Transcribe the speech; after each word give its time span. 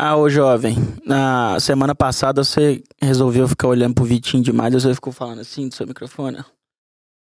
Ah, 0.00 0.16
ô 0.16 0.28
jovem, 0.30 0.76
na 1.04 1.58
semana 1.58 1.92
passada 1.94 2.44
você 2.44 2.82
resolveu 3.02 3.48
ficar 3.48 3.66
olhando 3.66 3.94
pro 3.94 4.04
Vitinho 4.04 4.42
demais, 4.42 4.72
você 4.72 4.94
ficou 4.94 5.12
falando 5.12 5.40
assim 5.40 5.68
do 5.68 5.74
seu 5.74 5.86
microfone. 5.88 6.38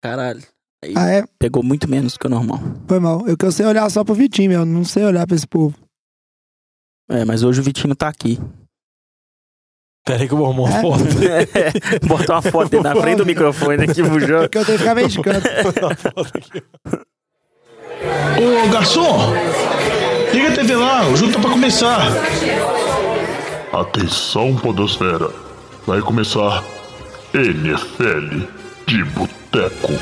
Caralho. 0.02 0.42
Aí 0.82 0.94
Ah, 0.96 1.10
é? 1.10 1.24
pegou 1.38 1.62
muito 1.62 1.88
menos 1.88 2.16
que 2.16 2.26
o 2.26 2.30
normal. 2.30 2.58
Foi 2.88 2.98
mal. 2.98 3.26
Eu 3.28 3.36
que 3.36 3.44
eu 3.44 3.52
sei 3.52 3.66
olhar 3.66 3.88
só 3.90 4.02
pro 4.02 4.14
Vitinho, 4.14 4.48
meu. 4.50 4.64
Não 4.64 4.84
sei 4.84 5.04
olhar 5.04 5.26
pra 5.26 5.36
esse 5.36 5.46
povo. 5.46 5.76
É, 7.10 7.24
mas 7.26 7.42
hoje 7.42 7.60
o 7.60 7.62
Vitinho 7.62 7.94
tá 7.94 8.08
aqui. 8.08 8.38
Pera 10.04 10.22
aí 10.22 10.26
que 10.26 10.34
eu 10.34 10.38
vou 10.38 10.46
arrumar 10.46 10.70
uma 10.70 10.78
É? 10.78 10.80
foto. 10.80 11.04
Bota 12.08 12.32
uma 12.32 12.42
foto 12.42 12.82
na 12.82 12.96
frente 12.96 13.18
do 13.18 13.26
microfone 13.26 13.84
aqui 13.84 14.02
pro 14.02 14.18
jogo. 14.18 14.42
Porque 14.44 14.58
eu 14.58 14.64
tenho 14.64 14.78
que 14.78 14.82
ficar 14.84 14.94
meio 14.94 15.08
de 15.08 15.20
canto. 15.22 15.46
Ô 18.66 18.72
garçom, 18.72 19.18
liga 20.32 20.48
a 20.48 20.52
TV 20.52 20.74
lá, 20.76 21.06
o 21.08 21.16
jogo 21.16 21.32
tá 21.32 21.38
pra 21.40 21.50
começar. 21.50 22.00
Atenção, 23.72 24.56
Podosfera. 24.56 25.30
Vai 25.86 26.00
começar 26.00 26.64
NFL 27.34 28.46
de 28.86 29.04
Boteco. 29.04 29.92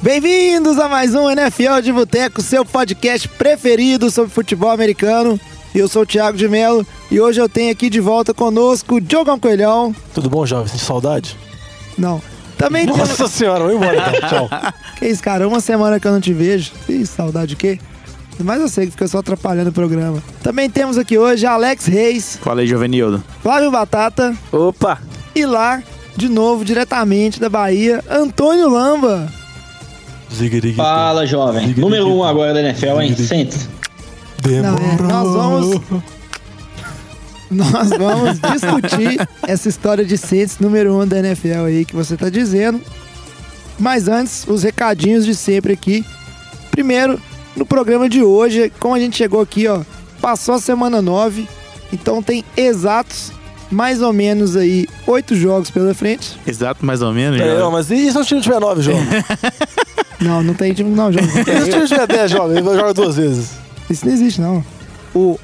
Bem-vindos 0.00 0.78
a 0.78 0.88
mais 0.88 1.14
um 1.14 1.28
NFL 1.28 1.80
de 1.82 1.92
Boteco, 1.92 2.40
seu 2.40 2.64
podcast 2.64 3.28
preferido 3.28 4.10
sobre 4.10 4.30
futebol 4.30 4.70
americano. 4.70 5.38
Eu 5.74 5.88
sou 5.88 6.02
o 6.02 6.06
Thiago 6.06 6.38
de 6.38 6.48
Melo 6.48 6.86
e 7.10 7.20
hoje 7.20 7.40
eu 7.40 7.48
tenho 7.48 7.70
aqui 7.72 7.90
de 7.90 8.00
volta 8.00 8.32
conosco 8.32 8.94
o 8.94 9.00
Diogão 9.00 9.38
Coelhão. 9.38 9.94
Tudo 10.14 10.30
bom, 10.30 10.46
jovem? 10.46 10.68
Sente 10.68 10.84
saudade? 10.84 11.36
Não. 11.98 12.22
Também 12.58 12.84
temos... 12.86 13.08
Nossa 13.08 13.28
senhora, 13.28 13.64
vou 13.64 13.72
embora 13.72 13.96
então. 14.16 14.28
Tchau. 14.28 14.50
Que 14.98 15.06
isso, 15.06 15.22
cara? 15.22 15.46
Uma 15.46 15.60
semana 15.60 16.00
que 16.00 16.06
eu 16.08 16.12
não 16.12 16.20
te 16.20 16.32
vejo. 16.32 16.72
Ih, 16.88 17.06
saudade 17.06 17.50
de 17.50 17.56
quê? 17.56 17.78
Mas 18.40 18.60
eu 18.60 18.68
sei 18.68 18.86
que 18.86 18.92
fica 18.92 19.06
só 19.06 19.18
atrapalhando 19.18 19.70
o 19.70 19.72
programa. 19.72 20.22
Também 20.42 20.68
temos 20.68 20.98
aqui 20.98 21.16
hoje 21.16 21.46
Alex 21.46 21.86
Reis, 21.86 22.38
Fala 22.42 22.60
aí, 22.60 22.66
Jovenildo. 22.66 23.22
Flávio 23.42 23.70
Batata 23.70 24.36
Opa! 24.52 24.98
e 25.34 25.46
lá, 25.46 25.82
de 26.16 26.28
novo, 26.28 26.64
diretamente 26.64 27.40
da 27.40 27.48
Bahia, 27.48 28.02
Antônio 28.10 28.68
Lamba. 28.68 29.28
Fala, 30.76 31.26
jovem. 31.26 31.74
Número 31.76 32.06
1 32.06 32.16
um 32.16 32.24
agora 32.24 32.52
da 32.52 32.60
NFL, 32.60 33.00
hein? 33.00 33.14
Sente. 33.16 33.56
Não, 34.44 34.76
é, 34.76 35.02
nós 35.02 35.28
vamos- 35.32 35.80
Nós 37.50 37.90
vamos 37.90 38.38
discutir 38.52 39.28
essa 39.46 39.68
história 39.68 40.04
de 40.04 40.18
Saints 40.18 40.58
número 40.58 40.94
1 40.94 41.00
um 41.00 41.06
da 41.06 41.18
NFL 41.18 41.64
aí 41.66 41.84
que 41.84 41.94
você 41.94 42.16
tá 42.16 42.28
dizendo. 42.28 42.80
Mas 43.78 44.08
antes, 44.08 44.44
os 44.46 44.62
recadinhos 44.62 45.24
de 45.24 45.34
sempre 45.34 45.72
aqui. 45.72 46.04
Primeiro, 46.70 47.20
no 47.56 47.64
programa 47.64 48.08
de 48.08 48.22
hoje, 48.22 48.72
como 48.78 48.94
a 48.94 48.98
gente 48.98 49.16
chegou 49.16 49.40
aqui, 49.40 49.66
ó, 49.66 49.82
passou 50.20 50.54
a 50.56 50.60
semana 50.60 51.00
9, 51.00 51.48
então 51.92 52.22
tem 52.22 52.44
exatos 52.56 53.32
mais 53.70 54.00
ou 54.00 54.12
menos 54.12 54.56
aí 54.56 54.86
oito 55.06 55.36
jogos 55.36 55.70
pela 55.70 55.92
frente. 55.94 56.38
Exato, 56.46 56.84
mais 56.84 57.02
ou 57.02 57.12
menos. 57.12 57.40
É, 57.40 57.58
não, 57.58 57.70
mas 57.70 57.90
e 57.90 58.10
se 58.10 58.18
o 58.18 58.24
time 58.24 58.40
tiver 58.40 58.60
9, 58.60 58.82
jovem? 58.82 59.04
Não, 60.20 60.42
não 60.42 60.52
tem 60.52 60.74
time 60.74 60.90
não, 60.90 61.12
jogos. 61.12 61.28
E 61.46 61.62
se 61.62 61.68
o 61.68 61.70
time 61.70 61.86
tiver 61.86 62.06
10, 62.08 62.30
jovem? 62.32 62.58
Ele 62.58 62.64
joga 62.74 62.92
duas 62.92 63.14
vezes. 63.14 63.50
Isso 63.88 64.04
não 64.04 64.12
existe, 64.12 64.40
não. 64.40 64.64
O 65.14 65.38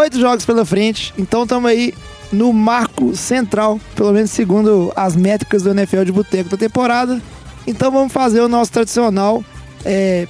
oito 0.00 0.18
jogos 0.18 0.44
pela 0.44 0.64
frente, 0.64 1.12
então 1.18 1.42
estamos 1.42 1.70
aí 1.70 1.94
no 2.32 2.52
marco 2.52 3.14
central, 3.16 3.80
pelo 3.94 4.12
menos 4.12 4.30
segundo 4.30 4.92
as 4.96 5.14
métricas 5.16 5.62
do 5.62 5.70
NFL 5.70 6.04
de 6.04 6.12
boteco 6.12 6.48
da 6.48 6.56
temporada. 6.56 7.20
Então 7.66 7.90
vamos 7.90 8.12
fazer 8.12 8.40
o 8.40 8.48
nosso 8.48 8.72
tradicional 8.72 9.44
é, 9.84 10.26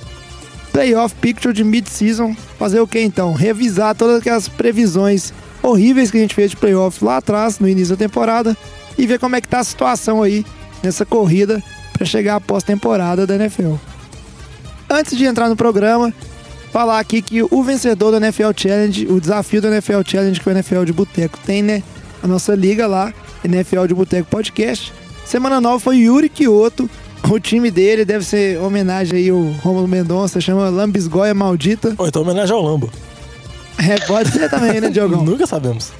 playoff 0.72 1.14
picture 1.16 1.54
de 1.54 1.62
mid-season. 1.62 2.34
Fazer 2.58 2.80
o 2.80 2.86
que 2.86 3.00
então? 3.00 3.32
Revisar 3.32 3.94
todas 3.94 4.20
aquelas 4.20 4.48
previsões 4.48 5.32
horríveis 5.62 6.10
que 6.10 6.18
a 6.18 6.20
gente 6.20 6.34
fez 6.34 6.50
de 6.50 6.56
playoff 6.56 7.04
lá 7.04 7.18
atrás, 7.18 7.58
no 7.58 7.68
início 7.68 7.96
da 7.96 8.04
temporada, 8.04 8.56
e 8.98 9.06
ver 9.06 9.18
como 9.18 9.36
é 9.36 9.40
que 9.40 9.48
tá 9.48 9.60
a 9.60 9.64
situação 9.64 10.22
aí 10.22 10.44
nessa 10.82 11.04
corrida 11.06 11.62
para 11.92 12.06
chegar 12.06 12.36
à 12.36 12.40
pós-temporada 12.40 13.26
da 13.26 13.34
NFL. 13.36 13.74
Antes 14.88 15.16
de 15.16 15.24
entrar 15.24 15.48
no 15.48 15.56
programa, 15.56 16.12
falar 16.72 16.98
aqui 16.98 17.20
que 17.20 17.42
o 17.42 17.62
vencedor 17.62 18.10
do 18.10 18.16
NFL 18.18 18.50
Challenge, 18.56 19.06
o 19.08 19.20
desafio 19.20 19.60
do 19.60 19.68
NFL 19.68 20.00
Challenge 20.06 20.40
que 20.40 20.48
o 20.48 20.52
NFL 20.52 20.84
de 20.84 20.92
Boteco 20.92 21.38
tem, 21.44 21.62
né? 21.62 21.82
A 22.22 22.26
nossa 22.26 22.54
liga 22.54 22.86
lá, 22.86 23.12
NFL 23.44 23.86
de 23.86 23.94
Boteco 23.94 24.28
Podcast. 24.28 24.92
Semana 25.24 25.60
nova 25.60 25.78
foi 25.78 25.98
Yuri 25.98 26.28
Kioto. 26.28 26.88
O 27.28 27.38
time 27.38 27.70
dele 27.70 28.04
deve 28.04 28.24
ser 28.24 28.58
homenagem 28.58 29.18
aí 29.18 29.28
ao 29.28 29.42
Romulo 29.62 29.86
Mendonça, 29.86 30.40
chama 30.40 30.68
Lambisgoia 30.68 31.34
Maldita. 31.34 31.94
Ou 31.98 32.06
então 32.06 32.22
homenagem 32.22 32.54
ao 32.54 32.62
Lambo. 32.62 32.90
É, 33.78 33.98
pode 34.06 34.30
ser 34.30 34.48
também, 34.50 34.80
né, 34.80 34.90
Diogão? 34.90 35.22
Nunca 35.24 35.46
sabemos. 35.46 35.92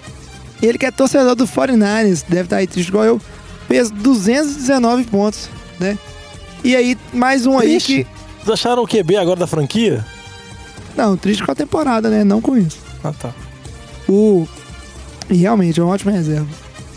Ele 0.62 0.76
que 0.76 0.86
é 0.86 0.90
torcedor 0.90 1.34
do 1.34 1.46
49ers, 1.46 2.24
deve 2.28 2.42
estar 2.42 2.56
aí 2.56 2.66
triste 2.66 2.88
igual 2.88 3.04
eu, 3.04 3.20
fez 3.66 3.90
219 3.90 5.04
pontos, 5.04 5.48
né? 5.78 5.98
E 6.62 6.76
aí, 6.76 6.98
mais 7.12 7.46
um 7.46 7.58
aí 7.58 7.70
Triste? 7.70 8.04
que... 8.04 8.06
Vocês 8.44 8.50
acharam 8.50 8.82
o 8.82 8.86
QB 8.86 9.16
agora 9.16 9.40
da 9.40 9.46
franquia? 9.46 10.04
Não, 10.96 11.16
triste 11.16 11.42
com 11.42 11.52
a 11.52 11.54
temporada, 11.54 12.08
né? 12.08 12.24
Não 12.24 12.40
com 12.40 12.56
isso. 12.56 12.78
Ah, 13.02 13.12
tá. 13.12 13.32
O. 14.08 14.46
E 15.28 15.36
realmente 15.36 15.78
é 15.78 15.82
uma 15.82 15.92
ótima 15.92 16.12
reserva. 16.12 16.48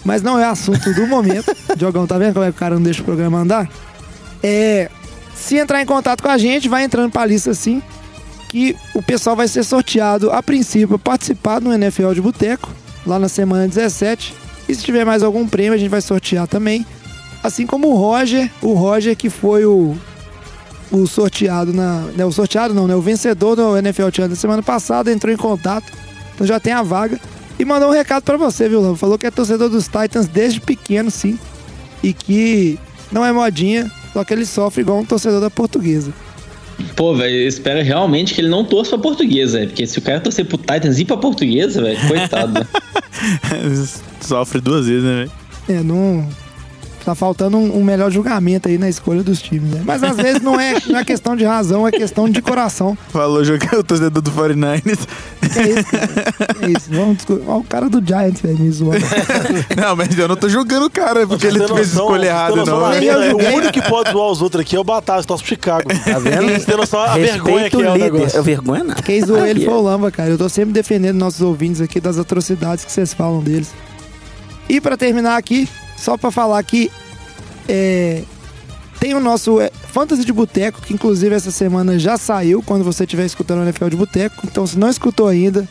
Mas 0.03 0.21
não 0.21 0.37
é 0.37 0.45
assunto 0.45 0.93
do 0.93 1.07
momento. 1.07 1.55
Diogão, 1.77 2.05
tá 2.05 2.17
vendo 2.17 2.33
como 2.33 2.45
é 2.45 2.51
que 2.51 2.57
o 2.57 2.59
cara 2.59 2.75
não 2.75 2.81
deixa 2.81 3.01
o 3.01 3.05
programa 3.05 3.39
andar? 3.39 3.69
É. 4.41 4.89
Se 5.35 5.57
entrar 5.57 5.81
em 5.81 5.85
contato 5.85 6.21
com 6.21 6.29
a 6.29 6.37
gente, 6.37 6.69
vai 6.69 6.83
entrando 6.83 7.11
pra 7.11 7.25
lista 7.25 7.51
assim. 7.51 7.81
Que 8.49 8.75
o 8.93 9.01
pessoal 9.01 9.35
vai 9.35 9.47
ser 9.47 9.63
sorteado 9.63 10.31
a 10.31 10.43
princípio 10.43 10.99
participar 10.99 11.59
do 11.59 11.73
NFL 11.73 12.11
de 12.13 12.21
Boteco, 12.21 12.69
lá 13.05 13.17
na 13.17 13.27
semana 13.27 13.67
17. 13.67 14.33
E 14.69 14.75
se 14.75 14.83
tiver 14.83 15.05
mais 15.05 15.23
algum 15.23 15.47
prêmio, 15.47 15.73
a 15.73 15.77
gente 15.77 15.89
vai 15.89 16.01
sortear 16.01 16.47
também. 16.47 16.85
Assim 17.43 17.65
como 17.65 17.89
o 17.89 17.95
Roger, 17.95 18.49
o 18.61 18.73
Roger 18.73 19.17
que 19.17 19.29
foi 19.29 19.65
o, 19.65 19.97
o 20.93 21.07
sorteado 21.07 21.73
na. 21.73 22.01
Né, 22.15 22.25
o 22.25 22.31
sorteado 22.31 22.73
não, 22.73 22.87
né? 22.87 22.95
O 22.95 23.01
vencedor 23.01 23.55
do 23.55 23.77
NFL 23.77 24.09
Challenge 24.13 24.35
semana 24.35 24.61
passada 24.61 25.11
entrou 25.11 25.33
em 25.33 25.37
contato. 25.37 25.91
Então 26.35 26.45
já 26.45 26.59
tem 26.59 26.71
a 26.71 26.83
vaga. 26.83 27.19
E 27.57 27.65
mandou 27.65 27.89
um 27.89 27.91
recado 27.91 28.23
pra 28.23 28.37
você, 28.37 28.69
viu, 28.69 28.81
Lama? 28.81 28.95
Falou 28.95 29.17
que 29.17 29.25
é 29.25 29.31
torcedor 29.31 29.69
dos 29.69 29.85
Titans 29.85 30.27
desde 30.27 30.59
pequeno, 30.59 31.11
sim. 31.11 31.37
E 32.01 32.13
que 32.13 32.79
não 33.11 33.23
é 33.25 33.31
modinha, 33.31 33.91
só 34.11 34.23
que 34.23 34.33
ele 34.33 34.45
sofre 34.45 34.81
igual 34.81 34.99
um 34.99 35.05
torcedor 35.05 35.39
da 35.39 35.49
portuguesa. 35.49 36.11
Pô, 36.95 37.15
velho, 37.15 37.35
eu 37.35 37.47
espero 37.47 37.81
realmente 37.83 38.33
que 38.33 38.41
ele 38.41 38.49
não 38.49 38.65
torça 38.65 38.91
pra 38.91 38.99
portuguesa, 38.99 39.59
velho. 39.59 39.69
Porque 39.69 39.85
se 39.85 39.99
o 39.99 40.01
cara 40.01 40.19
torcer 40.19 40.45
pro 40.45 40.57
Titans 40.57 40.99
e 40.99 41.05
pra 41.05 41.17
portuguesa, 41.17 41.81
velho, 41.81 42.07
coitado. 42.07 42.59
né? 42.59 42.67
Sofre 44.21 44.59
duas 44.59 44.87
vezes, 44.87 45.03
né, 45.03 45.15
velho? 45.15 45.31
É, 45.79 45.83
não. 45.83 46.27
Tá 47.03 47.13
faltando 47.13 47.57
um, 47.57 47.79
um 47.79 47.83
melhor 47.83 48.09
julgamento 48.09 48.69
aí 48.69 48.77
na 48.77 48.87
escolha 48.87 49.21
dos 49.21 49.41
times, 49.41 49.71
né? 49.71 49.81
Mas 49.85 50.01
às 50.03 50.15
vezes 50.15 50.41
não 50.41 50.59
é, 50.59 50.75
não 50.87 50.99
é 50.99 51.03
questão 51.03 51.35
de 51.35 51.43
razão, 51.43 51.85
é 51.85 51.91
questão 51.91 52.29
de 52.29 52.41
coração. 52.41 52.97
Falou 53.09 53.43
jogar 53.43 53.77
o 53.77 53.83
torcedor 53.83 54.21
do 54.21 54.31
49ers. 54.31 54.99
Que 55.53 55.59
é 55.59 55.69
isso, 55.69 55.95
é 56.61 56.71
isso? 56.71 56.89
Vamos 56.89 57.17
discutir. 57.17 57.43
Ó, 57.45 57.57
o 57.57 57.63
cara 57.63 57.89
do 57.89 58.05
Giants, 58.05 58.41
velho, 58.41 58.57
me 58.57 58.71
zoando. 58.71 59.05
não, 59.75 59.95
mas 59.95 60.17
eu 60.17 60.27
não 60.27 60.35
tô 60.37 60.47
julgando 60.47 60.85
o 60.85 60.89
cara, 60.89 61.27
porque 61.27 61.47
ele 61.47 61.67
fez 61.67 61.89
escolha 61.89 62.27
errada, 62.27 62.63
não. 62.65 62.89
Nem 62.89 62.99
vida, 63.01 63.13
eu. 63.25 63.37
O 63.37 63.55
único 63.55 63.73
que 63.73 63.81
pode 63.81 64.11
zoar 64.11 64.31
os 64.31 64.41
outros 64.41 64.61
aqui 64.61 64.75
é 64.75 64.79
o 64.79 64.83
Batata, 64.83 65.21
que 65.21 65.27
torce 65.27 65.43
pro 65.43 65.49
Chicago. 65.49 65.83
Tá 65.89 66.19
vendo? 66.19 66.53
Você 66.53 66.65
tem 66.65 66.77
noção 66.77 67.01
a 67.01 67.17
vergonha 67.17 67.63
Respeito 67.63 67.77
que 67.77 67.83
é 67.83 67.89
o 67.89 67.97
negócio. 67.97 68.39
É 68.39 68.41
vergonha, 68.41 68.83
não. 68.83 68.95
Quem 68.95 69.25
zoou 69.25 69.45
ele 69.45 69.59
Aqui, 69.59 69.65
foi 69.65 69.73
o 69.73 69.81
Lamba, 69.81 70.09
cara. 70.11 70.29
Eu 70.29 70.37
tô 70.37 70.47
sempre 70.47 70.73
defendendo 70.73 71.17
nossos 71.17 71.41
ouvintes 71.41 71.81
aqui 71.81 71.99
das 71.99 72.17
atrocidades 72.17 72.85
que 72.85 72.91
vocês 72.91 73.13
falam 73.13 73.41
deles. 73.41 73.73
E 74.69 74.79
pra 74.79 74.95
terminar 74.95 75.37
aqui, 75.37 75.67
só 76.03 76.17
pra 76.17 76.31
falar 76.31 76.61
que 76.63 76.91
é, 77.67 78.23
tem 78.99 79.13
o 79.13 79.19
nosso 79.19 79.59
é, 79.61 79.69
Fantasy 79.91 80.23
de 80.25 80.33
Boteco, 80.33 80.81
que 80.81 80.93
inclusive 80.93 81.33
essa 81.35 81.51
semana 81.51 81.97
já 81.97 82.17
saiu, 82.17 82.61
quando 82.61 82.83
você 82.83 83.03
estiver 83.03 83.25
escutando 83.25 83.59
o 83.59 83.63
NFL 83.63 83.87
de 83.89 83.95
Boteco. 83.95 84.45
Então, 84.45 84.67
se 84.67 84.77
não 84.77 84.89
escutou 84.89 85.27
ainda, 85.27 85.67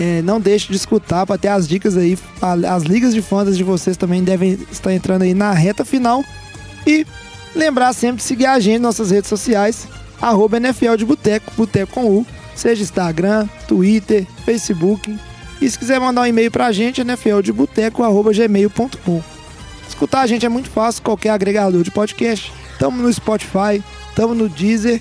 é, 0.00 0.20
não 0.22 0.40
deixe 0.40 0.68
de 0.70 0.76
escutar 0.76 1.24
para 1.26 1.38
ter 1.38 1.48
as 1.48 1.66
dicas 1.68 1.96
aí. 1.96 2.18
A- 2.42 2.74
As 2.74 2.82
ligas 2.84 3.14
de 3.14 3.22
fantasy 3.22 3.56
de 3.56 3.64
vocês 3.64 3.96
também 3.96 4.22
devem 4.24 4.58
estar 4.70 4.92
entrando 4.92 5.22
aí 5.22 5.34
na 5.34 5.52
reta 5.52 5.84
final. 5.84 6.24
E 6.86 7.04
lembrar 7.54 7.92
sempre 7.92 8.16
de 8.18 8.22
seguir 8.24 8.46
a 8.46 8.58
gente 8.60 8.80
nas 8.80 8.98
nossas 8.98 9.10
redes 9.10 9.28
sociais, 9.28 9.86
arroba 10.20 10.56
NFL 10.58 10.94
de 10.96 11.04
Boteco, 11.04 11.52
Boteco 11.56 11.92
com 11.92 12.04
U, 12.06 12.24
seja 12.54 12.82
Instagram, 12.82 13.48
Twitter, 13.66 14.24
Facebook. 14.44 15.16
E 15.60 15.68
se 15.68 15.76
quiser 15.78 15.98
mandar 16.00 16.20
um 16.22 16.26
e-mail 16.26 16.50
pra 16.52 16.70
gente, 16.72 17.02
nfldeboteco.gmail.com. 17.02 19.37
Escutar 19.88 20.20
a 20.20 20.26
gente 20.26 20.46
é 20.46 20.48
muito 20.48 20.70
fácil, 20.70 21.02
qualquer 21.02 21.30
agregador 21.30 21.82
de 21.82 21.90
podcast. 21.90 22.52
Tamo 22.78 23.02
no 23.02 23.12
Spotify, 23.12 23.82
tamo 24.14 24.34
no 24.34 24.48
Deezer. 24.48 25.00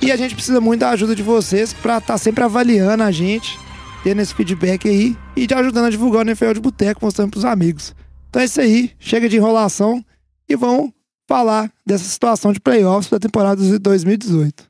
E 0.00 0.10
a 0.10 0.16
gente 0.16 0.34
precisa 0.34 0.60
muito 0.60 0.80
da 0.80 0.90
ajuda 0.90 1.14
de 1.14 1.22
vocês 1.22 1.72
pra 1.72 1.98
estar 1.98 2.16
sempre 2.16 2.42
avaliando 2.44 3.02
a 3.02 3.10
gente, 3.10 3.58
tendo 4.02 4.20
esse 4.22 4.34
feedback 4.34 4.88
aí 4.88 5.16
e 5.36 5.46
te 5.46 5.54
ajudando 5.54 5.86
a 5.86 5.90
divulgar 5.90 6.24
o 6.24 6.28
NFL 6.28 6.52
de 6.52 6.60
Boteco, 6.60 7.04
mostrando 7.04 7.30
pros 7.30 7.44
amigos. 7.44 7.94
Então 8.30 8.40
é 8.40 8.44
isso 8.44 8.60
aí, 8.60 8.92
chega 8.98 9.28
de 9.28 9.36
enrolação 9.36 10.04
e 10.48 10.56
vamos 10.56 10.90
falar 11.26 11.70
dessa 11.86 12.04
situação 12.04 12.52
de 12.52 12.60
playoffs 12.60 13.10
da 13.10 13.18
temporada 13.18 13.62
de 13.62 13.78
2018. 13.78 14.64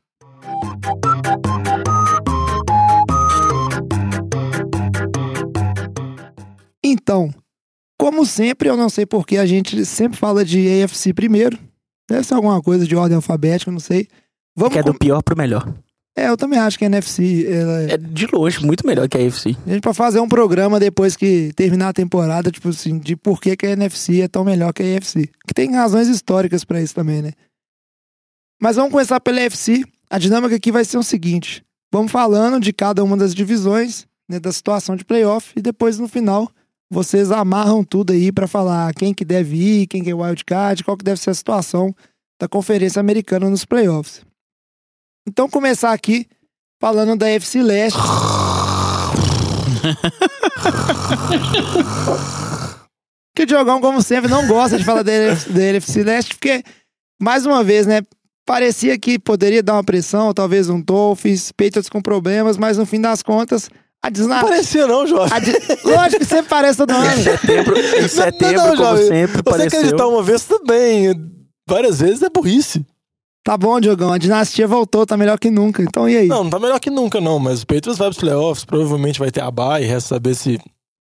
Então, 6.83 7.31
como 7.99 8.25
sempre, 8.27 8.69
eu 8.69 8.77
não 8.77 8.89
sei 8.89 9.07
porque 9.07 9.37
a 9.37 9.47
gente 9.47 9.85
sempre 9.85 10.19
fala 10.19 10.45
de 10.45 10.83
AFC 10.83 11.13
primeiro. 11.13 11.59
Deve 12.09 12.25
ser 12.25 12.35
alguma 12.35 12.61
coisa 12.63 12.87
de 12.87 12.95
ordem 12.95 13.17
alfabética, 13.17 13.71
não 13.71 13.81
sei. 13.81 14.09
Vamos 14.57 14.73
Que 14.75 14.79
é 14.79 14.83
do 14.83 14.93
com- 14.93 14.99
pior 14.99 15.23
pro 15.23 15.37
melhor. 15.37 15.73
É, 16.17 16.29
eu 16.29 16.37
também 16.37 16.59
acho 16.61 16.79
que 16.79 16.85
a 16.85 16.87
NFC. 16.87 17.45
ela 17.51 17.83
é- 17.83 17.95
É 17.95 17.97
de 17.97 18.27
longe, 18.33 18.65
muito 18.65 18.87
melhor 18.87 19.09
que 19.09 19.17
a 19.17 19.21
AFC. 19.21 19.57
A 19.67 19.71
gente 19.71 19.81
pode 19.83 19.97
fazer 19.97 20.21
um 20.21 20.29
programa 20.29 20.79
depois 20.79 21.17
que 21.17 21.53
terminar 21.57 21.89
a 21.89 21.93
temporada, 21.93 22.53
tipo 22.53 22.69
assim, 22.69 22.99
de 22.99 23.17
por 23.17 23.41
que, 23.41 23.57
que 23.57 23.67
a 23.67 23.71
NFC 23.71 24.21
é 24.21 24.29
tão 24.29 24.45
melhor 24.45 24.73
que 24.73 24.83
a 24.83 24.87
AFC. 24.97 25.29
Que 25.47 25.53
tem 25.55 25.73
razões 25.75 26.07
históricas 26.07 26.65
pra 26.65 26.81
isso 26.81 26.95
também, 26.95 27.21
né? 27.23 27.33
Mas 28.61 28.77
vamos 28.77 28.93
começar 28.93 29.19
pela 29.21 29.41
AFC. 29.41 29.85
A 30.09 30.19
dinâmica 30.19 30.55
aqui 30.55 30.71
vai 30.71 30.85
ser 30.85 30.99
o 30.99 31.03
seguinte: 31.03 31.65
vamos 31.93 32.13
falando 32.13 32.61
de 32.61 32.73
cada 32.73 33.03
uma 33.03 33.17
das 33.17 33.35
divisões, 33.35 34.07
né, 34.29 34.39
da 34.39 34.53
situação 34.53 34.95
de 34.95 35.05
playoff, 35.05 35.53
e 35.57 35.61
depois 35.63 35.99
no 35.99 36.07
final 36.07 36.49
vocês 36.91 37.31
amarram 37.31 37.85
tudo 37.85 38.13
aí 38.13 38.31
pra 38.31 38.47
falar 38.47 38.93
quem 38.95 39.15
que 39.15 39.25
deve 39.25 39.57
ir, 39.57 39.87
quem 39.87 40.03
que 40.03 40.11
é 40.11 40.15
wildcard, 40.15 40.85
qual 40.85 40.97
que 40.97 41.05
deve 41.05 41.21
ser 41.21 41.31
a 41.31 41.35
situação 41.35 41.95
da 42.41 42.49
Conferência 42.49 43.01
Americana 43.01 43.49
nos 43.49 43.65
playoffs. 43.65 44.25
Então, 45.27 45.49
começar 45.49 45.93
aqui 45.93 46.27
falando 46.81 47.17
da 47.17 47.27
AFC 47.27 47.63
Leste. 47.63 47.99
que 53.35 53.43
o 53.43 53.47
Diogão, 53.47 53.81
como 53.81 54.03
sempre, 54.03 54.31
não 54.31 54.47
gosta 54.47 54.79
de 54.79 54.85
falar 54.85 55.03
da 55.03 55.13
NFC 55.13 56.05
Leste, 56.05 56.35
porque, 56.35 56.63
mais 57.21 57.47
uma 57.47 57.65
vez, 57.65 57.87
né, 57.87 58.03
parecia 58.47 58.99
que 58.99 59.19
poderia 59.19 59.63
dar 59.63 59.75
uma 59.75 59.85
pressão, 59.85 60.35
talvez 60.35 60.69
um 60.69 60.81
Dolphins, 60.81 61.51
Patriots 61.51 61.89
com 61.89 62.03
problemas, 62.03 62.57
mas 62.57 62.79
no 62.79 62.87
fim 62.87 63.01
das 63.01 63.23
contas, 63.23 63.69
a 64.07 64.11
Não 64.11 64.13
desna... 64.13 64.41
parecia 64.43 64.87
não, 64.87 65.07
Jorge. 65.07 65.35
di- 65.41 65.57
Lógico 65.85 66.19
que 66.19 66.25
sempre 66.27 66.49
parece 66.51 66.77
todo 66.79 66.91
ano. 66.93 67.23
Setembro, 67.23 67.79
em 67.79 68.09
setembro, 68.09 68.63
como 68.63 68.77
Jorge. 68.77 69.09
sempre, 69.09 69.37
Você 69.37 69.43
pareceu. 69.43 69.67
acreditar 69.81 70.07
uma 70.07 70.23
vez 70.23 70.45
também. 70.45 71.15
Várias 71.67 72.01
vezes 72.01 72.23
é 72.23 72.29
burrice. 72.29 72.85
Tá 73.43 73.57
bom, 73.57 73.79
Diogão, 73.81 74.13
a 74.13 74.19
dinastia 74.19 74.67
voltou, 74.67 75.07
tá 75.07 75.17
melhor 75.17 75.39
que 75.39 75.51
nunca. 75.51 75.83
Então 75.83 76.09
e 76.09 76.17
aí? 76.17 76.27
Não, 76.27 76.45
não 76.45 76.51
tá 76.51 76.59
melhor 76.59 76.79
que 76.81 76.91
nunca, 76.91 77.21
não. 77.21 77.39
Mas 77.39 77.63
o 77.63 77.67
Patriots 77.67 77.99
vai 77.99 78.09
pros 78.09 78.19
playoffs, 78.21 78.65
provavelmente 78.65 79.19
vai 79.19 79.31
ter 79.31 79.43
a 79.43 79.51
bye, 79.51 79.85
resta 79.85 80.11
saber 80.15 80.35
se 80.35 80.59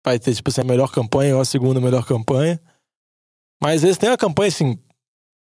vai 0.05 0.17
ter, 0.19 0.33
tipo 0.33 0.49
assim, 0.49 0.61
a 0.61 0.63
melhor 0.63 0.89
campanha 0.91 1.35
ou 1.35 1.41
a 1.41 1.45
segunda 1.45 1.79
melhor 1.81 2.05
campanha. 2.05 2.59
Mas 3.61 3.83
eles 3.83 3.97
têm 3.97 4.09
a 4.09 4.17
campanha, 4.17 4.47
assim, 4.49 4.77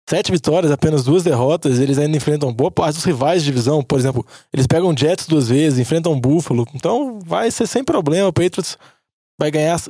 sete 0.08 0.30
vitórias, 0.30 0.72
apenas 0.72 1.04
duas 1.04 1.22
derrotas. 1.22 1.78
Eles 1.78 1.98
ainda 1.98 2.16
enfrentam 2.16 2.52
boa 2.52 2.70
parte 2.70 2.96
dos 2.96 3.04
rivais 3.04 3.42
de 3.42 3.50
divisão. 3.50 3.82
Por 3.82 3.98
exemplo, 3.98 4.26
eles 4.52 4.66
pegam 4.66 4.96
Jets 4.96 5.26
duas 5.26 5.48
vezes, 5.48 5.78
enfrentam 5.78 6.18
Buffalo. 6.18 6.66
Então 6.74 7.18
vai 7.24 7.50
ser 7.50 7.66
sem 7.66 7.82
problema. 7.84 8.28
O 8.28 8.32
Patriots 8.32 8.78
vai 9.38 9.50
ganhar, 9.50 9.80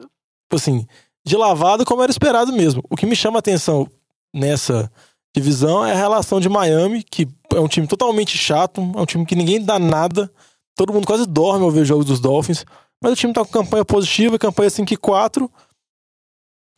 assim, 0.53 0.87
de 1.27 1.37
lavado 1.37 1.85
como 1.85 2.03
era 2.03 2.11
esperado 2.11 2.53
mesmo. 2.53 2.83
O 2.89 2.97
que 2.97 3.07
me 3.07 3.17
chama 3.17 3.39
a 3.39 3.41
atenção 3.41 3.89
nessa 4.33 4.91
divisão 5.35 5.85
é 5.85 5.93
a 5.93 5.97
relação 5.97 6.41
de 6.41 6.49
Miami, 6.49 7.03
que 7.03 7.29
é 7.53 7.61
um 7.61 7.69
time 7.69 7.87
totalmente 7.87 8.39
chato, 8.39 8.81
é 8.81 9.01
um 9.01 9.07
time 9.07 9.27
que 9.27 9.35
ninguém 9.35 9.61
dá 9.65 9.79
nada. 9.79 10.31
Todo 10.77 10.93
mundo 10.93 11.07
quase 11.07 11.27
dorme 11.27 11.65
ao 11.65 11.71
ver 11.71 11.83
os 11.83 11.89
jogos 11.89 12.05
dos 12.05 12.21
Dolphins. 12.21 12.65
Mas 13.03 13.13
o 13.13 13.17
time 13.17 13.33
tá 13.33 13.45
com 13.45 13.51
campanha 13.51 13.85
positiva, 13.85 14.39
campanha 14.39 14.71
5 14.71 14.95
e 14.95 14.97
4. 14.97 15.51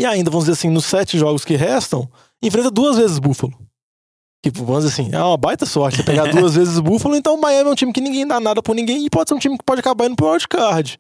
E 0.01 0.05
ainda, 0.05 0.31
vamos 0.31 0.47
dizer 0.47 0.59
assim, 0.59 0.69
nos 0.69 0.85
sete 0.85 1.17
jogos 1.19 1.45
que 1.45 1.57
restam, 1.57 2.11
enfrenta 2.49 2.71
duas 2.71 2.97
vezes 2.97 3.19
o 3.19 3.21
Buffalo. 3.21 3.53
Tipo, 4.45 4.65
vamos 4.65 4.85
dizer 4.85 5.03
assim, 5.03 5.11
é 5.13 5.23
uma 5.23 5.37
baita 5.37 5.67
sorte 5.67 5.99
você 5.99 6.03
pegar 6.05 6.31
duas 6.33 6.55
vezes 6.55 6.79
o 6.79 6.83
Buffalo, 6.83 7.17
então 7.17 7.35
o 7.35 7.41
Miami 7.41 7.69
é 7.69 7.73
um 7.73 7.75
time 7.75 7.93
que 7.93 8.01
ninguém 8.01 8.27
dá 8.27 8.39
nada 8.39 8.63
por 8.63 8.75
ninguém 8.75 9.05
e 9.05 9.11
pode 9.11 9.29
ser 9.29 9.35
um 9.35 9.39
time 9.39 9.59
que 9.59 9.65
pode 9.65 9.81
acabar 9.81 10.07
indo 10.07 10.17
pro 10.17 10.31
wildcard. 10.31 10.99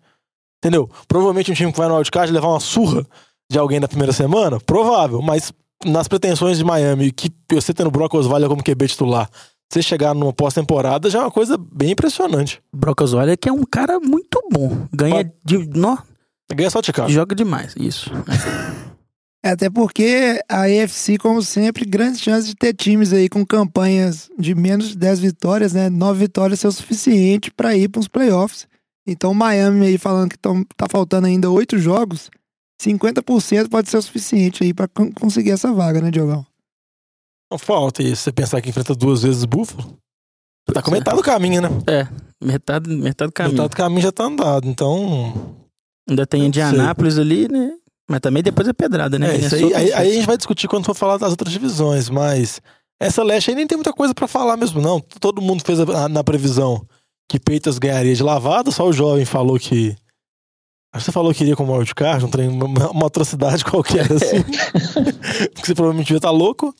Entendeu? 0.59 0.91
Provavelmente 1.07 1.51
um 1.51 1.55
time 1.55 1.71
que 1.71 1.79
vai 1.79 1.89
no 1.89 1.95
wildcard 1.95 2.33
levar 2.33 2.49
uma 2.49 2.61
surra 2.61 3.07
de 3.51 3.59
alguém 3.59 3.79
na 3.79 3.87
primeira 3.87 4.13
semana, 4.13 4.59
provável, 4.59 5.23
mas 5.23 5.53
nas 5.85 6.09
pretensões 6.09 6.59
de 6.59 6.65
Miami, 6.65 7.13
que 7.13 7.31
você 7.51 7.73
tendo 7.73 7.89
o 7.89 7.91
Brock 7.91 8.15
Osweiler 8.15 8.49
como 8.49 8.63
QB 8.63 8.89
titular, 8.89 9.31
você 9.71 9.83
chegar 9.83 10.15
numa 10.15 10.33
pós-temporada 10.33 11.11
já 11.11 11.21
é 11.21 11.23
uma 11.23 11.31
coisa 11.31 11.57
bem 11.57 11.93
impressionante. 11.93 12.61
Brock 12.73 13.01
Osweiler 13.03 13.39
que 13.39 13.49
é 13.49 13.53
um 13.53 13.65
cara 13.65 14.01
muito 14.01 14.41
bom. 14.51 14.89
Ganha 14.93 15.31
de... 15.45 15.59
Nó, 15.69 15.99
Ganha 16.53 16.71
só 16.71 16.81
de 16.81 16.93
carro. 16.93 17.11
joga 17.11 17.35
demais, 17.35 17.75
isso. 17.79 18.11
É, 19.47 19.51
até 19.51 19.71
porque 19.71 20.43
a 20.49 20.63
AFC, 20.63 21.19
como 21.19 21.41
sempre, 21.41 21.85
grandes 21.85 22.21
chances 22.21 22.49
de 22.49 22.57
ter 22.57 22.75
times 22.75 23.13
aí 23.13 23.29
com 23.29 23.47
campanhas 23.47 24.29
de 24.37 24.57
menos 24.57 24.89
de 24.89 24.97
10 24.97 25.21
vitórias, 25.21 25.73
né? 25.73 25.89
9 25.89 26.19
vitórias 26.19 26.59
ser 26.59 26.67
o 26.67 26.73
suficiente 26.73 27.49
para 27.53 27.77
ir 27.77 27.89
para 27.89 28.01
os 28.01 28.09
playoffs. 28.09 28.67
Então, 29.07 29.31
o 29.31 29.35
Miami 29.37 29.87
aí 29.87 29.99
falando 29.99 30.31
que 30.31 30.37
tão, 30.37 30.65
tá 30.77 30.89
faltando 30.91 31.29
ainda 31.29 31.49
8 31.49 31.79
jogos, 31.79 32.29
50% 32.83 33.69
pode 33.69 33.89
ser 33.89 33.99
o 33.99 34.03
suficiente 34.03 34.65
aí 34.65 34.75
para 34.75 34.89
conseguir 34.89 35.53
essa 35.53 35.73
vaga, 35.73 36.01
né, 36.01 36.11
Diogão? 36.11 36.45
Não 37.49 37.57
falta. 37.57 38.03
E 38.03 38.17
se 38.17 38.23
você 38.23 38.33
pensar 38.33 38.61
que 38.61 38.71
enfrenta 38.71 38.97
duas 38.97 39.23
vezes 39.23 39.45
o 39.45 39.47
Buffalo, 39.47 39.97
tá 40.75 40.83
com 40.83 40.91
metade 40.91 41.19
do 41.19 41.23
caminho, 41.23 41.63
né? 41.63 41.69
Metade, 42.43 42.91
metade 42.91 43.31
do 43.31 43.33
caminho. 43.33 43.53
Metade 43.53 43.71
do 43.71 43.77
caminho 43.77 44.03
já 44.03 44.11
tá 44.11 44.25
andado. 44.25 44.69
Então, 44.69 45.57
Ainda 46.09 46.25
tem 46.25 46.47
Indianápolis 46.47 47.19
ali, 47.19 47.49
né? 47.49 47.73
Mas 48.09 48.21
também 48.21 48.43
depois 48.43 48.69
é 48.69 48.73
pedrada, 48.73 49.19
né? 49.19 49.35
É, 49.35 49.37
isso 49.39 49.55
aí, 49.57 49.75
aí, 49.75 49.93
aí 49.93 50.11
a 50.11 50.15
gente 50.15 50.27
vai 50.27 50.37
discutir 50.37 50.69
quando 50.69 50.85
for 50.85 50.95
falar 50.95 51.17
das 51.19 51.31
outras 51.31 51.53
divisões, 51.53 52.09
mas 52.09 52.61
essa 53.01 53.23
leste 53.23 53.51
aí 53.51 53.57
nem 53.57 53.67
tem 53.67 53.77
muita 53.77 53.93
coisa 53.93 54.15
pra 54.15 54.29
falar 54.29 54.57
mesmo, 54.57 54.81
não. 54.81 55.01
Todo 55.21 55.43
mundo 55.43 55.63
fez 55.65 55.81
a- 55.81 56.09
na 56.09 56.23
previsão 56.23 56.87
que 57.29 57.41
Peitas 57.41 57.79
ganharia 57.79 58.15
de 58.15 58.23
lavada, 58.23 58.71
só 58.71 58.87
o 58.87 58.93
jovem 58.93 59.25
falou 59.25 59.59
que. 59.59 59.97
Acho 60.95 61.05
que 61.05 61.11
você 61.11 61.13
falou 61.13 61.35
que 61.35 61.43
iria 61.43 61.57
com 61.57 61.71
wildcard, 61.71 62.25
um 62.25 62.29
trem, 62.31 62.49
uma, 62.49 62.91
uma 62.91 63.07
atrocidade 63.07 63.65
qualquer, 63.67 64.11
assim. 64.11 64.43
que 65.61 65.67
você 65.67 65.75
provavelmente 65.75 66.07
devia 66.07 66.19
estar 66.19 66.31
louco. 66.31 66.75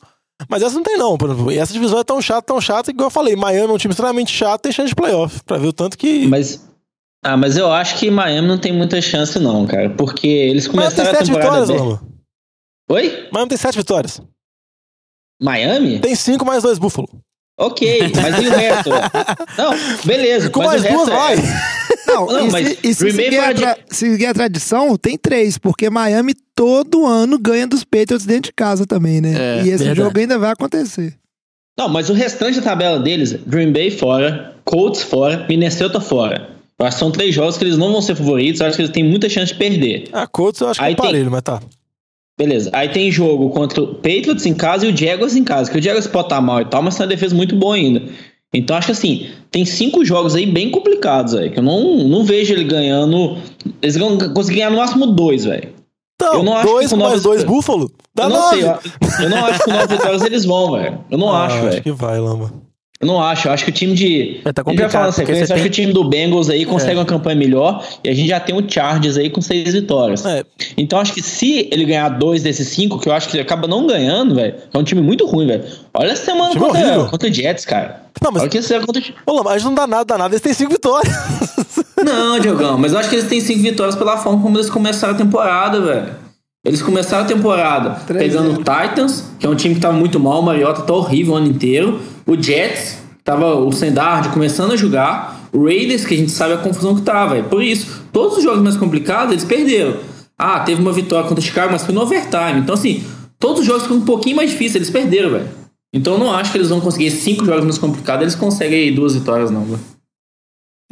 Mas 0.49 0.61
essa 0.63 0.75
não 0.75 0.83
tem, 0.83 0.97
não. 0.97 1.17
Por 1.17 1.29
exemplo, 1.29 1.51
E 1.51 1.57
essa 1.57 1.73
divisão 1.73 1.99
é 1.99 2.03
tão 2.03 2.21
chata, 2.21 2.41
tão 2.43 2.61
chata, 2.61 2.89
igual 2.91 3.07
eu 3.07 3.11
falei, 3.11 3.35
Miami 3.35 3.69
é 3.71 3.73
um 3.73 3.77
time 3.77 3.91
extremamente 3.91 4.31
chato, 4.31 4.61
tem 4.61 4.71
chance 4.71 4.89
de 4.89 4.95
playoff. 4.95 5.43
Pra 5.43 5.57
ver 5.57 5.67
o 5.67 5.73
tanto 5.73 5.97
que. 5.97 6.25
Mas. 6.27 6.65
Ah, 7.23 7.35
mas 7.35 7.57
eu 7.57 7.71
acho 7.71 7.97
que 7.97 8.09
Miami 8.11 8.47
não 8.47 8.57
tem 8.57 8.71
muita 8.71 9.01
chance, 9.01 9.37
não, 9.39 9.65
cara. 9.65 9.89
Porque 9.89 10.27
eles 10.27 10.67
Miami 10.67 10.95
tem 10.95 11.05
começaram 11.05 11.09
a 11.09 11.15
sete 11.15 11.27
temporada. 11.27 11.65
vitórias, 11.65 11.99
bem-. 11.99 12.09
Oi? 12.89 13.29
Miami 13.31 13.49
tem 13.49 13.57
sete 13.57 13.77
vitórias. 13.77 14.21
Miami? 15.41 15.99
Tem 15.99 16.15
cinco 16.15 16.45
mais 16.45 16.63
dois 16.63 16.77
Buffalo. 16.79 17.07
Ok, 17.59 18.11
mas 18.21 18.39
e 18.43 18.47
o 18.47 18.51
resto? 18.51 18.89
não, 19.57 19.71
beleza. 20.05 20.49
Com 20.51 20.63
mas 20.63 20.83
mais 20.83 20.93
duas, 20.93 21.07
é- 21.09 21.11
vai. 21.11 21.35
Não, 22.07 22.25
Não, 22.25 22.47
e, 22.47 22.51
mas 22.51 22.67
se, 22.69 22.79
e 22.83 22.93
se 22.93 23.11
seguir, 23.11 23.37
a 23.37 23.53
tra- 23.53 23.77
seguir 23.89 24.25
a 24.27 24.33
tradição, 24.33 24.95
tem 24.97 25.17
três, 25.17 25.57
porque 25.57 25.89
Miami 25.89 26.33
todo 26.55 27.05
ano 27.05 27.37
ganha 27.37 27.67
dos 27.67 27.83
Patriots 27.83 28.25
dentro 28.25 28.43
de 28.43 28.53
casa 28.53 28.85
também, 28.87 29.19
né? 29.19 29.33
É, 29.33 29.57
e 29.57 29.69
esse 29.69 29.79
verdade. 29.83 29.97
jogo 29.99 30.17
ainda 30.17 30.39
vai 30.39 30.51
acontecer. 30.51 31.17
Não, 31.77 31.89
mas 31.89 32.09
o 32.09 32.13
restante 32.13 32.59
da 32.61 32.63
tabela 32.63 32.97
deles, 32.97 33.33
Green 33.45 33.73
Bay 33.73 33.91
fora, 33.91 34.55
Colts 34.63 35.01
fora, 35.03 35.45
Minnesota 35.49 35.99
fora. 35.99 36.56
Eu 36.79 36.85
acho 36.85 36.97
que 36.97 36.99
são 36.99 37.11
três 37.11 37.33
jogos 37.33 37.57
que 37.57 37.63
eles 37.63 37.77
não 37.77 37.91
vão 37.91 38.01
ser 38.01 38.15
favoritos, 38.15 38.61
eu 38.61 38.67
acho 38.67 38.75
que 38.75 38.81
eles 38.83 38.91
têm 38.93 39.03
muita 39.03 39.27
chance 39.27 39.51
de 39.53 39.57
perder. 39.59 40.09
A 40.13 40.27
Colts 40.27 40.61
eu 40.61 40.67
acho 40.69 40.79
que 40.79 40.83
é 40.85 40.87
Aí 40.87 40.93
um 40.93 40.95
tem- 40.95 41.05
parelho, 41.05 41.31
mas 41.31 41.41
tá. 41.41 41.59
Beleza. 42.37 42.69
Aí 42.71 42.89
tem 42.89 43.11
jogo 43.11 43.49
contra 43.49 43.81
o 43.81 43.95
Patriots 43.95 44.45
em 44.45 44.53
casa 44.53 44.85
e 44.85 44.93
o 44.93 44.95
Jaguars 44.95 45.35
em 45.35 45.43
casa. 45.43 45.71
Que 45.71 45.79
o 45.79 45.81
Jaguars 45.81 46.05
pode 46.05 46.27
estar 46.27 46.39
mal 46.39 46.61
e 46.61 46.65
tal, 46.65 46.83
mas 46.83 46.95
tem 46.95 47.03
uma 47.05 47.09
defesa 47.09 47.33
muito 47.35 47.55
boa 47.55 47.73
ainda. 47.75 48.03
Então 48.53 48.77
acho 48.77 48.85
que 48.87 48.91
assim, 48.91 49.27
tem 49.49 49.65
cinco 49.65 50.05
jogos 50.05 50.35
aí 50.35 50.45
bem 50.45 50.69
complicados, 50.69 51.33
velho. 51.33 51.51
Que 51.51 51.57
eu 51.57 51.63
não, 51.63 52.07
não 52.07 52.23
vejo 52.23 52.53
ele 52.53 52.63
ganhando. 52.63 53.37
Eles 53.81 53.97
vão 53.97 54.17
conseguir 54.35 54.57
ganhar 54.57 54.69
no 54.69 54.77
máximo 54.77 55.07
dois, 55.07 55.45
velho. 55.45 55.69
Então, 56.15 56.35
Eu 56.35 56.43
não 56.43 56.55
acho 56.55 56.67
dois 56.67 56.89
que 56.89 56.95
com 56.95 57.01
mais 57.03 57.21
dois 57.23 57.43
Buffalo? 57.43 57.91
Dá 58.13 58.23
Eu 58.25 58.29
não 58.29 58.39
nove. 58.39 58.61
sei, 58.61 58.69
eu, 58.69 59.23
eu 59.25 59.29
não 59.31 59.45
acho 59.45 59.59
que 59.59 59.65
com 59.65 59.71
nove 59.71 59.87
vitórias 59.97 60.21
eles 60.23 60.45
vão, 60.45 60.71
velho. 60.73 60.99
Eu 61.09 61.17
não 61.17 61.29
Ah, 61.29 61.45
acho, 61.45 61.55
Acho 61.57 61.65
velho. 61.69 61.83
que 61.83 61.91
vai, 61.91 62.19
Lamba. 62.19 62.53
Eu 62.99 63.05
não 63.07 63.21
acho. 63.21 63.47
Eu 63.47 63.51
acho 63.51 63.63
que 63.63 63.69
o 63.69 63.73
time 63.73 63.93
de. 63.93 64.41
É, 64.43 64.51
tá 64.51 64.63
complicado, 64.63 64.91
falar 64.91 65.05
na 65.07 65.11
sequência, 65.11 65.41
eu 65.41 65.43
acho 65.43 65.53
tem- 65.53 65.63
que 65.63 65.67
o 65.67 65.71
time 65.71 65.93
do 65.93 66.03
Bengals 66.03 66.49
aí 66.49 66.65
consegue 66.65 66.95
uma 66.97 67.05
campanha 67.05 67.35
melhor 67.35 67.85
e 68.03 68.09
a 68.09 68.13
gente 68.13 68.27
já 68.29 68.39
tem 68.39 68.55
o 68.57 68.65
Chargers 68.67 69.17
aí 69.17 69.29
com 69.29 69.39
seis 69.39 69.71
vitórias. 69.73 70.25
É, 70.25 70.43
Então 70.75 70.99
acho 70.99 71.13
que 71.13 71.21
se 71.21 71.67
ele 71.71 71.85
ganhar 71.85 72.09
dois 72.09 72.41
desses 72.41 72.67
cinco, 72.69 72.97
que 72.99 73.07
eu 73.07 73.13
acho 73.13 73.29
que 73.29 73.35
ele 73.35 73.43
acaba 73.43 73.67
não 73.67 73.85
ganhando, 73.85 74.33
velho, 74.33 74.55
é 74.73 74.77
um 74.77 74.83
time 74.83 74.99
muito 75.01 75.27
ruim, 75.27 75.45
velho. 75.45 75.63
Olha 75.93 76.11
essa 76.11 76.25
semana 76.25 76.49
Time 76.51 76.65
contra, 76.65 76.81
horrível. 76.81 77.05
contra 77.07 77.31
Jets, 77.31 77.65
cara. 77.65 78.01
Não, 78.19 78.31
mas- 78.31 78.41
Olha 78.41 78.49
que 78.49 78.57
essa 78.57 78.79
contra 78.79 78.99
a 78.99 79.57
gente 79.57 79.65
não 79.65 79.75
dá 79.75 79.85
nada, 79.85 80.05
dá 80.05 80.17
nada. 80.17 80.33
Eles 80.33 80.41
têm 80.41 80.53
cinco 80.53 80.71
vitórias. 80.71 81.13
Não, 82.03 82.39
Diogão, 82.39 82.77
mas 82.77 82.93
eu 82.93 82.99
acho 82.99 83.09
que 83.09 83.15
eles 83.15 83.27
têm 83.27 83.39
cinco 83.41 83.61
vitórias 83.61 83.95
pela 83.95 84.17
forma 84.17 84.41
como 84.41 84.57
eles 84.57 84.69
começaram 84.69 85.13
a 85.13 85.17
temporada, 85.17 85.79
velho. 85.81 86.26
Eles 86.67 86.81
começaram 86.81 87.23
a 87.23 87.27
temporada 87.27 87.91
Três, 88.05 88.21
pegando 88.21 88.51
o 88.51 88.57
Titans, 88.57 89.23
que 89.39 89.45
é 89.45 89.49
um 89.49 89.55
time 89.55 89.75
que 89.75 89.79
tava 89.79 89.95
muito 89.95 90.19
mal, 90.19 90.41
o 90.41 90.43
Mariota 90.43 90.81
tá 90.81 90.93
horrível 90.93 91.33
o 91.33 91.37
ano 91.37 91.47
inteiro. 91.47 92.01
O 92.25 92.35
Jets, 92.35 92.97
que 93.17 93.23
tava 93.23 93.55
o 93.55 93.71
Sendard 93.71 94.27
começando 94.29 94.73
a 94.73 94.75
jogar. 94.75 95.47
O 95.53 95.63
Raiders, 95.63 96.05
que 96.05 96.13
a 96.13 96.17
gente 96.17 96.29
sabe 96.29 96.53
a 96.55 96.57
confusão 96.57 96.93
que 96.93 97.03
tá, 97.03 97.25
velho. 97.25 97.45
Por 97.45 97.63
isso, 97.63 98.03
todos 98.11 98.37
os 98.37 98.43
jogos 98.43 98.61
mais 98.61 98.75
complicados, 98.75 99.31
eles 99.31 99.45
perderam. 99.45 99.95
Ah, 100.37 100.59
teve 100.59 100.81
uma 100.81 100.91
vitória 100.91 101.25
contra 101.25 101.41
o 101.41 101.47
Chicago, 101.47 101.71
mas 101.71 101.85
foi 101.85 101.95
no 101.95 102.01
overtime. 102.01 102.59
Então, 102.59 102.75
assim, 102.75 103.01
todos 103.39 103.61
os 103.61 103.65
jogos 103.65 103.83
ficam 103.83 103.97
um 103.97 104.05
pouquinho 104.05 104.35
mais 104.35 104.49
difíceis, 104.49 104.75
eles 104.75 104.89
perderam, 104.89 105.29
velho. 105.29 105.47
Então 105.93 106.13
eu 106.13 106.19
não 106.19 106.33
acho 106.33 106.51
que 106.51 106.57
eles 106.57 106.67
vão 106.67 106.81
conseguir 106.81 107.11
cinco 107.11 107.45
jogos 107.45 107.63
mais 107.63 107.77
complicados, 107.77 108.23
eles 108.23 108.35
conseguem 108.35 108.83
aí 108.83 108.91
duas 108.91 109.15
vitórias, 109.15 109.49
não. 109.49 109.63
viu? 109.63 109.79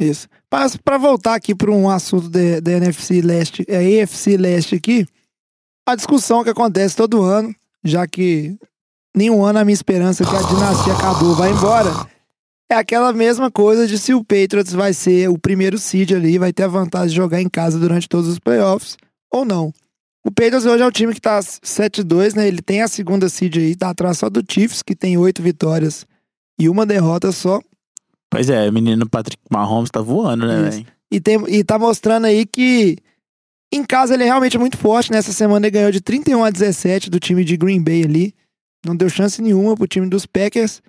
Isso. 0.00 0.26
Mas 0.50 0.74
pra 0.74 0.96
voltar 0.96 1.34
aqui 1.34 1.54
para 1.54 1.70
um 1.70 1.88
assunto 1.90 2.30
da 2.30 2.60
da 2.60 2.72
NFC 2.72 3.20
Leste, 3.20 3.64
é 3.68 4.02
AFC 4.02 4.38
Leste 4.38 4.74
aqui, 4.74 5.06
a 5.86 5.94
discussão 5.94 6.42
que 6.42 6.50
acontece 6.50 6.96
todo 6.96 7.22
ano, 7.22 7.54
já 7.84 8.06
que 8.06 8.58
nenhum 9.14 9.44
ano 9.44 9.60
a 9.60 9.64
minha 9.64 9.72
esperança 9.72 10.24
é 10.24 10.26
que 10.26 10.36
a 10.36 10.42
dinastia 10.42 10.92
acabou 10.92 11.34
vai 11.34 11.52
embora, 11.52 11.90
é 12.68 12.74
aquela 12.74 13.12
mesma 13.12 13.50
coisa 13.50 13.86
de 13.86 13.96
se 13.96 14.12
o 14.12 14.24
Patriots 14.24 14.72
vai 14.72 14.92
ser 14.92 15.28
o 15.30 15.38
primeiro 15.38 15.78
seed 15.78 16.12
ali, 16.12 16.38
vai 16.38 16.52
ter 16.52 16.64
a 16.64 16.68
vantagem 16.68 17.10
de 17.10 17.14
jogar 17.16 17.40
em 17.40 17.48
casa 17.48 17.78
durante 17.78 18.08
todos 18.08 18.28
os 18.28 18.40
playoffs 18.40 18.96
ou 19.30 19.44
não. 19.44 19.72
O 20.24 20.30
Patriots 20.32 20.66
hoje 20.66 20.82
é 20.82 20.86
o 20.86 20.90
time 20.90 21.14
que 21.14 21.20
tá 21.20 21.38
7-2, 21.38 22.34
né? 22.34 22.48
Ele 22.48 22.60
tem 22.60 22.82
a 22.82 22.88
segunda 22.88 23.28
seed 23.28 23.58
aí, 23.58 23.76
tá 23.76 23.90
atrás 23.90 24.18
só 24.18 24.28
do 24.28 24.42
Chiefs, 24.46 24.82
que 24.82 24.96
tem 24.96 25.16
oito 25.16 25.40
vitórias 25.40 26.04
e 26.58 26.68
uma 26.68 26.84
derrota 26.84 27.30
só. 27.30 27.60
Pois 28.28 28.50
é, 28.50 28.68
o 28.68 28.72
menino 28.72 29.08
Patrick 29.08 29.40
Mahomes 29.48 29.88
tá 29.88 30.00
voando, 30.00 30.48
né, 30.48 30.68
velho? 30.68 30.86
E, 31.12 31.20
tem, 31.20 31.38
e 31.46 31.62
tá 31.62 31.78
mostrando 31.78 32.24
aí 32.24 32.44
que 32.44 32.98
em 33.72 33.84
casa 33.84 34.14
ele 34.14 34.22
é 34.22 34.26
realmente 34.26 34.58
muito 34.58 34.76
forte. 34.76 35.10
Nessa 35.10 35.32
semana 35.32 35.66
ele 35.66 35.72
ganhou 35.72 35.90
de 35.90 36.00
31 36.00 36.44
a 36.44 36.50
17 36.50 37.10
do 37.10 37.18
time 37.18 37.44
de 37.44 37.56
Green 37.56 37.82
Bay 37.82 38.04
ali. 38.04 38.34
Não 38.84 38.94
deu 38.94 39.08
chance 39.08 39.42
nenhuma 39.42 39.76
pro 39.76 39.86
time 39.86 40.08
dos 40.08 40.26
Packers. 40.26 40.80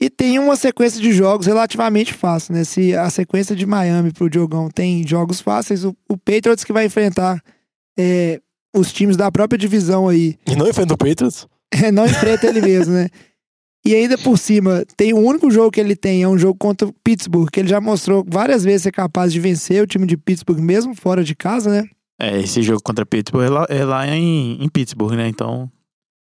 E 0.00 0.10
tem 0.10 0.38
uma 0.38 0.56
sequência 0.56 1.00
de 1.00 1.12
jogos 1.12 1.46
relativamente 1.46 2.12
fácil, 2.12 2.54
né? 2.54 2.64
Se 2.64 2.94
a 2.94 3.08
sequência 3.10 3.54
de 3.54 3.64
Miami 3.64 4.12
pro 4.12 4.28
Diogão 4.28 4.68
tem 4.68 5.06
jogos 5.06 5.40
fáceis, 5.40 5.84
o, 5.84 5.96
o 6.08 6.16
Patriots 6.16 6.64
que 6.64 6.72
vai 6.72 6.84
enfrentar 6.84 7.42
é, 7.98 8.40
os 8.74 8.92
times 8.92 9.16
da 9.16 9.30
própria 9.30 9.56
divisão 9.56 10.08
aí 10.08 10.36
E 10.46 10.56
não 10.56 10.68
enfrenta 10.68 10.94
o 10.94 10.98
Patriots. 10.98 11.46
não 11.92 12.04
enfrenta 12.04 12.46
ele 12.46 12.60
mesmo, 12.60 12.94
né? 12.94 13.08
E 13.86 13.94
ainda 13.94 14.16
por 14.16 14.38
cima, 14.38 14.82
tem 14.96 15.12
o 15.12 15.18
único 15.18 15.50
jogo 15.50 15.70
que 15.70 15.78
ele 15.78 15.94
tem, 15.94 16.22
é 16.22 16.28
um 16.28 16.38
jogo 16.38 16.58
contra 16.58 16.88
o 16.88 16.92
Pittsburgh, 16.92 17.50
que 17.50 17.60
ele 17.60 17.68
já 17.68 17.80
mostrou 17.82 18.24
várias 18.26 18.64
vezes 18.64 18.82
ser 18.82 18.92
capaz 18.92 19.30
de 19.30 19.38
vencer 19.38 19.82
o 19.82 19.86
time 19.86 20.06
de 20.06 20.16
Pittsburgh, 20.16 20.58
mesmo 20.58 20.94
fora 20.94 21.22
de 21.22 21.34
casa, 21.34 21.70
né? 21.70 21.88
É, 22.20 22.38
esse 22.40 22.62
jogo 22.62 22.80
contra 22.82 23.04
Pittsburgh 23.04 23.44
é 23.44 23.48
lá, 23.50 23.66
é 23.68 23.84
lá 23.84 24.06
em, 24.08 24.62
em 24.62 24.68
Pittsburgh, 24.68 25.14
né? 25.14 25.28
Então 25.28 25.70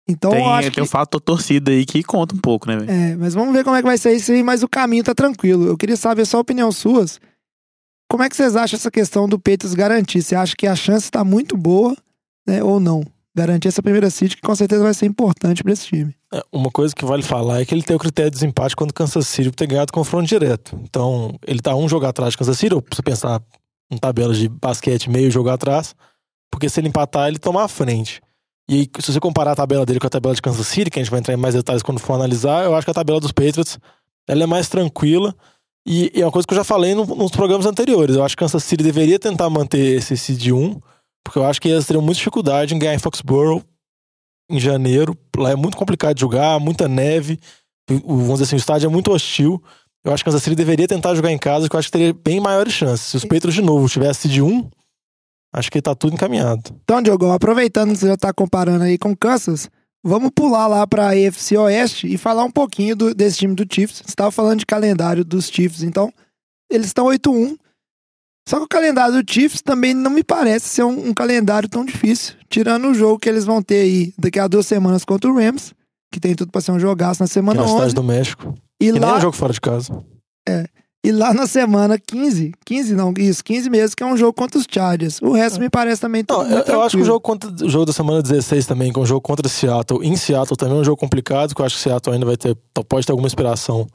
Então 0.08 0.30
tem, 0.30 0.40
eu 0.42 0.50
acho 0.50 0.62
tem 0.68 0.72
que. 0.72 0.80
um 0.82 0.87
fato 0.87 1.20
torcida 1.20 1.70
aí 1.70 1.84
que 1.84 2.02
conta 2.02 2.34
um 2.34 2.38
pouco, 2.38 2.66
né, 2.68 2.76
velho? 2.78 2.90
É, 2.90 3.16
mas 3.16 3.34
vamos 3.34 3.52
ver 3.54 3.62
como 3.64 3.76
é 3.76 3.80
que 3.80 3.87
vai 3.87 3.99
ser 3.99 4.14
isso 4.14 4.32
aí, 4.32 4.42
mas 4.42 4.62
o 4.62 4.68
caminho 4.68 5.04
tá 5.04 5.14
tranquilo. 5.14 5.66
Eu 5.66 5.76
queria 5.76 5.96
saber 5.96 6.25
só 6.26 6.38
a 6.38 6.40
opinião 6.40 6.72
suas. 6.72 7.20
Como 8.11 8.22
é 8.22 8.28
que 8.28 8.37
vocês 8.37 8.56
acham 8.56 8.76
essa 8.76 8.90
questão 8.90 9.28
do 9.28 9.38
Patriots 9.38 9.75
garantir? 9.75 10.22
Você 10.22 10.34
acha 10.34 10.54
que 10.56 10.66
a 10.66 10.76
chance 10.76 11.11
tá 11.11 11.25
muito 11.25 11.56
boa, 11.56 11.96
né? 12.46 12.62
Ou 12.62 12.78
não? 12.80 13.02
Garantir 13.34 13.68
essa 13.68 13.82
primeira 13.82 14.11
seed, 14.11 14.34
que 14.34 14.42
com 14.42 14.54
certeza 14.54 14.82
vai 14.82 14.92
ser 14.92 15.06
importante 15.06 15.62
pra 15.62 15.72
esse 15.72 15.87
time. 15.87 16.14
É, 16.34 16.42
Uma 16.52 16.70
coisa 16.70 16.94
que 16.94 17.02
vale 17.06 17.22
falar 17.22 17.62
é 17.62 17.64
que 17.64 17.75
ele 17.75 17.82
tem 17.82 17.96
o 17.96 17.99
critério 17.99 18.30
de 18.30 18.34
desempate 18.34 18.76
quando 18.76 18.90
o 18.90 18.94
Kansas 18.94 19.26
City 19.26 19.49
por 19.49 19.56
ter 19.56 19.66
ganhado 19.66 19.90
confronto 19.92 20.26
direto. 20.28 20.78
Então, 20.82 21.38
ele 21.46 21.61
tá 21.61 21.75
um 21.75 21.88
jogo 21.88 22.04
atrás 22.04 22.32
de 22.32 22.38
Kansas 22.38 22.58
City, 22.58 22.75
ou 22.75 22.82
se 22.82 22.96
você 22.96 23.02
pensar 23.02 23.40
em 23.92 23.99
tabelas 23.99 24.38
de 24.38 24.49
basquete, 24.49 25.11
meio 25.11 25.30
jogo 25.30 25.49
atrás, 25.50 25.94
porque 26.50 26.68
se 26.68 26.80
ele 26.80 26.88
empatar, 26.88 27.28
ele 27.28 27.38
toma 27.38 27.62
a 27.62 27.68
frente. 27.68 28.20
E 28.68 28.75
aí, 28.75 28.88
se 29.00 29.12
você 29.12 29.20
comparar 29.20 29.52
a 29.52 29.56
tabela 29.56 29.84
dele 29.84 30.00
com 30.00 30.06
a 30.06 30.11
tabela 30.11 30.34
de 30.34 30.40
Kansas 30.42 30.66
City, 30.66 30.90
que 30.90 30.99
a 30.99 31.02
gente 31.02 31.11
vai 31.11 31.20
entrar 31.20 31.34
em 31.34 31.37
mais 31.37 31.54
detalhes 31.54 31.82
quando 31.82 31.99
for 31.99 32.14
analisar, 32.14 32.64
eu 32.64 32.75
acho 32.75 32.84
que 32.87 32.90
a 32.90 32.94
tabela 32.94 33.20
dos 33.20 33.32
Patriots 33.32 33.78
ela 34.28 34.44
é 34.44 34.46
mais 34.46 34.68
tranquila. 34.68 35.34
E, 35.87 36.12
é 36.14 36.25
uma 36.25 36.30
coisa 36.30 36.46
que 36.46 36.54
eu 36.54 36.58
já 36.58 36.62
falei 36.64 36.94
no- 36.94 37.04
nos 37.04 37.32
programas 37.32 37.66
anteriores. 37.66 38.14
Eu 38.14 38.25
acho 38.25 38.37
que 38.37 38.40
Kansas 38.42 38.62
City 38.62 38.84
deveria 38.84 39.18
tentar 39.18 39.50
manter 39.50 39.96
esse 39.99 40.16
seed 40.16 40.46
1, 40.52 40.80
porque 41.25 41.38
eu 41.38 41.44
acho 41.44 41.61
que 41.61 41.68
eles 41.68 41.84
teriam 41.87 42.02
muita 42.02 42.18
dificuldade 42.18 42.72
em 42.75 42.78
ganhar 42.78 42.94
em 42.94 42.99
Foxborough 43.00 43.62
em 44.49 44.61
janeiro. 44.61 45.16
Lá 45.37 45.50
é 45.50 45.56
muito 45.56 45.76
complicado 45.76 46.14
de 46.14 46.20
jogar, 46.20 46.58
muita 46.61 46.87
neve. 46.87 47.38
O- 47.90 48.16
vamos 48.16 48.34
dizer 48.34 48.44
assim, 48.44 48.56
o 48.56 48.58
estádio 48.58 48.87
é 48.87 48.90
muito 48.90 49.11
hostil. 49.12 49.61
Eu 50.04 50.12
acho 50.12 50.25
que 50.25 50.28
Kansas 50.30 50.42
City 50.42 50.56
deveria 50.56 50.88
tentar 50.88 51.14
jogar 51.14 51.30
em 51.30 51.38
casa, 51.38 51.68
que 51.68 51.76
eu 51.76 51.78
acho 51.78 51.88
que 51.88 51.92
teria 51.99 52.12
bem 52.12 52.40
maiores 52.40 52.73
chances. 52.73 53.06
Se 53.06 53.16
os 53.16 53.23
Patriots 53.25 53.54
de 53.54 53.62
novo 53.62 53.88
tivessem 53.88 54.30
de 54.30 54.42
1, 54.42 54.68
acho 55.54 55.71
que 55.71 55.80
tá 55.80 55.94
tudo 55.94 56.14
encaminhado. 56.14 56.62
Então, 56.82 57.00
Diogão, 57.00 57.32
aproveitando 57.32 57.90
que 57.92 57.99
você 57.99 58.09
já 58.09 58.16
tá 58.16 58.32
comparando 58.32 58.82
aí 58.85 58.99
com 58.99 59.14
Kansas, 59.16 59.71
vamos 60.04 60.30
pular 60.35 60.66
lá 60.66 60.85
pra 60.87 61.11
AFC 61.11 61.56
Oeste 61.56 62.12
e 62.12 62.18
falar 62.18 62.44
um 62.44 62.50
pouquinho 62.50 62.97
do- 62.97 63.14
desse 63.14 63.38
time 63.38 63.54
do 63.54 63.64
Chiefs. 63.73 63.99
Você 63.99 64.11
estava 64.11 64.32
falando 64.32 64.59
de 64.59 64.66
calendário 64.66 65.25
dos 65.25 65.47
Chiefs, 65.49 65.82
então 65.85 66.12
eles 66.71 66.88
estão 66.88 67.06
8-1. 67.06 67.56
Só 68.49 68.59
que 68.59 68.64
o 68.64 68.68
calendário 68.68 69.23
do 69.23 69.32
Chiefs 69.32 69.62
também 69.62 69.94
não 69.94 70.11
me 70.11 70.25
parece 70.25 70.66
ser 70.68 70.82
um, 70.82 71.11
um 71.11 71.14
calendário 71.14 71.68
tão 71.68 71.85
difícil. 71.85 72.35
Tirando 72.50 72.88
o 72.88 72.94
jogo 72.94 73.21
que 73.21 73.28
eles 73.28 73.44
vão 73.44 73.62
ter 73.62 73.82
aí 73.82 74.12
daqui 74.18 74.40
a 74.40 74.49
duas 74.49 74.66
semanas 74.66 75.04
contra 75.04 75.30
o 75.30 75.37
Rams, 75.37 75.73
que 76.12 76.18
tem 76.18 76.35
tudo 76.35 76.50
pra 76.50 76.61
ser 76.61 76.73
um 76.73 76.80
jogaço 76.80 77.23
na 77.23 77.26
Que 77.28 77.30
é 77.30 77.35
semana 77.35 77.61
na 77.61 77.68
cidade 77.68 77.85
11. 77.87 77.94
do 77.94 78.02
México. 78.02 78.54
E 78.82 78.86
Que 78.86 78.98
nem 78.98 79.02
é 79.02 79.06
lá, 79.06 79.18
um 79.18 79.20
jogo 79.20 79.36
fora 79.36 79.52
de 79.52 79.60
casa. 79.60 80.04
e 81.04 81.12
lá 81.12 81.32
na 81.32 81.46
semana 81.46 81.96
15, 81.98 82.52
15 82.64 82.94
não, 82.94 83.14
isso, 83.16 83.44
15 83.44 83.70
meses, 83.70 83.94
que 83.94 84.02
é 84.02 84.06
um 84.06 84.16
jogo 84.16 84.32
contra 84.32 84.58
os 84.58 84.66
Chargers. 84.68 85.20
O 85.22 85.32
resto 85.32 85.60
me 85.60 85.70
parece 85.70 86.00
também 86.00 86.24
Não, 86.28 86.42
eu, 86.42 86.62
eu 86.64 86.82
acho 86.82 86.96
que 86.96 87.02
o 87.02 87.06
jogo, 87.06 87.20
contra, 87.20 87.48
o 87.50 87.68
jogo 87.68 87.86
da 87.86 87.92
semana 87.92 88.20
16 88.20 88.66
também, 88.66 88.92
que 88.92 88.98
é 88.98 89.02
um 89.02 89.06
jogo 89.06 89.20
contra 89.20 89.48
Seattle, 89.48 90.04
em 90.04 90.16
Seattle 90.16 90.56
também 90.56 90.76
é 90.76 90.80
um 90.80 90.84
jogo 90.84 90.96
complicado, 90.96 91.54
que 91.54 91.60
eu 91.60 91.66
acho 91.66 91.76
que 91.76 91.82
Seattle 91.82 92.12
ainda 92.14 92.26
vai 92.26 92.36
ter, 92.36 92.56
pode 92.88 93.06
ter 93.06 93.12
alguma 93.12 93.26
inspiração 93.28 93.86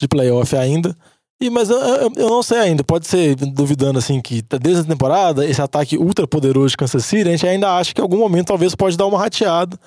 de 0.00 0.08
playoff 0.08 0.56
ainda. 0.56 0.96
E, 1.40 1.48
mas 1.48 1.70
eu, 1.70 1.78
eu, 1.78 2.12
eu 2.16 2.28
não 2.28 2.42
sei 2.42 2.58
ainda, 2.58 2.82
pode 2.82 3.06
ser 3.06 3.36
duvidando 3.36 4.00
assim 4.00 4.20
que 4.20 4.42
desde 4.60 4.80
a 4.80 4.84
temporada, 4.84 5.46
esse 5.46 5.62
ataque 5.62 5.96
ultra 5.96 6.26
poderoso 6.26 6.70
de 6.70 6.76
Kansas 6.76 7.04
City, 7.04 7.28
a 7.28 7.32
gente 7.32 7.46
ainda 7.46 7.76
acha 7.76 7.94
que 7.94 8.00
em 8.00 8.02
algum 8.02 8.18
momento 8.18 8.48
talvez 8.48 8.74
pode 8.74 8.96
dar 8.96 9.06
uma 9.06 9.18
rateada 9.18 9.78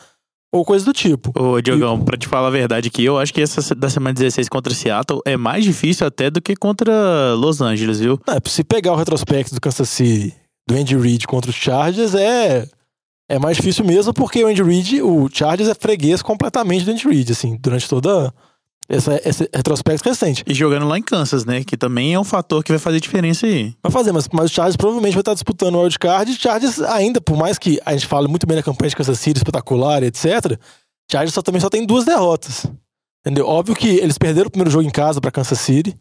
ou 0.51 0.65
coisa 0.65 0.83
do 0.83 0.91
tipo. 0.91 1.31
Ô, 1.39 1.61
Diogão, 1.61 2.03
pra 2.03 2.17
te 2.17 2.27
falar 2.27 2.47
a 2.47 2.51
verdade 2.51 2.89
aqui, 2.89 3.05
eu 3.05 3.17
acho 3.17 3.33
que 3.33 3.41
essa 3.41 3.73
da 3.73 3.89
semana 3.89 4.13
16 4.13 4.49
contra 4.49 4.73
Seattle 4.73 5.21
é 5.25 5.37
mais 5.37 5.63
difícil 5.63 6.05
até 6.05 6.29
do 6.29 6.41
que 6.41 6.55
contra 6.55 7.33
Los 7.35 7.61
Angeles, 7.61 7.99
viu? 7.99 8.19
É, 8.27 8.49
se 8.49 8.63
pegar 8.63 8.91
o 8.91 8.97
retrospecto 8.97 9.55
do 9.55 9.61
Kansas 9.61 9.89
City, 9.89 10.35
do 10.67 10.75
Andy 10.75 10.97
Reid 10.97 11.25
contra 11.25 11.49
os 11.49 11.55
Chargers, 11.55 12.13
é, 12.13 12.67
é 13.29 13.39
mais 13.39 13.55
difícil 13.55 13.85
mesmo, 13.85 14.13
porque 14.13 14.43
o 14.43 14.47
Andy 14.47 14.61
Reid, 14.61 15.01
o 15.01 15.29
Chargers 15.31 15.69
é 15.69 15.73
freguês 15.73 16.21
completamente 16.21 16.83
do 16.83 16.91
Andy 16.91 17.07
Reid, 17.07 17.31
assim, 17.31 17.57
durante 17.61 17.87
toda 17.87 18.33
essa, 18.91 19.21
esse 19.23 19.49
retrospecto 19.53 20.09
recente. 20.09 20.43
E 20.45 20.53
jogando 20.53 20.87
lá 20.87 20.97
em 20.97 21.01
Kansas, 21.01 21.45
né? 21.45 21.63
Que 21.63 21.77
também 21.77 22.13
é 22.13 22.19
um 22.19 22.23
fator 22.23 22.63
que 22.63 22.71
vai 22.71 22.79
fazer 22.79 22.99
diferença 22.99 23.45
aí. 23.45 23.73
Vai 23.81 23.91
fazer, 23.91 24.11
mas, 24.11 24.27
mas 24.31 24.51
o 24.51 24.53
Chargers 24.53 24.75
provavelmente 24.75 25.13
vai 25.13 25.21
estar 25.21 25.33
disputando 25.33 25.75
o 25.75 25.81
wildcard. 25.81 26.31
E 26.31 26.35
o 26.35 26.39
Chargers 26.39 26.81
ainda, 26.81 27.21
por 27.21 27.37
mais 27.37 27.57
que 27.57 27.79
a 27.85 27.93
gente 27.93 28.05
fale 28.05 28.27
muito 28.27 28.45
bem 28.45 28.57
da 28.57 28.63
campanha 28.63 28.89
de 28.89 28.95
Kansas 28.95 29.19
City, 29.19 29.39
espetacular, 29.39 30.03
etc., 30.03 30.59
Chargers 31.09 31.33
só, 31.33 31.41
também 31.41 31.61
só 31.61 31.69
tem 31.69 31.85
duas 31.85 32.05
derrotas. 32.05 32.65
Entendeu? 33.25 33.47
Óbvio 33.47 33.75
que 33.75 33.87
eles 33.87 34.17
perderam 34.17 34.47
o 34.47 34.51
primeiro 34.51 34.71
jogo 34.71 34.85
em 34.85 34.91
casa 34.91 35.21
pra 35.21 35.31
Kansas 35.31 35.59
City, 35.59 35.95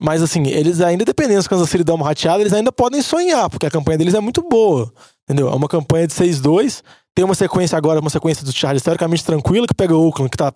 mas 0.00 0.22
assim, 0.22 0.46
eles 0.46 0.80
ainda, 0.80 1.04
dependendo 1.04 1.42
se 1.42 1.48
Kansas 1.48 1.68
City 1.68 1.84
dar 1.84 1.94
uma 1.94 2.04
rateada, 2.04 2.40
eles 2.40 2.52
ainda 2.52 2.72
podem 2.72 3.02
sonhar, 3.02 3.50
porque 3.50 3.66
a 3.66 3.70
campanha 3.70 3.98
deles 3.98 4.14
é 4.14 4.20
muito 4.20 4.42
boa. 4.42 4.92
Entendeu? 5.24 5.48
É 5.48 5.54
uma 5.54 5.68
campanha 5.68 6.06
de 6.06 6.14
6-2. 6.14 6.82
Tem 7.14 7.24
uma 7.24 7.34
sequência 7.34 7.76
agora, 7.76 8.00
uma 8.00 8.10
sequência 8.10 8.44
do 8.44 8.52
Chargers 8.52 8.82
teoricamente 8.82 9.24
tranquila, 9.24 9.66
que 9.66 9.74
pega 9.74 9.94
o 9.94 10.06
Oakland, 10.06 10.30
que 10.30 10.36
tá, 10.36 10.52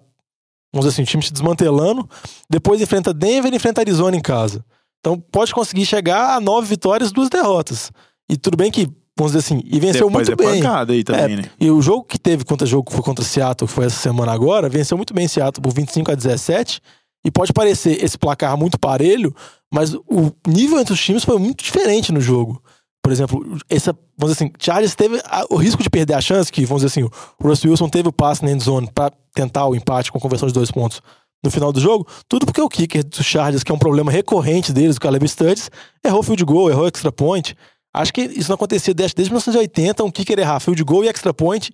vamos 0.77 0.85
dizer 0.87 0.95
assim, 0.95 1.03
o 1.03 1.07
time 1.07 1.23
se 1.23 1.33
desmantelando. 1.33 2.09
Depois 2.49 2.81
enfrenta 2.81 3.13
Denver 3.13 3.53
e 3.53 3.57
enfrenta 3.57 3.81
Arizona 3.81 4.17
em 4.17 4.21
casa. 4.21 4.65
Então 5.01 5.19
pode 5.33 5.53
conseguir 5.55 5.87
chegar 5.87 6.37
a 6.37 6.41
nove 6.41 6.67
vitórias, 6.67 7.13
duas 7.13 7.29
derrotas. 7.29 7.91
E 8.29 8.37
tudo 8.37 8.57
bem 8.57 8.71
que, 8.71 8.89
vamos 9.17 9.33
dizer 9.33 9.39
assim, 9.39 9.63
e 9.65 9.79
venceu 9.79 10.09
Depois 10.09 10.29
muito 10.29 10.33
é 10.33 10.45
bem. 10.51 10.63
pancada 10.63 10.93
aí 10.93 11.05
também, 11.05 11.35
É, 11.35 11.37
né? 11.37 11.45
E 11.61 11.71
o 11.71 11.81
jogo 11.81 12.05
que 12.05 12.19
teve 12.19 12.45
contra 12.45 12.67
jogo 12.67 12.89
que 12.89 12.93
foi 12.95 13.03
contra 13.05 13.25
Seattle, 13.25 13.69
que 13.69 13.75
foi 13.75 13.87
essa 13.87 13.97
semana 13.97 14.33
agora, 14.33 14.69
venceu 14.69 14.97
muito 14.97 15.15
bem 15.15 15.29
Seattle 15.29 15.63
por 15.63 15.73
25 15.73 16.11
a 16.11 16.15
17. 16.15 16.81
E 17.25 17.31
pode 17.31 17.53
parecer 17.53 18.03
esse 18.05 18.17
placar 18.17 18.57
muito 18.57 18.79
parelho, 18.79 19.35
mas 19.73 19.95
o 19.95 20.31
nível 20.47 20.79
entre 20.79 20.93
os 20.95 21.01
times 21.05 21.25
foi 21.25 21.39
muito 21.39 21.63
diferente 21.65 22.13
no 22.13 22.21
jogo. 22.21 22.63
Por 23.07 23.13
exemplo, 23.13 23.59
essa, 23.71 23.97
vamos 24.19 24.35
dizer 24.35 24.47
assim, 24.47 24.53
Chargers 24.59 24.97
teve 24.97 25.21
a- 25.27 25.47
o 25.49 25.55
risco 25.55 25.81
de 25.81 25.89
perder 25.89 26.15
a 26.15 26.21
chance, 26.21 26.51
que 26.51 26.67
vamos 26.67 26.83
dizer 26.83 26.89
assim, 27.01 27.09
o 27.09 27.49
Russell 27.49 27.71
Wilson 27.71 27.89
teve 27.89 28.09
o 28.09 28.13
passe 28.13 28.45
na 28.45 28.51
endzone 28.51 28.91
para 28.93 29.15
tentar 29.33 29.65
o 29.69 29.77
empate 29.77 30.11
com 30.11 30.19
conversão 30.19 30.49
de 30.49 30.53
dois 30.53 30.73
pontos 30.73 31.01
no 31.41 31.49
final 31.49 31.73
do 31.73 31.79
jogo, 31.79 32.05
tudo 32.29 32.45
porque 32.45 32.61
o 32.61 32.69
kicker 32.69 33.05
dos 33.05 33.25
Chargers, 33.25 33.63
que 33.63 33.71
é 33.71 33.75
um 33.77 33.79
problema 33.79 34.11
recorrente 34.11 34.73
deles, 34.73 34.97
o 34.97 35.01
Caleb 35.01 35.29
Studs, 35.29 35.71
errou 36.05 36.21
field 36.21 36.45
goal, 36.45 36.69
errou 36.69 36.89
extra 36.89 37.13
point. 37.13 37.55
Acho 37.95 38.13
que 38.13 38.23
isso 38.23 38.49
não 38.51 38.57
acontecia 38.57 38.93
desde, 38.93 39.15
desde 39.15 39.31
1980, 39.31 40.03
um 40.03 40.11
kicker 40.11 40.41
errar 40.41 40.59
field 40.59 40.83
goal 40.83 41.05
e 41.05 41.09
extra 41.09 41.33
point, 41.33 41.73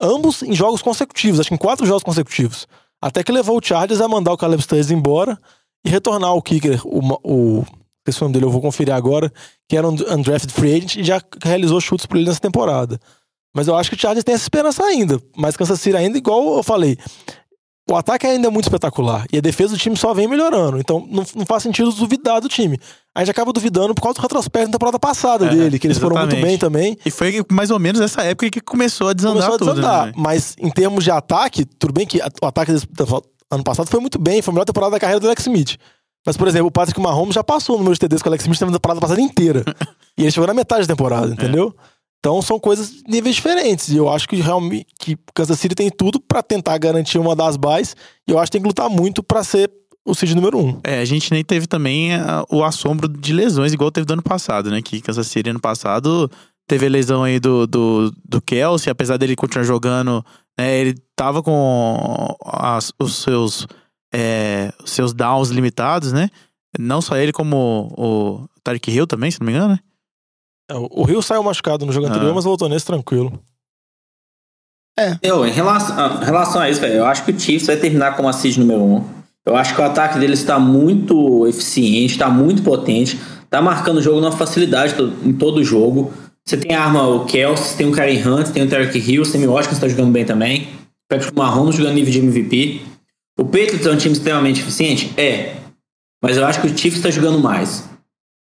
ambos 0.00 0.42
em 0.42 0.54
jogos 0.54 0.80
consecutivos, 0.80 1.40
acho 1.40 1.50
que 1.50 1.54
em 1.56 1.58
quatro 1.58 1.84
jogos 1.84 2.02
consecutivos. 2.02 2.66
Até 3.02 3.22
que 3.22 3.30
levou 3.30 3.58
o 3.58 3.62
Chargers 3.62 4.00
a 4.00 4.08
mandar 4.08 4.32
o 4.32 4.38
Caleb 4.38 4.62
Studs 4.62 4.90
embora 4.90 5.38
e 5.84 5.90
retornar 5.90 6.34
o 6.34 6.40
kicker, 6.40 6.80
o, 6.86 7.64
ma- 8.18 8.24
o 8.24 8.28
nome 8.28 8.32
dele 8.34 8.44
eu 8.46 8.50
vou 8.50 8.60
conferir 8.60 8.94
agora, 8.94 9.32
que 9.68 9.76
era 9.76 9.86
um 9.88 9.92
undrafted 9.92 10.52
free 10.52 10.74
agent 10.74 10.96
e 10.96 11.04
já 11.04 11.20
realizou 11.44 11.80
chutes 11.80 12.06
por 12.06 12.16
ele 12.16 12.26
nessa 12.26 12.40
temporada. 12.40 12.98
Mas 13.54 13.68
eu 13.68 13.76
acho 13.76 13.90
que 13.90 13.96
o 13.96 14.00
Chargers 14.00 14.24
tem 14.24 14.34
essa 14.34 14.44
esperança 14.44 14.84
ainda. 14.84 15.20
Mas 15.36 15.56
Kansas 15.56 15.80
City 15.80 15.96
ainda, 15.96 16.16
igual 16.16 16.56
eu 16.56 16.62
falei, 16.62 16.96
o 17.90 17.96
ataque 17.96 18.24
ainda 18.24 18.46
é 18.46 18.50
muito 18.50 18.66
espetacular 18.66 19.26
e 19.32 19.38
a 19.38 19.40
defesa 19.40 19.74
do 19.74 19.78
time 19.78 19.96
só 19.96 20.14
vem 20.14 20.28
melhorando. 20.28 20.78
Então 20.78 21.04
não, 21.10 21.24
não 21.34 21.44
faz 21.44 21.64
sentido 21.64 21.90
duvidar 21.92 22.40
do 22.40 22.48
time. 22.48 22.78
A 23.12 23.20
gente 23.20 23.32
acaba 23.32 23.52
duvidando 23.52 23.92
por 23.92 24.02
causa 24.02 24.14
do 24.18 24.22
retrospecto 24.22 24.68
da 24.68 24.72
temporada 24.78 24.98
passada 25.00 25.46
É, 25.46 25.48
dele, 25.48 25.76
que 25.80 25.88
eles 25.88 25.98
foram 25.98 26.14
muito 26.16 26.28
exatamente. 26.28 26.46
bem 26.48 26.58
também. 26.58 26.96
E 27.04 27.10
foi 27.10 27.44
mais 27.50 27.72
ou 27.72 27.80
menos 27.80 28.00
nessa 28.00 28.22
época 28.22 28.48
que 28.48 28.60
começou 28.60 29.08
a 29.08 29.12
desandar 29.12 29.46
Começou 29.50 29.54
a 29.56 29.58
tudo. 29.58 29.74
desandar. 29.80 30.06
né? 30.06 30.12
Mas 30.16 30.54
em 30.60 30.70
termos 30.70 31.02
de 31.02 31.10
ataque, 31.10 31.64
tudo 31.64 31.92
bem 31.92 32.06
que 32.06 32.20
o 32.40 32.46
ataque 32.46 32.70
ano 33.50 33.64
passado 33.64 33.88
foi 33.90 33.98
muito 33.98 34.16
bem, 34.20 34.40
foi 34.40 34.52
a 34.52 34.54
melhor 34.54 34.64
temporada 34.64 34.92
da 34.92 35.00
carreira 35.00 35.18
do 35.18 35.26
Alex 35.26 35.42
Smith. 35.42 35.76
Mas, 36.26 36.36
por 36.36 36.46
exemplo, 36.48 36.68
o 36.68 36.70
Patrick 36.70 37.00
Mahomes 37.00 37.34
já 37.34 37.42
passou 37.42 37.76
no 37.76 37.78
número 37.78 37.94
de 37.94 38.00
TDs 38.00 38.22
com 38.22 38.28
o 38.28 38.30
Alex 38.30 38.44
Smith 38.44 38.60
na 38.60 38.72
temporada 38.72 39.00
passada 39.00 39.20
inteira. 39.20 39.64
e 40.18 40.22
ele 40.22 40.30
chegou 40.30 40.46
na 40.46 40.54
metade 40.54 40.86
da 40.86 40.94
temporada, 40.94 41.32
entendeu? 41.32 41.74
Então 42.18 42.42
são 42.42 42.60
coisas 42.60 43.02
níveis 43.08 43.36
diferentes. 43.36 43.88
E 43.88 43.96
eu 43.96 44.08
acho 44.08 44.28
que 44.28 44.36
realmente 44.36 44.86
que 44.98 45.16
Kansas 45.34 45.58
City 45.58 45.74
tem 45.74 45.90
tudo 45.90 46.20
pra 46.20 46.42
tentar 46.42 46.76
garantir 46.76 47.18
uma 47.18 47.34
das 47.34 47.56
bases. 47.56 47.96
E 48.28 48.32
eu 48.32 48.38
acho 48.38 48.46
que 48.50 48.58
tem 48.58 48.62
que 48.62 48.68
lutar 48.68 48.90
muito 48.90 49.22
pra 49.22 49.42
ser 49.42 49.70
o 50.04 50.14
seed 50.14 50.32
número 50.34 50.58
um. 50.58 50.78
É, 50.84 51.00
a 51.00 51.04
gente 51.06 51.32
nem 51.32 51.42
teve 51.42 51.66
também 51.66 52.14
ah, 52.14 52.44
o 52.50 52.62
assombro 52.62 53.08
de 53.08 53.32
lesões, 53.32 53.72
igual 53.72 53.90
teve 53.90 54.04
do 54.04 54.12
ano 54.12 54.22
passado, 54.22 54.70
né? 54.70 54.82
Que 54.82 55.00
Kansas 55.00 55.26
City 55.26 55.48
ano 55.48 55.60
passado 55.60 56.30
teve 56.68 56.84
a 56.86 56.90
lesão 56.90 57.24
aí 57.24 57.40
do, 57.40 57.66
do, 57.66 58.12
do 58.28 58.42
Kelsey, 58.42 58.90
apesar 58.90 59.16
dele 59.16 59.34
continuar 59.34 59.64
jogando, 59.64 60.22
né? 60.58 60.76
Ele 60.78 60.94
tava 61.16 61.42
com 61.42 62.34
as- 62.44 62.92
os 63.00 63.16
seus, 63.22 63.66
é, 64.12 64.72
seus 64.84 65.12
downs 65.12 65.50
limitados, 65.50 66.12
né? 66.12 66.28
Não 66.78 67.00
só 67.00 67.16
ele, 67.16 67.32
como 67.32 67.92
o 67.96 68.48
Tarek 68.62 68.90
Hill 68.90 69.06
também, 69.06 69.30
se 69.30 69.40
não 69.40 69.46
me 69.46 69.52
engano, 69.52 69.74
né? 69.74 69.78
É, 70.70 70.74
O 70.74 71.02
Rio 71.04 71.20
saiu 71.22 71.42
machucado 71.42 71.84
no 71.84 71.92
jogo 71.92 72.06
Ah. 72.06 72.10
anterior, 72.10 72.34
mas 72.34 72.44
voltou 72.44 72.68
nesse 72.68 72.86
tranquilo. 72.86 73.40
Eu, 75.22 75.46
em 75.46 75.50
relação, 75.50 75.98
a- 75.98 76.20
em 76.22 76.24
relação 76.26 76.60
a 76.60 76.68
isso, 76.68 76.80
velho, 76.80 76.94
eu 76.96 77.06
acho 77.06 77.24
que 77.24 77.32
o 77.32 77.40
Chiefs 77.40 77.66
vai 77.66 77.76
terminar 77.76 78.16
como 78.16 78.28
a 78.28 78.32
seed 78.34 78.58
número 78.58 78.82
um. 78.82 79.04
Eu 79.46 79.56
acho 79.56 79.74
que 79.74 79.80
o 79.80 79.84
ataque 79.84 80.18
deles 80.18 80.40
está 80.40 80.58
muito 80.58 81.46
eficiente, 81.46 82.12
está 82.12 82.28
muito 82.28 82.62
potente, 82.62 83.18
tá 83.48 83.62
marcando 83.62 83.96
o 83.96 84.02
jogo 84.02 84.20
numa 84.20 84.30
facilidade 84.32 84.94
em 85.24 85.32
todo 85.32 85.58
o 85.58 85.64
jogo. 85.64 86.12
Você 86.44 86.58
tem 86.58 86.74
a 86.76 86.82
arma, 86.84 87.06
o 87.08 87.24
Kelsey, 87.24 87.78
tem 87.78 87.88
o 87.88 87.92
Karen 87.92 88.22
Hunt, 88.28 88.48
tem 88.48 88.62
o 88.62 88.68
Tarek 88.68 88.98
Hill, 88.98 89.22
tem 89.30 89.46
o 89.46 89.52
Watkins 89.54 89.78
tá 89.80 89.88
jogando 89.88 90.12
bem 90.12 90.24
também. 90.26 90.68
Patrick 91.08 91.34
Mahomes 91.36 91.76
jogando 91.76 91.94
nível 91.94 92.12
de 92.12 92.18
MVP. 92.18 92.82
O 93.40 93.44
Patriots 93.44 93.86
é 93.86 93.90
um 93.90 93.96
time 93.96 94.12
extremamente 94.12 94.60
eficiente? 94.60 95.14
É. 95.16 95.56
Mas 96.22 96.36
eu 96.36 96.44
acho 96.44 96.60
que 96.60 96.66
o 96.66 96.76
Chiefs 96.76 96.98
está 96.98 97.10
jogando 97.10 97.38
mais. 97.38 97.88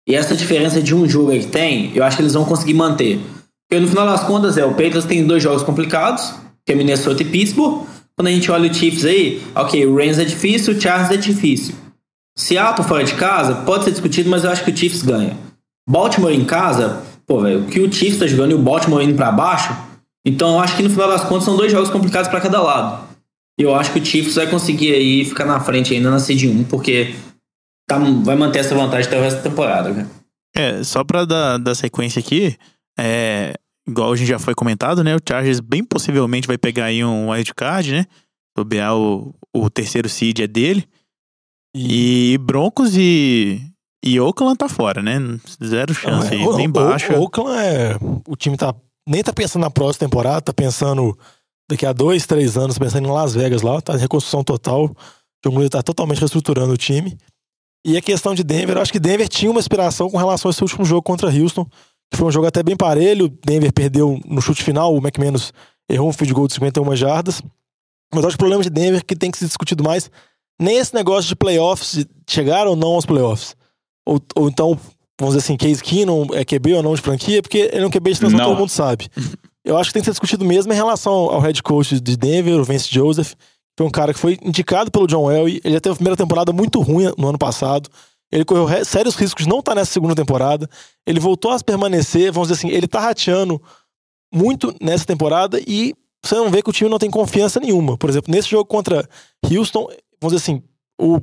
E 0.07 0.15
essa 0.15 0.33
diferença 0.33 0.81
de 0.81 0.95
um 0.95 1.05
jogo 1.05 1.31
que 1.31 1.47
tem, 1.47 1.91
eu 1.93 2.01
acho 2.01 2.15
que 2.15 2.23
eles 2.23 2.33
vão 2.33 2.45
conseguir 2.45 2.75
manter. 2.75 3.19
Porque 3.67 3.81
no 3.81 3.89
final 3.89 4.05
das 4.05 4.23
contas, 4.23 4.57
é, 4.57 4.63
o 4.63 4.69
Patriots 4.69 5.03
tem 5.03 5.27
dois 5.27 5.43
jogos 5.43 5.63
complicados, 5.63 6.33
que 6.65 6.71
é 6.71 6.75
Minnesota 6.75 7.23
e 7.23 7.25
Pittsburgh. 7.25 7.85
Quando 8.15 8.29
a 8.29 8.31
gente 8.31 8.49
olha 8.49 8.71
o 8.71 8.73
Chiefs 8.73 9.03
aí, 9.03 9.43
ok, 9.53 9.85
o 9.85 9.97
Rams 9.97 10.17
é 10.17 10.23
difícil, 10.23 10.73
o 10.73 10.79
Chargers 10.79 11.11
é 11.11 11.17
difícil. 11.17 11.75
Seattle 12.37 12.87
fora 12.87 13.03
de 13.03 13.15
casa, 13.15 13.53
pode 13.65 13.83
ser 13.83 13.91
discutido, 13.91 14.29
mas 14.29 14.45
eu 14.45 14.51
acho 14.51 14.63
que 14.63 14.71
o 14.71 14.77
Chiefs 14.77 15.01
ganha. 15.01 15.35
Baltimore 15.89 16.31
em 16.31 16.45
casa, 16.45 17.03
pô, 17.27 17.41
velho, 17.41 17.63
o 17.63 17.65
que 17.65 17.81
o 17.81 17.91
Chiefs 17.91 18.19
tá 18.19 18.27
jogando 18.27 18.51
e 18.51 18.55
o 18.55 18.59
Baltimore 18.59 19.03
indo 19.03 19.15
pra 19.15 19.29
baixo, 19.29 19.75
então 20.25 20.53
eu 20.53 20.59
acho 20.61 20.77
que 20.77 20.83
no 20.83 20.89
final 20.89 21.09
das 21.09 21.25
contas 21.25 21.43
são 21.43 21.57
dois 21.57 21.69
jogos 21.69 21.89
complicados 21.89 22.29
pra 22.29 22.39
cada 22.39 22.61
lado. 22.61 23.04
E 23.59 23.63
eu 23.63 23.73
acho 23.73 23.93
que 23.93 23.99
o 23.99 24.05
Chiefs 24.05 24.35
vai 24.35 24.49
conseguir 24.49 24.93
aí 24.93 25.23
ficar 25.25 25.45
na 25.45 25.59
frente 25.59 25.93
ainda 25.93 26.09
na 26.11 26.19
seed 26.19 26.43
1, 26.43 26.65
porque 26.65 27.15
tá, 27.87 27.97
vai 27.97 28.35
manter 28.35 28.59
essa 28.59 28.75
vantagem 28.75 29.07
até 29.07 29.17
o 29.17 29.21
resto 29.21 29.37
da 29.37 29.43
temporada, 29.49 29.93
cara. 29.93 30.09
É, 30.55 30.83
só 30.83 31.03
pra 31.03 31.25
dar, 31.25 31.57
dar 31.57 31.75
sequência 31.75 32.19
aqui, 32.19 32.55
é, 32.97 33.53
igual 33.87 34.11
a 34.11 34.15
gente 34.15 34.27
já 34.27 34.39
foi 34.39 34.53
comentado, 34.55 35.03
né? 35.03 35.15
O 35.15 35.19
Chargers 35.27 35.59
bem 35.59 35.83
possivelmente 35.83 36.47
vai 36.47 36.57
pegar 36.57 36.85
aí 36.85 37.03
um 37.03 37.29
wildcard, 37.29 37.91
né? 37.91 38.05
Sobear 38.57 38.95
o, 38.95 39.33
o 39.53 39.69
terceiro 39.69 40.07
seed 40.09 40.39
é 40.39 40.47
dele. 40.47 40.85
E 41.75 42.37
Broncos 42.41 42.95
e, 42.95 43.61
e 44.03 44.19
Oakland 44.19 44.57
tá 44.57 44.69
fora, 44.69 45.01
né? 45.01 45.17
Zero 45.63 45.93
chance 45.93 46.33
aí, 46.33 46.41
O- 46.45 46.55
bem 46.55 46.67
o- 46.67 46.71
baixa. 46.71 47.13
O 47.17 47.21
Oakland 47.23 47.57
é. 47.59 47.97
O 48.27 48.35
time 48.35 48.55
tá. 48.57 48.73
Nem 49.07 49.21
tá 49.21 49.33
pensando 49.33 49.61
na 49.63 49.69
próxima 49.69 50.07
temporada, 50.07 50.41
tá 50.41 50.53
pensando 50.53 51.17
daqui 51.69 51.85
a 51.85 51.93
dois, 51.93 52.25
três 52.25 52.57
anos, 52.57 52.77
pensando 52.77 53.07
em 53.07 53.11
Las 53.11 53.33
Vegas 53.33 53.61
lá, 53.61 53.81
tá 53.81 53.95
em 53.95 53.99
reconstrução 53.99 54.43
total. 54.43 54.85
O 54.85 54.95
John 55.43 55.51
Gruden 55.51 55.69
tá 55.69 55.83
totalmente 55.83 56.19
reestruturando 56.19 56.73
o 56.73 56.77
time. 56.77 57.17
E 57.85 57.97
a 57.97 58.01
questão 58.01 58.33
de 58.33 58.43
Denver, 58.43 58.77
eu 58.77 58.81
acho 58.81 58.91
que 58.91 58.99
Denver 58.99 59.27
tinha 59.27 59.51
uma 59.51 59.59
inspiração 59.59 60.09
com 60.09 60.17
relação 60.17 60.49
a 60.49 60.51
esse 60.51 60.61
último 60.61 60.83
jogo 60.83 61.03
contra 61.03 61.29
Houston, 61.29 61.65
que 62.11 62.17
foi 62.17 62.27
um 62.27 62.31
jogo 62.31 62.47
até 62.47 62.63
bem 62.63 62.75
parelho. 62.75 63.29
Denver 63.45 63.71
perdeu 63.71 64.19
no 64.25 64.41
chute 64.41 64.63
final, 64.63 64.93
o 64.93 64.97
McManus 64.97 65.53
errou 65.89 66.09
um 66.09 66.13
field 66.13 66.33
goal 66.33 66.47
de 66.47 66.53
51 66.55 66.95
jardas. 66.95 67.41
Mas 68.13 68.23
eu 68.23 68.27
acho 68.27 68.37
que 68.37 68.41
o 68.41 68.45
problema 68.45 68.63
de 68.63 68.69
Denver 68.69 68.99
é 68.99 69.03
que 69.03 69.15
tem 69.15 69.29
que 69.29 69.37
ser 69.37 69.45
discutido 69.45 69.83
mais 69.83 70.09
nem 70.59 70.77
esse 70.77 70.93
negócio 70.93 71.27
de 71.27 71.35
playoffs, 71.35 71.95
de 71.95 72.07
chegar 72.27 72.65
ou 72.67 72.75
não 72.75 72.93
aos 72.93 73.05
playoffs. 73.05 73.55
Ou, 74.07 74.21
ou 74.35 74.47
então, 74.47 74.79
vamos 75.19 75.35
dizer 75.35 75.45
assim, 75.45 75.57
Case 75.57 75.83
Keenum 75.83 76.27
é 76.33 76.45
QB 76.45 76.75
ou 76.75 76.83
não 76.83 76.95
de 76.95 77.01
franquia, 77.01 77.41
porque 77.41 77.69
ele 77.71 77.83
é 77.83 77.87
um 77.87 77.89
QB 77.89 78.13
de 78.13 78.19
transição, 78.19 78.45
todo 78.45 78.57
mundo 78.57 78.69
sabe. 78.69 79.09
Eu 79.65 79.77
acho 79.77 79.89
que 79.89 79.93
tem 79.95 80.01
que 80.01 80.05
ser 80.05 80.11
discutido 80.11 80.45
mesmo 80.45 80.71
em 80.71 80.75
relação 80.75 81.11
ao 81.11 81.39
head 81.39 81.61
coach 81.63 81.99
de 81.99 82.15
Denver, 82.15 82.59
o 82.59 82.63
Vance 82.63 82.87
Joseph. 82.89 83.33
Foi 83.77 83.87
um 83.87 83.89
cara 83.91 84.13
que 84.13 84.19
foi 84.19 84.37
indicado 84.43 84.91
pelo 84.91 85.07
John 85.07 85.29
Elway. 85.29 85.59
Ele 85.63 85.79
teve 85.79 85.93
a 85.93 85.95
primeira 85.95 86.15
temporada 86.15 86.53
muito 86.53 86.79
ruim 86.79 87.11
no 87.17 87.27
ano 87.29 87.37
passado. 87.37 87.89
Ele 88.31 88.45
correu 88.45 88.65
re- 88.65 88.85
sérios 88.85 89.15
riscos 89.15 89.43
de 89.43 89.49
não 89.49 89.59
estar 89.59 89.73
nessa 89.75 89.91
segunda 89.91 90.15
temporada. 90.15 90.69
Ele 91.05 91.19
voltou 91.19 91.51
a 91.51 91.59
permanecer, 91.59 92.31
vamos 92.31 92.49
dizer 92.49 92.59
assim, 92.59 92.73
ele 92.73 92.87
tá 92.87 92.99
rateando 92.99 93.61
muito 94.33 94.73
nessa 94.81 95.05
temporada 95.05 95.59
e 95.65 95.93
você 96.23 96.35
não 96.35 96.49
vê 96.49 96.61
que 96.61 96.69
o 96.69 96.73
time 96.73 96.89
não 96.89 96.97
tem 96.99 97.09
confiança 97.09 97.59
nenhuma. 97.59 97.97
Por 97.97 98.09
exemplo, 98.09 98.31
nesse 98.33 98.49
jogo 98.49 98.65
contra 98.65 99.07
Houston, 99.43 99.87
vamos 100.21 100.33
dizer 100.33 100.37
assim, 100.37 100.63
o, 100.99 101.19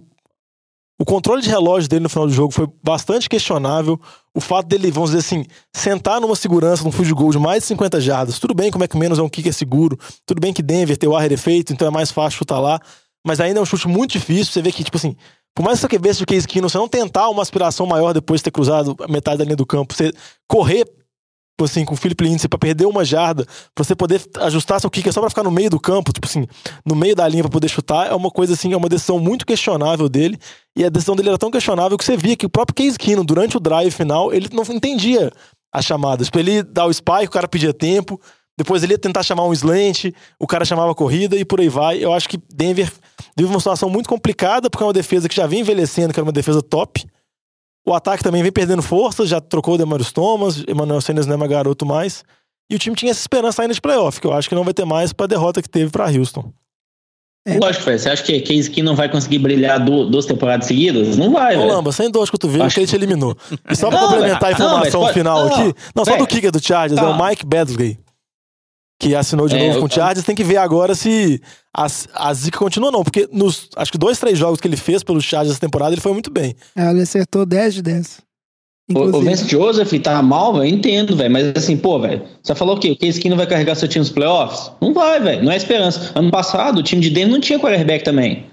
o 1.02 1.04
controle 1.04 1.42
de 1.42 1.48
relógio 1.48 1.88
dele 1.88 2.04
no 2.04 2.08
final 2.08 2.28
do 2.28 2.32
jogo 2.32 2.54
foi 2.54 2.68
bastante 2.80 3.28
questionável. 3.28 4.00
O 4.32 4.40
fato 4.40 4.68
dele, 4.68 4.88
vamos 4.88 5.10
dizer 5.10 5.18
assim, 5.18 5.44
sentar 5.74 6.20
numa 6.20 6.36
segurança, 6.36 6.84
num 6.84 6.92
field 6.92 7.12
goal 7.12 7.32
de 7.32 7.40
mais 7.40 7.64
de 7.64 7.66
50 7.66 8.00
jardas. 8.00 8.38
Tudo 8.38 8.54
bem 8.54 8.70
como 8.70 8.84
é 8.84 8.86
que 8.86 8.96
menos 8.96 9.18
é 9.18 9.22
um 9.22 9.28
kicker 9.28 9.52
seguro. 9.52 9.98
Tudo 10.24 10.40
bem 10.40 10.52
que 10.52 10.62
Denver 10.62 10.96
tem 10.96 11.08
o 11.08 11.16
ar 11.16 11.28
defeito, 11.28 11.72
então 11.72 11.88
é 11.88 11.90
mais 11.90 12.12
fácil 12.12 12.38
chutar 12.38 12.60
lá. 12.60 12.80
Mas 13.26 13.40
ainda 13.40 13.58
é 13.58 13.62
um 13.62 13.66
chute 13.66 13.88
muito 13.88 14.12
difícil. 14.12 14.52
Você 14.52 14.62
vê 14.62 14.70
que, 14.70 14.84
tipo 14.84 14.96
assim, 14.96 15.16
por 15.56 15.64
mais 15.64 15.84
que 15.84 15.98
você 15.98 16.12
seja 16.12 16.22
o 16.22 16.26
Case 16.26 16.46
Keenum, 16.46 16.68
você 16.68 16.78
não 16.78 16.86
tentar 16.86 17.28
uma 17.30 17.42
aspiração 17.42 17.84
maior 17.84 18.12
depois 18.12 18.38
de 18.38 18.44
ter 18.44 18.52
cruzado 18.52 18.94
metade 19.08 19.38
da 19.38 19.44
linha 19.44 19.56
do 19.56 19.66
campo, 19.66 19.94
você 19.94 20.12
correr 20.46 20.84
tipo 21.52 21.64
assim, 21.64 21.84
com 21.84 21.94
o 21.94 21.96
Philip 21.96 22.24
Lindsay 22.24 22.48
pra 22.48 22.58
perder 22.58 22.86
uma 22.86 23.04
jarda, 23.04 23.44
pra 23.74 23.84
você 23.84 23.94
poder 23.94 24.22
ajustar 24.40 24.80
seu 24.80 24.90
kicker 24.90 25.12
só 25.12 25.20
pra 25.20 25.30
ficar 25.30 25.42
no 25.42 25.50
meio 25.50 25.70
do 25.70 25.78
campo, 25.78 26.12
tipo 26.12 26.26
assim, 26.26 26.46
no 26.84 26.94
meio 26.94 27.14
da 27.14 27.28
linha 27.28 27.42
pra 27.42 27.50
poder 27.52 27.68
chutar, 27.68 28.10
é 28.10 28.14
uma 28.14 28.30
coisa 28.30 28.54
assim, 28.54 28.72
é 28.72 28.76
uma 28.76 28.88
decisão 28.88 29.18
muito 29.18 29.46
questionável 29.46 30.08
dele. 30.08 30.38
E 30.76 30.84
a 30.84 30.88
decisão 30.88 31.14
dele 31.14 31.28
era 31.28 31.38
tão 31.38 31.50
questionável 31.50 31.96
que 31.98 32.04
você 32.04 32.16
via 32.16 32.36
que 32.36 32.46
o 32.46 32.50
próprio 32.50 32.74
Case 32.74 32.98
Keenum, 32.98 33.24
durante 33.24 33.56
o 33.56 33.60
drive 33.60 33.92
final, 33.92 34.32
ele 34.32 34.48
não 34.52 34.64
entendia 34.74 35.30
as 35.72 35.84
chamadas. 35.84 36.26
Tipo, 36.26 36.38
ele 36.38 36.62
dá 36.62 36.86
o 36.86 36.92
spike, 36.92 37.26
o 37.26 37.30
cara 37.30 37.46
pedia 37.46 37.72
tempo, 37.72 38.20
depois 38.56 38.82
ele 38.82 38.94
ia 38.94 38.98
tentar 38.98 39.22
chamar 39.22 39.44
um 39.44 39.52
slant, 39.52 40.12
o 40.38 40.46
cara 40.46 40.64
chamava 40.64 40.92
a 40.92 40.94
corrida 40.94 41.36
e 41.36 41.44
por 41.44 41.60
aí 41.60 41.68
vai. 41.68 42.02
Eu 42.02 42.12
acho 42.12 42.28
que 42.28 42.38
Denver 42.52 42.90
vive 43.36 43.50
uma 43.50 43.58
situação 43.58 43.88
muito 43.88 44.08
complicada, 44.08 44.68
porque 44.68 44.82
é 44.82 44.86
uma 44.86 44.92
defesa 44.92 45.28
que 45.28 45.36
já 45.36 45.46
vem 45.46 45.60
envelhecendo, 45.60 46.12
que 46.12 46.18
era 46.18 46.24
uma 46.24 46.32
defesa 46.32 46.62
top. 46.62 47.06
O 47.86 47.92
ataque 47.94 48.22
também 48.22 48.42
vem 48.42 48.52
perdendo 48.52 48.82
força, 48.82 49.26
já 49.26 49.40
trocou 49.40 49.74
o 49.74 49.78
Demarius 49.78 50.12
Thomas, 50.12 50.62
Emmanuel 50.68 51.00
Sanders 51.00 51.26
não 51.26 51.34
é 51.34 51.36
mais 51.36 51.50
garoto 51.50 51.84
mais. 51.84 52.24
E 52.70 52.76
o 52.76 52.78
time 52.78 52.94
tinha 52.96 53.10
essa 53.10 53.20
esperança 53.20 53.60
ainda 53.62 53.74
de 53.74 53.80
playoff, 53.80 54.20
que 54.20 54.26
eu 54.26 54.32
acho 54.32 54.48
que 54.48 54.54
não 54.54 54.64
vai 54.64 54.72
ter 54.72 54.84
mais 54.84 55.12
pra 55.12 55.26
derrota 55.26 55.60
que 55.60 55.68
teve 55.68 55.90
pra 55.90 56.06
Houston. 56.10 56.52
É. 57.46 57.58
Lógico, 57.58 57.84
velho. 57.84 57.98
Você 57.98 58.08
acha 58.08 58.22
que 58.22 58.40
Case 58.40 58.70
Keenum 58.70 58.90
não 58.90 58.96
vai 58.96 59.08
conseguir 59.08 59.40
brilhar 59.40 59.84
du- 59.84 60.08
duas 60.08 60.24
temporadas 60.26 60.68
seguidas? 60.68 61.16
Não 61.16 61.32
vai, 61.32 61.56
velho. 61.56 61.66
Lamba, 61.68 61.90
sem 61.90 62.08
dor 62.08 62.24
de 62.24 62.30
cotovelo, 62.30 62.62
Acho 62.62 62.74
que 62.76 62.80
ele 62.82 62.86
te 62.86 62.94
eliminou. 62.94 63.36
E 63.68 63.74
só 63.74 63.88
pra 63.88 64.00
Não, 64.00 64.08
complementar 64.10 64.44
a. 64.54 64.58
Não, 64.58 64.66
informação 64.66 65.00
mas 65.00 65.10
pode- 65.10 65.12
final 65.12 65.44
não, 65.48 65.52
aqui, 65.52 65.74
não, 65.92 66.04
só 66.04 66.16
do 66.16 66.26
kicker 66.26 66.52
do 66.52 66.64
Chargers, 66.64 67.00
é 67.00 67.04
o 67.04 67.18
Tá. 67.18 67.28
Mike 67.28 67.44
Badley, 67.44 67.98
que 69.02 69.14
assinou 69.16 69.48
de 69.48 69.56
É, 69.56 69.68
novo 69.68 69.80
com 69.80 69.86
o 69.86 69.90
Chargers. 69.90 70.24
Tem 70.24 70.34
que 70.34 70.44
ver 70.44 70.58
agora 70.58 70.94
se 70.94 71.40
a, 71.76 71.86
a 72.14 72.34
zica 72.34 72.58
continua 72.58 72.88
ou 72.88 72.92
não, 72.92 73.02
porque 73.02 73.28
nos, 73.32 73.68
acho 73.76 73.90
que 73.90 73.98
dois, 73.98 74.18
três 74.18 74.38
jogos 74.38 74.60
que 74.60 74.68
ele 74.68 74.76
fez 74.76 75.02
pelo 75.02 75.20
Chargers 75.20 75.52
essa 75.52 75.60
temporada, 75.60 75.92
ele 75.92 76.00
foi 76.00 76.12
muito 76.12 76.30
bem. 76.30 76.54
É, 76.76 76.88
ele 76.90 77.02
acertou 77.02 77.44
10 77.44 77.74
de 77.74 77.82
10. 77.82 78.20
O, 78.90 78.98
o 78.98 79.06
Inclusive. 79.08 79.24
Vance 79.30 79.48
Joseph 79.48 79.92
tá 80.02 80.22
mal, 80.22 80.52
velho, 80.54 80.64
eu 80.64 80.68
entendo, 80.74 81.16
velho. 81.16 81.30
Mas 81.32 81.52
assim, 81.56 81.76
pô, 81.76 81.98
velho, 81.98 82.22
você 82.42 82.54
falou 82.54 82.76
o 82.76 82.78
quê? 82.78 82.90
O 82.90 82.96
Case 82.96 83.20
Keenum 83.20 83.36
vai 83.36 83.46
carregar 83.46 83.74
seu 83.74 83.88
time 83.88 84.00
nos 84.00 84.10
playoffs? 84.10 84.70
Não 84.80 84.92
vai, 84.94 85.18
velho. 85.20 85.42
Não 85.44 85.50
é 85.52 85.56
esperança. 85.56 86.12
Ano 86.14 86.30
passado, 86.30 86.78
o 86.78 86.82
time 86.82 87.00
de 87.02 87.10
Denver 87.10 87.32
não 87.32 87.40
tinha 87.40 87.58
quarterback 87.58 88.04
também. 88.04 88.46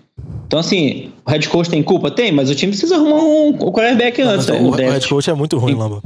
Então, 0.47 0.59
assim, 0.59 1.12
o 1.25 1.29
head 1.29 1.47
coach 1.47 1.69
tem 1.69 1.83
culpa? 1.83 2.09
Tem, 2.09 2.31
mas 2.31 2.49
o 2.49 2.55
time 2.55 2.71
precisa 2.71 2.95
arrumar 2.95 3.17
um, 3.17 3.49
um 3.49 3.71
quarterback 3.71 4.19
antes, 4.21 4.47
velho. 4.47 4.63
o, 4.65 4.69
o 4.69 4.75
head 4.75 5.07
coach 5.07 5.29
é 5.29 5.33
muito 5.33 5.57
ruim, 5.59 5.73
Sim. 5.73 5.79
Lamba. 5.79 6.01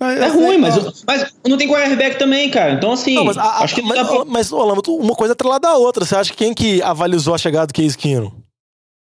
Mas, 0.00 0.20
É 0.20 0.26
eu 0.26 0.30
sei, 0.32 0.40
ruim, 0.40 0.58
mas, 0.58 0.76
ó, 0.78 0.92
mas 1.06 1.34
não 1.46 1.56
tem 1.56 1.66
quarterback 1.68 2.18
também, 2.18 2.48
cara. 2.50 2.72
Então, 2.74 2.92
assim, 2.92 3.14
Não, 3.14 3.24
mas, 3.24 3.36
a- 3.36 3.64
acho 3.64 3.74
que 3.74 3.82
mas, 3.82 4.06
pra... 4.06 4.24
mas, 4.24 4.52
ô, 4.52 4.64
Lamba, 4.64 4.80
tu- 4.82 4.96
uma 4.96 5.14
coisa 5.14 5.32
é 5.32 5.34
atrelada 5.34 5.68
à 5.68 5.76
outra. 5.76 6.04
Você 6.04 6.14
acha 6.14 6.30
que 6.30 6.36
quem 6.36 6.54
que 6.54 6.80
avalizou 6.82 7.34
a 7.34 7.38
chegada 7.38 7.66
do 7.66 7.74
Case 7.74 7.96
Keenum? 7.98 8.30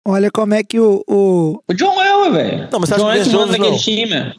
olha 0.04 0.32
como 0.32 0.52
é 0.54 0.64
que 0.64 0.80
o, 0.80 1.04
o- 1.08 1.62
O 1.68 1.74
John 1.74 2.02
Elway, 2.02 2.32
velho. 2.32 2.68
Não, 2.72 2.80
mas 2.80 2.88
você 2.88 2.94
o 2.96 2.98
John 2.98 3.08
acha 3.08 3.30
que 3.30 3.36
o 3.36 3.46
naquele 3.46 3.70
não? 3.70 3.78
time. 3.78 4.12
é. 4.14 4.34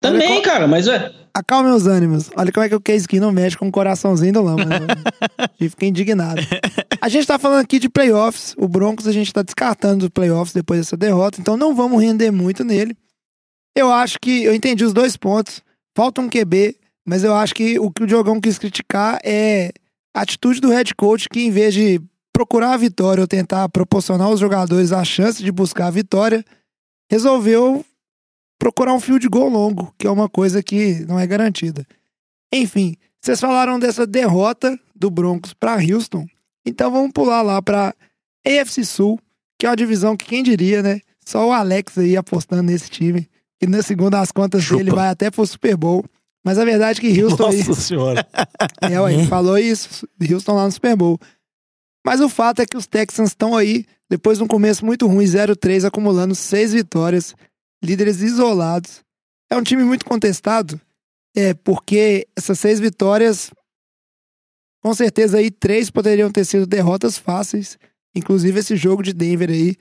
Também, 0.00 0.42
cara, 0.42 0.66
mas 0.68 0.86
é. 0.88 1.12
acalme 1.34 1.70
os 1.70 1.86
ânimos. 1.86 2.30
Olha 2.36 2.50
como 2.52 2.64
é 2.64 2.68
que 2.68 2.74
o 2.74 2.80
Case 2.80 3.06
Keenum 3.06 3.30
mexe 3.32 3.56
com 3.56 3.68
o 3.68 3.72
coraçãozinho 3.72 4.32
do 4.32 4.42
Lama. 4.42 4.64
né? 4.64 4.78
E 5.60 5.68
fiquei 5.68 5.88
indignado. 5.88 6.40
A 7.00 7.08
gente 7.08 7.26
tá 7.26 7.36
falando 7.38 7.60
aqui 7.62 7.78
de 7.80 7.88
playoffs. 7.88 8.54
O 8.58 8.66
Broncos 8.68 9.06
a 9.08 9.12
gente 9.12 9.32
tá 9.32 9.42
descartando 9.42 10.04
os 10.06 10.10
playoffs 10.10 10.52
depois 10.52 10.80
dessa 10.80 10.96
derrota, 10.96 11.40
então 11.40 11.56
não 11.56 11.74
vamos 11.74 12.00
render 12.02 12.30
muito 12.32 12.64
nele. 12.64 12.96
Eu 13.76 13.92
acho 13.92 14.18
que 14.20 14.42
eu 14.44 14.54
entendi 14.54 14.84
os 14.84 14.92
dois 14.92 15.16
pontos. 15.16 15.62
Falta 15.98 16.20
um 16.20 16.28
QB, 16.28 16.76
mas 17.04 17.24
eu 17.24 17.34
acho 17.34 17.52
que 17.52 17.76
o 17.76 17.90
que 17.90 18.04
o 18.04 18.06
Diogão 18.06 18.40
quis 18.40 18.56
criticar 18.56 19.18
é 19.24 19.72
a 20.14 20.20
atitude 20.20 20.60
do 20.60 20.68
head 20.68 20.94
coach 20.94 21.28
que, 21.28 21.40
em 21.40 21.50
vez 21.50 21.74
de 21.74 22.00
procurar 22.32 22.74
a 22.74 22.76
vitória 22.76 23.20
ou 23.20 23.26
tentar 23.26 23.68
proporcionar 23.68 24.28
aos 24.28 24.38
jogadores 24.38 24.92
a 24.92 25.02
chance 25.02 25.42
de 25.42 25.50
buscar 25.50 25.88
a 25.88 25.90
vitória, 25.90 26.44
resolveu 27.10 27.84
procurar 28.60 28.94
um 28.94 29.00
fio 29.00 29.18
de 29.18 29.26
gol 29.26 29.48
longo, 29.48 29.92
que 29.98 30.06
é 30.06 30.10
uma 30.10 30.28
coisa 30.28 30.62
que 30.62 31.04
não 31.08 31.18
é 31.18 31.26
garantida. 31.26 31.84
Enfim, 32.54 32.94
vocês 33.20 33.40
falaram 33.40 33.76
dessa 33.76 34.06
derrota 34.06 34.78
do 34.94 35.10
Broncos 35.10 35.52
para 35.52 35.82
Houston, 35.82 36.28
então 36.64 36.92
vamos 36.92 37.10
pular 37.10 37.42
lá 37.42 37.60
para 37.60 37.92
AFC 38.46 38.84
Sul, 38.84 39.18
que 39.58 39.66
é 39.66 39.68
uma 39.68 39.74
divisão 39.74 40.16
que 40.16 40.26
quem 40.26 40.44
diria, 40.44 40.80
né? 40.80 41.00
Só 41.26 41.48
o 41.48 41.52
Alex 41.52 41.98
aí 41.98 42.16
apostando 42.16 42.62
nesse 42.62 42.88
time, 42.88 43.28
que 43.58 43.66
na 43.66 43.82
segunda 43.82 44.20
as 44.20 44.30
contas 44.30 44.62
Chupa. 44.62 44.78
dele 44.78 44.90
vai 44.90 45.08
até 45.08 45.30
pro 45.30 45.46
Super 45.46 45.76
Bowl. 45.76 46.04
Mas 46.44 46.58
a 46.58 46.64
verdade 46.64 46.98
é 46.98 47.02
que 47.02 47.22
Houston 47.22 47.48
aí 47.48 47.64
Nossa 47.64 47.80
senhora. 47.80 48.26
é, 48.80 49.00
ué, 49.00 49.26
falou 49.26 49.58
isso. 49.58 50.08
Houston 50.30 50.54
lá 50.54 50.64
no 50.64 50.72
Super 50.72 50.96
Bowl. 50.96 51.18
Mas 52.06 52.20
o 52.20 52.28
fato 52.28 52.62
é 52.62 52.66
que 52.66 52.76
os 52.76 52.86
Texans 52.86 53.30
estão 53.30 53.56
aí, 53.56 53.84
depois 54.08 54.38
de 54.38 54.44
um 54.44 54.46
começo 54.46 54.84
muito 54.86 55.06
ruim, 55.06 55.24
0-3, 55.24 55.84
acumulando 55.84 56.34
seis 56.34 56.72
vitórias, 56.72 57.34
líderes 57.84 58.22
isolados. 58.22 59.02
É 59.50 59.56
um 59.56 59.62
time 59.62 59.82
muito 59.84 60.04
contestado, 60.04 60.80
é 61.36 61.54
porque 61.54 62.26
essas 62.36 62.58
seis 62.58 62.80
vitórias, 62.80 63.50
com 64.82 64.94
certeza 64.94 65.38
aí, 65.38 65.50
três 65.50 65.90
poderiam 65.90 66.30
ter 66.30 66.44
sido 66.44 66.66
derrotas 66.66 67.18
fáceis, 67.18 67.78
inclusive 68.14 68.60
esse 68.60 68.76
jogo 68.76 69.02
de 69.02 69.12
Denver 69.12 69.50
aí. 69.50 69.76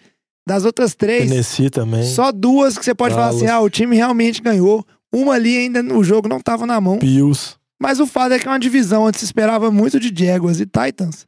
Das 0.48 0.64
outras 0.64 0.96
três, 0.96 1.30
Tennessee 1.30 1.70
também. 1.70 2.06
só 2.06 2.32
duas 2.32 2.78
que 2.78 2.86
você 2.86 2.96
pode 2.96 3.14
falar 3.14 3.28
assim, 3.28 3.46
Dallas. 3.46 3.56
ah, 3.56 3.60
o 3.60 3.70
time 3.70 3.98
realmente 3.98 4.42
ganhou. 4.42 4.86
Uma 5.14 5.34
ali 5.34 5.58
ainda 5.58 5.82
o 5.94 6.02
jogo 6.06 6.30
não 6.30 6.38
estava 6.38 6.66
na 6.66 6.80
mão. 6.80 7.00
Bills. 7.00 7.58
Mas 7.78 8.00
o 8.00 8.08
fato 8.08 8.32
é 8.32 8.40
que 8.40 8.48
é 8.48 8.52
uma 8.52 8.58
divisão 8.58 9.04
onde 9.04 9.20
se 9.20 9.26
esperava 9.26 9.70
muito 9.70 10.00
de 10.00 10.26
Jaguars 10.26 10.62
e 10.62 10.66
Titans. 10.66 11.28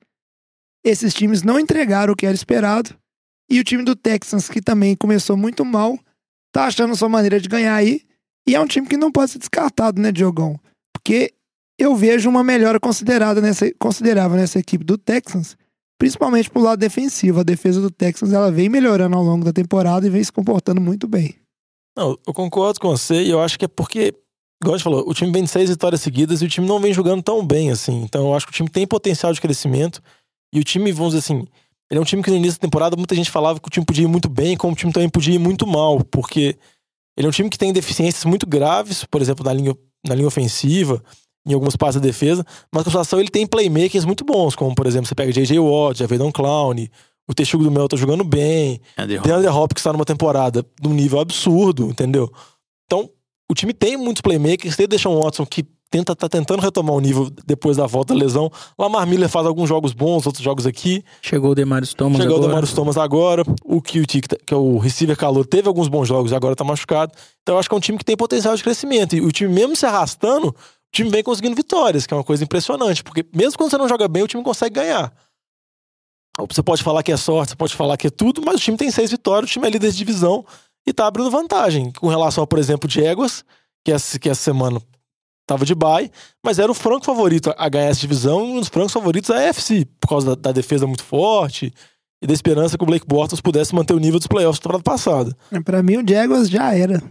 Esses 0.86 1.14
times 1.14 1.44
não 1.44 1.60
entregaram 1.60 2.14
o 2.14 2.16
que 2.16 2.26
era 2.26 2.34
esperado. 2.34 2.96
E 3.52 3.60
o 3.60 3.64
time 3.64 3.84
do 3.84 3.94
Texans, 3.94 4.48
que 4.48 4.62
também 4.62 4.96
começou 4.96 5.36
muito 5.36 5.66
mal, 5.66 6.00
tá 6.54 6.66
achando 6.66 6.96
sua 6.96 7.10
maneira 7.10 7.42
de 7.42 7.50
ganhar 7.50 7.76
aí. 7.76 8.04
E 8.48 8.56
é 8.56 8.60
um 8.62 8.68
time 8.68 8.88
que 8.88 8.96
não 8.96 9.12
pode 9.12 9.32
ser 9.32 9.40
descartado, 9.40 10.02
né, 10.02 10.14
Diogão? 10.14 10.58
Porque 10.94 11.34
eu 11.78 11.94
vejo 11.94 12.30
uma 12.30 12.44
melhora 12.44 12.80
considerada 12.80 13.42
nessa, 13.42 13.70
considerável 13.78 14.38
nessa 14.38 14.60
equipe 14.60 14.86
do 14.86 14.98
Texans, 14.98 15.58
principalmente 16.00 16.50
pro 16.50 16.64
lado 16.64 16.80
defensivo. 16.80 17.42
A 17.42 17.44
defesa 17.44 17.82
do 17.82 17.92
Texans 17.92 18.34
ela 18.34 18.52
vem 18.52 18.70
melhorando 18.70 19.16
ao 19.16 19.24
longo 19.24 19.46
da 19.46 19.54
temporada 19.54 20.08
e 20.08 20.10
vem 20.10 20.24
se 20.24 20.32
comportando 20.32 20.82
muito 20.82 21.08
bem. 21.08 21.36
Não, 21.96 22.18
eu 22.26 22.34
concordo 22.34 22.80
com 22.80 22.90
você 22.90 23.22
e 23.22 23.30
eu 23.30 23.42
acho 23.42 23.60
que 23.60 23.66
é 23.66 23.68
porque, 23.68 24.16
igual 24.64 24.78
gente 24.78 24.84
falou, 24.84 25.04
o 25.08 25.14
time 25.14 25.32
vem 25.32 25.44
de 25.44 25.50
seis 25.50 25.70
vitórias 25.70 26.02
seguidas 26.02 26.42
e 26.42 26.46
o 26.46 26.50
time 26.50 26.66
não 26.66 26.80
vem 26.80 26.94
jogando 26.94 27.22
tão 27.22 27.46
bem 27.46 27.70
assim. 27.70 28.02
Então 28.02 28.28
eu 28.28 28.34
acho 28.34 28.48
que 28.48 28.54
o 28.54 28.56
time 28.56 28.70
tem 28.70 28.88
potencial 28.88 29.34
de 29.34 29.42
crescimento 29.42 30.02
e 30.54 30.60
o 30.60 30.64
time, 30.64 30.92
vamos 30.92 31.14
dizer 31.14 31.26
assim, 31.26 31.46
ele 31.92 31.98
é 31.98 32.02
um 32.02 32.06
time 32.06 32.24
que 32.24 32.30
no 32.30 32.38
início 32.38 32.60
da 32.60 32.66
temporada 32.68 32.96
muita 32.96 33.14
gente 33.14 33.30
falava 33.30 33.60
que 33.60 33.68
o 33.68 33.72
time 33.72 33.86
podia 33.86 34.06
ir 34.06 34.08
muito 34.08 34.30
bem, 34.30 34.56
como 34.56 34.74
o 34.74 34.76
time 34.76 34.94
também 34.94 35.10
podia 35.10 35.36
ir 35.36 35.40
muito 35.40 35.68
mal, 35.68 36.02
porque 36.06 36.58
ele 37.18 37.28
é 37.28 37.30
um 37.30 37.34
time 37.34 37.50
que 37.50 37.58
tem 37.58 37.74
deficiências 37.74 38.24
muito 38.24 38.48
graves, 38.48 39.04
por 39.04 39.22
exemplo, 39.22 39.44
na 39.44 39.52
linha, 39.52 39.76
na 40.08 40.16
linha 40.16 40.28
ofensiva, 40.28 41.04
em 41.46 41.54
algumas 41.54 41.76
partes 41.76 42.00
da 42.00 42.06
defesa, 42.06 42.46
mas 42.74 42.84
com 42.84 42.90
situação 42.90 43.20
ele 43.20 43.30
tem 43.30 43.48
playmakers 43.48 44.06
muito 44.06 44.24
bons, 44.24 44.56
como 44.56 44.76
por 44.76 44.86
exemplo, 44.86 45.08
você 45.08 45.16
pega 45.16 45.32
J.J. 45.32 45.60
Watt, 45.60 46.00
Javedon 46.00 46.32
Clown, 46.32 46.76
o 47.28 47.34
Texugo 47.34 47.64
do 47.64 47.72
Mel 47.72 47.88
tá 47.88 47.96
jogando 47.96 48.24
bem, 48.24 48.82
DeAndre 49.24 49.48
Hopkins 49.50 49.82
está 49.82 49.94
numa 49.94 50.06
temporada 50.06 50.66
num 50.82 50.94
nível 50.94 51.20
absurdo, 51.20 51.90
entendeu? 51.90 52.32
Então, 52.86 53.10
o 53.50 53.54
time 53.54 53.74
tem 53.74 53.98
muitos 53.98 54.22
playmakers, 54.22 54.76
tem 54.76 54.86
o 54.86 54.90
Deshaun 54.90 55.22
Watson 55.22 55.46
que 55.46 55.66
tenta, 55.90 56.16
tá 56.16 56.30
tentando 56.30 56.62
retomar 56.62 56.96
o 56.96 57.00
nível 57.00 57.30
depois 57.46 57.78
da 57.78 57.88
volta 57.88 58.14
da 58.14 58.20
lesão. 58.20 58.52
Lamar 58.78 59.06
Miller 59.08 59.28
faz 59.28 59.46
alguns 59.46 59.68
jogos 59.68 59.94
bons, 59.94 60.26
outros 60.26 60.44
jogos 60.44 60.66
aqui. 60.66 61.04
Chegou 61.22 61.52
o 61.52 61.56
Demarius 61.56 61.94
Thomas 61.94 62.18
Chegou 62.18 62.34
o 62.34 62.38
agora. 62.38 62.50
Demarius 62.50 62.74
Thomas 62.74 62.98
agora. 62.98 63.44
O 63.64 63.82
QT, 63.82 64.22
que 64.22 64.36
que 64.46 64.54
é 64.54 64.58
o 64.58 64.78
receiver 64.78 65.18
calor, 65.18 65.46
teve 65.46 65.68
alguns 65.68 65.88
bons 65.88 66.08
jogos 66.08 66.32
e 66.32 66.36
agora 66.36 66.56
tá 66.56 66.64
machucado. 66.64 67.12
Então 67.42 67.56
eu 67.56 67.60
acho 67.60 67.68
que 67.68 67.76
é 67.76 67.78
um 67.78 67.82
time 67.82 67.98
que 67.98 68.06
tem 68.06 68.16
potencial 68.16 68.56
de 68.56 68.64
crescimento. 68.64 69.16
E 69.16 69.22
o 69.22 69.32
time, 69.32 69.52
mesmo 69.52 69.76
se 69.76 69.86
arrastando, 69.86 70.56
o 70.90 70.96
time 70.96 71.10
vem 71.10 71.24
conseguindo 71.24 71.56
vitórias, 71.56 72.08
que 72.08 72.14
é 72.14 72.18
uma 72.18 72.24
coisa 72.24 72.44
impressionante. 72.44 73.04
Porque 73.04 73.26
mesmo 73.34 73.58
quando 73.58 73.70
você 73.70 73.78
não 73.78 73.88
joga 73.88 74.08
bem, 74.08 74.24
o 74.24 74.28
time 74.28 74.44
consegue 74.44 74.76
ganhar. 74.76 75.14
Você 76.50 76.64
pode 76.64 76.82
falar 76.84 77.04
que 77.04 77.12
é 77.12 77.18
sorte, 77.18 77.50
você 77.52 77.56
pode 77.56 77.76
falar 77.76 77.98
que 77.98 78.08
é 78.08 78.10
tudo, 78.10 78.42
mas 78.44 78.56
o 78.56 78.60
time 78.60 78.78
tem 78.78 78.90
seis 78.90 79.12
vitórias, 79.12 79.50
o 79.50 79.54
time 79.54 79.68
é 79.68 79.70
líder 79.70 79.92
de 79.92 79.98
divisão 79.98 80.46
e 80.88 80.94
tá 80.94 81.06
abrindo 81.06 81.30
vantagem. 81.30 81.92
Com 81.92 82.08
relação, 82.08 82.46
por 82.48 82.58
exemplo, 82.58 82.88
de 82.88 83.02
Jaguars, 83.02 83.44
que 83.84 83.92
essa, 83.92 84.18
que 84.18 84.30
essa 84.30 84.42
semana 84.42 84.82
tava 85.46 85.66
de 85.66 85.76
bye, 85.76 86.12
mas 86.44 86.60
era 86.60 86.72
o 86.72 86.76
franco 86.76 87.06
favorito 87.06 87.54
a 87.58 87.70
ganhar 87.70 87.88
essa 87.88 88.00
divisão 88.00 88.46
e 88.46 88.52
um 88.52 88.60
dos 88.60 88.70
francos 88.70 88.94
favoritos 88.94 89.30
da 89.30 89.50
AFC, 89.50 89.86
por 90.00 90.08
causa 90.08 90.36
da, 90.36 90.50
da 90.50 90.52
defesa 90.52 90.88
muito 90.88 91.04
forte 91.04 91.74
e 92.22 92.28
da 92.28 92.34
esperança 92.34 92.78
que 92.78 92.84
o 92.84 92.88
Blake 92.88 93.06
Bortles 93.08 93.42
pudesse 93.42 93.74
manter 93.74 93.94
o 93.94 94.00
nível 94.00 94.20
dos 94.20 94.28
playoffs 94.28 94.60
da 94.60 94.64
temporada 94.64 94.84
passada. 94.84 95.38
Pra 95.64 95.82
mim, 95.82 95.98
o 95.98 96.08
Jaguars 96.08 96.50
já 96.50 96.74
era. 96.76 97.02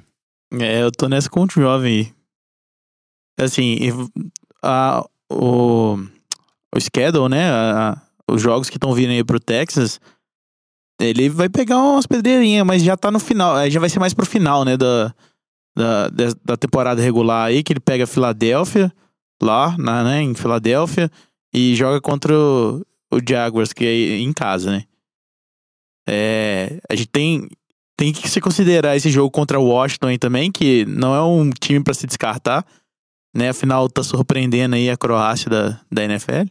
É, 0.53 0.83
eu 0.83 0.91
tô 0.91 1.09
nessa 1.09 1.29
com 1.29 1.45
o 1.45 1.49
jovem 1.51 1.93
aí. 1.93 2.18
Assim, 3.39 3.79
a, 4.63 5.05
o, 5.31 5.97
o 6.75 6.81
schedule, 6.81 7.29
né? 7.29 7.51
a- 7.51 8.01
os 8.31 8.43
jogos 8.43 8.69
que 8.69 8.77
estão 8.77 8.93
vindo 8.93 9.11
aí 9.11 9.25
pro 9.25 9.41
Texas, 9.41 9.99
ele 11.01 11.29
vai 11.31 11.49
pegar 11.49 11.79
umas 11.79 12.07
pedreirinhas, 12.07 12.67
mas 12.67 12.83
já 12.83 12.97
tá 12.97 13.11
no 13.11 13.19
final. 13.19 13.55
Aí 13.57 13.71
já 13.71 13.81
vai 13.81 13.89
ser 13.89 13.99
mais 14.01 14.13
pro 14.13 14.27
final, 14.27 14.65
né? 14.65 14.77
Da, 14.77 15.15
da, 15.77 16.09
da- 16.09 16.35
da 16.45 16.57
temporada 16.57 17.01
regular 17.01 17.47
aí, 17.47 17.63
que 17.63 17.73
ele 17.73 17.81
pega 17.81 18.07
Filadélfia, 18.07 18.93
lá, 19.43 19.77
na, 19.79 20.03
né? 20.05 20.23
Em 20.23 20.35
Filadélfia, 20.35 21.11
e 21.55 21.75
joga 21.75 22.01
contra 22.01 22.35
o, 22.37 22.85
o 23.13 23.19
Jaguars, 23.27 23.73
que 23.73 23.87
é 23.87 24.19
em 24.19 24.33
casa, 24.33 24.71
né? 24.73 24.85
É, 26.09 26.81
a 26.91 26.95
gente 26.95 27.09
tem, 27.09 27.49
tem 27.97 28.13
que 28.13 28.29
se 28.29 28.41
considerar 28.41 28.97
esse 28.97 29.11
jogo 29.11 29.31
contra 29.31 29.59
o 29.61 29.65
Washington 29.67 30.07
aí 30.09 30.19
também, 30.19 30.51
que 30.51 30.85
não 30.87 31.15
é 31.15 31.23
um 31.23 31.51
time 31.51 31.83
pra 31.83 31.95
se 31.95 32.07
descartar, 32.07 32.65
né? 33.35 33.51
Afinal, 33.51 33.89
tá 33.89 34.03
surpreendendo 34.03 34.75
aí 34.75 34.89
a 34.91 34.97
Croácia 34.97 35.51
da, 35.51 35.81
da 35.91 36.05
NFL. 36.05 36.45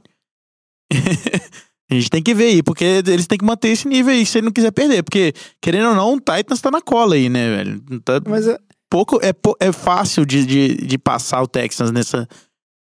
a 1.90 1.94
gente 1.94 2.10
tem 2.10 2.22
que 2.24 2.34
ver 2.34 2.46
aí, 2.46 2.64
porque 2.64 2.84
eles 2.84 3.28
têm 3.28 3.38
que 3.38 3.46
manter 3.46 3.70
esse 3.70 3.88
nível 3.88 4.14
aí, 4.14 4.26
se 4.26 4.38
ele 4.38 4.46
não 4.46 4.52
quiser 4.52 4.72
perder. 4.72 5.04
Porque, 5.04 5.34
querendo 5.62 5.90
ou 5.90 5.96
não, 5.96 6.14
o 6.14 6.20
Titans 6.20 6.62
tá 6.62 6.72
na 6.72 6.82
cola 6.82 7.16
aí, 7.16 7.30
né, 7.30 7.56
velho? 7.58 7.82
Tá 8.02 8.22
Mas, 8.28 8.48
eu- 8.48 8.60
pouco, 8.90 9.20
é, 9.24 9.34
é 9.60 9.72
fácil 9.72 10.26
de, 10.26 10.46
de, 10.46 10.76
de 10.76 10.98
passar 10.98 11.42
o 11.42 11.48
Texans 11.48 11.92
nessa. 11.92 12.28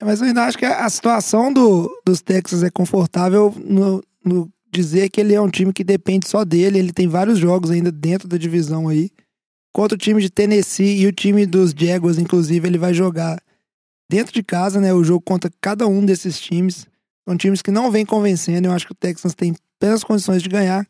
mas 0.04 0.20
eu 0.22 0.28
ainda 0.28 0.46
acho 0.46 0.58
que 0.58 0.66
a 0.66 0.90
situação 0.90 1.54
do, 1.54 1.90
dos 2.06 2.22
Texans 2.22 2.64
é 2.64 2.70
confortável 2.72 3.54
no, 3.64 4.04
no 4.26 4.50
dizer 4.74 5.10
que 5.10 5.20
ele 5.22 5.34
é 5.34 5.42
um 5.42 5.50
time 5.50 5.72
que 5.74 5.84
depende 5.84 6.28
só 6.28 6.44
dele. 6.46 6.80
Ele 6.80 6.94
tem 6.94 7.08
vários 7.08 7.38
jogos 7.38 7.70
ainda 7.72 7.92
dentro 7.92 8.28
da 8.28 8.38
divisão 8.38 8.88
aí. 8.88 9.10
Contra 9.74 9.96
o 9.96 9.98
time 10.00 10.22
de 10.22 10.30
Tennessee 10.30 11.00
e 11.02 11.08
o 11.08 11.14
time 11.14 11.46
dos 11.46 11.72
Jaguars, 11.78 12.18
inclusive, 12.18 12.68
ele 12.68 12.78
vai 12.78 12.94
jogar 12.94 13.42
dentro 14.12 14.34
de 14.34 14.44
casa, 14.44 14.82
né? 14.82 14.94
O 14.94 15.06
jogo 15.06 15.22
contra 15.22 15.50
cada 15.62 15.88
um 15.88 16.06
desses 16.06 16.38
times. 16.38 16.86
São 17.26 17.38
times 17.38 17.62
que 17.62 17.72
não 17.72 17.90
vêm 17.90 18.06
convencendo. 18.06 18.68
Eu 18.68 18.74
acho 18.74 18.86
que 18.86 18.92
o 18.92 18.96
Texans 18.96 19.34
tem 19.34 19.56
plenas 19.80 20.04
condições 20.04 20.44
de 20.44 20.50
ganhar. 20.50 20.86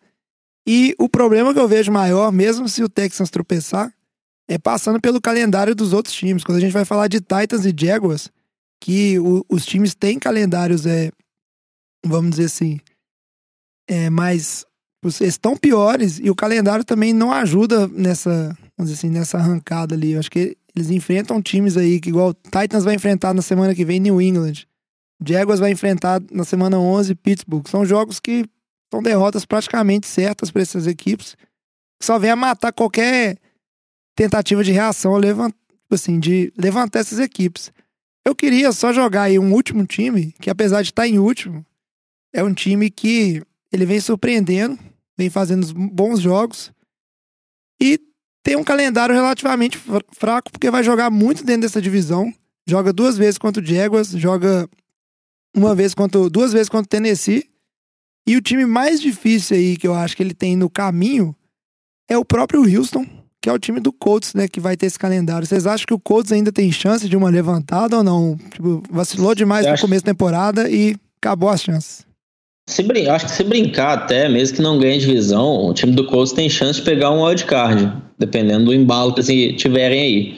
E 0.68 0.96
o 0.98 1.08
problema 1.08 1.54
que 1.54 1.60
eu 1.60 1.68
vejo 1.68 1.92
maior, 1.92 2.32
mesmo 2.32 2.68
se 2.68 2.84
o 2.84 2.90
Texans 2.90 3.30
tropeçar, 3.30 3.94
é 4.50 4.58
passando 4.58 5.00
pelo 5.00 5.22
calendário 5.22 5.76
dos 5.76 5.94
outros 5.94 6.16
times. 6.16 6.44
Quando 6.44 6.58
a 6.58 6.62
gente 6.62 6.74
vai 6.74 6.84
falar 6.84 7.08
de 7.08 7.20
Titans 7.20 7.64
e 7.64 7.74
Jaguars, 7.78 8.30
que 8.84 9.20
o- 9.20 9.46
os 9.48 9.66
times 9.66 9.94
têm 9.94 10.18
calendários, 10.18 10.88
é, 10.88 11.12
vamos 12.04 12.32
dizer 12.32 12.46
assim, 12.46 12.80
é, 13.88 14.10
mais. 14.10 14.66
Estão 15.22 15.56
piores 15.56 16.20
e 16.20 16.30
o 16.30 16.36
calendário 16.36 16.84
também 16.86 17.12
não 17.14 17.32
ajuda 17.32 17.88
nessa, 17.88 18.56
vamos 18.78 18.92
dizer 18.92 18.94
assim, 18.94 19.10
nessa 19.10 19.38
arrancada 19.38 19.96
ali. 19.96 20.12
Eu 20.12 20.20
acho 20.20 20.30
que 20.30 20.56
eles 20.76 20.90
enfrentam 20.90 21.42
times 21.42 21.78
aí 21.78 22.00
que, 22.00 22.10
igual 22.10 22.34
Titans 22.34 22.84
vai 22.84 22.96
enfrentar 22.96 23.34
na 23.34 23.42
semana 23.42 23.76
que 23.76 23.86
vem 23.86 24.00
New 24.00 24.22
England. 24.22 24.66
Jaguars 25.24 25.60
vai 25.60 25.72
enfrentar 25.72 26.22
na 26.32 26.44
semana 26.44 26.80
11 26.80 27.14
Pittsburgh. 27.16 27.68
São 27.68 27.86
jogos 27.86 28.20
que 28.20 28.46
são 28.92 29.04
derrotas 29.04 29.46
praticamente 29.46 30.08
certas 30.08 30.50
para 30.50 30.62
essas 30.62 30.88
equipes. 30.88 31.36
Que 32.00 32.06
só 32.06 32.18
vem 32.18 32.32
a 32.32 32.36
matar 32.36 32.72
qualquer 32.72 33.38
tentativa 34.16 34.64
de 34.64 34.72
reação, 34.72 35.20
tipo 35.22 35.52
assim, 35.92 36.20
de 36.20 36.52
levantar 36.58 37.00
essas 37.00 37.20
equipes. 37.20 37.72
Eu 38.26 38.36
queria 38.36 38.72
só 38.72 38.94
jogar 38.94 39.24
aí 39.24 39.38
um 39.38 39.54
último 39.54 39.86
time, 39.86 40.34
que 40.40 40.50
apesar 40.50 40.82
de 40.82 40.90
estar 40.90 41.08
em 41.08 41.20
último, 41.20 41.66
é 42.34 42.44
um 42.44 42.54
time 42.54 42.90
que 42.90 43.44
ele 43.72 43.86
vem 43.86 44.00
surpreendendo, 44.00 44.78
vem 45.18 45.30
fazendo 45.30 45.74
bons 45.74 46.20
jogos 46.20 46.72
e 47.82 48.00
tem 48.44 48.56
um 48.56 48.64
calendário 48.64 49.14
relativamente 49.14 49.78
fra- 49.78 50.02
fraco, 50.18 50.52
porque 50.52 50.72
vai 50.72 50.84
jogar 50.84 51.10
muito 51.10 51.44
dentro 51.44 51.62
dessa 51.64 51.82
divisão. 51.82 52.34
joga 52.68 52.94
duas 52.94 53.18
vezes 53.18 53.38
contra 53.38 53.62
o 53.62 53.66
Jaguars, 53.66 54.10
joga 54.12 54.68
uma 55.56 55.76
vez 55.76 55.94
contra, 55.94 56.30
duas 56.30 56.54
vezes 56.54 56.70
contra 56.70 56.86
o 56.86 56.90
Tennessee. 56.90 57.50
E 58.28 58.38
o 58.38 58.42
time 58.42 58.66
mais 58.66 59.02
difícil 59.02 59.58
aí 59.58 59.76
que 59.76 59.88
eu 59.88 59.94
acho 59.96 60.16
que 60.16 60.24
ele 60.24 60.34
tem 60.34 60.56
no 60.56 60.70
caminho 60.70 61.36
é 62.10 62.18
o 62.18 62.24
próprio 62.24 62.62
Houston, 62.62 63.06
que 63.42 63.50
é 63.50 63.54
o 63.54 63.58
time 63.60 63.80
do 63.80 63.92
Colts, 63.92 64.34
né, 64.36 64.48
que 64.48 64.60
vai 64.60 64.78
ter 64.78 64.86
esse 64.86 65.00
calendário. 65.00 65.46
Vocês 65.48 65.66
acham 65.66 65.86
que 65.88 65.94
o 65.94 66.00
Colts 66.00 66.32
ainda 66.32 66.52
tem 66.52 66.72
chance 66.72 67.10
de 67.10 67.18
uma 67.18 67.30
levantada 67.30 67.98
ou 67.98 68.04
não? 68.04 68.38
Tipo, 68.52 68.84
vacilou 68.90 69.34
demais 69.34 69.66
no 69.66 69.72
começo 69.82 70.06
da 70.06 70.12
temporada 70.12 70.70
e 70.70 70.96
acabou 71.22 71.50
as 71.50 71.62
chances. 71.62 72.06
Se 72.72 72.82
brin... 72.84 73.08
Acho 73.08 73.26
que 73.26 73.32
se 73.32 73.44
brincar 73.44 73.98
até, 73.98 74.30
mesmo 74.30 74.56
que 74.56 74.62
não 74.62 74.80
ganhe 74.80 74.98
divisão, 74.98 75.68
o 75.68 75.74
time 75.74 75.92
do 75.92 76.06
Colts 76.06 76.32
tem 76.32 76.50
chance 76.50 76.80
de 76.80 76.86
pegar 76.86 77.12
um 77.12 77.22
wildcard, 77.22 77.92
dependendo 78.18 78.66
do 78.66 78.74
embalo 78.74 79.14
que 79.14 79.20
eles 79.20 79.62
tiverem 79.62 80.02
aí. 80.02 80.36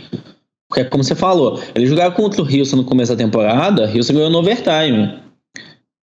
Porque, 0.67 0.82
é 0.82 0.84
como 0.84 1.04
você 1.04 1.13
falou, 1.13 1.62
eles 1.76 1.88
jogaram 1.88 2.12
contra 2.15 2.41
o 2.41 2.46
Houston 2.46 2.78
no 2.78 2.84
começo 2.84 3.15
da 3.15 3.24
temporada, 3.24 3.84
Houston 3.86 4.15
ganhou 4.15 4.32
no 4.32 4.39
overtime. 4.39 5.13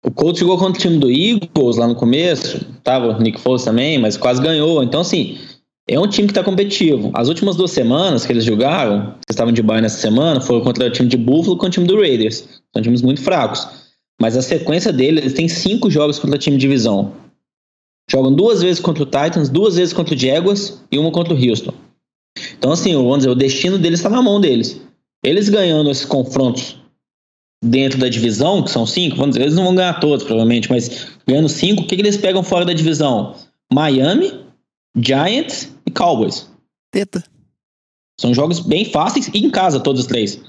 O 0.05 0.11
Colts 0.11 0.39
jogou 0.39 0.59
contra 0.59 0.77
o 0.77 0.81
time 0.81 0.99
do 0.99 1.09
Eagles 1.09 1.77
lá 1.77 1.87
no 1.87 1.95
começo, 1.95 2.63
tava 2.83 3.07
o 3.07 3.19
Nick 3.19 3.39
Foles 3.39 3.63
também, 3.63 3.97
mas 3.97 4.15
quase 4.15 4.39
ganhou. 4.39 4.83
Então, 4.83 5.01
assim, 5.01 5.35
é 5.89 5.99
um 5.99 6.07
time 6.07 6.27
que 6.27 6.33
tá 6.35 6.43
competitivo. 6.43 7.09
As 7.15 7.27
últimas 7.27 7.55
duas 7.55 7.71
semanas 7.71 8.23
que 8.23 8.31
eles 8.31 8.43
jogaram, 8.43 8.99
vocês 8.99 9.31
estavam 9.31 9.51
de 9.51 9.63
bye 9.63 9.81
nessa 9.81 9.97
semana, 9.97 10.39
foram 10.39 10.61
contra 10.61 10.85
o 10.85 10.91
time 10.91 11.09
de 11.09 11.17
Buffalo 11.17 11.55
e 11.55 11.59
contra 11.59 11.69
o 11.69 11.71
time 11.71 11.87
do 11.87 11.99
Raiders. 11.99 12.47
São 12.71 12.83
times 12.83 13.01
muito 13.01 13.19
fracos. 13.19 13.78
Mas 14.19 14.35
a 14.35 14.41
sequência 14.41 14.91
deles, 14.91 15.21
eles 15.21 15.33
têm 15.33 15.47
cinco 15.47 15.89
jogos 15.89 16.19
contra 16.19 16.37
time 16.37 16.57
de 16.57 16.61
divisão. 16.61 17.13
Jogam 18.11 18.33
duas 18.33 18.61
vezes 18.61 18.81
contra 18.81 19.03
o 19.03 19.05
Titans, 19.05 19.49
duas 19.49 19.75
vezes 19.75 19.93
contra 19.93 20.15
o 20.15 20.17
Jaguars 20.17 20.81
e 20.91 20.97
uma 20.97 21.11
contra 21.11 21.33
o 21.33 21.37
Houston. 21.37 21.73
Então, 22.57 22.71
assim, 22.71 22.93
vamos 22.93 23.19
dizer, 23.19 23.29
o 23.29 23.35
destino 23.35 23.77
deles 23.77 23.99
está 23.99 24.09
na 24.09 24.21
mão 24.21 24.41
deles. 24.41 24.81
Eles 25.23 25.47
ganhando 25.47 25.89
esses 25.89 26.05
confrontos 26.05 26.77
dentro 27.63 27.99
da 27.99 28.09
divisão, 28.09 28.63
que 28.63 28.71
são 28.71 28.85
cinco, 28.85 29.17
vamos 29.17 29.35
dizer, 29.35 29.43
eles 29.43 29.55
não 29.55 29.65
vão 29.65 29.75
ganhar 29.75 29.99
todos, 29.99 30.23
provavelmente, 30.23 30.69
mas 30.69 31.07
ganhando 31.27 31.49
cinco, 31.49 31.83
o 31.83 31.87
que, 31.87 31.95
que 31.95 32.01
eles 32.01 32.17
pegam 32.17 32.41
fora 32.41 32.65
da 32.65 32.73
divisão? 32.73 33.35
Miami, 33.71 34.45
Giants 34.97 35.71
e 35.85 35.91
Cowboys. 35.91 36.49
Teta. 36.91 37.23
São 38.19 38.33
jogos 38.33 38.59
bem 38.59 38.85
fáceis 38.85 39.29
e 39.33 39.39
em 39.39 39.49
casa, 39.49 39.79
todos 39.79 40.01
os 40.01 40.07
três. 40.07 40.41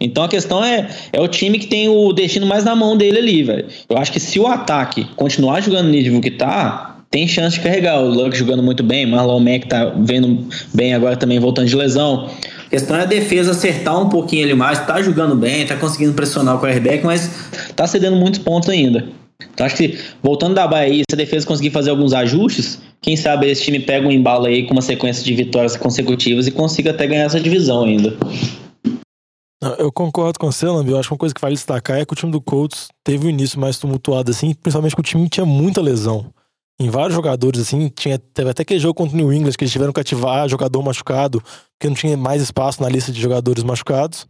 Então 0.00 0.24
a 0.24 0.28
questão 0.28 0.62
é, 0.62 0.88
é 1.12 1.20
o 1.20 1.26
time 1.26 1.58
que 1.58 1.66
tem 1.66 1.88
o 1.88 2.12
destino 2.12 2.46
mais 2.46 2.64
na 2.64 2.76
mão 2.76 2.96
dele 2.96 3.18
ali, 3.18 3.42
velho. 3.42 3.66
Eu 3.88 3.96
acho 3.96 4.12
que 4.12 4.20
se 4.20 4.38
o 4.38 4.46
ataque 4.46 5.06
continuar 5.16 5.62
jogando 5.62 5.86
no 5.86 5.92
nível 5.92 6.20
que 6.20 6.30
tá, 6.30 6.96
tem 7.10 7.26
chance 7.26 7.56
de 7.56 7.62
carregar. 7.62 8.02
O 8.02 8.08
Luck 8.08 8.36
jogando 8.36 8.62
muito 8.62 8.82
bem, 8.82 9.06
Marlon 9.06 9.40
Mack 9.40 9.66
tá 9.66 9.92
vendo 9.96 10.46
bem 10.74 10.92
agora 10.92 11.16
também 11.16 11.38
voltando 11.38 11.68
de 11.68 11.76
lesão. 11.76 12.28
A 12.66 12.68
questão 12.68 12.96
é 12.96 13.02
a 13.02 13.06
defesa 13.06 13.52
acertar 13.52 13.98
um 13.98 14.10
pouquinho 14.10 14.42
ele 14.42 14.54
mais, 14.54 14.84
tá 14.84 15.00
jogando 15.00 15.34
bem, 15.34 15.64
tá 15.64 15.76
conseguindo 15.76 16.12
pressionar 16.12 16.56
o 16.56 16.60
quarterback, 16.60 17.02
mas 17.04 17.48
tá 17.74 17.86
cedendo 17.86 18.16
muitos 18.16 18.38
pontos 18.40 18.68
ainda. 18.68 19.08
Então 19.54 19.64
acho 19.64 19.76
que 19.76 19.98
voltando 20.22 20.54
da 20.54 20.66
Bahia, 20.66 21.04
se 21.08 21.14
a 21.14 21.16
defesa 21.16 21.46
conseguir 21.46 21.70
fazer 21.70 21.88
alguns 21.88 22.12
ajustes, 22.12 22.80
quem 23.00 23.16
sabe 23.16 23.50
esse 23.50 23.62
time 23.62 23.80
pega 23.80 24.06
um 24.06 24.10
embalo 24.10 24.44
aí 24.44 24.64
com 24.64 24.72
uma 24.72 24.82
sequência 24.82 25.24
de 25.24 25.32
vitórias 25.34 25.74
consecutivas 25.74 26.46
e 26.46 26.50
consiga 26.50 26.90
até 26.90 27.06
ganhar 27.06 27.24
essa 27.24 27.40
divisão 27.40 27.84
ainda. 27.84 28.14
Eu 29.78 29.90
concordo 29.90 30.38
com 30.38 30.50
você, 30.50 30.66
Lambi. 30.66 30.90
Eu 30.90 30.98
acho 30.98 31.08
que 31.08 31.14
uma 31.14 31.18
coisa 31.18 31.34
que 31.34 31.40
vale 31.40 31.54
destacar 31.54 31.98
é 31.98 32.04
que 32.04 32.12
o 32.12 32.16
time 32.16 32.30
do 32.32 32.40
Colts 32.40 32.88
teve 33.02 33.26
um 33.26 33.30
início 33.30 33.58
mais 33.58 33.78
tumultuado, 33.78 34.30
assim, 34.30 34.54
principalmente 34.54 34.94
que 34.94 35.00
o 35.00 35.04
time 35.04 35.28
tinha 35.28 35.46
muita 35.46 35.80
lesão. 35.80 36.32
Em 36.78 36.90
vários 36.90 37.14
jogadores, 37.14 37.60
assim, 37.60 37.88
tinha, 37.88 38.18
teve 38.18 38.50
até 38.50 38.62
aquele 38.62 38.78
jogo 38.78 38.94
contra 38.94 39.14
o 39.14 39.16
New 39.16 39.32
England 39.32 39.52
que 39.52 39.64
eles 39.64 39.72
tiveram 39.72 39.92
que 39.92 40.00
ativar 40.00 40.46
jogador 40.48 40.82
machucado, 40.82 41.40
porque 41.40 41.88
não 41.88 41.94
tinha 41.94 42.16
mais 42.16 42.42
espaço 42.42 42.82
na 42.82 42.88
lista 42.88 43.10
de 43.10 43.20
jogadores 43.20 43.64
machucados. 43.64 44.26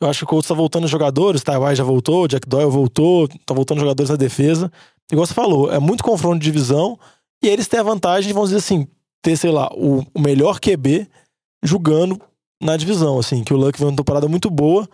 Eu 0.00 0.08
acho 0.08 0.20
que 0.20 0.24
o 0.24 0.28
Colts 0.28 0.48
tá 0.48 0.54
voltando 0.54 0.88
jogadores, 0.88 1.42
Taiwan 1.42 1.74
já 1.74 1.84
voltou, 1.84 2.26
Jack 2.26 2.48
Doyle 2.48 2.70
voltou, 2.70 3.28
tá 3.46 3.54
voltando 3.54 3.80
jogadores 3.80 4.10
na 4.10 4.16
defesa. 4.16 4.72
Igual 5.12 5.26
você 5.26 5.34
falou, 5.34 5.70
é 5.70 5.78
muito 5.78 6.02
confronto 6.02 6.38
de 6.38 6.44
divisão 6.44 6.98
e 7.42 7.48
eles 7.48 7.68
têm 7.68 7.80
a 7.80 7.82
vantagem 7.82 8.28
de, 8.28 8.32
vamos 8.32 8.48
dizer 8.48 8.58
assim, 8.58 8.88
ter, 9.22 9.36
sei 9.36 9.50
lá, 9.50 9.68
o 9.74 10.04
melhor 10.18 10.58
QB 10.60 11.06
jogando 11.62 12.20
na 12.64 12.76
divisão, 12.76 13.18
assim, 13.18 13.44
que 13.44 13.52
o 13.52 13.56
Luck 13.56 13.78
veio 13.78 13.90
uma 13.90 13.96
temporada 13.96 14.26
muito 14.26 14.48
boa, 14.50 14.88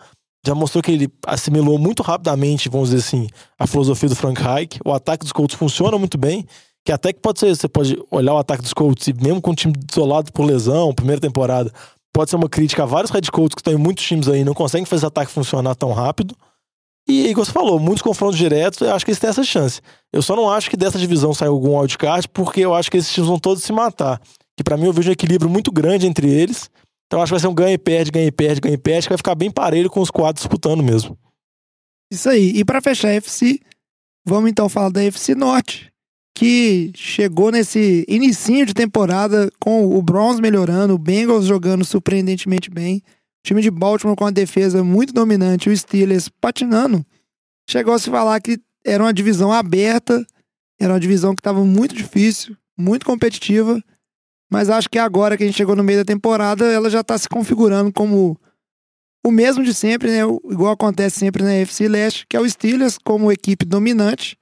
já 0.45 0.53
mostrou 0.53 0.81
que 0.81 0.91
ele 0.91 1.09
assimilou 1.25 1.77
muito 1.77 2.03
rapidamente, 2.03 2.67
vamos 2.67 2.89
dizer 2.89 3.05
assim, 3.05 3.27
a 3.57 3.65
filosofia 3.65 4.09
do 4.09 4.15
Frank 4.15 4.41
Reich. 4.41 4.79
O 4.83 4.91
ataque 4.91 5.23
dos 5.23 5.31
Colts 5.31 5.55
funciona 5.55 5.97
muito 5.97 6.17
bem, 6.17 6.45
que 6.85 6.91
até 6.91 7.13
que 7.13 7.19
pode 7.19 7.39
ser, 7.39 7.55
você 7.55 7.67
pode 7.67 7.97
olhar 8.09 8.33
o 8.33 8.37
ataque 8.37 8.63
dos 8.63 8.73
Colts 8.73 9.07
e 9.07 9.13
mesmo 9.13 9.41
com 9.41 9.51
o 9.51 9.55
time 9.55 9.73
isolado 9.89 10.31
por 10.33 10.43
lesão, 10.43 10.93
primeira 10.93 11.21
temporada, 11.21 11.71
pode 12.13 12.29
ser 12.29 12.35
uma 12.35 12.49
crítica 12.49 12.83
a 12.83 12.85
vários 12.85 13.11
head 13.11 13.31
coaches 13.31 13.55
que 13.55 13.61
estão 13.61 13.73
em 13.73 13.77
muitos 13.77 14.03
times 14.03 14.27
aí, 14.27 14.43
não 14.43 14.53
conseguem 14.53 14.85
fazer 14.85 15.05
ataque 15.05 15.31
funcionar 15.31 15.75
tão 15.75 15.93
rápido. 15.93 16.35
E, 17.07 17.27
igual 17.27 17.45
você 17.45 17.51
falou, 17.51 17.79
muitos 17.79 18.01
confrontos 18.01 18.37
diretos, 18.37 18.81
eu 18.81 18.93
acho 18.93 19.05
que 19.05 19.11
eles 19.11 19.19
têm 19.19 19.29
essa 19.29 19.43
chance. 19.43 19.81
Eu 20.13 20.21
só 20.21 20.35
não 20.35 20.49
acho 20.49 20.69
que 20.69 20.77
dessa 20.77 20.99
divisão 20.99 21.33
saia 21.33 21.49
algum 21.49 21.77
wildcard, 21.77 22.27
porque 22.29 22.61
eu 22.61 22.73
acho 22.73 22.91
que 22.91 22.97
esses 22.97 23.11
times 23.11 23.27
vão 23.27 23.39
todos 23.39 23.63
se 23.63 23.73
matar. 23.73 24.21
Que 24.55 24.63
pra 24.63 24.77
mim 24.77 24.85
eu 24.85 24.93
vejo 24.93 25.09
um 25.09 25.13
equilíbrio 25.13 25.49
muito 25.49 25.71
grande 25.71 26.05
entre 26.05 26.29
eles. 26.29 26.69
Então 27.11 27.21
acho 27.21 27.29
que 27.29 27.33
vai 27.33 27.39
ser 27.41 27.47
um 27.49 27.53
ganha 27.53 27.73
e 27.73 27.77
perde, 27.77 28.09
ganha 28.09 28.27
e 28.27 28.31
perde, 28.31 28.61
ganha 28.61 28.75
e 28.75 28.77
perde, 28.77 29.07
que 29.07 29.09
vai 29.09 29.17
ficar 29.17 29.35
bem 29.35 29.51
parelho 29.51 29.89
com 29.89 29.99
os 29.99 30.09
quatro 30.09 30.41
disputando 30.41 30.81
mesmo. 30.81 31.17
Isso 32.09 32.29
aí. 32.29 32.53
E 32.55 32.63
pra 32.63 32.81
fechar 32.81 33.09
a 33.09 33.15
FC, 33.15 33.59
vamos 34.25 34.49
então 34.49 34.69
falar 34.69 34.87
da 34.87 35.03
FC 35.03 35.35
Norte, 35.35 35.91
que 36.33 36.89
chegou 36.95 37.51
nesse 37.51 38.05
inicinho 38.07 38.65
de 38.65 38.73
temporada 38.73 39.51
com 39.59 39.93
o 39.93 40.01
Browns 40.01 40.39
melhorando, 40.39 40.93
o 40.93 40.97
Bengals 40.97 41.43
jogando 41.43 41.83
surpreendentemente 41.83 42.69
bem, 42.69 42.99
o 42.99 43.45
time 43.45 43.61
de 43.61 43.69
Baltimore 43.69 44.15
com 44.15 44.23
uma 44.23 44.31
defesa 44.31 44.81
muito 44.81 45.11
dominante, 45.11 45.69
o 45.69 45.77
Steelers 45.77 46.29
patinando. 46.29 47.05
Chegou 47.69 47.93
a 47.93 47.99
se 47.99 48.09
falar 48.09 48.39
que 48.39 48.57
era 48.85 49.03
uma 49.03 49.13
divisão 49.13 49.51
aberta, 49.51 50.25
era 50.79 50.93
uma 50.93 50.99
divisão 50.99 51.35
que 51.35 51.41
estava 51.41 51.65
muito 51.65 51.93
difícil, 51.93 52.55
muito 52.77 53.05
competitiva, 53.05 53.83
mas 54.51 54.69
acho 54.69 54.89
que 54.89 54.99
agora 54.99 55.37
que 55.37 55.43
a 55.43 55.45
gente 55.45 55.55
chegou 55.55 55.75
no 55.75 55.83
meio 55.83 55.99
da 55.99 56.05
temporada, 56.05 56.65
ela 56.65 56.89
já 56.89 56.99
está 56.99 57.17
se 57.17 57.29
configurando 57.29 57.91
como 57.93 58.37
o 59.25 59.31
mesmo 59.31 59.63
de 59.63 59.73
sempre, 59.73 60.11
né? 60.11 60.19
Igual 60.49 60.73
acontece 60.73 61.19
sempre 61.19 61.41
na 61.41 61.53
FC 61.53 61.87
Leste, 61.87 62.25
que 62.27 62.35
é 62.35 62.41
o 62.41 62.49
Steelers 62.49 62.97
como 62.97 63.31
equipe 63.31 63.65
dominante, 63.65 64.37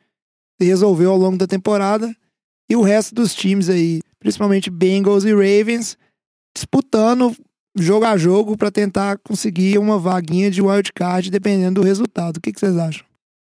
resolveu 0.59 1.11
ao 1.11 1.17
longo 1.17 1.37
da 1.37 1.45
temporada, 1.45 2.13
e 2.69 2.75
o 2.75 2.81
resto 2.81 3.13
dos 3.13 3.35
times 3.35 3.69
aí, 3.69 4.01
principalmente 4.19 4.69
Bengals 4.69 5.25
e 5.25 5.31
Ravens, 5.31 5.97
disputando 6.55 7.35
jogo 7.77 8.05
a 8.05 8.17
jogo 8.17 8.57
para 8.57 8.71
tentar 8.71 9.19
conseguir 9.19 9.77
uma 9.77 9.99
vaguinha 9.99 10.49
de 10.49 10.61
wildcard, 10.61 11.29
dependendo 11.29 11.81
do 11.81 11.87
resultado. 11.87 12.37
O 12.37 12.41
que, 12.41 12.51
vocês 12.51 12.77
acham? 12.77 13.05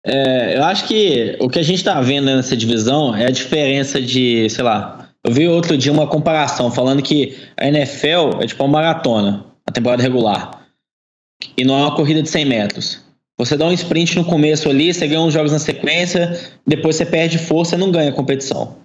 É, 0.05 0.59
eu 0.59 0.65
acho 0.65 0.87
que 0.87 1.37
o 1.41 1.49
que 1.49 1.59
a 1.59 1.63
gente 1.63 1.83
tá 1.83 2.01
vendo 2.01 2.27
nessa 2.27 2.57
divisão 2.57 3.15
é 3.15 3.27
a 3.27 3.31
diferença 3.31 4.03
de, 4.03 4.49
sei 4.51 4.65
lá, 4.65 5.12
eu 5.25 5.33
vi 5.33 5.49
outro 5.49 5.77
dia 5.77 5.93
uma 5.93 6.07
comparação 6.07 6.71
falando 6.71 7.03
que 7.03 7.37
a 7.57 7.69
NFL 7.69 8.41
é 8.41 8.47
tipo 8.47 8.63
uma 8.65 8.81
maratona, 8.81 9.47
a 9.67 9.71
temporada 9.71 10.03
regular, 10.03 10.67
e 11.57 11.65
não 11.65 11.79
é 11.79 11.83
uma 11.83 11.95
corrida 11.95 12.23
de 12.23 12.29
100 12.29 12.45
metros. 12.45 13.01
Você 13.39 13.57
dá 13.57 13.67
um 13.67 13.73
sprint 13.73 14.17
no 14.17 14.25
começo 14.25 14.69
ali, 14.69 14.93
você 14.93 15.07
ganha 15.07 15.21
uns 15.21 15.33
jogos 15.33 15.53
na 15.53 15.59
sequência, 15.59 16.39
depois 16.67 16.97
você 16.97 17.07
perde 17.07 17.39
força 17.39 17.75
e 17.75 17.79
não 17.79 17.91
ganha 17.91 18.11
a 18.11 18.15
competição. 18.15 18.77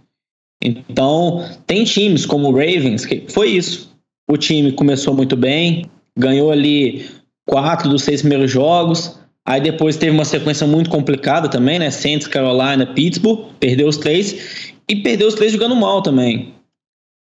Então, 0.63 1.47
tem 1.65 1.83
times 1.83 2.25
como 2.25 2.47
o 2.47 2.51
Ravens, 2.51 3.05
que 3.05 3.25
foi 3.29 3.49
isso. 3.49 3.95
O 4.29 4.37
time 4.37 4.71
começou 4.71 5.13
muito 5.13 5.35
bem, 5.35 5.89
ganhou 6.17 6.51
ali 6.51 7.05
quatro 7.45 7.89
dos 7.89 8.03
seis 8.03 8.21
primeiros 8.21 8.51
jogos, 8.51 9.17
Aí 9.47 9.61
depois 9.61 9.95
teve 9.95 10.11
uma 10.11 10.25
sequência 10.25 10.67
muito 10.67 10.89
complicada 10.89 11.47
também, 11.47 11.79
né? 11.79 11.89
Saints, 11.89 12.27
Carolina, 12.27 12.85
Pittsburgh, 12.85 13.45
perdeu 13.57 13.87
os 13.87 13.95
três 13.95 14.73
e 14.89 14.95
perdeu 14.95 15.27
os 15.27 15.35
três 15.35 15.51
jogando 15.51 15.75
mal 15.75 16.01
também. 16.01 16.53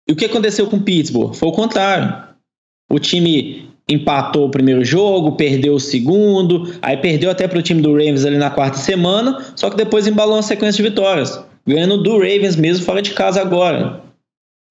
E 0.08 0.12
o 0.12 0.16
que 0.16 0.24
aconteceu 0.24 0.66
com 0.66 0.80
Pittsburgh? 0.80 1.34
Foi 1.34 1.48
o 1.48 1.52
contrário. 1.52 2.30
O 2.90 2.98
time 2.98 3.68
empatou 3.88 4.46
o 4.46 4.50
primeiro 4.50 4.84
jogo, 4.84 5.32
perdeu 5.32 5.74
o 5.74 5.80
segundo, 5.80 6.74
aí 6.80 6.96
perdeu 6.96 7.30
até 7.30 7.46
para 7.46 7.58
o 7.58 7.62
time 7.62 7.82
do 7.82 7.92
Ravens 7.92 8.24
ali 8.24 8.38
na 8.38 8.50
quarta 8.50 8.78
semana, 8.78 9.52
só 9.56 9.68
que 9.68 9.76
depois 9.76 10.06
embalou 10.06 10.36
uma 10.36 10.42
sequência 10.42 10.82
de 10.82 10.88
vitórias, 10.88 11.42
ganhando 11.66 12.02
do 12.02 12.12
Ravens 12.12 12.56
mesmo 12.56 12.84
fora 12.84 13.02
de 13.02 13.12
casa 13.12 13.40
agora. 13.40 14.00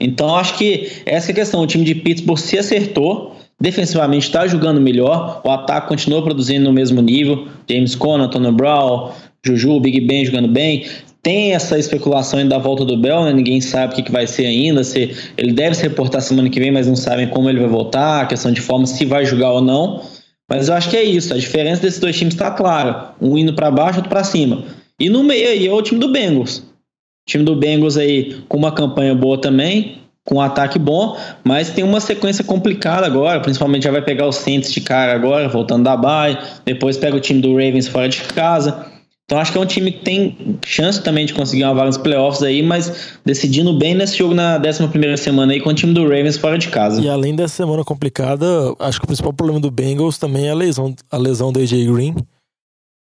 Então 0.01 0.35
acho 0.35 0.57
que 0.57 0.89
essa 1.05 1.29
é 1.29 1.33
a 1.33 1.35
questão. 1.35 1.61
O 1.61 1.67
time 1.67 1.83
de 1.83 1.95
Pittsburgh 1.95 2.39
se 2.39 2.57
acertou, 2.57 3.35
defensivamente 3.59 4.27
está 4.27 4.47
jogando 4.47 4.79
melhor, 4.79 5.41
o 5.43 5.49
ataque 5.49 5.89
continua 5.89 6.23
produzindo 6.23 6.65
no 6.65 6.73
mesmo 6.73 7.01
nível. 7.01 7.47
James 7.69 7.95
Conner, 7.95 8.27
Antonio 8.27 8.53
Brown, 8.53 9.11
Juju, 9.45 9.79
Big 9.81 9.99
Ben 10.01 10.25
jogando 10.25 10.47
bem. 10.47 10.85
Tem 11.29 11.53
essa 11.53 11.77
especulação 11.77 12.39
ainda 12.39 12.55
da 12.55 12.57
volta 12.59 12.83
do 12.83 12.97
Bell, 12.97 13.23
né? 13.23 13.31
ninguém 13.31 13.61
sabe 13.61 13.93
o 13.93 13.95
que, 13.95 14.01
que 14.01 14.11
vai 14.11 14.25
ser 14.25 14.47
ainda. 14.47 14.83
Se 14.83 15.15
ele 15.37 15.53
deve 15.53 15.75
se 15.75 15.83
reportar 15.83 16.23
semana 16.23 16.49
que 16.49 16.59
vem, 16.59 16.71
mas 16.71 16.87
não 16.87 16.95
sabem 16.95 17.27
como 17.27 17.47
ele 17.47 17.59
vai 17.59 17.69
voltar, 17.69 18.21
a 18.21 18.25
questão 18.25 18.51
de 18.51 18.59
forma, 18.59 18.87
se 18.87 19.05
vai 19.05 19.23
jogar 19.27 19.51
ou 19.51 19.61
não. 19.61 20.01
Mas 20.49 20.69
eu 20.69 20.73
acho 20.73 20.89
que 20.89 20.97
é 20.97 21.03
isso. 21.03 21.31
A 21.31 21.37
diferença 21.37 21.83
desses 21.83 21.99
dois 21.99 22.17
times 22.17 22.33
está 22.33 22.49
clara. 22.49 23.13
Um 23.21 23.37
indo 23.37 23.53
para 23.53 23.69
baixo, 23.69 23.97
outro 23.97 24.09
para 24.09 24.23
cima. 24.23 24.63
E 24.99 25.07
no 25.07 25.23
meio 25.23 25.49
aí 25.49 25.67
é 25.67 25.71
o 25.71 25.79
time 25.83 25.99
do 25.99 26.11
Bengals. 26.11 26.57
O 26.57 27.29
time 27.29 27.43
do 27.43 27.55
Bengals 27.55 27.95
aí 27.95 28.41
com 28.49 28.57
uma 28.57 28.71
campanha 28.71 29.13
boa 29.13 29.39
também, 29.39 29.99
com 30.25 30.37
um 30.37 30.41
ataque 30.41 30.79
bom, 30.79 31.15
mas 31.43 31.69
tem 31.69 31.83
uma 31.83 31.99
sequência 31.99 32.43
complicada 32.43 33.05
agora, 33.05 33.39
principalmente 33.39 33.83
já 33.83 33.91
vai 33.91 34.01
pegar 34.01 34.27
os 34.27 34.37
Saints 34.37 34.71
de 34.71 34.81
cara 34.81 35.13
agora, 35.13 35.47
voltando 35.47 35.83
da 35.83 35.95
bye, 35.95 36.39
depois 36.65 36.97
pega 36.97 37.15
o 37.15 37.19
time 37.19 37.39
do 37.39 37.51
Ravens 37.51 37.87
fora 37.87 38.09
de 38.09 38.19
casa. 38.21 38.88
Então 39.29 39.37
acho 39.37 39.51
que 39.51 39.59
é 39.59 39.61
um 39.61 39.65
time 39.65 39.91
que 39.91 39.99
tem 39.99 40.57
chance 40.65 40.99
também 41.03 41.23
de 41.23 41.35
conseguir 41.35 41.63
uma 41.63 41.75
vaga 41.75 41.85
nos 41.85 41.99
playoffs 41.99 42.41
aí, 42.41 42.63
mas 42.63 43.19
decidindo 43.23 43.77
bem 43.77 43.93
nesse 43.93 44.17
jogo 44.17 44.33
na 44.33 44.57
11 44.57 45.17
semana 45.21 45.53
aí 45.53 45.61
com 45.61 45.69
o 45.69 45.73
time 45.75 45.93
do 45.93 46.01
Ravens 46.01 46.35
fora 46.35 46.57
de 46.57 46.69
casa. 46.69 46.99
E 46.99 47.07
além 47.07 47.35
dessa 47.35 47.57
semana 47.57 47.83
complicada, 47.83 48.47
acho 48.79 48.97
que 48.97 49.03
o 49.03 49.07
principal 49.07 49.31
problema 49.31 49.59
do 49.59 49.69
Bengals 49.69 50.17
também 50.17 50.47
é 50.47 50.49
a 50.49 50.55
lesão, 50.55 50.95
a 51.11 51.17
lesão 51.17 51.53
do 51.53 51.59
AJ 51.59 51.85
Green, 51.85 52.15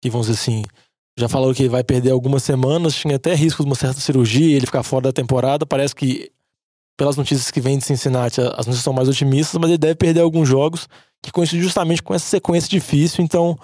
que 0.04 0.10
vamos 0.10 0.28
dizer 0.28 0.38
assim, 0.38 0.64
já 1.18 1.30
falou 1.30 1.54
que 1.54 1.70
vai 1.70 1.82
perder 1.82 2.12
algumas 2.12 2.44
semanas, 2.44 2.94
tinha 2.94 3.16
até 3.16 3.34
risco 3.34 3.64
de 3.64 3.70
uma 3.70 3.76
certa 3.76 4.02
cirurgia, 4.02 4.54
ele 4.54 4.66
ficar 4.66 4.84
fora 4.84 5.04
da 5.04 5.14
temporada. 5.14 5.66
Parece 5.66 5.96
que, 5.96 6.30
pelas 6.98 7.16
notícias 7.16 7.50
que 7.50 7.62
vêm 7.62 7.78
de 7.78 7.86
Cincinnati, 7.86 8.42
as 8.42 8.66
notícias 8.66 8.84
são 8.84 8.92
mais 8.92 9.08
otimistas, 9.08 9.58
mas 9.62 9.70
ele 9.70 9.78
deve 9.78 9.96
perder 9.96 10.20
alguns 10.20 10.50
jogos, 10.50 10.90
que 11.24 11.32
coincide 11.32 11.64
justamente 11.64 12.04
com 12.04 12.14
essa 12.14 12.28
sequência 12.28 12.70
difícil. 12.70 13.24
Então, 13.24 13.58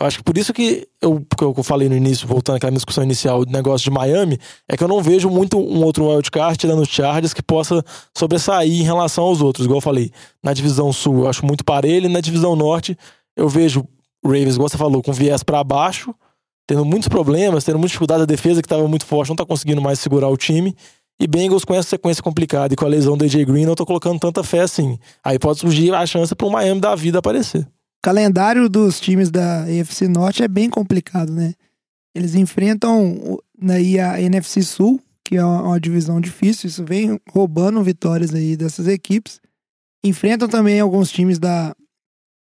eu 0.00 0.06
acho 0.06 0.18
que 0.18 0.24
por 0.24 0.38
isso 0.38 0.54
que 0.54 0.88
eu, 1.02 1.20
que 1.20 1.44
eu 1.44 1.62
falei 1.62 1.86
no 1.86 1.94
início, 1.94 2.26
voltando 2.26 2.56
àquela 2.56 2.72
discussão 2.72 3.04
inicial 3.04 3.44
do 3.44 3.52
negócio 3.52 3.84
de 3.84 3.90
Miami, 3.90 4.38
é 4.66 4.74
que 4.74 4.82
eu 4.82 4.88
não 4.88 5.02
vejo 5.02 5.28
muito 5.28 5.58
um 5.58 5.84
outro 5.84 6.08
wildcard 6.08 6.56
tirando 6.56 6.80
os 6.80 6.88
Chargers 6.88 7.34
que 7.34 7.42
possa 7.42 7.84
sobressair 8.16 8.72
em 8.72 8.82
relação 8.82 9.24
aos 9.24 9.42
outros. 9.42 9.66
Igual 9.66 9.78
eu 9.78 9.82
falei, 9.82 10.10
na 10.42 10.54
divisão 10.54 10.92
sul 10.92 11.20
eu 11.20 11.28
acho 11.28 11.44
muito 11.44 11.62
parelho, 11.62 12.06
e 12.06 12.08
na 12.08 12.20
divisão 12.20 12.56
norte 12.56 12.96
eu 13.36 13.48
vejo 13.48 13.86
Ravens, 14.24 14.54
igual 14.54 14.68
você 14.68 14.78
falou, 14.78 15.02
com 15.02 15.12
viés 15.12 15.42
para 15.42 15.62
baixo, 15.62 16.14
tendo 16.66 16.84
muitos 16.84 17.08
problemas, 17.08 17.64
tendo 17.64 17.78
muita 17.78 17.88
dificuldade, 17.88 18.22
a 18.22 18.26
defesa 18.26 18.62
que 18.62 18.66
estava 18.66 18.86
muito 18.88 19.04
forte 19.04 19.28
não 19.28 19.34
está 19.34 19.44
conseguindo 19.44 19.82
mais 19.82 19.98
segurar 19.98 20.28
o 20.28 20.36
time. 20.36 20.74
E 21.20 21.26
Bengals 21.26 21.64
com 21.64 21.74
essa 21.74 21.90
sequência 21.90 22.22
complicada 22.22 22.72
e 22.72 22.76
com 22.76 22.86
a 22.86 22.88
lesão 22.88 23.16
do 23.16 23.24
AJ 23.24 23.44
Green, 23.44 23.66
não 23.66 23.74
tô 23.74 23.84
colocando 23.84 24.18
tanta 24.18 24.42
fé 24.42 24.60
assim. 24.60 24.98
Aí 25.22 25.38
pode 25.38 25.58
surgir 25.58 25.92
a 25.92 26.06
chance 26.06 26.34
para 26.34 26.46
o 26.46 26.50
Miami 26.50 26.80
da 26.80 26.94
vida 26.94 27.18
aparecer 27.18 27.66
calendário 28.02 28.68
dos 28.68 29.00
times 29.00 29.30
da 29.30 29.70
EFC 29.70 30.08
Norte 30.08 30.42
é 30.42 30.48
bem 30.48 30.68
complicado, 30.68 31.32
né? 31.32 31.54
Eles 32.14 32.34
enfrentam 32.34 33.40
aí 33.70 33.98
a 33.98 34.20
NFC 34.20 34.62
Sul, 34.62 35.00
que 35.24 35.36
é 35.36 35.44
uma, 35.44 35.80
divisão 35.80 36.20
difícil, 36.20 36.68
isso 36.68 36.84
vem 36.84 37.18
roubando 37.30 37.82
vitórias 37.82 38.34
aí 38.34 38.56
dessas 38.56 38.88
equipes. 38.88 39.40
Enfrentam 40.04 40.48
também 40.48 40.80
alguns 40.80 41.10
times 41.10 41.38
da, 41.38 41.74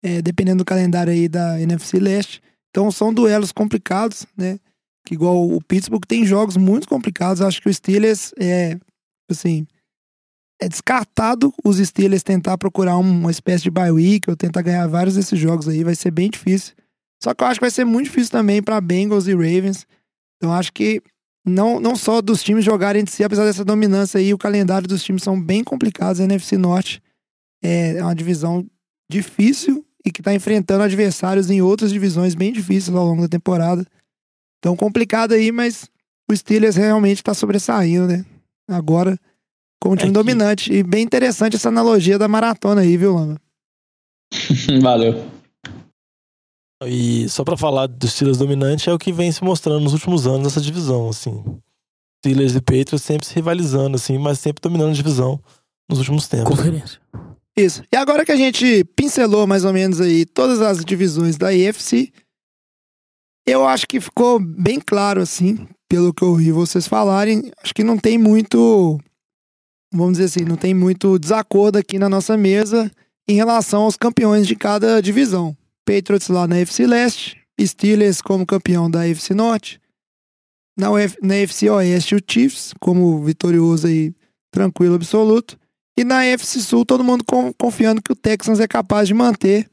é, 0.03 0.23
dependendo 0.23 0.59
do 0.59 0.64
calendário 0.64 1.12
aí 1.12 1.29
da 1.29 1.61
NFC 1.61 2.01
Leste. 2.01 2.42
Então 2.70 2.90
são 2.90 3.12
duelos 3.12 3.53
complicados, 3.53 4.27
né? 4.37 4.59
Que 5.07 5.14
igual 5.14 5.49
o 5.49 5.62
Pittsburgh 5.62 6.05
tem 6.07 6.25
jogos 6.25 6.57
muito 6.57 6.88
complicados. 6.88 7.42
Acho 7.42 7.61
que 7.61 7.68
o 7.68 7.75
Steelers 7.75 8.33
é, 8.40 8.79
assim, 9.31 9.66
é 10.61 10.68
descartado 10.68 11.53
os 11.64 11.79
Steelers 11.79 12.23
tentar 12.23 12.59
procurar 12.59 12.99
uma 12.99 13.31
espécie 13.31 13.64
de 13.64 13.70
bye 13.70 13.90
week 13.90 14.29
ou 14.29 14.37
tentar 14.37 14.61
ganhar 14.62 14.87
vários 14.87 15.14
desses 15.14 15.38
jogos 15.38 15.66
aí, 15.66 15.83
vai 15.83 15.94
ser 15.94 16.11
bem 16.11 16.29
difícil. 16.29 16.75
Só 17.23 17.35
que 17.35 17.42
eu 17.42 17.49
acho 17.49 17.59
que 17.59 17.64
vai 17.64 17.70
ser 17.70 17.85
muito 17.85 18.07
difícil 18.07 18.31
também 18.31 18.62
para 18.62 18.81
Bengals 18.81 19.27
e 19.27 19.33
Ravens. 19.33 19.87
Então 20.37 20.53
acho 20.53 20.73
que 20.73 21.03
não, 21.46 21.81
não 21.81 21.96
só 21.96 22.20
dos 22.20 22.42
times 22.42 22.64
jogarem 22.64 23.03
de 23.03 23.11
si, 23.11 23.25
apesar 23.25 23.44
dessa 23.44 23.64
dominância 23.64 24.18
aí, 24.18 24.33
o 24.35 24.38
calendário 24.38 24.87
dos 24.87 25.03
times 25.03 25.23
são 25.23 25.40
bem 25.40 25.64
complicados. 25.64 26.20
A 26.20 26.25
NFC 26.25 26.59
Norte 26.59 27.03
é 27.62 28.03
uma 28.03 28.14
divisão 28.14 28.66
difícil 29.11 29.85
e 30.05 30.11
que 30.11 30.20
está 30.20 30.35
enfrentando 30.35 30.83
adversários 30.83 31.51
em 31.51 31.62
outras 31.62 31.90
divisões 31.90 32.35
bem 32.35 32.53
difíceis 32.53 32.94
ao 32.94 33.05
longo 33.05 33.23
da 33.23 33.29
temporada. 33.29 33.87
Então 34.59 34.77
complicado 34.77 35.33
aí, 35.33 35.51
mas 35.51 35.90
o 36.31 36.37
Steelers 36.37 36.77
realmente 36.77 37.18
está 37.18 37.33
sobressaindo, 37.33 38.07
né? 38.07 38.25
Agora 38.68 39.18
como 39.81 39.95
um 39.95 39.97
time 39.97 40.11
é 40.11 40.12
dominante. 40.12 40.73
E 40.73 40.83
bem 40.83 41.03
interessante 41.03 41.57
essa 41.57 41.69
analogia 41.69 42.19
da 42.19 42.29
maratona 42.29 42.83
aí, 42.83 42.97
viu, 42.97 43.14
Lama? 43.14 43.40
Valeu. 44.83 45.25
E 46.85 47.29
só 47.29 47.45
para 47.45 47.57
falar 47.57 47.87
do 47.87 48.09
Steelers 48.09 48.38
dominante 48.38 48.88
é 48.88 48.93
o 48.93 48.99
que 48.99 49.12
vem 49.12 49.31
se 49.33 49.43
mostrando 49.43 49.83
nos 49.83 49.93
últimos 49.93 50.27
anos 50.27 50.43
nessa 50.43 50.61
divisão, 50.61 51.09
assim. 51.09 51.43
Steelers 52.21 52.55
e 52.55 52.61
Patriots 52.61 53.03
sempre 53.03 53.27
se 53.27 53.35
rivalizando, 53.35 53.97
assim, 53.97 54.19
mas 54.19 54.38
sempre 54.38 54.61
dominando 54.62 54.90
a 54.90 54.95
divisão 54.95 55.40
nos 55.88 55.99
últimos 55.99 56.29
tempos. 56.29 56.57
Conferência. 56.57 57.01
Isso. 57.57 57.83
E 57.93 57.97
agora 57.97 58.25
que 58.25 58.33
a 58.33 58.37
gente 58.37 58.85
pincelou 58.97 59.47
mais 59.47 59.64
ou 59.64 59.73
menos 59.73 60.01
aí 60.01 60.25
todas 60.25 60.61
as 60.61 60.85
divisões 60.85 61.37
da 61.37 61.53
EFC, 61.53 62.11
eu 63.47 63.66
acho 63.66 63.87
que 63.87 64.01
ficou 64.01 64.38
bem 64.38 64.81
claro, 64.81 65.21
assim, 65.21 65.66
pelo 65.88 66.14
que 66.14 66.23
eu 66.23 66.29
ouvi 66.29 66.53
vocês 66.53 66.87
falarem. 66.87 67.51
Acho 67.62 67.75
que 67.75 67.85
não 67.85 67.99
tem 67.99 68.16
muito 68.16 68.99
vamos 69.92 70.18
dizer 70.18 70.24
assim, 70.24 70.48
não 70.48 70.57
tem 70.57 70.72
muito 70.72 71.18
desacordo 71.18 71.79
aqui 71.79 71.98
na 71.98 72.09
nossa 72.09 72.37
mesa 72.37 72.90
em 73.29 73.35
relação 73.35 73.83
aos 73.83 73.96
campeões 73.96 74.46
de 74.46 74.57
cada 74.57 75.00
divisão. 75.00 75.57
Patriots 75.85 76.29
lá 76.29 76.46
na 76.46 76.59
FC 76.59 76.87
Leste, 76.87 77.37
Steelers 77.61 78.20
como 78.20 78.46
campeão 78.46 78.90
da 78.90 79.07
FC 79.07 79.35
Norte, 79.35 79.81
na, 80.76 80.90
Uf, 80.90 81.16
na 81.22 81.35
FC 81.37 81.68
Oeste 81.68 82.14
o 82.14 82.20
Chiefs 82.26 82.72
como 82.81 83.22
vitorioso 83.22 83.88
e 83.88 84.14
tranquilo 84.50 84.94
absoluto, 84.94 85.59
e 85.96 86.05
na 86.05 86.24
FC 86.24 86.61
Sul 86.61 86.87
todo 86.87 87.05
mundo 87.05 87.24
confiando 87.59 88.00
que 88.00 88.12
o 88.12 88.16
Texans 88.16 88.61
é 88.61 88.66
capaz 88.66 89.09
de 89.09 89.14
manter, 89.14 89.68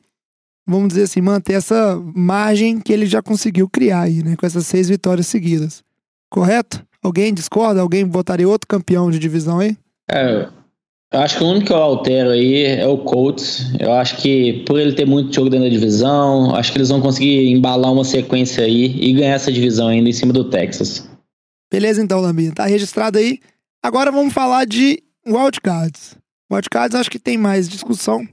vamos 0.66 0.90
dizer 0.90 1.04
assim, 1.04 1.22
manter 1.22 1.54
essa 1.54 2.02
margem 2.16 2.80
que 2.80 2.92
ele 2.92 3.06
já 3.06 3.22
conseguiu 3.22 3.70
criar 3.70 4.02
aí, 4.02 4.24
né, 4.24 4.36
com 4.36 4.46
essas 4.46 4.68
seis 4.68 4.90
vitórias 4.90 5.28
seguidas. 5.28 5.84
Correto? 6.30 6.86
Alguém 7.02 7.34
discorda? 7.34 7.80
Alguém 7.80 8.04
votaria 8.04 8.48
outro 8.48 8.68
campeão 8.68 9.10
de 9.10 9.20
divisão 9.20 9.60
aí? 9.60 9.78
É, 10.10 10.48
eu 11.14 11.22
acho 11.22 11.38
que 11.38 11.44
o 11.44 11.48
único 11.48 11.68
que 11.68 11.72
eu 11.72 11.78
altero 11.78 12.32
aí 12.32 12.64
é 12.64 12.86
o 12.86 12.98
Colts. 12.98 13.74
Eu 13.80 13.94
acho 13.94 14.18
que 14.18 14.64
por 14.66 14.80
ele 14.80 14.94
ter 14.94 15.06
muito 15.06 15.34
jogo 15.34 15.50
dentro 15.50 15.66
da 15.66 15.74
divisão, 15.74 16.54
acho 16.56 16.72
que 16.72 16.78
eles 16.78 16.90
vão 16.90 17.00
conseguir 17.00 17.50
embalar 17.50 17.92
uma 17.92 18.04
sequência 18.04 18.66
aí 18.66 18.86
e 18.86 19.14
ganhar 19.14 19.36
essa 19.36 19.52
divisão 19.52 19.88
ainda 19.88 20.10
em 20.10 20.14
cima 20.14 20.34
do 20.34 20.50
Texas. 20.50 21.10
Beleza 21.72 22.02
então, 22.02 22.20
Lambinha. 22.20 22.54
Tá 22.54 22.66
registrado 22.66 23.18
aí. 23.18 23.40
Agora 23.82 24.12
vamos 24.12 24.34
falar 24.34 24.66
de 24.66 25.02
wildcards. 25.26 26.18
Wildcards 26.52 26.96
acho 26.96 27.12
que 27.12 27.20
tem 27.20 27.38
mais 27.38 27.70
discussão. 27.70 28.28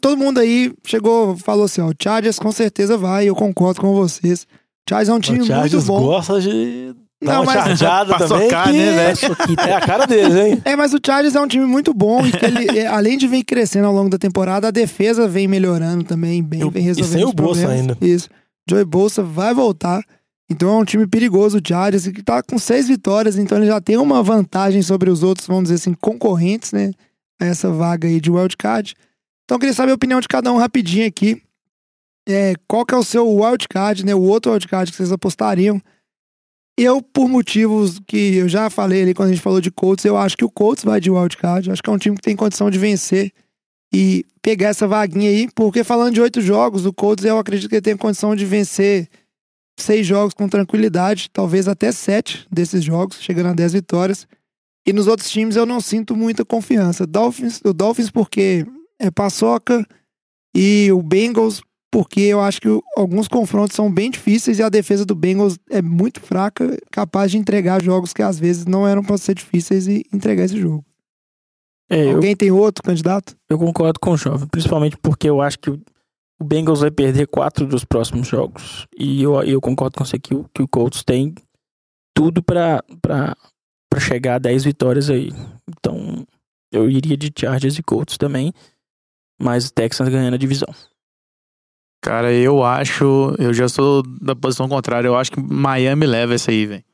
Todo 0.00 0.16
mundo 0.16 0.40
aí 0.40 0.72
chegou, 0.86 1.36
falou 1.36 1.66
assim, 1.66 1.82
ó, 1.82 1.88
o 1.90 1.94
Chargers 2.02 2.38
com 2.38 2.50
certeza 2.50 2.96
vai, 2.96 3.28
eu 3.28 3.34
concordo 3.34 3.82
com 3.82 3.92
vocês. 3.92 4.44
O 4.44 4.88
Chargers 4.88 5.08
é 5.10 5.12
um 5.12 5.20
time 5.20 5.40
o 5.42 5.60
muito 5.60 5.82
bom. 5.82 6.02
gosta 6.02 6.40
de 6.40 6.94
não, 7.22 7.42
uma 7.42 7.44
mas... 7.44 7.54
chargeada 7.54 8.18
também. 8.18 8.48
Que... 8.48 8.72
né, 8.72 9.14
velho? 9.14 9.36
É 9.66 9.72
a 9.72 9.80
cara 9.80 10.06
deles, 10.06 10.34
hein? 10.34 10.62
É, 10.64 10.76
mas 10.76 10.92
o 10.92 10.98
Chargers 11.04 11.34
é 11.34 11.40
um 11.40 11.48
time 11.48 11.64
muito 11.64 11.94
bom 11.94 12.26
e 12.26 12.32
que 12.32 12.44
ele, 12.44 12.78
é, 12.78 12.86
além 12.86 13.16
de 13.16 13.26
vir 13.26 13.42
crescendo 13.42 13.86
ao 13.86 13.92
longo 13.92 14.10
da 14.10 14.18
temporada, 14.18 14.68
a 14.68 14.70
defesa 14.70 15.26
vem 15.26 15.48
melhorando 15.48 16.04
também, 16.04 16.42
bem, 16.42 16.60
Eu, 16.60 16.70
vem 16.70 16.82
resolvendo 16.82 17.14
e 17.14 17.18
sem 17.18 17.24
o 17.24 17.32
Bolsa 17.32 17.68
ainda. 17.68 17.96
Isso. 18.00 18.28
Joey 18.68 18.84
Bolsa 18.84 19.22
vai 19.22 19.54
voltar. 19.54 20.02
Então 20.48 20.68
é 20.68 20.78
um 20.78 20.84
time 20.84 21.06
perigoso, 21.06 21.58
o 21.58 21.62
Chargers, 21.66 22.06
que 22.08 22.22
tá 22.22 22.42
com 22.42 22.58
seis 22.58 22.86
vitórias, 22.86 23.36
então 23.36 23.58
ele 23.58 23.66
já 23.66 23.80
tem 23.80 23.96
uma 23.96 24.22
vantagem 24.22 24.82
sobre 24.82 25.10
os 25.10 25.22
outros, 25.22 25.46
vamos 25.46 25.64
dizer 25.64 25.76
assim, 25.76 25.94
concorrentes, 25.94 26.72
né? 26.72 26.92
Essa 27.40 27.70
vaga 27.70 28.06
aí 28.06 28.20
de 28.20 28.30
wildcard. 28.30 28.94
Então 29.44 29.56
eu 29.56 29.58
queria 29.58 29.74
saber 29.74 29.92
a 29.92 29.94
opinião 29.94 30.20
de 30.20 30.28
cada 30.28 30.52
um 30.52 30.58
rapidinho 30.58 31.06
aqui. 31.06 31.42
É, 32.28 32.54
qual 32.68 32.84
que 32.84 32.94
é 32.94 32.96
o 32.96 33.02
seu 33.02 33.28
wildcard, 33.28 34.04
né? 34.04 34.14
O 34.14 34.22
outro 34.22 34.52
wildcard 34.52 34.90
que 34.90 34.96
vocês 34.96 35.12
apostariam 35.12 35.80
eu, 36.76 37.00
por 37.00 37.28
motivos 37.28 37.98
que 38.06 38.36
eu 38.36 38.48
já 38.48 38.68
falei 38.68 39.02
ali 39.02 39.14
quando 39.14 39.30
a 39.30 39.32
gente 39.32 39.42
falou 39.42 39.60
de 39.60 39.70
Colts, 39.70 40.04
eu 40.04 40.16
acho 40.16 40.36
que 40.36 40.44
o 40.44 40.50
Colts 40.50 40.84
vai 40.84 41.00
de 41.00 41.10
wildcard. 41.10 41.70
Acho 41.70 41.82
que 41.82 41.88
é 41.88 41.92
um 41.92 41.98
time 41.98 42.16
que 42.16 42.22
tem 42.22 42.36
condição 42.36 42.70
de 42.70 42.78
vencer 42.78 43.32
e 43.92 44.26
pegar 44.42 44.68
essa 44.68 44.86
vaguinha 44.86 45.30
aí, 45.30 45.48
porque 45.54 45.82
falando 45.82 46.14
de 46.14 46.20
oito 46.20 46.40
jogos, 46.40 46.84
o 46.84 46.92
Colts 46.92 47.24
eu 47.24 47.38
acredito 47.38 47.68
que 47.68 47.76
ele 47.76 47.82
tem 47.82 47.96
condição 47.96 48.36
de 48.36 48.44
vencer 48.44 49.08
seis 49.78 50.06
jogos 50.06 50.34
com 50.34 50.48
tranquilidade, 50.48 51.30
talvez 51.32 51.66
até 51.66 51.90
sete 51.92 52.46
desses 52.50 52.84
jogos, 52.84 53.20
chegando 53.20 53.48
a 53.48 53.54
dez 53.54 53.72
vitórias. 53.72 54.26
E 54.86 54.92
nos 54.92 55.06
outros 55.06 55.30
times 55.30 55.56
eu 55.56 55.66
não 55.66 55.80
sinto 55.80 56.14
muita 56.14 56.44
confiança. 56.44 57.06
Dolphins, 57.06 57.60
o 57.64 57.72
Dolphins 57.72 58.10
porque 58.10 58.66
é 59.00 59.10
paçoca 59.10 59.86
e 60.54 60.90
o 60.92 61.02
Bengals 61.02 61.60
porque 61.90 62.20
eu 62.20 62.40
acho 62.40 62.60
que 62.60 62.68
alguns 62.96 63.28
confrontos 63.28 63.74
são 63.74 63.92
bem 63.92 64.10
difíceis 64.10 64.58
e 64.58 64.62
a 64.62 64.68
defesa 64.68 65.04
do 65.04 65.14
Bengals 65.14 65.58
é 65.70 65.80
muito 65.80 66.20
fraca, 66.20 66.76
capaz 66.90 67.30
de 67.30 67.38
entregar 67.38 67.82
jogos 67.82 68.12
que 68.12 68.22
às 68.22 68.38
vezes 68.38 68.66
não 68.66 68.86
eram 68.86 69.02
para 69.02 69.16
ser 69.18 69.34
difíceis 69.34 69.86
e 69.86 70.04
entregar 70.12 70.44
esse 70.44 70.58
jogo. 70.58 70.84
É, 71.88 72.12
Alguém 72.12 72.32
eu, 72.32 72.36
tem 72.36 72.50
outro 72.50 72.82
candidato? 72.82 73.36
Eu 73.48 73.58
concordo 73.58 74.00
com 74.00 74.10
o 74.10 74.16
Jovem, 74.16 74.48
principalmente 74.48 74.96
porque 74.96 75.28
eu 75.28 75.40
acho 75.40 75.58
que 75.58 75.70
o 75.70 76.44
Bengals 76.44 76.80
vai 76.80 76.90
perder 76.90 77.26
quatro 77.28 77.66
dos 77.66 77.84
próximos 77.84 78.26
jogos. 78.26 78.86
E 78.98 79.22
eu, 79.22 79.40
eu 79.44 79.60
concordo 79.60 79.96
com 79.96 80.04
você 80.04 80.18
que 80.18 80.34
o, 80.34 80.44
que 80.52 80.62
o 80.62 80.68
Colts 80.68 81.04
tem 81.04 81.34
tudo 82.14 82.42
para 82.42 82.82
chegar 83.98 84.34
a 84.34 84.38
10 84.38 84.64
vitórias 84.64 85.08
aí. 85.08 85.30
Então, 85.68 86.26
eu 86.72 86.90
iria 86.90 87.16
de 87.16 87.32
Chargers 87.36 87.78
e 87.78 87.82
Colts 87.82 88.18
também, 88.18 88.52
mas 89.40 89.68
o 89.68 89.72
Texans 89.72 90.08
ganhando 90.08 90.34
a 90.34 90.38
divisão. 90.38 90.74
Cara, 92.06 92.32
eu 92.32 92.62
acho. 92.62 93.34
Eu 93.36 93.52
já 93.52 93.68
sou 93.68 94.00
da 94.22 94.36
posição 94.36 94.68
contrária. 94.68 95.08
Eu 95.08 95.16
acho 95.16 95.32
que 95.32 95.40
Miami 95.40 96.06
leva 96.06 96.34
essa 96.34 96.52
aí, 96.52 96.64
velho. 96.64 96.84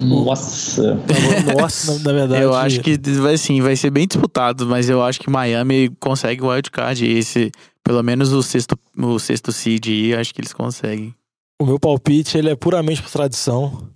Nossa. 0.00 0.94
Nossa. 1.58 1.98
Na, 1.98 2.12
verdade. 2.12 2.40
Eu 2.40 2.54
acho 2.54 2.80
que 2.82 2.96
vai 3.20 3.36
sim, 3.36 3.60
vai 3.60 3.74
ser 3.74 3.90
bem 3.90 4.06
disputado, 4.06 4.64
mas 4.64 4.88
eu 4.88 5.02
acho 5.02 5.18
que 5.18 5.28
Miami 5.28 5.90
consegue 5.98 6.40
o 6.40 6.46
wildcard. 6.46 7.04
Esse, 7.04 7.50
pelo 7.82 8.00
menos 8.00 8.32
o 8.32 8.44
sexto, 8.44 8.78
o 8.96 9.18
sexto 9.18 9.50
seed 9.50 9.88
aí, 9.88 10.14
acho 10.14 10.32
que 10.32 10.40
eles 10.40 10.52
conseguem. 10.52 11.12
O 11.60 11.66
meu 11.66 11.80
palpite 11.80 12.38
ele 12.38 12.48
é 12.48 12.54
puramente 12.54 13.02
por 13.02 13.10
tradição. 13.10 13.88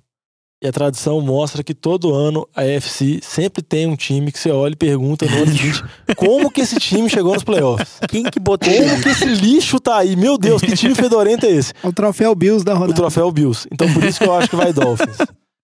E 0.64 0.68
a 0.68 0.72
tradição 0.72 1.20
mostra 1.20 1.62
que 1.62 1.74
todo 1.74 2.14
ano 2.14 2.48
a 2.56 2.62
AFC 2.62 3.20
sempre 3.22 3.62
tem 3.62 3.86
um 3.86 3.94
time 3.94 4.32
que 4.32 4.38
você 4.38 4.50
olha 4.50 4.72
e 4.72 4.76
pergunta 4.76 5.26
no 5.26 5.36
ano 5.42 5.46
seguinte 5.52 5.84
como 6.16 6.50
que 6.50 6.62
esse 6.62 6.76
time 6.80 7.06
chegou 7.10 7.34
nos 7.34 7.44
playoffs? 7.44 7.98
Quem 8.08 8.22
que 8.24 8.40
botou 8.40 8.72
Como 8.72 9.02
que 9.02 9.10
esse 9.10 9.26
lixo 9.26 9.78
tá 9.78 9.98
aí? 9.98 10.16
Meu 10.16 10.38
Deus, 10.38 10.62
que 10.62 10.74
time 10.74 10.94
fedorento 10.94 11.44
é 11.44 11.50
esse? 11.50 11.74
O 11.84 11.92
troféu 11.92 12.34
Bills 12.34 12.64
da 12.64 12.72
O 12.74 12.78
rodada. 12.78 12.94
troféu 12.94 13.30
Bills. 13.30 13.68
Então 13.70 13.92
por 13.92 14.02
isso 14.04 14.18
que 14.20 14.24
eu 14.26 14.32
acho 14.34 14.48
que 14.48 14.56
vai 14.56 14.72
Dolphins. 14.72 15.18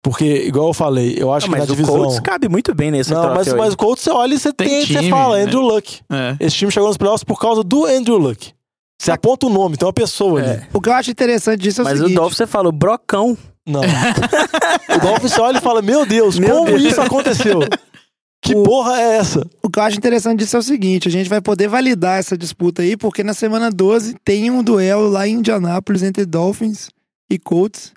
Porque, 0.02 0.24
igual 0.46 0.68
eu 0.68 0.72
falei, 0.72 1.16
eu 1.18 1.30
acho 1.34 1.44
Ah, 1.46 1.48
que 1.50 1.52
na 1.52 1.58
mas 1.58 1.68
o 1.70 1.72
divisão. 1.74 1.96
Colts 1.96 2.20
cabe 2.20 2.48
muito 2.48 2.74
bem 2.74 2.90
nesse 2.90 3.12
Não, 3.12 3.22
mas, 3.34 3.42
troféu 3.48 3.56
mas 3.58 3.74
o 3.74 3.76
Colts 3.76 4.02
você 4.04 4.10
olha 4.10 4.32
e 4.34 4.38
você 4.38 4.52
Tem 4.54 4.68
tem, 4.68 4.80
você 4.86 4.94
time, 5.00 5.10
fala, 5.10 5.36
né? 5.36 5.42
Andrew 5.42 5.60
Luck. 5.60 6.00
É. 6.10 6.36
Esse 6.40 6.56
time 6.56 6.70
chegou 6.72 6.88
nos 6.88 6.96
playoffs 6.96 7.24
por 7.24 7.38
causa 7.38 7.62
do 7.62 7.84
Andrew 7.84 8.16
Luck. 8.16 8.52
Você 8.98 9.10
aponta 9.10 9.46
o 9.46 9.50
nome, 9.50 9.76
tem 9.76 9.86
uma 9.86 9.92
pessoa 9.92 10.40
ali. 10.40 10.48
É. 10.48 10.66
O 10.72 10.80
que 10.80 10.88
eu 10.88 10.92
acho 10.94 11.10
interessante 11.10 11.60
disso 11.60 11.82
é 11.82 11.82
o 11.82 11.84
Mas 11.84 11.94
o 11.94 12.02
seguinte. 12.04 12.16
Dolphins 12.16 12.36
você 12.38 12.46
falou, 12.46 12.72
brocão. 12.72 13.36
Não. 13.68 13.82
o 14.96 15.00
Dolphins 15.00 15.38
olha 15.38 15.58
e 15.58 15.60
fala: 15.60 15.82
Meu 15.82 16.06
Deus, 16.06 16.38
Meu 16.38 16.48
como 16.56 16.66
Deus. 16.66 16.82
isso 16.82 17.00
aconteceu? 17.00 17.60
Que 18.40 18.54
O- 18.54 18.62
porra 18.62 19.00
é 19.00 19.16
essa? 19.18 19.46
O 19.62 19.68
que 19.68 19.78
eu 19.78 19.82
acho 19.82 19.98
interessante 19.98 20.38
disso 20.38 20.56
é 20.56 20.60
o 20.60 20.62
seguinte: 20.62 21.08
a 21.08 21.10
gente 21.10 21.28
vai 21.28 21.40
poder 21.40 21.68
validar 21.68 22.18
essa 22.18 22.36
disputa 22.38 22.82
aí, 22.82 22.96
porque 22.96 23.22
na 23.22 23.34
semana 23.34 23.70
12 23.70 24.14
tem 24.24 24.50
um 24.50 24.62
duelo 24.62 25.08
lá 25.08 25.26
em 25.28 25.34
Indianápolis 25.34 26.02
entre 26.02 26.24
Dolphins 26.24 26.88
e 27.30 27.38
Colts. 27.38 27.92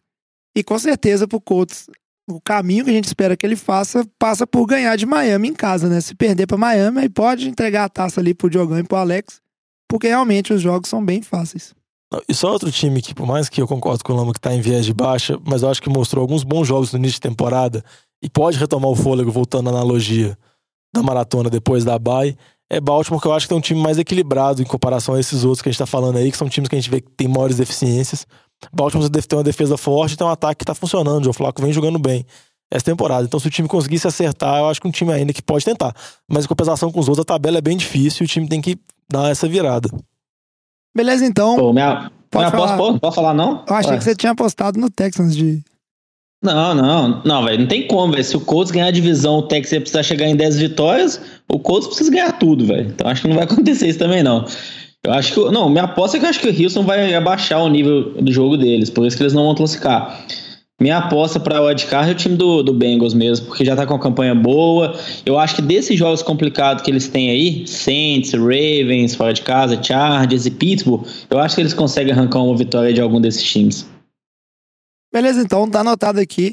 E 0.55 0.63
com 0.63 0.77
certeza 0.77 1.25
pro 1.27 1.39
Colts, 1.39 1.85
o 2.29 2.41
caminho 2.41 2.83
que 2.83 2.89
a 2.89 2.93
gente 2.93 3.05
espera 3.05 3.37
que 3.37 3.45
ele 3.45 3.55
faça 3.55 4.05
passa 4.19 4.45
por 4.45 4.65
ganhar 4.65 4.95
de 4.97 5.05
Miami 5.05 5.47
em 5.49 5.53
casa, 5.53 5.87
né? 5.87 6.01
Se 6.01 6.13
perder 6.13 6.45
pra 6.47 6.57
Miami, 6.57 6.99
aí 7.01 7.09
pode 7.09 7.47
entregar 7.47 7.85
a 7.85 7.89
taça 7.89 8.19
ali 8.19 8.33
pro 8.33 8.49
Diogão 8.49 8.77
e 8.79 8.83
pro 8.83 8.97
Alex, 8.97 9.39
porque 9.87 10.07
realmente 10.07 10.51
os 10.51 10.61
jogos 10.61 10.89
são 10.89 11.03
bem 11.05 11.21
fáceis. 11.21 11.73
E 12.27 12.33
só 12.33 12.51
outro 12.51 12.71
time 12.71 13.01
que, 13.01 13.13
por 13.13 13.25
mais 13.25 13.47
que 13.47 13.61
eu 13.61 13.67
concordo 13.67 14.03
com 14.03 14.11
o 14.11 14.15
Lama 14.15 14.33
que 14.33 14.39
tá 14.39 14.53
em 14.53 14.59
viés 14.59 14.85
de 14.85 14.93
baixa, 14.93 15.39
mas 15.45 15.61
eu 15.61 15.69
acho 15.69 15.81
que 15.81 15.89
mostrou 15.89 16.21
alguns 16.21 16.43
bons 16.43 16.67
jogos 16.67 16.91
no 16.91 16.99
início 16.99 17.15
de 17.15 17.21
temporada 17.21 17.83
e 18.21 18.29
pode 18.29 18.57
retomar 18.57 18.89
o 18.89 18.95
fôlego, 18.95 19.31
voltando 19.31 19.69
à 19.69 19.71
analogia 19.71 20.37
da 20.93 21.01
maratona 21.01 21.49
depois 21.49 21.85
da 21.85 21.97
bye, 21.97 22.37
é 22.69 22.79
Baltimore, 22.79 23.21
que 23.21 23.27
eu 23.27 23.33
acho 23.33 23.45
que 23.45 23.49
tem 23.49 23.57
um 23.57 23.61
time 23.61 23.81
mais 23.81 23.97
equilibrado 23.97 24.61
em 24.61 24.65
comparação 24.65 25.15
a 25.15 25.19
esses 25.19 25.43
outros 25.43 25.61
que 25.61 25.69
a 25.69 25.71
gente 25.71 25.79
tá 25.79 25.85
falando 25.85 26.17
aí, 26.17 26.31
que 26.31 26.37
são 26.37 26.49
times 26.49 26.69
que 26.69 26.75
a 26.75 26.79
gente 26.79 26.89
vê 26.89 27.01
que 27.01 27.09
tem 27.11 27.27
maiores 27.27 27.57
deficiências. 27.57 28.25
Baltimore 28.73 29.09
tem 29.09 29.37
uma 29.37 29.43
defesa 29.43 29.77
forte, 29.77 30.17
tem 30.17 30.25
um 30.25 30.29
ataque 30.29 30.59
que 30.59 30.65
tá 30.65 30.75
funcionando, 30.75 31.21
o 31.21 31.23
Joe 31.25 31.33
Flacco 31.33 31.61
vem 31.61 31.73
jogando 31.73 31.97
bem 31.97 32.25
essa 32.71 32.85
temporada. 32.85 33.25
Então, 33.25 33.39
se 33.39 33.47
o 33.47 33.49
time 33.49 33.67
conseguisse 33.67 34.07
acertar, 34.07 34.59
eu 34.59 34.69
acho 34.69 34.81
que 34.81 34.87
um 34.87 34.91
time 34.91 35.11
ainda 35.11 35.33
que 35.33 35.41
pode 35.41 35.65
tentar. 35.65 35.93
Mas 36.29 36.45
em 36.45 36.47
compensação 36.47 36.91
com 36.91 36.99
os 36.99 37.09
outros, 37.09 37.23
a 37.23 37.25
tabela 37.25 37.57
é 37.57 37.61
bem 37.61 37.75
difícil 37.75 38.23
e 38.23 38.25
o 38.25 38.27
time 38.27 38.47
tem 38.47 38.61
que 38.61 38.77
dar 39.11 39.29
essa 39.29 39.47
virada. 39.47 39.89
Beleza, 40.95 41.25
então. 41.25 41.55
Pô, 41.57 41.73
minha, 41.73 42.11
Pode 42.29 42.45
minha 42.45 42.47
aposta, 42.47 42.67
falar. 42.75 42.77
pode, 42.77 42.99
pode 42.99 43.15
falar 43.15 43.33
não? 43.33 43.63
Eu 43.67 43.75
achei 43.75 43.91
Ué. 43.91 43.97
que 43.97 44.03
você 44.03 44.15
tinha 44.15 44.31
apostado 44.31 44.79
no 44.79 44.89
Texans 44.89 45.35
de. 45.35 45.61
Não, 46.43 46.73
não, 46.73 47.21
não, 47.23 47.43
velho. 47.43 47.59
Não 47.59 47.67
tem 47.67 47.87
como, 47.87 48.13
velho. 48.13 48.23
Se 48.23 48.35
o 48.35 48.41
Colts 48.41 48.71
ganhar 48.71 48.87
a 48.87 48.91
divisão, 48.91 49.37
o 49.37 49.41
Texas 49.43 49.73
ia 49.73 49.81
precisar 49.81 50.01
chegar 50.03 50.27
em 50.27 50.35
10 50.35 50.57
vitórias, 50.57 51.21
o 51.47 51.59
Colts 51.59 51.87
precisa 51.87 52.09
ganhar 52.09 52.31
tudo, 52.39 52.65
velho. 52.65 52.89
Então 52.89 53.07
acho 53.07 53.21
que 53.21 53.27
não 53.27 53.35
vai 53.35 53.43
acontecer 53.45 53.87
isso 53.87 53.99
também, 53.99 54.23
não. 54.23 54.45
Eu 55.03 55.13
acho 55.13 55.33
que. 55.33 55.39
Não, 55.51 55.69
minha 55.69 55.83
aposta 55.83 56.17
é 56.17 56.19
que 56.19 56.25
eu 56.25 56.29
acho 56.29 56.39
que 56.39 56.47
o 56.47 56.63
Houston 56.63 56.83
vai 56.83 57.13
abaixar 57.13 57.61
o 57.61 57.69
nível 57.69 58.13
do 58.13 58.31
jogo 58.31 58.57
deles, 58.57 58.89
por 58.89 59.05
isso 59.05 59.17
que 59.17 59.23
eles 59.23 59.33
não 59.33 59.45
vão 59.45 59.55
classificar. 59.55 60.19
Minha 60.81 60.97
aposta 60.97 61.39
para 61.39 61.61
o 61.61 61.65
wildcard 61.67 62.09
é 62.09 62.13
o 62.13 62.15
time 62.17 62.35
do, 62.35 62.63
do 62.63 62.73
Bengals 62.73 63.13
mesmo, 63.13 63.45
porque 63.45 63.63
já 63.63 63.75
tá 63.75 63.85
com 63.85 63.93
uma 63.93 63.99
campanha 63.99 64.33
boa. 64.33 64.97
Eu 65.23 65.37
acho 65.37 65.57
que 65.57 65.61
desses 65.61 65.95
jogos 65.99 66.23
complicados 66.23 66.83
que 66.83 66.89
eles 66.89 67.07
têm 67.07 67.29
aí, 67.29 67.67
Saints, 67.67 68.33
Ravens, 68.33 69.13
fora 69.13 69.31
de 69.31 69.43
casa, 69.43 69.81
Chargers 69.81 70.47
e 70.47 70.49
Pittsburgh, 70.51 71.05
eu 71.29 71.37
acho 71.37 71.53
que 71.53 71.61
eles 71.61 71.75
conseguem 71.75 72.11
arrancar 72.11 72.39
uma 72.41 72.57
vitória 72.57 72.91
de 72.91 72.99
algum 72.99 73.21
desses 73.21 73.43
times. 73.43 73.85
Beleza, 75.13 75.39
então, 75.41 75.69
tá 75.69 75.81
anotado 75.81 76.19
aqui. 76.19 76.51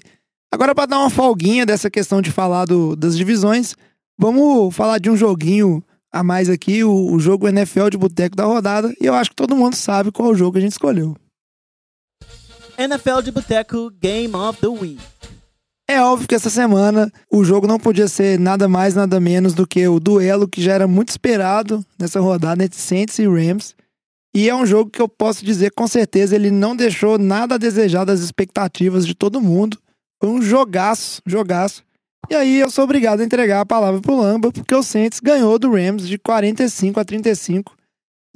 Agora, 0.53 0.75
pra 0.75 0.85
dar 0.85 0.99
uma 0.99 1.11
folguinha 1.11 1.65
dessa 1.65 1.89
questão 1.91 2.21
de 2.21 2.31
falar 2.31 2.67
do- 2.67 2.95
das 2.95 3.17
divisões, 3.17 3.75
vamos 4.19 4.75
falar 4.75 4.99
de 4.99 5.09
um 5.09 5.17
joguinho 5.17 5.83
a 6.13 6.23
mais 6.23 6.51
aqui, 6.51 6.85
o, 6.85 7.13
o 7.15 7.19
jogo 7.19 7.49
NFL 7.49 7.89
de 7.91 7.97
boteco 7.97 8.37
da 8.37 8.45
rodada. 8.45 8.93
E 9.01 9.07
eu 9.07 9.15
acho 9.15 9.31
que 9.31 9.37
todo 9.37 9.57
mundo 9.57 9.75
sabe 9.75 10.11
qual 10.13 10.35
jogo 10.35 10.59
a 10.59 10.61
gente 10.61 10.73
escolheu. 10.73 11.17
NFL 12.79 13.23
de 13.25 13.33
Boteco 13.33 13.91
Game 13.91 14.33
of 14.37 14.61
the 14.61 14.69
Week. 14.69 15.01
É 15.91 16.01
óbvio 16.01 16.29
que 16.29 16.35
essa 16.37 16.49
semana 16.49 17.11
o 17.29 17.43
jogo 17.43 17.67
não 17.67 17.77
podia 17.77 18.07
ser 18.07 18.39
nada 18.39 18.69
mais, 18.69 18.95
nada 18.95 19.19
menos 19.19 19.53
do 19.53 19.67
que 19.67 19.89
o 19.89 19.99
duelo 19.99 20.47
que 20.47 20.63
já 20.63 20.75
era 20.75 20.87
muito 20.87 21.09
esperado 21.09 21.85
nessa 21.99 22.21
rodada 22.21 22.63
entre 22.63 22.79
Saints 22.79 23.19
e 23.19 23.27
Rams. 23.27 23.75
E 24.33 24.49
é 24.49 24.55
um 24.55 24.65
jogo 24.65 24.93
que 24.93 25.03
eu 25.03 25.09
posso 25.09 25.45
dizer 25.45 25.73
com 25.73 25.89
certeza 25.89 26.37
ele 26.37 26.53
não 26.53 26.77
deixou 26.77 27.19
nada 27.19 27.57
a 27.57 27.59
desejar 27.59 28.05
das 28.05 28.21
expectativas 28.21 29.05
de 29.05 29.13
todo 29.13 29.41
mundo. 29.41 29.77
Foi 30.23 30.31
um 30.31 30.41
jogaço, 30.41 31.21
jogaço. 31.27 31.83
E 32.31 32.35
aí 32.37 32.61
eu 32.61 32.71
sou 32.71 32.85
obrigado 32.85 33.23
a 33.23 33.25
entregar 33.25 33.61
a 33.61 33.67
palavra 33.67 34.01
pro 34.01 34.21
Lamba, 34.21 34.53
porque 34.53 34.75
o 34.75 34.85
Saints 34.85 35.19
ganhou 35.19 35.59
do 35.59 35.73
Rams 35.73 36.07
de 36.07 36.17
45 36.17 37.01
a 37.01 37.05
35 37.05 37.75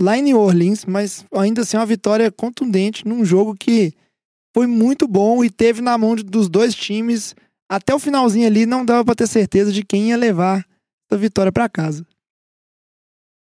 lá 0.01 0.19
em 0.19 0.23
New 0.23 0.41
Orleans, 0.41 0.85
mas 0.85 1.25
ainda 1.33 1.63
assim 1.63 1.77
uma 1.77 1.87
vitória 1.87 2.29
contundente 2.33 3.07
num 3.07 3.25
jogo 3.25 3.55
que 3.55 3.95
foi 4.55 4.67
muito 4.67 5.09
bom 5.09 5.43
e 5.45 5.51
teve 5.51 5.81
na 5.81 5.97
mão 5.97 6.15
dos 6.15 6.49
dois 6.49 6.75
times 6.75 7.35
até 7.71 7.95
o 7.95 7.99
finalzinho 7.99 8.47
ali 8.47 8.67
não 8.67 8.85
dava 8.85 9.05
pra 9.05 9.15
ter 9.15 9.27
certeza 9.27 9.73
de 9.73 9.83
quem 9.83 10.11
ia 10.11 10.17
levar 10.17 10.65
essa 11.11 11.19
vitória 11.19 11.51
pra 11.51 11.71
casa. 11.71 12.07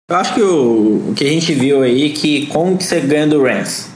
Eu 0.10 0.16
acho 0.18 0.34
que 0.34 0.42
o, 0.42 1.10
o 1.10 1.14
que 1.16 1.24
a 1.24 1.30
gente 1.30 1.54
viu 1.54 1.82
aí 1.82 2.12
que 2.12 2.48
como 2.48 2.78
que 2.78 2.84
você 2.84 3.00
ganha 3.02 3.28
do 3.28 3.44
Rams? 3.44 3.90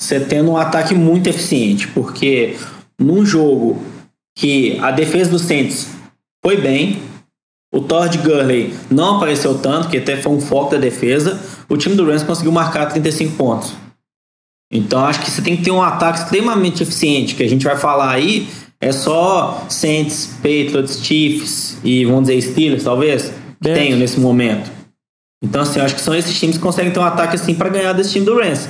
Você 0.00 0.20
tendo 0.20 0.52
um 0.52 0.56
ataque 0.56 0.94
muito 0.94 1.28
eficiente, 1.28 1.88
porque 1.88 2.56
num 2.98 3.24
jogo 3.24 3.80
que 4.36 4.78
a 4.80 4.90
defesa 4.90 5.30
do 5.30 5.38
Saints 5.38 5.88
foi 6.44 6.60
bem, 6.60 7.02
o 7.72 7.80
Todd 7.80 8.18
Gurley 8.18 8.74
não 8.90 9.16
apareceu 9.16 9.58
tanto, 9.58 9.88
que 9.88 9.96
até 9.96 10.16
foi 10.16 10.32
um 10.32 10.40
foco 10.40 10.72
da 10.72 10.78
defesa, 10.78 11.40
o 11.68 11.76
time 11.76 11.94
do 11.94 12.04
Rams 12.04 12.22
conseguiu 12.22 12.52
marcar 12.52 12.86
35 12.86 13.36
pontos. 13.36 13.72
Então 14.72 15.04
acho 15.04 15.20
que 15.20 15.30
você 15.30 15.42
tem 15.42 15.54
que 15.54 15.62
ter 15.62 15.70
um 15.70 15.82
ataque 15.82 16.20
extremamente 16.20 16.82
eficiente, 16.82 17.34
que 17.34 17.42
a 17.42 17.48
gente 17.48 17.62
vai 17.64 17.76
falar 17.76 18.10
aí, 18.10 18.48
é 18.80 18.90
só 18.90 19.64
Saints, 19.68 20.30
Patriots, 20.36 20.98
Chiefs 21.04 21.76
e 21.84 22.06
vamos 22.06 22.28
dizer 22.28 22.40
Steelers, 22.40 22.82
talvez, 22.82 23.32
que 23.62 23.72
tenham 23.72 23.98
nesse 23.98 24.18
momento. 24.18 24.70
Então, 25.44 25.62
assim, 25.62 25.78
eu 25.78 25.84
acho 25.84 25.94
que 25.94 26.00
são 26.00 26.14
esses 26.14 26.38
times 26.38 26.56
que 26.56 26.62
conseguem 26.62 26.90
ter 26.90 26.98
um 26.98 27.04
ataque 27.04 27.34
assim 27.34 27.54
pra 27.54 27.68
ganhar 27.68 27.92
desse 27.92 28.12
time 28.12 28.24
do 28.24 28.36
Rams. 28.36 28.68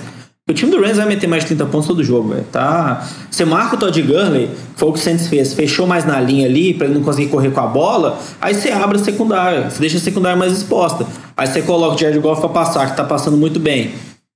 O 0.51 0.53
time 0.53 0.73
do 0.73 0.81
Rams 0.81 0.97
vai 0.97 1.07
meter 1.07 1.29
mais 1.29 1.45
de 1.45 1.49
30 1.49 1.67
pontos 1.67 1.87
todo 1.87 2.03
jogo, 2.03 2.31
velho. 2.31 2.45
Tá? 2.51 3.07
Você 3.31 3.45
marca 3.45 3.77
o 3.77 3.79
Todd 3.79 4.03
Gurley, 4.03 4.51
foi 4.75 4.89
o 4.89 4.93
que 4.93 4.99
o 4.99 5.03
Saints 5.03 5.29
fez, 5.29 5.55
fechou 5.55 5.87
mais 5.87 6.05
na 6.05 6.21
linha 6.21 6.47
ali 6.47 6.75
pra 6.75 6.87
ele 6.87 6.97
não 6.97 7.03
conseguir 7.03 7.29
correr 7.29 7.51
com 7.51 7.61
a 7.61 7.67
bola, 7.67 8.19
aí 8.41 8.55
você 8.55 8.71
abre 8.71 8.99
a 8.99 9.05
secundária, 9.05 9.71
você 9.71 9.79
deixa 9.79 9.99
a 9.99 10.01
secundária 10.01 10.37
mais 10.37 10.53
exposta. 10.53 11.07
Aí 11.37 11.47
você 11.47 11.63
coloca 11.63 11.95
o 11.95 11.99
Jared 11.99 12.19
Goff 12.19 12.41
pra 12.41 12.51
passar, 12.51 12.91
que 12.91 12.97
tá 12.97 13.05
passando 13.05 13.37
muito 13.37 13.61
bem. 13.61 13.93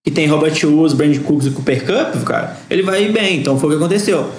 Que 0.07 0.13
tem 0.13 0.29
Robert 0.29 0.55
Woods, 0.63 0.95
Brandon 0.95 1.21
Cooks 1.23 1.49
e 1.49 1.51
Cooper 1.51 1.85
Cup, 1.85 2.23
cara, 2.25 2.57
ele 2.71 2.83
vai 2.83 3.05
ir 3.07 3.13
bem. 3.13 3.41
Então 3.41 3.59
foi 3.59 3.71
o 3.71 3.73
que 3.73 3.85
aconteceu. 3.85 4.31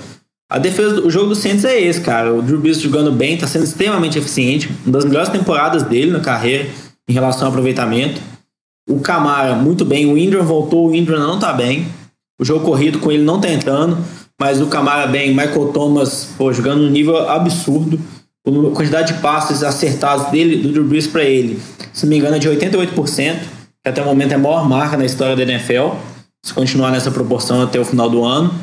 A 0.50 0.58
defesa, 0.58 1.02
o 1.02 1.12
jogo 1.12 1.28
do 1.28 1.36
Saints 1.36 1.66
é 1.66 1.78
esse, 1.78 2.00
cara. 2.00 2.34
O 2.34 2.42
Drew 2.42 2.58
Brees 2.58 2.80
jogando 2.80 3.12
bem, 3.12 3.38
tá 3.38 3.46
sendo 3.46 3.66
extremamente 3.66 4.18
eficiente. 4.18 4.70
Uma 4.86 4.94
das 4.94 5.04
melhores 5.04 5.28
temporadas 5.28 5.84
dele 5.84 6.10
na 6.10 6.22
carreira 6.22 6.70
em 7.06 7.12
relação 7.12 7.48
ao 7.48 7.50
aproveitamento. 7.50 8.22
O 8.90 9.02
Camara, 9.02 9.56
muito 9.56 9.84
bem. 9.84 10.06
O 10.06 10.18
Ingram 10.18 10.46
voltou, 10.46 10.88
o 10.88 10.96
Ingram 10.96 11.20
não 11.20 11.38
tá 11.38 11.52
bem. 11.52 11.86
O 12.40 12.46
jogo 12.46 12.64
corrido 12.64 13.00
com 13.00 13.12
ele 13.12 13.24
não 13.24 13.42
tá 13.42 13.50
entrando. 13.50 13.98
Mas 14.40 14.62
o 14.62 14.68
Camara 14.68 15.06
bem. 15.06 15.32
Michael 15.32 15.74
Thomas, 15.74 16.30
pô, 16.38 16.54
jogando 16.54 16.84
um 16.84 16.90
nível 16.90 17.30
absurdo. 17.30 18.00
A 18.46 18.74
quantidade 18.74 19.14
de 19.14 19.20
passes 19.20 19.62
acertados 19.62 20.28
dele, 20.32 20.62
do 20.62 20.72
Drew 20.72 20.86
Brees 20.86 21.06
pra 21.06 21.26
ele, 21.26 21.60
se 21.92 22.06
não 22.06 22.12
me 22.12 22.18
engano, 22.18 22.38
é 22.38 22.40
de 22.40 22.48
88%, 22.48 23.40
que 23.88 23.90
até 23.90 24.02
o 24.02 24.06
momento 24.06 24.34
é 24.34 24.36
a 24.36 24.38
maior 24.38 24.68
marca 24.68 24.98
na 24.98 25.06
história 25.06 25.36
da 25.36 25.44
NFL. 25.44 25.96
Se 26.46 26.54
continuar 26.54 26.92
nessa 26.92 27.10
proporção 27.10 27.62
até 27.62 27.80
o 27.80 27.86
final 27.86 28.10
do 28.10 28.24
ano. 28.24 28.54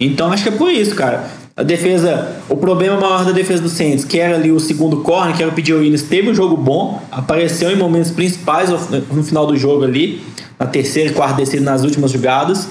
Então 0.00 0.32
acho 0.32 0.42
que 0.42 0.48
é 0.48 0.52
por 0.52 0.70
isso, 0.70 0.94
cara. 0.94 1.28
A 1.56 1.62
defesa, 1.62 2.40
o 2.48 2.56
problema 2.56 3.00
maior 3.00 3.24
da 3.24 3.32
defesa 3.32 3.62
do 3.62 3.68
Saints, 3.68 4.04
que 4.04 4.18
era 4.18 4.36
ali 4.36 4.52
o 4.52 4.60
segundo 4.60 4.98
corner, 5.02 5.36
que 5.36 5.42
era 5.42 5.50
o 5.50 5.54
P.J. 5.54 5.74
Williams, 5.74 6.02
teve 6.02 6.30
um 6.30 6.34
jogo 6.34 6.56
bom, 6.56 7.02
apareceu 7.10 7.72
em 7.72 7.76
momentos 7.76 8.12
principais 8.12 8.70
no 8.70 9.24
final 9.24 9.46
do 9.46 9.56
jogo 9.56 9.84
ali, 9.84 10.22
na 10.58 10.66
terceira 10.66 11.10
e 11.10 11.12
quarta 11.12 11.36
descida 11.36 11.64
nas 11.64 11.82
últimas 11.82 12.12
jogadas. 12.12 12.68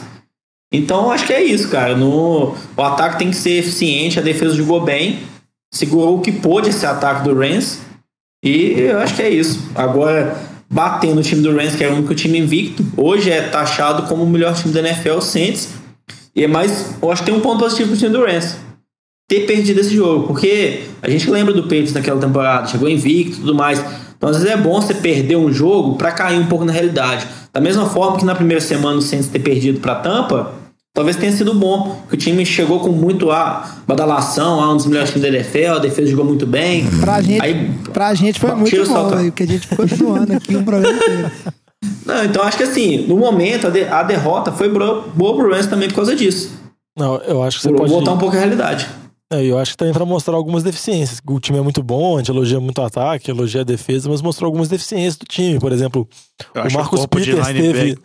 Então 0.72 1.12
acho 1.12 1.26
que 1.26 1.34
é 1.34 1.44
isso, 1.44 1.70
cara. 1.70 1.98
No, 1.98 2.56
o 2.78 2.82
ataque 2.82 3.20
tem 3.20 3.30
que 3.30 3.36
ser 3.36 3.60
eficiente, 3.60 4.20
a 4.20 4.22
defesa 4.22 4.56
jogou 4.56 4.82
bem, 4.82 5.20
segurou 5.74 6.18
o 6.18 6.22
que 6.22 6.32
pôde 6.32 6.70
esse 6.70 6.86
ataque 6.86 7.24
do 7.28 7.38
Rams, 7.38 7.80
e 8.44 8.72
eu 8.80 9.00
acho 9.00 9.16
que 9.16 9.22
é 9.22 9.30
isso. 9.30 9.70
Agora, 9.76 10.47
batendo 10.70 11.20
o 11.20 11.24
time 11.24 11.42
do 11.42 11.56
Rams, 11.56 11.76
que 11.76 11.84
é 11.84 11.90
o 11.90 11.94
único 11.94 12.14
time 12.14 12.38
invicto, 12.38 12.86
hoje 12.96 13.30
é 13.30 13.42
taxado 13.42 14.04
como 14.04 14.24
o 14.24 14.30
melhor 14.30 14.54
time 14.56 14.74
da 14.74 14.82
NFL, 14.82 15.18
o 15.18 15.22
Saints. 15.22 15.70
E 16.36 16.44
é 16.44 16.48
mais, 16.48 16.96
eu 17.02 17.12
acho 17.12 17.24
que 17.24 17.32
tem 17.32 17.38
um 17.38 17.42
ponto 17.42 17.60
positivo 17.60 17.90
pro 17.90 17.98
time 17.98 18.12
do 18.12 18.24
Rams. 18.24 18.58
ter 19.30 19.46
perdido 19.46 19.82
esse 19.82 19.94
jogo, 19.94 20.28
porque 20.28 20.84
a 21.02 21.10
gente 21.10 21.30
lembra 21.30 21.54
do 21.54 21.64
Patriots 21.64 21.94
naquela 21.94 22.20
temporada, 22.20 22.68
chegou 22.68 22.88
invicto 22.88 23.38
e 23.38 23.40
tudo 23.42 23.56
mais. 23.56 23.84
Então, 24.18 24.30
às 24.30 24.38
vezes 24.38 24.52
é 24.52 24.58
bom 24.58 24.82
você 24.82 24.94
perder 24.94 25.36
um 25.36 25.52
jogo 25.52 25.96
para 25.96 26.12
cair 26.12 26.40
um 26.40 26.46
pouco 26.48 26.64
na 26.64 26.72
realidade. 26.72 27.28
Da 27.52 27.60
mesma 27.60 27.88
forma 27.88 28.18
que 28.18 28.26
na 28.26 28.36
primeira 28.36 28.62
semana 28.62 28.98
o 28.98 29.02
Saints 29.02 29.28
ter 29.28 29.40
perdido 29.40 29.80
para 29.80 29.96
Tampa, 29.96 30.54
talvez 30.98 31.16
tenha 31.16 31.32
sido 31.32 31.54
bom, 31.54 32.02
que 32.10 32.16
o 32.16 32.18
time 32.18 32.44
chegou 32.44 32.80
com 32.80 32.90
muito 32.90 33.30
a 33.30 33.78
badalação, 33.88 34.60
a 34.60 34.74
um 34.74 34.78
dos 34.78 34.88
melhores 34.88 35.12
times 35.12 35.22
da 35.30 35.38
NFL, 35.38 35.76
a 35.76 35.80
defesa 35.80 36.10
jogou 36.10 36.26
muito 36.26 36.48
bem. 36.48 36.88
Pra 37.00 37.22
gente, 37.22 37.40
Aí, 37.42 37.72
pra 37.94 38.16
gente 38.16 38.40
foi 38.40 38.52
muito 38.56 38.70
tira 38.72 38.82
o 38.84 38.88
bom, 38.88 38.94
salto. 38.94 39.16
velho, 39.16 39.32
porque 39.32 39.44
a 39.44 39.48
gente 39.48 39.68
ficou 39.68 39.86
zoando 39.96 40.34
aqui 40.34 40.56
o 40.56 40.64
programa 40.64 40.98
inteiro. 40.98 41.32
Não, 42.04 42.24
então 42.26 42.42
acho 42.44 42.58
que 42.58 42.64
assim, 42.64 43.06
no 43.06 43.16
momento 43.16 43.68
a, 43.68 43.70
de- 43.70 43.84
a 43.84 44.02
derrota 44.02 44.52
foi 44.52 44.68
bro- 44.70 45.04
boa 45.16 45.36
pro 45.36 45.52
Rams 45.52 45.68
também 45.68 45.88
por 45.88 45.96
causa 45.98 46.16
disso. 46.16 46.52
Não, 46.98 47.18
eu 47.18 47.44
acho 47.44 47.58
que 47.58 47.64
você 47.64 47.70
Por 47.70 47.78
pode. 47.78 47.92
voltar 47.92 48.14
um 48.14 48.18
pouco 48.18 48.36
à 48.36 48.40
realidade. 48.40 48.88
É, 49.32 49.44
eu 49.44 49.60
acho 49.60 49.72
que 49.74 49.78
também 49.78 49.94
pra 49.94 50.04
mostrar 50.06 50.36
algumas 50.36 50.64
deficiências. 50.64 51.22
O 51.28 51.40
time 51.40 51.60
é 51.60 51.62
muito 51.62 51.84
bom, 51.84 52.16
a 52.16 52.20
gente 52.20 52.32
elogia 52.32 52.60
muito 52.60 52.80
o 52.82 52.86
ataque, 52.86 53.30
elogia 53.30 53.62
a 53.62 53.64
defesa, 53.64 54.10
mas 54.10 54.22
mostrou 54.22 54.48
algumas 54.48 54.68
deficiências 54.70 55.16
do 55.18 55.26
time. 55.26 55.60
Por 55.60 55.72
exemplo, 55.72 56.08
Eu 56.56 56.64
o 56.64 56.74
Marcos 56.74 57.06
Peters 57.06 57.48
teve. 57.48 57.98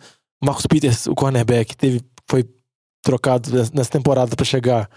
O 0.43 0.45
Marcos 0.45 0.67
Peters, 0.67 1.07
o 1.07 1.15
cornerback, 1.15 1.75
teve, 1.77 2.01
foi 2.29 2.43
trocado 3.03 3.49
nessa 3.73 3.91
temporada 3.91 4.35
pra 4.35 4.45
chegar. 4.45 4.89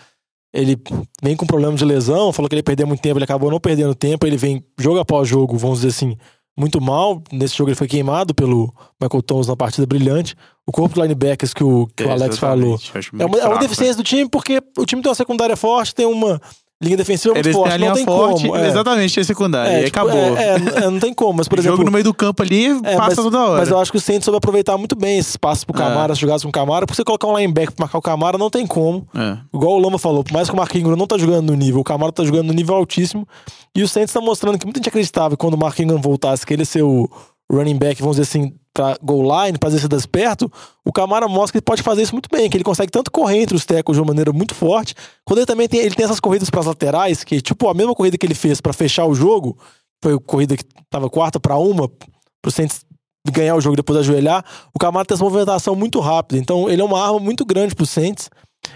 Ele 0.54 0.78
vem 1.22 1.36
com 1.36 1.44
problema 1.44 1.76
de 1.76 1.84
lesão, 1.84 2.32
falou 2.32 2.48
que 2.48 2.54
ele 2.54 2.60
ia 2.60 2.64
perder 2.64 2.86
muito 2.86 3.02
tempo, 3.02 3.18
ele 3.18 3.24
acabou 3.24 3.50
não 3.50 3.60
perdendo 3.60 3.94
tempo, 3.94 4.26
ele 4.26 4.38
vem 4.38 4.64
jogo 4.78 4.98
após 4.98 5.28
jogo, 5.28 5.58
vamos 5.58 5.80
dizer 5.80 5.88
assim, 5.88 6.16
muito 6.56 6.80
mal. 6.80 7.22
Nesse 7.30 7.54
jogo 7.54 7.68
ele 7.68 7.76
foi 7.76 7.86
queimado 7.86 8.34
pelo 8.34 8.72
Michael 9.00 9.22
Thomas 9.22 9.48
na 9.48 9.56
partida 9.56 9.86
brilhante. 9.86 10.34
O 10.66 10.72
corpo 10.72 10.94
de 10.94 11.02
linebackers 11.02 11.52
que 11.52 11.62
o, 11.62 11.86
que 11.94 12.04
o 12.04 12.10
Alex 12.10 12.38
falou. 12.38 12.78
É 13.18 13.24
uma, 13.24 13.36
é 13.36 13.42
uma 13.42 13.48
fraco, 13.48 13.58
deficiência 13.58 13.96
do 13.96 14.02
time 14.02 14.28
porque 14.28 14.62
o 14.78 14.86
time 14.86 15.02
tem 15.02 15.10
uma 15.10 15.14
secundária 15.14 15.56
forte, 15.56 15.94
tem 15.94 16.06
uma 16.06 16.40
linha 16.82 16.96
defensiva 16.96 17.32
muito 17.34 17.46
Eles 17.46 17.56
forte. 17.56 17.72
a 17.72 17.76
linha 17.76 17.88
não 17.88 17.96
tem 17.96 18.04
forte, 18.04 18.46
como. 18.46 18.56
é. 18.56 18.68
exatamente, 18.68 19.20
é 19.20 19.24
secundária. 19.24 19.70
É, 19.70 19.72
e 19.72 19.76
aí 19.76 19.84
tipo, 19.86 19.98
acabou. 19.98 20.36
É, 20.36 20.42
é, 20.42 20.54
é, 20.84 20.90
não 20.90 20.98
tem 21.00 21.14
como. 21.14 21.34
Mas, 21.38 21.48
por 21.48 21.58
exemplo. 21.58 21.76
jogo 21.76 21.86
no 21.86 21.92
meio 21.92 22.04
do 22.04 22.12
campo 22.12 22.42
ali 22.42 22.66
é, 22.66 22.96
passa 22.96 23.06
mas, 23.06 23.16
toda 23.16 23.44
hora. 23.44 23.60
Mas 23.60 23.68
eu 23.70 23.78
acho 23.78 23.90
que 23.90 23.96
o 23.96 24.00
Saints 24.00 24.24
soube 24.24 24.36
aproveitar 24.36 24.76
muito 24.76 24.94
bem 24.94 25.18
esses 25.18 25.36
passos 25.36 25.64
pro 25.64 25.74
É. 25.74 25.78
Camara, 25.84 26.12
as 26.12 26.18
jogadas 26.18 26.42
com 26.42 26.48
o 26.48 26.52
Camara. 26.52 26.86
Porque 26.86 26.96
você 26.96 27.04
colocar 27.04 27.26
um 27.28 27.36
linebacker 27.38 27.72
pra 27.74 27.84
marcar 27.84 27.98
o 27.98 28.02
Camara, 28.02 28.36
não 28.36 28.50
tem 28.50 28.66
como. 28.66 29.06
É. 29.14 29.38
Igual 29.54 29.72
o 29.74 29.78
Lama 29.78 29.98
falou, 29.98 30.22
por 30.22 30.32
mais 30.32 30.48
que 30.48 30.54
o 30.54 30.56
Mark 30.56 30.74
Ingram 30.74 30.96
não 30.96 31.06
tá 31.06 31.16
jogando 31.16 31.46
no 31.50 31.54
nível, 31.56 31.80
o 31.80 31.84
Camara 31.84 32.12
tá 32.12 32.24
jogando 32.24 32.48
no 32.48 32.52
nível 32.52 32.74
altíssimo. 32.74 33.26
E 33.74 33.82
o 33.82 33.88
Saints 33.88 34.12
tá 34.12 34.20
mostrando 34.20 34.58
que 34.58 34.66
muita 34.66 34.78
gente 34.78 34.88
acreditava 34.88 35.30
que 35.30 35.36
quando 35.38 35.54
o 35.54 35.58
Mark 35.58 35.78
Ingram 35.78 36.00
voltasse, 36.00 36.44
que 36.44 36.52
ele 36.52 36.62
ia 36.62 36.66
ser 36.66 36.82
o 36.82 37.08
running 37.50 37.76
back, 37.78 38.00
vamos 38.02 38.16
dizer 38.16 38.28
assim, 38.28 38.52
pra 38.76 38.98
goal 39.02 39.46
line, 39.46 39.56
pra 39.56 39.70
descidas 39.70 40.04
perto, 40.04 40.52
o 40.84 40.92
Camara 40.92 41.26
mostra 41.26 41.52
que 41.52 41.56
ele 41.58 41.64
pode 41.64 41.82
fazer 41.82 42.02
isso 42.02 42.12
muito 42.12 42.28
bem, 42.30 42.50
que 42.50 42.58
ele 42.58 42.62
consegue 42.62 42.92
tanto 42.92 43.10
correr 43.10 43.40
entre 43.40 43.56
os 43.56 43.64
tackles 43.64 43.96
de 43.96 44.02
uma 44.02 44.08
maneira 44.08 44.34
muito 44.34 44.54
forte, 44.54 44.94
quando 45.24 45.38
ele 45.38 45.46
também 45.46 45.66
tem, 45.66 45.80
ele 45.80 45.94
tem 45.94 46.04
essas 46.04 46.20
corridas 46.20 46.50
pras 46.50 46.66
laterais, 46.66 47.24
que 47.24 47.40
tipo 47.40 47.70
a 47.70 47.74
mesma 47.74 47.94
corrida 47.94 48.18
que 48.18 48.26
ele 48.26 48.34
fez 48.34 48.60
pra 48.60 48.74
fechar 48.74 49.06
o 49.06 49.14
jogo, 49.14 49.56
foi 50.02 50.12
a 50.12 50.18
corrida 50.18 50.58
que 50.58 50.64
tava 50.90 51.08
quarta 51.08 51.40
pra 51.40 51.56
uma, 51.56 51.90
pro 52.42 52.50
Saints 52.50 52.84
ganhar 53.32 53.56
o 53.56 53.60
jogo 53.62 53.76
depois 53.76 53.98
ajoelhar, 53.98 54.44
o 54.74 54.78
Camara 54.78 55.06
tem 55.06 55.14
essa 55.14 55.24
movimentação 55.24 55.74
muito 55.74 55.98
rápida, 55.98 56.38
então 56.38 56.68
ele 56.68 56.82
é 56.82 56.84
uma 56.84 57.02
arma 57.02 57.18
muito 57.18 57.46
grande 57.46 57.74
pro 57.74 57.86
Saints, 57.86 58.28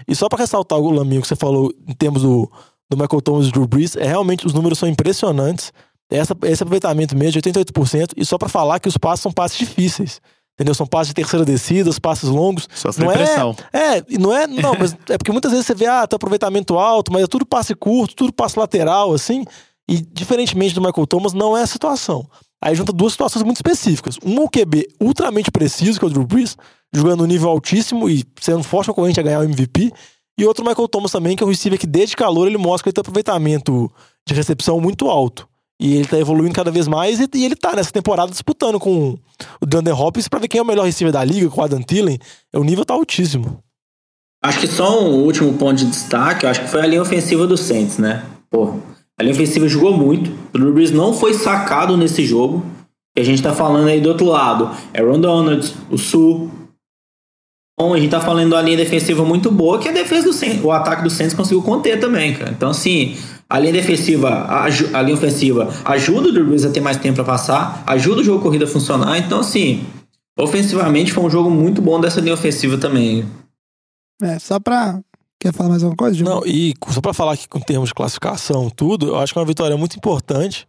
e 0.07 0.15
só 0.15 0.27
pra 0.27 0.39
ressaltar 0.39 0.79
o 0.79 0.89
Laminho 0.89 1.21
que 1.21 1.27
você 1.27 1.35
falou 1.35 1.71
em 1.87 1.93
termos 1.93 2.23
do, 2.23 2.51
do 2.89 2.97
Michael 2.97 3.21
Thomas 3.21 3.45
e 3.45 3.49
do 3.49 3.53
Drew 3.53 3.67
Brees, 3.67 3.95
é 3.95 4.07
realmente 4.07 4.47
os 4.47 4.53
números 4.53 4.79
são 4.79 4.89
impressionantes. 4.89 5.71
Essa, 6.11 6.35
esse 6.43 6.61
aproveitamento 6.61 7.15
mesmo 7.15 7.41
de 7.41 7.49
88%, 7.49 8.11
e 8.17 8.25
só 8.25 8.37
pra 8.37 8.49
falar 8.49 8.79
que 8.79 8.89
os 8.89 8.97
passos 8.97 9.21
são 9.21 9.31
passes 9.31 9.57
difíceis. 9.57 10.21
Entendeu? 10.53 10.75
São 10.75 10.85
passes 10.85 11.07
de 11.07 11.13
terceira 11.15 11.45
descida, 11.45 11.89
os 11.89 11.97
passes 11.97 12.29
longos. 12.29 12.67
Sofre 12.75 13.05
Não 13.05 13.11
é- 13.11 13.15
pressão. 13.15 13.55
É, 13.71 14.03
e 14.07 14.17
não 14.17 14.35
é. 14.35 14.45
Não, 14.45 14.75
mas 14.77 14.95
é 15.09 15.17
porque 15.17 15.31
muitas 15.31 15.51
vezes 15.51 15.65
você 15.65 15.73
vê, 15.73 15.87
ah, 15.87 16.05
tem 16.05 16.15
aproveitamento 16.15 16.77
alto, 16.77 17.11
mas 17.11 17.23
é 17.23 17.27
tudo 17.27 17.45
passe 17.45 17.73
curto, 17.73 18.13
tudo 18.13 18.33
passe 18.33 18.59
lateral, 18.59 19.13
assim. 19.13 19.45
E 19.89 20.01
diferentemente 20.01 20.75
do 20.75 20.81
Michael 20.81 21.07
Thomas, 21.07 21.33
não 21.33 21.57
é 21.57 21.63
a 21.63 21.67
situação. 21.67 22.29
Aí 22.63 22.75
junta 22.75 22.91
duas 22.93 23.13
situações 23.13 23.43
muito 23.43 23.57
específicas. 23.57 24.17
Um 24.23 24.41
é 24.41 24.43
o 24.43 24.49
QB 24.49 24.87
ultramente 25.01 25.49
preciso, 25.49 25.97
que 25.97 26.05
é 26.05 26.07
o 26.07 26.11
Drew 26.11 26.25
Brees, 26.27 26.55
jogando 26.93 27.21
no 27.21 27.25
nível 27.25 27.49
altíssimo 27.49 28.07
e 28.07 28.23
sendo 28.39 28.59
um 28.59 28.63
forte 28.63 28.87
concorrente 28.87 29.19
a 29.19 29.23
ganhar 29.23 29.39
o 29.39 29.43
MVP. 29.43 29.91
E 30.37 30.45
outro 30.45 30.63
Michael 30.65 30.87
Thomas 30.87 31.11
também, 31.11 31.35
que 31.35 31.43
é 31.43 31.45
o 31.45 31.49
receiver 31.49 31.79
que 31.79 31.87
desde 31.87 32.15
calor 32.15 32.45
ele 32.47 32.57
mostra 32.57 32.83
que 32.83 32.89
ele 32.89 32.93
tem 32.93 33.01
aproveitamento 33.01 33.91
de 34.27 34.33
recepção 34.35 34.79
muito 34.79 35.09
alto. 35.09 35.47
E 35.81 35.95
ele 35.95 36.05
tá 36.05 36.19
evoluindo 36.19 36.53
cada 36.53 36.69
vez 36.69 36.87
mais 36.87 37.19
e, 37.19 37.27
e 37.33 37.43
ele 37.43 37.55
tá 37.55 37.75
nessa 37.75 37.91
temporada 37.91 38.29
disputando 38.29 38.79
com 38.79 39.17
o 39.59 39.65
DeAndre 39.65 39.91
Hopkins 39.91 40.27
pra 40.27 40.39
ver 40.39 40.47
quem 40.47 40.59
é 40.59 40.61
o 40.61 40.65
melhor 40.65 40.85
receiver 40.85 41.11
da 41.11 41.23
liga, 41.23 41.49
com 41.49 41.59
o 41.59 41.63
Adam 41.63 41.81
Thielen. 41.81 42.19
O 42.53 42.63
nível 42.63 42.85
tá 42.85 42.93
altíssimo. 42.93 43.63
Acho 44.43 44.59
que 44.59 44.67
só 44.67 45.03
um 45.03 45.23
último 45.23 45.53
ponto 45.53 45.77
de 45.77 45.85
destaque, 45.85 46.45
acho 46.45 46.61
que 46.61 46.69
foi 46.69 46.81
a 46.81 46.85
linha 46.85 47.01
ofensiva 47.01 47.47
do 47.47 47.57
Saints, 47.57 47.97
né? 47.97 48.23
Pô, 48.47 48.75
a 49.19 49.23
linha 49.23 49.33
ofensiva 49.33 49.67
jogou 49.67 49.97
muito. 49.97 50.31
O 50.53 50.57
Drew 50.59 50.71
Brees 50.71 50.91
não 50.91 51.13
foi 51.13 51.33
sacado 51.33 51.97
nesse 51.97 52.25
jogo. 52.25 52.63
E 53.17 53.21
a 53.21 53.23
gente 53.23 53.41
tá 53.41 53.53
falando 53.53 53.87
aí 53.87 53.99
do 53.99 54.09
outro 54.09 54.25
lado. 54.25 54.69
Aaron 54.93 55.19
Donald, 55.19 55.73
o 55.89 55.97
Sul. 55.97 56.51
Então 57.81 57.95
a 57.95 57.99
gente 57.99 58.11
tá 58.11 58.21
falando 58.21 58.51
da 58.51 58.61
linha 58.61 58.77
defensiva 58.77 59.25
muito 59.25 59.49
boa, 59.49 59.79
que 59.79 59.89
a 59.89 59.91
defesa 59.91 60.27
do 60.27 60.33
Saints, 60.33 60.63
o 60.63 60.71
ataque 60.71 61.01
do 61.01 61.09
Saints 61.09 61.33
conseguiu 61.33 61.63
conter 61.63 61.99
também, 61.99 62.35
cara. 62.35 62.51
Então, 62.51 62.69
assim, 62.69 63.17
a 63.49 63.57
linha 63.57 63.73
defensiva, 63.73 64.29
a, 64.29 64.65
a 64.65 65.01
linha 65.01 65.15
ofensiva 65.15 65.67
ajuda 65.83 66.29
o 66.29 66.31
Drew 66.31 66.45
Brees 66.45 66.63
a 66.63 66.69
ter 66.69 66.79
mais 66.79 66.97
tempo 66.97 67.15
pra 67.15 67.23
passar, 67.23 67.83
ajuda 67.87 68.21
o 68.21 68.23
jogo 68.23 68.43
corrida 68.43 68.65
a 68.65 68.67
funcionar. 68.67 69.17
Então, 69.17 69.39
assim, 69.39 69.83
ofensivamente 70.37 71.11
foi 71.11 71.23
um 71.23 71.29
jogo 71.29 71.49
muito 71.49 71.81
bom 71.81 71.99
dessa 71.99 72.21
linha 72.21 72.35
ofensiva 72.35 72.77
também. 72.77 73.25
É, 74.21 74.37
só 74.37 74.59
pra. 74.59 74.99
Quer 75.39 75.51
falar 75.51 75.69
mais 75.69 75.81
alguma 75.81 75.97
coisa, 75.97 76.15
Gil? 76.15 76.27
Não, 76.27 76.45
e 76.45 76.75
só 76.89 77.01
pra 77.01 77.15
falar 77.15 77.33
aqui 77.33 77.49
com 77.49 77.59
termos 77.59 77.89
de 77.89 77.95
classificação, 77.95 78.69
tudo, 78.69 79.07
eu 79.07 79.17
acho 79.17 79.33
que 79.33 79.39
é 79.39 79.41
uma 79.41 79.47
vitória 79.47 79.75
muito 79.75 79.97
importante, 79.97 80.67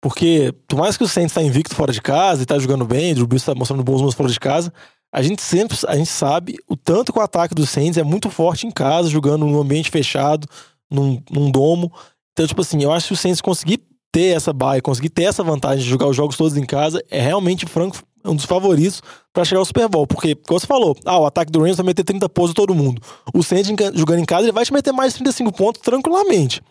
porque 0.00 0.54
por 0.66 0.78
mais 0.78 0.96
que 0.96 1.04
o 1.04 1.08
Saints 1.08 1.34
tá 1.34 1.42
invicto 1.42 1.74
fora 1.74 1.92
de 1.92 2.00
casa 2.00 2.42
e 2.42 2.46
tá 2.46 2.58
jogando 2.58 2.86
bem, 2.86 3.12
o 3.12 3.16
Drew 3.16 3.26
Brees 3.26 3.44
tá 3.44 3.54
mostrando 3.54 3.84
bons 3.84 3.96
números 3.96 4.14
fora 4.14 4.30
de 4.30 4.40
casa, 4.40 4.72
a 5.12 5.22
gente 5.22 5.42
sempre, 5.42 5.76
a 5.86 5.96
gente 5.96 6.10
sabe 6.10 6.56
o 6.68 6.76
tanto 6.76 7.12
que 7.12 7.18
o 7.18 7.22
ataque 7.22 7.54
do 7.54 7.66
Saints 7.66 7.96
é 7.96 8.02
muito 8.02 8.30
forte 8.30 8.66
em 8.66 8.70
casa, 8.70 9.08
jogando 9.08 9.46
num 9.46 9.60
ambiente 9.60 9.90
fechado, 9.90 10.46
num, 10.90 11.22
num 11.30 11.50
domo. 11.50 11.92
Então, 12.32 12.46
tipo 12.46 12.60
assim, 12.60 12.82
eu 12.82 12.92
acho 12.92 13.08
que 13.08 13.12
o 13.14 13.16
Saints 13.16 13.40
conseguir 13.40 13.82
ter 14.12 14.36
essa 14.36 14.52
baia, 14.52 14.82
conseguir 14.82 15.10
ter 15.10 15.24
essa 15.24 15.42
vantagem 15.42 15.82
de 15.82 15.90
jogar 15.90 16.06
os 16.06 16.16
jogos 16.16 16.36
todos 16.36 16.56
em 16.56 16.64
casa, 16.64 17.02
é 17.10 17.20
realmente 17.20 17.66
franco 17.66 17.98
um 18.24 18.34
dos 18.34 18.44
favoritos 18.44 19.02
pra 19.32 19.44
chegar 19.44 19.60
ao 19.60 19.64
Super 19.64 19.88
Bowl. 19.88 20.06
Porque, 20.06 20.34
como 20.34 20.58
você 20.58 20.66
falou, 20.66 20.96
ah, 21.04 21.18
o 21.18 21.26
ataque 21.26 21.50
do 21.50 21.62
Rams 21.62 21.76
vai 21.76 21.86
meter 21.86 22.04
30 22.04 22.28
pontos 22.28 22.54
todo 22.54 22.74
mundo. 22.74 23.00
O 23.32 23.42
Saints 23.42 23.70
jogando 23.94 24.20
em 24.20 24.24
casa, 24.24 24.44
ele 24.44 24.52
vai 24.52 24.64
te 24.64 24.72
meter 24.72 24.92
mais 24.92 25.12
de 25.12 25.20
35 25.20 25.52
pontos 25.52 25.80
tranquilamente. 25.82 26.62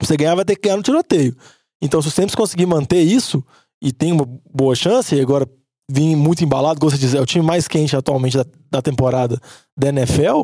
Você 0.00 0.16
ganhar, 0.16 0.34
vai 0.34 0.44
ter 0.44 0.56
que 0.56 0.62
ganhar 0.62 0.76
no 0.76 0.82
tiroteio. 0.82 1.36
Então, 1.82 2.00
se 2.00 2.08
o 2.08 2.10
Saints 2.10 2.34
conseguir 2.34 2.66
manter 2.66 3.00
isso, 3.00 3.44
e 3.82 3.92
tem 3.92 4.12
uma 4.12 4.26
boa 4.52 4.74
chance, 4.74 5.14
e 5.14 5.20
agora 5.20 5.46
vir 5.90 6.16
muito 6.16 6.44
embalado, 6.44 6.80
como 6.80 6.90
você 6.90 6.98
diz, 6.98 7.14
é 7.14 7.20
o 7.20 7.26
time 7.26 7.44
mais 7.44 7.68
quente 7.68 7.96
atualmente 7.96 8.36
da, 8.36 8.46
da 8.70 8.82
temporada 8.82 9.40
da 9.76 9.88
NFL, 9.88 10.42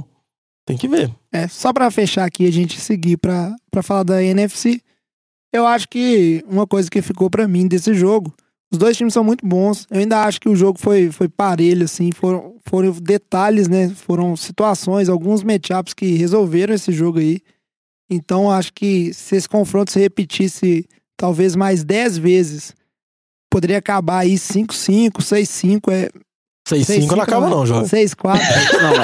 tem 0.67 0.77
que 0.77 0.89
ver. 0.89 1.11
É, 1.33 1.49
só 1.49 1.73
pra 1.73 1.91
fechar 1.91 2.25
aqui, 2.25 2.47
a 2.47 2.53
gente 2.53 2.81
seguir 2.81 3.17
pra 3.17 3.57
falar 3.83 4.03
da 4.03 4.23
NFC. 4.23 4.81
Eu 5.53 5.67
acho 5.67 5.89
que 5.89 6.45
uma 6.49 6.67
coisa 6.67 6.91
que 6.91 7.03
ficou 7.03 7.29
pra 7.29 7.49
mim 7.49 7.67
desse 7.67 7.93
jogo, 7.95 8.33
os 8.73 8.79
dois 8.79 8.97
times 8.97 9.13
são 9.13 9.25
muito 9.25 9.45
bons. 9.45 9.87
Eu 9.91 9.99
ainda 9.99 10.23
acho 10.23 10.41
que 10.41 10.49
o 10.49 10.55
jogo 10.55 10.79
foi, 10.79 11.11
foi 11.11 11.29
parelho, 11.29 11.85
assim, 11.85 12.13
foram, 12.13 12.55
foram 12.65 12.93
detalhes, 12.93 13.67
né? 13.67 13.89
Foram 13.89 14.37
situações, 14.37 15.09
alguns 15.09 15.43
matchups 15.43 15.93
que 15.93 16.15
resolveram 16.15 16.75
esse 16.75 16.93
jogo 16.93 17.19
aí. 17.19 17.41
Então, 18.09 18.51
acho 18.51 18.73
que 18.73 19.13
se 19.13 19.37
esse 19.37 19.49
confronto 19.49 19.91
se 19.91 19.99
repetisse 19.99 20.87
talvez 21.17 21.57
mais 21.57 21.85
10 21.85 22.19
vezes, 22.19 22.75
poderia 23.51 23.79
acabar 23.79 24.21
aí 24.21 24.35
5-5, 24.35 25.19
6-5. 25.21 25.93
É, 25.93 26.09
6-5 26.69 27.11
não 27.17 27.23
acaba 27.23 27.49
não, 27.51 27.67
Jorge. 27.67 27.91
6-4. 27.91 28.39
Não, 28.81 28.97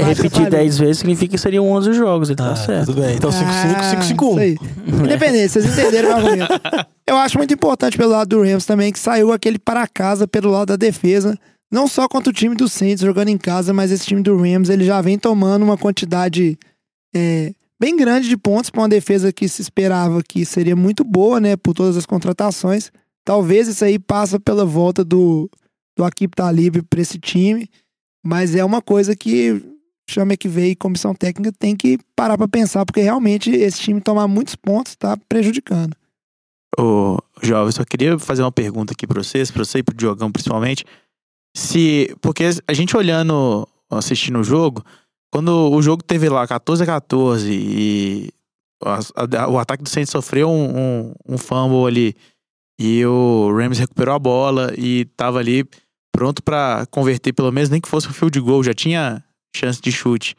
mas 0.00 0.06
repetir 0.16 0.48
10 0.48 0.78
vezes 0.78 0.98
significa 0.98 1.32
que 1.32 1.38
seriam 1.38 1.68
11 1.70 1.92
jogos, 1.92 2.30
ele 2.30 2.36
tá 2.36 2.52
Ah, 2.52 2.56
certo. 2.56 2.86
tudo 2.86 3.02
bem. 3.02 3.16
Então 3.16 3.30
5-5, 3.30 3.44
Ah, 3.44 3.90
5-5-1. 4.00 4.30
isso 4.30 4.38
aí. 4.38 4.58
Independente, 5.04 5.48
vocês 5.50 5.66
entenderam 5.66 6.08
o 6.10 6.12
argumento. 6.14 6.48
Eu 7.06 7.16
acho 7.16 7.36
muito 7.36 7.52
importante 7.52 7.98
pelo 7.98 8.12
lado 8.12 8.28
do 8.28 8.42
Rams 8.42 8.64
também 8.64 8.90
que 8.92 8.98
saiu 8.98 9.30
aquele 9.32 9.58
para 9.58 9.86
casa 9.86 10.26
pelo 10.26 10.50
lado 10.50 10.68
da 10.68 10.76
defesa. 10.76 11.36
Não 11.70 11.86
só 11.86 12.08
contra 12.08 12.30
o 12.30 12.32
time 12.32 12.54
do 12.54 12.68
Saints 12.68 13.02
jogando 13.02 13.28
em 13.28 13.36
casa, 13.38 13.74
mas 13.74 13.90
esse 13.90 14.06
time 14.06 14.22
do 14.22 14.36
Rams 14.36 14.70
ele 14.70 14.84
já 14.84 15.00
vem 15.02 15.18
tomando 15.18 15.62
uma 15.64 15.76
quantidade 15.76 16.56
é, 17.14 17.52
bem 17.80 17.96
grande 17.96 18.28
de 18.28 18.36
pontos 18.36 18.70
para 18.70 18.80
uma 18.82 18.88
defesa 18.88 19.32
que 19.32 19.48
se 19.48 19.60
esperava 19.60 20.22
que 20.26 20.44
seria 20.46 20.76
muito 20.76 21.02
boa, 21.04 21.40
né, 21.40 21.56
por 21.56 21.74
todas 21.74 21.96
as 21.96 22.06
contratações. 22.06 22.90
Talvez 23.24 23.68
isso 23.68 23.84
aí 23.84 23.98
passa 23.98 24.38
pela 24.40 24.64
volta 24.64 25.04
do, 25.04 25.48
do 25.96 26.04
Akip 26.04 26.34
Talib 26.34 26.82
para 26.88 27.00
esse 27.00 27.18
time, 27.18 27.68
mas 28.24 28.54
é 28.54 28.64
uma 28.64 28.82
coisa 28.82 29.14
que 29.16 29.62
chama 30.10 30.36
que 30.36 30.48
veio 30.48 30.72
e 30.72 30.76
comissão 30.76 31.14
técnica 31.14 31.52
tem 31.58 31.76
que 31.76 31.98
parar 32.16 32.36
pra 32.36 32.48
pensar, 32.48 32.84
porque 32.84 33.00
realmente 33.00 33.50
esse 33.50 33.80
time 33.80 34.00
tomar 34.00 34.26
muitos 34.28 34.56
pontos 34.56 34.96
tá 34.96 35.16
prejudicando. 35.28 35.94
Ô, 36.78 37.18
Jovem, 37.42 37.70
só 37.72 37.84
queria 37.84 38.18
fazer 38.18 38.42
uma 38.42 38.50
pergunta 38.52 38.92
aqui 38.92 39.06
pra 39.06 39.22
vocês, 39.22 39.50
pra 39.50 39.64
você 39.64 39.78
e 39.78 39.82
pro 39.82 39.94
Diogão 39.94 40.30
principalmente. 40.32 40.84
Se. 41.56 42.14
Porque 42.20 42.44
a 42.66 42.72
gente 42.72 42.96
olhando, 42.96 43.68
assistindo 43.90 44.38
o 44.40 44.44
jogo, 44.44 44.82
quando 45.30 45.70
o 45.70 45.82
jogo 45.82 46.02
teve 46.02 46.28
lá 46.28 46.46
14 46.46 46.82
a 46.82 46.86
14 46.86 47.50
e 47.52 48.30
a- 48.82 48.98
a- 49.44 49.48
o 49.48 49.58
ataque 49.58 49.82
do 49.82 49.88
Saints 49.88 50.10
sofreu 50.10 50.48
um, 50.50 50.78
um, 50.78 51.14
um 51.28 51.38
fumble 51.38 51.86
ali 51.86 52.16
e 52.80 53.04
o 53.06 53.52
Rams 53.56 53.78
recuperou 53.78 54.14
a 54.14 54.18
bola 54.18 54.72
e 54.76 55.04
tava 55.16 55.38
ali 55.38 55.64
pronto 56.14 56.42
pra 56.42 56.84
converter 56.90 57.32
pelo 57.32 57.50
menos 57.52 57.70
nem 57.70 57.80
que 57.80 57.88
fosse 57.88 58.08
um 58.08 58.12
field 58.12 58.38
goal, 58.40 58.62
já 58.62 58.74
tinha 58.74 59.22
chance 59.56 59.80
de 59.80 59.90
chute. 59.92 60.34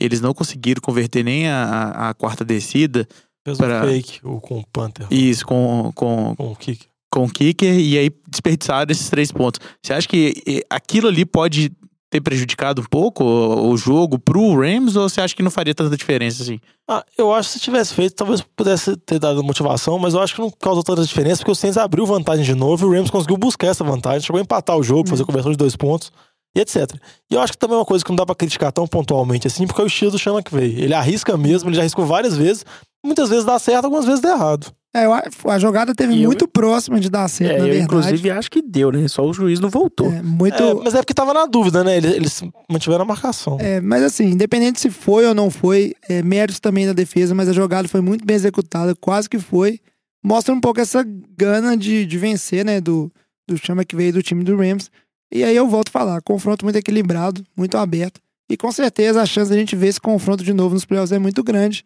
Eles 0.00 0.20
não 0.20 0.32
conseguiram 0.32 0.80
converter 0.80 1.24
nem 1.24 1.48
a, 1.48 2.08
a- 2.10 2.14
quarta 2.14 2.44
descida. 2.44 3.06
Fez 3.46 3.58
Pra- 3.58 3.82
um 3.82 3.88
fake 3.88 4.20
o, 4.22 4.40
com 4.40 4.58
o 4.60 4.66
Panther. 4.68 5.06
Isso, 5.10 5.44
com, 5.46 5.90
com, 5.94 6.34
Com 6.36 6.52
o 6.52 6.56
kick. 6.56 6.86
com 7.12 7.24
o 7.24 7.28
kicker 7.30 7.76
e 7.78 7.98
aí 7.98 8.10
desperdiçaram 8.28 8.90
esses 8.92 9.08
três 9.10 9.32
pontos. 9.32 9.58
Você 9.82 9.92
acha 9.92 10.06
que 10.06 10.62
aquilo 10.70 11.08
ali 11.08 11.24
pode 11.24 11.72
ter 12.10 12.20
prejudicado 12.20 12.80
um 12.82 12.84
pouco 12.84 13.22
o, 13.24 13.70
o 13.70 13.76
jogo 13.76 14.18
pro 14.18 14.58
Rams 14.60 14.96
ou 14.96 15.08
você 15.08 15.20
acha 15.20 15.34
que 15.34 15.42
não 15.42 15.50
faria 15.50 15.74
tanta 15.74 15.96
diferença 15.96 16.42
assim? 16.42 16.58
Ah, 16.88 17.04
eu 17.16 17.32
acho 17.34 17.50
que 17.50 17.58
se 17.58 17.60
tivesse 17.60 17.92
feito, 17.92 18.14
talvez 18.14 18.40
pudesse 18.56 18.96
ter 18.96 19.18
dado 19.18 19.44
motivação, 19.44 19.98
mas 19.98 20.14
eu 20.14 20.20
acho 20.20 20.34
que 20.34 20.40
não 20.40 20.50
causou 20.50 20.82
tanta 20.82 21.04
diferença, 21.04 21.38
porque 21.38 21.52
o 21.52 21.54
Saints 21.54 21.76
abriu 21.76 22.06
vantagem 22.06 22.44
de 22.44 22.54
novo 22.54 22.86
e 22.86 22.88
o 22.88 22.92
Rams 22.92 23.10
conseguiu 23.10 23.36
buscar 23.36 23.68
essa 23.68 23.84
vantagem, 23.84 24.22
chegou 24.22 24.38
a 24.38 24.42
empatar 24.42 24.76
o 24.76 24.82
jogo, 24.82 25.08
fazer 25.08 25.24
conversão 25.24 25.50
de 25.50 25.58
dois 25.58 25.76
pontos 25.76 26.10
e 26.56 26.60
etc. 26.60 26.90
E 27.30 27.34
eu 27.34 27.40
acho 27.40 27.52
que 27.52 27.58
também 27.58 27.76
é 27.76 27.78
uma 27.78 27.84
coisa 27.84 28.04
que 28.04 28.10
não 28.10 28.16
dá 28.16 28.24
pra 28.24 28.34
criticar 28.34 28.72
tão 28.72 28.86
pontualmente 28.86 29.46
assim, 29.46 29.66
porque 29.66 29.80
é 29.80 29.84
o 29.84 29.86
estilo 29.86 30.12
do 30.12 30.18
Sean 30.18 30.34
McVay. 30.34 30.80
Ele 30.80 30.94
arrisca 30.94 31.36
mesmo, 31.36 31.68
ele 31.68 31.76
já 31.76 31.82
arriscou 31.82 32.06
várias 32.06 32.36
vezes, 32.36 32.64
muitas 33.04 33.28
vezes 33.28 33.44
dá 33.44 33.58
certo, 33.58 33.84
algumas 33.84 34.06
vezes 34.06 34.20
dá 34.20 34.30
errado. 34.30 34.72
É, 34.94 35.04
a- 35.04 35.22
a 35.48 35.58
jogada 35.58 35.94
teve 35.94 36.14
E 36.14 36.22
eu- 36.22 36.28
muito 36.30 36.48
próxima 36.48 36.98
de 36.98 37.10
dar 37.10 37.28
certo, 37.28 37.52
É, 37.52 37.58
na 37.58 37.64
eu 37.66 37.72
verdade. 37.72 37.84
inclusive 37.84 38.30
acho 38.30 38.50
que 38.50 38.62
deu, 38.62 38.90
né? 38.90 39.06
Só 39.06 39.22
o 39.24 39.32
juiz 39.34 39.60
não 39.60 39.68
voltou. 39.68 40.10
É, 40.10 40.22
muito. 40.22 40.62
É, 40.62 40.74
mas 40.74 40.94
é 40.94 40.98
porque 40.98 41.12
tava 41.12 41.34
na 41.34 41.44
dúvida, 41.44 41.84
né? 41.84 41.98
Eles, 41.98 42.12
eles 42.14 42.42
mantiveram 42.70 43.02
a 43.02 43.06
marcação. 43.06 43.58
É, 43.60 43.80
mas 43.82 44.02
assim, 44.02 44.24
independente 44.30 44.80
se 44.80 44.88
foi 44.90 45.26
ou 45.26 45.34
não 45.34 45.50
foi, 45.50 45.94
é, 46.08 46.22
méritos 46.22 46.58
também 46.58 46.86
da 46.86 46.94
defesa, 46.94 47.34
mas 47.34 47.48
a 47.48 47.52
jogada 47.52 47.86
foi 47.86 48.00
muito 48.00 48.24
bem 48.24 48.34
executada, 48.34 48.94
quase 48.96 49.28
que 49.28 49.38
foi. 49.38 49.78
Mostra 50.24 50.54
um 50.54 50.60
pouco 50.60 50.80
essa 50.80 51.04
gana 51.36 51.76
de, 51.76 52.06
de 52.06 52.18
vencer, 52.18 52.64
né, 52.64 52.80
do, 52.80 53.12
do 53.46 53.56
chama 53.58 53.84
que 53.84 53.94
veio 53.94 54.12
do 54.14 54.22
time 54.22 54.42
do 54.42 54.56
Rams. 54.56 54.90
E 55.32 55.44
aí 55.44 55.54
eu 55.54 55.68
volto 55.68 55.88
a 55.88 55.92
falar, 55.92 56.22
confronto 56.22 56.64
muito 56.64 56.76
equilibrado, 56.76 57.44
muito 57.54 57.76
aberto. 57.76 58.20
E 58.50 58.56
com 58.56 58.72
certeza 58.72 59.20
a 59.20 59.26
chance 59.26 59.50
da 59.50 59.56
gente 59.56 59.76
ver 59.76 59.88
esse 59.88 60.00
confronto 60.00 60.42
de 60.42 60.54
novo 60.54 60.74
nos 60.74 60.86
playoffs 60.86 61.12
é 61.12 61.18
muito 61.18 61.44
grande. 61.44 61.84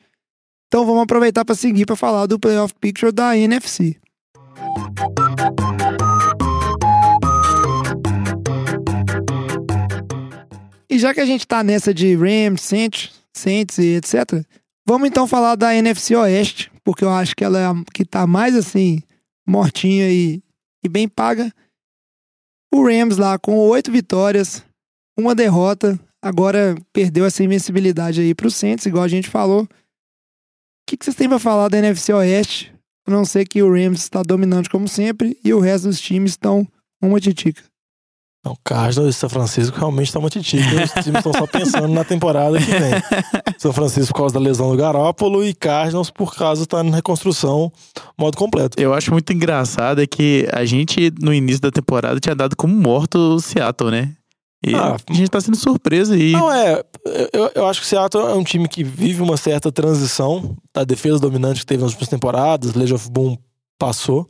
Então 0.73 0.87
vamos 0.87 1.03
aproveitar 1.03 1.45
para 1.45 1.55
seguir 1.55 1.85
para 1.85 1.95
falar 1.95 2.25
do 2.25 2.39
playoff 2.39 2.73
picture 2.81 3.13
da 3.13 3.37
NFC. 3.37 4.01
E 10.89 10.99
já 10.99 11.13
que 11.13 11.21
a 11.21 11.27
gente 11.27 11.47
tá 11.47 11.63
nessa 11.63 11.93
de 11.93 12.17
Rams, 12.17 12.63
Saints, 12.63 13.11
Saints 13.37 13.77
e 13.77 13.97
etc, 13.97 14.43
vamos 14.89 15.09
então 15.09 15.27
falar 15.27 15.57
da 15.57 15.75
NFC 15.75 16.17
Oeste, 16.17 16.73
porque 16.83 17.05
eu 17.05 17.11
acho 17.11 17.37
que 17.37 17.45
ela 17.45 17.59
é 17.59 17.67
a 17.67 17.75
que 17.93 18.03
tá 18.03 18.27
mais 18.27 18.57
assim, 18.57 19.03
mortinha 19.47 20.11
e, 20.11 20.43
e 20.83 20.89
bem 20.89 21.07
paga. 21.07 21.53
O 22.73 22.83
Rams 22.83 23.19
lá 23.19 23.39
com 23.39 23.59
oito 23.59 23.93
vitórias, 23.93 24.65
uma 25.19 25.35
derrota, 25.35 26.01
agora 26.23 26.75
perdeu 26.95 27.27
essa 27.27 27.45
invencibilidade 27.45 28.23
aí 28.23 28.35
pro 28.35 28.51
Saints, 28.51 28.87
igual 28.87 29.05
a 29.05 29.09
gente 29.09 29.29
falou. 29.29 29.69
O 30.83 30.91
que, 30.91 30.97
que 30.97 31.05
vocês 31.05 31.17
têm 31.17 31.29
pra 31.29 31.39
falar 31.39 31.69
da 31.69 31.79
NFC 31.79 32.13
Oeste? 32.13 32.73
A 33.07 33.11
não 33.11 33.25
ser 33.25 33.47
que 33.47 33.63
o 33.63 33.73
Rams 33.73 34.03
está 34.03 34.23
dominante 34.23 34.69
como 34.69 34.87
sempre 34.87 35.37
e 35.45 35.53
o 35.53 35.61
resto 35.61 35.89
dos 35.89 36.01
times 36.01 36.33
estão 36.33 36.67
uma 37.01 37.21
titica. 37.21 37.63
Não, 38.45 38.57
Cardinals 38.65 39.15
e 39.15 39.19
São 39.19 39.31
Francisco 39.31 39.79
realmente 39.79 40.09
estão 40.09 40.21
uma 40.21 40.29
titica. 40.29 40.85
Os 40.85 40.91
times 41.05 41.19
estão 41.19 41.33
só 41.33 41.47
pensando 41.47 41.89
na 41.89 42.05
temporada 42.05 42.59
que 42.59 42.71
vem. 42.71 42.93
São 43.57 43.73
Francisco 43.73 44.13
por 44.13 44.19
causa 44.19 44.35
da 44.35 44.41
lesão 44.41 44.71
do 44.71 44.77
Garópolo 44.77 45.45
e 45.45 45.55
Cardinals 45.55 46.11
por 46.11 46.35
causa 46.35 46.67
tá 46.67 46.83
na 46.83 46.97
reconstrução 46.97 47.73
modo 48.19 48.37
completo. 48.37 48.81
Eu 48.81 48.93
acho 48.93 49.13
muito 49.13 49.33
engraçado 49.33 50.03
é 50.03 50.07
que 50.07 50.49
a 50.53 50.65
gente, 50.65 51.13
no 51.21 51.33
início 51.33 51.63
da 51.63 51.71
temporada, 51.71 52.19
tinha 52.19 52.35
dado 52.35 52.57
como 52.57 52.75
morto 52.75 53.17
o 53.17 53.41
Seattle, 53.41 53.93
né? 53.93 54.13
E 54.65 54.75
Ah. 54.75 54.97
a 55.09 55.13
gente 55.13 55.29
tá 55.31 55.41
sendo 55.41 55.57
surpresa 55.57 56.15
aí. 56.15 56.33
Não, 56.33 56.51
é. 56.53 56.83
Eu, 57.33 57.51
eu 57.55 57.67
acho 57.67 57.81
que 57.81 57.87
o 57.87 57.89
Seattle 57.89 58.29
é 58.29 58.35
um 58.35 58.45
time 58.45 58.69
que 58.69 58.85
vive 58.85 59.21
uma 59.23 59.37
certa 59.37 59.73
transição 59.73 60.57
da 60.73 60.85
defesa 60.85 61.19
dominante 61.19 61.61
que 61.61 61.67
teve 61.67 61.83
nas 61.83 61.91
últimas 61.93 62.09
temporadas. 62.09 62.75
Legion 62.75 62.95
of 62.97 63.11
Boom 63.11 63.37
passou. 63.79 64.29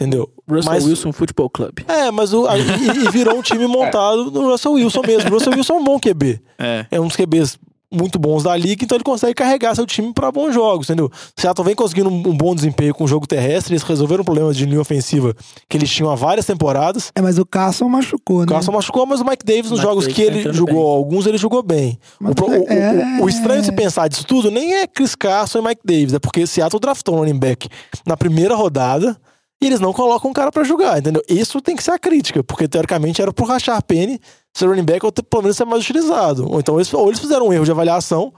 Entendeu? 0.00 0.30
Russell 0.48 0.72
Mas- 0.72 0.84
Wilson 0.86 1.12
Football 1.12 1.50
Club. 1.50 1.78
É, 1.88 2.08
mas 2.12 2.32
o, 2.32 2.46
aí- 2.46 2.60
e, 2.62 3.06
e 3.06 3.10
virou 3.10 3.36
um 3.36 3.42
time 3.42 3.66
montado 3.66 4.30
no 4.30 4.48
Russell 4.50 4.72
Wilson 4.74 5.02
mesmo. 5.04 5.28
O 5.30 5.32
Russell 5.34 5.52
Wilson 5.54 5.74
é 5.74 5.76
um 5.76 5.84
bom 5.84 5.98
QB. 5.98 6.40
É. 6.58 6.86
É 6.90 7.00
um 7.00 7.08
dos 7.08 7.16
QBs 7.16 7.58
muito 7.90 8.18
bons 8.18 8.42
da 8.42 8.54
liga, 8.54 8.84
então 8.84 8.96
ele 8.96 9.04
consegue 9.04 9.32
carregar 9.34 9.74
seu 9.74 9.86
time 9.86 10.12
pra 10.12 10.30
bons 10.30 10.52
jogos, 10.52 10.86
entendeu? 10.88 11.06
O 11.06 11.40
Seattle 11.40 11.64
vem 11.64 11.74
conseguindo 11.74 12.10
um, 12.10 12.36
bom 12.36 12.54
desempenho 12.54 12.94
com 12.94 13.04
o 13.04 13.08
jogo 13.08 13.26
terrestre, 13.26 13.72
eles 13.72 13.82
resolveram 13.82 14.22
problemas 14.22 14.56
de 14.56 14.66
linha 14.66 14.80
ofensiva 14.80 15.34
que 15.68 15.76
eles 15.76 15.88
tinham 15.90 16.10
há 16.10 16.14
várias 16.14 16.44
temporadas. 16.44 17.10
É, 17.14 17.22
mas 17.22 17.38
o 17.38 17.46
Carson 17.46 17.88
machucou, 17.88 18.38
O 18.38 18.40
né? 18.40 18.46
Carson 18.46 18.72
machucou, 18.72 19.06
mas 19.06 19.20
o 19.20 19.24
Mike 19.24 19.44
Davis, 19.44 19.70
nos 19.70 19.80
Mike 19.80 19.82
jogos 19.90 20.04
Davis 20.06 20.16
que 20.16 20.30
tá 20.30 20.32
ele 20.48 20.52
jogou, 20.52 20.74
bem. 20.74 20.96
alguns 20.96 21.26
ele 21.26 21.38
jogou 21.38 21.62
bem. 21.62 21.98
O, 22.20 22.34
pro- 22.34 22.46
o- 22.46 22.64
o- 22.64 22.68
é- 22.70 23.18
o 23.22 23.28
estranho 23.28 23.60
de 23.60 23.66
se 23.66 23.72
pensar 23.72 24.06
disso 24.08 24.26
tudo 24.26 24.50
nem 24.50 24.74
é 24.74 24.86
Chris 24.86 25.14
Carson 25.14 25.60
e 25.60 25.62
Mike 25.62 25.80
Davis, 25.84 26.12
é 26.12 26.18
porque 26.18 26.46
Seattle 26.46 26.80
draftou 26.80 27.14
um 27.14 27.18
running 27.20 27.38
back 27.38 27.68
na 28.06 28.16
primeira 28.18 28.54
rodada 28.54 29.16
e 29.60 29.66
eles 29.66 29.80
não 29.80 29.92
colocam 29.92 30.30
um 30.30 30.32
cara 30.34 30.52
pra 30.52 30.62
jogar, 30.62 30.98
entendeu? 30.98 31.22
Isso 31.28 31.60
tem 31.60 31.74
que 31.74 31.82
ser 31.82 31.90
a 31.92 31.98
crítica, 31.98 32.44
porque 32.44 32.68
teoricamente 32.68 33.20
era 33.20 33.32
pro 33.32 33.44
Rashard 33.46 33.82
Penny 33.88 34.20
ser 34.56 34.66
running 34.68 34.84
back 34.84 35.04
ou 35.04 35.12
pelo 35.12 35.42
menos 35.42 35.56
ser 35.56 35.64
mais 35.64 35.82
utilizado. 35.82 36.50
Ou 36.50 36.58
então 36.60 36.76
eles, 36.76 36.92
ou 36.92 37.06
eles 37.08 37.20
fizeram 37.20 37.48
um 37.48 37.52
erro 37.52 37.64
de 37.64 37.70
avaliação, 37.70 38.32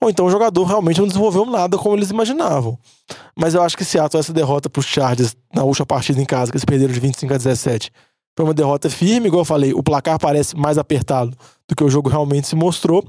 ou 0.00 0.10
então 0.10 0.26
o 0.26 0.30
jogador 0.30 0.64
realmente 0.64 1.00
não 1.00 1.06
desenvolveu 1.08 1.44
nada 1.46 1.76
como 1.78 1.96
eles 1.96 2.10
imaginavam. 2.10 2.78
Mas 3.36 3.54
eu 3.54 3.62
acho 3.62 3.76
que 3.76 3.84
Seattle, 3.84 4.20
essa 4.20 4.32
derrota 4.32 4.68
pros 4.70 4.86
Chargers 4.86 5.34
na 5.54 5.64
última 5.64 5.86
partida 5.86 6.20
em 6.20 6.24
casa, 6.24 6.50
que 6.50 6.56
eles 6.56 6.64
perderam 6.64 6.92
de 6.92 7.00
25 7.00 7.32
a 7.34 7.36
17, 7.36 7.90
foi 8.36 8.44
uma 8.46 8.54
derrota 8.54 8.90
firme, 8.90 9.28
igual 9.28 9.40
eu 9.42 9.44
falei, 9.44 9.72
o 9.72 9.82
placar 9.82 10.18
parece 10.18 10.56
mais 10.56 10.76
apertado 10.76 11.36
do 11.68 11.74
que 11.76 11.84
o 11.84 11.88
jogo 11.90 12.08
realmente 12.08 12.48
se 12.48 12.56
mostrou. 12.56 13.04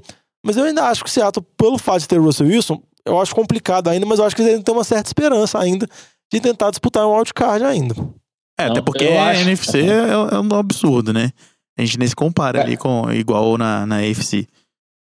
Mas 0.45 0.55
eu 0.57 0.63
ainda 0.63 0.83
acho 0.85 1.03
que 1.03 1.09
o 1.09 1.11
Seattle, 1.13 1.43
pelo 1.57 1.77
fato 1.79 2.01
de 2.01 2.07
ter 2.07 2.19
o 2.19 2.23
Russell 2.23 2.47
Wilson, 2.47 2.81
eu 3.05 3.19
acho 3.19 3.33
complicado 3.35 3.87
ainda, 3.89 4.05
mas 4.05 4.19
eu 4.19 4.25
acho 4.25 4.35
que 4.35 4.41
eles 4.43 4.53
ainda 4.53 4.63
têm 4.63 4.73
uma 4.73 4.83
certa 4.83 5.09
esperança 5.09 5.59
ainda 5.59 5.87
de 6.31 6.39
tentar 6.39 6.69
disputar 6.69 7.07
um 7.07 7.15
wildcard 7.15 7.63
ainda. 7.63 7.95
É, 8.57 8.65
Não, 8.65 8.71
até 8.73 8.81
porque 8.81 9.03
eu 9.03 9.19
a 9.19 9.29
acho- 9.29 9.41
NFC 9.41 9.79
é, 9.81 10.09
é 10.35 10.39
um 10.39 10.55
absurdo, 10.57 11.11
né? 11.11 11.31
A 11.77 11.81
gente 11.83 11.99
nem 11.99 12.07
se 12.07 12.15
compara 12.15 12.59
É. 12.59 12.61
ali 12.63 12.77
com 12.77 13.11
igual 13.11 13.57
na, 13.57 13.85
na 13.85 13.97
AFC. 13.99 14.47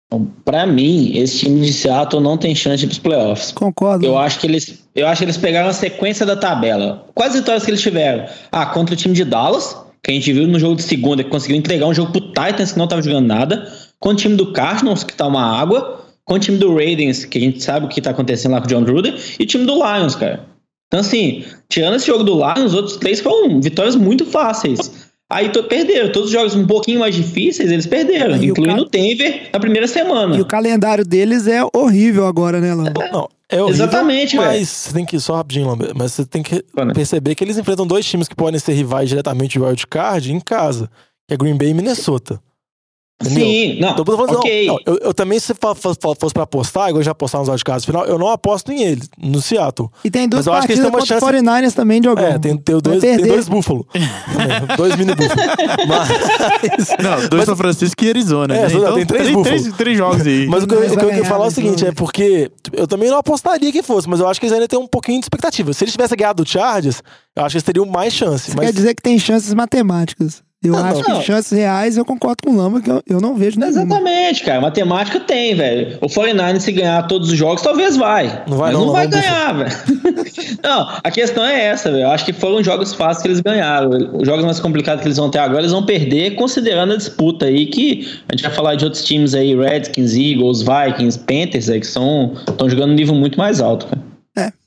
Então, 0.06 0.30
Pra 0.44 0.66
mim, 0.66 1.16
esse 1.16 1.38
time 1.40 1.64
de 1.64 1.72
Seattle 1.72 2.22
não 2.22 2.36
tem 2.36 2.54
chance 2.54 2.78
de 2.78 2.84
ir 2.84 2.88
pros 2.88 2.98
playoffs. 2.98 3.50
Concordo. 3.52 4.04
Eu 4.04 4.18
acho 4.18 4.38
que 4.38 4.46
eles, 4.46 4.84
eu 4.94 5.06
acho 5.08 5.18
que 5.20 5.24
eles 5.24 5.36
pegaram 5.38 5.68
a 5.70 5.72
sequência 5.72 6.26
da 6.26 6.36
tabela. 6.36 7.06
Quais 7.14 7.34
vitórias 7.34 7.64
que 7.64 7.70
eles 7.70 7.80
tiveram? 7.80 8.26
Ah, 8.50 8.66
contra 8.66 8.94
o 8.94 8.96
time 8.96 9.14
de 9.14 9.24
Dallas, 9.24 9.74
que 10.02 10.10
a 10.10 10.14
gente 10.14 10.30
viu 10.32 10.46
no 10.46 10.58
jogo 10.58 10.76
de 10.76 10.82
segunda, 10.82 11.24
que 11.24 11.30
conseguiu 11.30 11.56
entregar 11.56 11.86
um 11.86 11.94
jogo 11.94 12.12
pro 12.12 12.20
Titans 12.28 12.72
que 12.72 12.78
não 12.78 12.86
tava 12.86 13.00
jogando 13.02 13.26
nada. 13.26 13.72
Contra 13.98 14.16
o 14.18 14.20
time 14.20 14.36
do 14.36 14.52
Cardinals, 14.52 15.02
que 15.02 15.14
tá 15.14 15.26
uma 15.26 15.42
água. 15.58 16.04
Contra 16.24 16.42
o 16.42 16.44
time 16.44 16.58
do 16.58 16.74
Raiders, 16.74 17.24
que 17.24 17.38
a 17.38 17.40
gente 17.40 17.62
sabe 17.62 17.86
o 17.86 17.88
que 17.88 18.00
tá 18.00 18.10
acontecendo 18.10 18.52
lá 18.52 18.60
com 18.60 18.66
o 18.66 18.68
John 18.68 18.84
Gruden. 18.84 19.14
E 19.38 19.42
o 19.42 19.46
time 19.46 19.64
do 19.64 19.74
Lions, 19.74 20.14
cara. 20.14 20.44
Então, 20.88 21.00
assim, 21.00 21.42
tirando 21.70 21.94
esse 21.96 22.06
jogo 22.06 22.22
do 22.22 22.34
Lions, 22.34 22.66
os 22.72 22.74
outros 22.74 22.96
três 22.98 23.18
foram 23.20 23.60
vitórias 23.62 23.96
muito 23.96 24.26
fáceis. 24.26 25.10
Aí 25.32 25.48
to- 25.48 25.64
perderam. 25.64 26.10
Todos 26.12 26.28
os 26.28 26.32
jogos 26.32 26.54
um 26.54 26.66
pouquinho 26.66 27.00
mais 27.00 27.14
difíceis, 27.14 27.70
eles 27.72 27.86
perderam. 27.86 28.36
E 28.36 28.40
o 28.48 28.52
incluindo 28.52 28.76
ca- 28.76 28.82
o 28.82 28.84
Denver 28.90 29.48
na 29.52 29.58
primeira 29.60 29.86
semana. 29.88 30.36
E 30.36 30.40
o 30.40 30.44
calendário 30.46 31.04
deles 31.04 31.46
é 31.46 31.60
horrível 31.74 32.26
agora, 32.26 32.60
né, 32.60 32.74
Lando? 32.74 32.92
Não, 33.12 33.28
é 33.48 33.56
horrível, 33.60 33.68
Exatamente, 33.84 34.36
mas 34.36 34.68
você 34.68 34.92
tem 34.94 35.04
que, 35.04 35.18
só 35.18 35.36
rapidinho, 35.36 35.66
Lambert, 35.68 35.92
mas 35.96 36.12
você 36.12 36.24
tem 36.24 36.42
que 36.42 36.64
Fala. 36.74 36.92
perceber 36.92 37.34
que 37.34 37.42
eles 37.44 37.56
enfrentam 37.58 37.86
dois 37.86 38.04
times 38.06 38.28
que 38.28 38.34
podem 38.36 38.58
ser 38.60 38.72
rivais 38.72 39.08
diretamente 39.08 39.52
de 39.52 39.60
wildcard 39.60 40.32
em 40.32 40.40
casa, 40.40 40.88
que 41.26 41.34
é 41.34 41.36
Green 41.36 41.56
Bay 41.56 41.68
e 41.70 41.74
Minnesota. 41.74 42.40
Entendeu? 43.20 43.44
Sim, 43.46 43.80
não. 43.80 43.90
Então, 43.92 44.04
eu 44.06 44.16
falando, 44.16 44.38
ok. 44.38 44.66
não, 44.66 44.74
não, 44.74 44.80
eu, 44.84 44.98
eu 44.98 45.14
também, 45.14 45.38
se 45.38 45.54
fosse 45.54 46.34
pra 46.34 46.42
apostar, 46.42 46.88
igual 46.88 47.02
já 47.02 47.12
apostar 47.12 47.40
nos 47.40 47.48
wildcards 47.48 47.84
final, 47.84 48.04
eu 48.04 48.18
não 48.18 48.28
aposto 48.28 48.72
em 48.72 48.82
ele, 48.82 49.02
no 49.16 49.40
Seattle. 49.40 49.88
E 50.04 50.10
tem 50.10 50.28
duas 50.28 50.44
Mas 50.44 50.46
eu 50.46 50.52
acho 50.54 50.66
que 50.66 50.72
eles 50.72 50.84
partidas 50.90 51.08
têm 51.08 51.16
uma 51.16 51.30
contra 51.30 51.60
o 51.60 51.62
49ers 51.62 51.74
também, 51.74 52.00
Diogão. 52.00 52.24
É, 52.24 52.38
tem, 52.38 52.56
tem, 52.56 52.78
dois, 52.80 53.00
tem 53.00 53.16
dois 53.18 53.48
búfalos. 53.48 53.84
Também, 53.92 54.76
dois 54.76 54.96
mini 54.96 55.14
búfalos. 55.14 55.44
Mas, 55.86 56.88
Não, 56.98 57.28
dois 57.28 57.44
São 57.44 57.56
Francisco 57.56 58.04
e 58.04 58.08
Arizona. 58.08 58.56
É, 58.56 58.62
né? 58.62 58.74
Então, 58.74 58.94
tem 58.94 59.06
três 59.06 59.22
três, 59.28 59.42
três, 59.42 59.76
três 59.76 59.98
jogos 59.98 60.26
aí. 60.26 60.46
mas 60.46 60.64
o 60.64 60.66
que, 60.66 60.74
eu- 60.74 60.80
Mas 60.80 60.92
o 60.92 60.96
que 60.96 61.04
eu 61.04 61.08
queria 61.08 61.24
falar 61.24 61.44
é 61.44 61.48
o 61.48 61.50
seguinte, 61.50 61.74
então. 61.76 61.88
é 61.88 61.92
porque 61.92 62.50
eu 62.72 62.86
também 62.86 63.08
não 63.08 63.18
apostaria 63.18 63.70
que 63.70 63.82
fosse, 63.82 64.08
mas 64.08 64.20
eu 64.20 64.28
acho 64.28 64.40
que 64.40 64.46
eles 64.46 64.54
ainda 64.54 64.66
têm 64.66 64.78
um 64.78 64.86
pouquinho 64.86 65.20
de 65.20 65.24
expectativa. 65.26 65.72
Se 65.72 65.84
eles 65.84 65.92
tivessem 65.92 66.16
ganhado 66.16 66.42
o 66.42 66.46
Chargers, 66.46 67.02
eu 67.36 67.44
acho 67.44 67.52
que 67.52 67.56
eles 67.58 67.62
teriam 67.64 67.86
mais 67.86 68.12
chance. 68.12 68.50
Mas 68.56 68.66
quer 68.66 68.72
dizer 68.72 68.94
que 68.94 69.02
tem 69.02 69.18
chances 69.18 69.54
matemáticas 69.54 70.42
Eu 70.62 70.74
Não, 70.74 70.84
acho 70.84 71.08
não. 71.08 71.18
que 71.18 71.26
chances 71.26 71.50
reais, 71.50 71.96
eu 71.96 72.04
concordo 72.04 72.42
com 72.44 72.50
o 72.50 72.56
Lamba, 72.56 72.80
que 72.80 72.88
eu, 72.88 73.02
eu 73.08 73.20
não 73.20 73.34
vejo 73.34 73.58
nenhuma. 73.58 73.82
Exatamente, 73.82 74.44
cara. 74.44 74.60
Matemática 74.60 75.18
tem, 75.18 75.56
velho. 75.56 75.98
O 76.00 76.08
49 76.08 76.60
se 76.60 76.70
ganhar 76.70 77.06
todos 77.08 77.30
os 77.30 77.36
jogos, 77.36 77.62
talvez 77.62 77.96
vai. 77.96 78.44
Não 78.46 78.56
vai 78.56 78.72
mas 78.72 78.72
não, 78.72 78.80
não, 78.80 78.86
não 78.86 78.92
vai 78.92 79.08
ganhar, 79.08 79.52
velho. 79.52 79.70
não, 80.62 80.88
a 81.02 81.10
questão 81.10 81.44
é 81.44 81.64
essa, 81.64 81.90
velho. 81.90 82.04
Eu 82.04 82.10
acho 82.10 82.24
que 82.24 82.32
foram 82.32 82.62
jogos 82.62 82.94
fáceis 82.94 83.22
que 83.22 83.28
eles 83.28 83.40
ganharam. 83.40 83.90
Os 84.14 84.26
jogos 84.26 84.44
mais 84.44 84.60
complicados 84.60 85.02
que 85.02 85.08
eles 85.08 85.18
vão 85.18 85.30
ter 85.30 85.38
agora, 85.38 85.60
eles 85.60 85.72
vão 85.72 85.84
perder 85.84 86.36
considerando 86.36 86.92
a 86.92 86.96
disputa 86.96 87.46
aí 87.46 87.66
que 87.66 88.08
a 88.28 88.34
gente 88.34 88.42
vai 88.42 88.52
falar 88.52 88.76
de 88.76 88.84
outros 88.84 89.04
times 89.04 89.34
aí, 89.34 89.56
Redskins, 89.56 90.14
Eagles, 90.14 90.62
Vikings, 90.62 91.18
Panthers, 91.18 91.68
aí, 91.68 91.80
que 91.80 91.86
são 91.86 92.34
estão 92.48 92.68
jogando 92.70 92.90
um 92.90 92.94
nível 92.94 93.14
muito 93.14 93.36
mais 93.36 93.60
alto, 93.60 93.86
cara. 93.86 94.12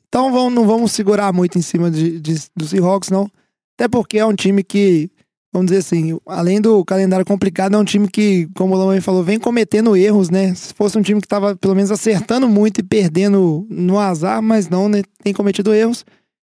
Então 0.07 0.31
vamos, 0.31 0.53
não 0.53 0.65
vamos 0.65 0.93
segurar 0.93 1.33
muito 1.33 1.57
em 1.57 1.61
cima 1.61 1.91
de, 1.91 2.21
de, 2.21 2.35
do 2.55 2.65
Seahawks, 2.65 3.09
não. 3.09 3.29
Até 3.77 3.89
porque 3.89 4.17
é 4.17 4.25
um 4.25 4.33
time 4.33 4.63
que, 4.63 5.09
vamos 5.57 5.67
dizer 5.71 5.79
assim, 5.79 6.17
além 6.25 6.59
do 6.59 6.83
calendário 6.83 7.25
complicado, 7.25 7.75
é 7.75 7.77
um 7.77 7.85
time 7.85 8.07
que, 8.09 8.47
como 8.55 8.75
o 8.75 8.77
Lama 8.77 8.99
falou, 9.01 9.23
vem 9.23 9.39
cometendo 9.39 9.95
erros, 9.95 10.29
né? 10.29 10.53
Se 10.53 10.73
fosse 10.73 10.97
um 10.97 11.01
time 11.01 11.21
que 11.21 11.27
tava 11.27 11.55
pelo 11.55 11.73
menos 11.73 11.91
acertando 11.91 12.47
muito 12.49 12.79
e 12.79 12.83
perdendo 12.83 13.65
no 13.69 13.97
azar, 13.97 14.41
mas 14.41 14.67
não, 14.67 14.89
né? 14.89 15.01
Tem 15.23 15.33
cometido 15.33 15.73
erros. 15.73 16.05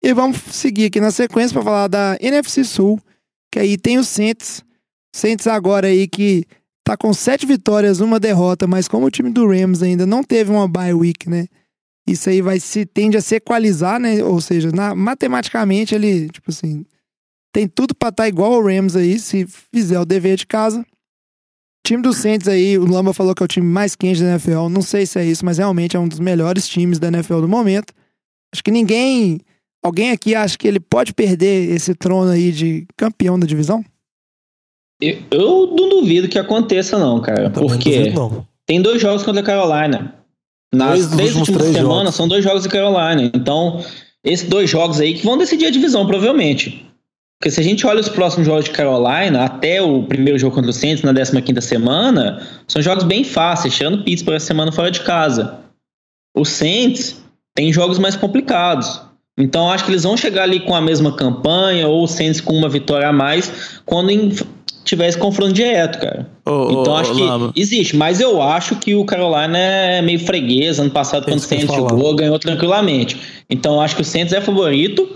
E 0.02 0.14
vamos 0.14 0.38
seguir 0.52 0.86
aqui 0.86 1.00
na 1.00 1.10
sequência 1.10 1.52
para 1.52 1.62
falar 1.62 1.88
da 1.88 2.16
NFC 2.20 2.64
Sul, 2.64 3.00
que 3.50 3.58
aí 3.58 3.76
tem 3.76 3.98
o 3.98 4.04
Saints. 4.04 4.62
Saints 5.14 5.46
agora 5.46 5.88
aí 5.88 6.06
que 6.06 6.44
tá 6.84 6.96
com 6.96 7.12
sete 7.12 7.44
vitórias, 7.44 8.00
uma 8.00 8.18
derrota, 8.20 8.66
mas 8.66 8.86
como 8.88 9.06
o 9.06 9.10
time 9.10 9.30
do 9.30 9.46
Rams 9.48 9.82
ainda 9.82 10.06
não 10.06 10.22
teve 10.22 10.50
uma 10.50 10.66
bye 10.68 10.94
week, 10.94 11.28
né? 11.28 11.46
Isso 12.08 12.28
aí 12.30 12.40
vai 12.40 12.58
se 12.60 12.86
tende 12.86 13.16
a 13.16 13.20
se 13.20 13.34
equalizar, 13.36 14.00
né? 14.00 14.22
Ou 14.24 14.40
seja, 14.40 14.70
na- 14.72 14.94
matematicamente 14.94 15.94
ele, 15.94 16.28
tipo 16.30 16.50
assim, 16.50 16.84
tem 17.52 17.68
tudo 17.68 17.94
pra 17.94 18.08
estar 18.08 18.26
igual 18.26 18.54
ao 18.54 18.64
Rams 18.64 18.96
aí, 18.96 19.18
se 19.18 19.46
fizer 19.46 20.00
o 20.00 20.06
dever 20.06 20.36
de 20.36 20.46
casa. 20.46 20.80
O 20.80 21.86
time 21.86 22.02
do 22.02 22.12
Saints 22.12 22.48
aí, 22.48 22.78
o 22.78 22.86
Lamba 22.86 23.12
falou 23.12 23.34
que 23.34 23.42
é 23.42 23.44
o 23.44 23.48
time 23.48 23.66
mais 23.66 23.94
quente 23.94 24.20
da 24.20 24.30
NFL. 24.30 24.68
Não 24.68 24.82
sei 24.82 25.04
se 25.04 25.18
é 25.18 25.24
isso, 25.24 25.44
mas 25.44 25.58
realmente 25.58 25.96
é 25.96 26.00
um 26.00 26.08
dos 26.08 26.20
melhores 26.20 26.66
times 26.66 26.98
da 26.98 27.08
NFL 27.08 27.40
do 27.40 27.48
momento. 27.48 27.92
Acho 28.54 28.62
que 28.62 28.70
ninguém, 28.70 29.40
alguém 29.82 30.10
aqui 30.10 30.34
acha 30.34 30.56
que 30.56 30.66
ele 30.66 30.80
pode 30.80 31.12
perder 31.12 31.70
esse 31.70 31.94
trono 31.94 32.30
aí 32.30 32.52
de 32.52 32.86
campeão 32.96 33.38
da 33.38 33.46
divisão? 33.46 33.84
Eu, 35.00 35.18
eu 35.30 35.66
não 35.76 35.88
duvido 35.88 36.28
que 36.28 36.38
aconteça, 36.38 36.98
não, 36.98 37.20
cara. 37.20 37.50
Porque 37.50 37.98
duvido, 37.98 38.14
não. 38.14 38.46
tem 38.64 38.80
dois 38.80 39.02
jogos 39.02 39.24
contra 39.24 39.42
a 39.42 39.44
Carolina. 39.44 40.14
Nas 40.72 41.08
três 41.08 41.36
últimos 41.36 41.48
últimas 41.48 41.76
semanas 41.76 42.14
são 42.14 42.26
dois 42.26 42.42
jogos 42.42 42.62
de 42.62 42.68
Carolina. 42.68 43.30
Então, 43.34 43.84
esses 44.24 44.48
dois 44.48 44.70
jogos 44.70 45.00
aí 45.00 45.14
que 45.14 45.24
vão 45.24 45.36
decidir 45.36 45.66
a 45.66 45.70
divisão, 45.70 46.06
provavelmente. 46.06 46.86
Porque 47.42 47.50
se 47.50 47.58
a 47.58 47.64
gente 47.64 47.84
olha 47.84 47.98
os 47.98 48.08
próximos 48.08 48.46
jogos 48.46 48.66
de 48.66 48.70
Carolina, 48.70 49.44
até 49.44 49.82
o 49.82 50.04
primeiro 50.04 50.38
jogo 50.38 50.54
contra 50.54 50.70
o 50.70 50.72
Saints 50.72 51.02
na 51.02 51.12
15ª 51.12 51.60
semana, 51.60 52.40
são 52.68 52.80
jogos 52.80 53.02
bem 53.02 53.24
fáceis, 53.24 53.74
tirando 53.74 54.04
Pittsburgh 54.04 54.36
essa 54.36 54.46
semana 54.46 54.70
fora 54.70 54.92
de 54.92 55.00
casa. 55.00 55.56
O 56.36 56.44
Saints 56.44 57.20
tem 57.52 57.72
jogos 57.72 57.98
mais 57.98 58.14
complicados. 58.14 59.00
Então 59.36 59.68
acho 59.68 59.84
que 59.84 59.90
eles 59.90 60.04
vão 60.04 60.16
chegar 60.16 60.44
ali 60.44 60.60
com 60.60 60.72
a 60.72 60.80
mesma 60.80 61.16
campanha, 61.16 61.88
ou 61.88 62.04
o 62.04 62.06
Saints 62.06 62.40
com 62.40 62.52
uma 62.54 62.68
vitória 62.68 63.08
a 63.08 63.12
mais, 63.12 63.80
quando 63.84 64.10
em- 64.10 64.32
tiver 64.84 65.08
esse 65.08 65.18
confronto 65.18 65.52
direto, 65.52 65.98
cara. 65.98 66.28
Ô, 66.46 66.68
Então 66.80 66.92
ô, 66.92 66.96
acho 66.96 67.12
que 67.12 67.22
Lamba. 67.22 67.52
existe, 67.56 67.96
mas 67.96 68.20
eu 68.20 68.40
acho 68.40 68.76
que 68.76 68.94
o 68.94 69.04
Carolina 69.04 69.58
é 69.58 70.00
meio 70.00 70.20
freguês. 70.20 70.78
Ano 70.78 70.90
passado, 70.92 71.24
quando 71.24 71.38
o 71.38 71.40
Saints 71.40 71.66
jogou, 71.74 72.14
ganhou 72.14 72.38
tranquilamente. 72.38 73.16
Então 73.50 73.80
acho 73.80 73.96
que 73.96 74.02
o 74.02 74.04
Saints 74.04 74.32
é 74.32 74.40
favorito, 74.40 75.08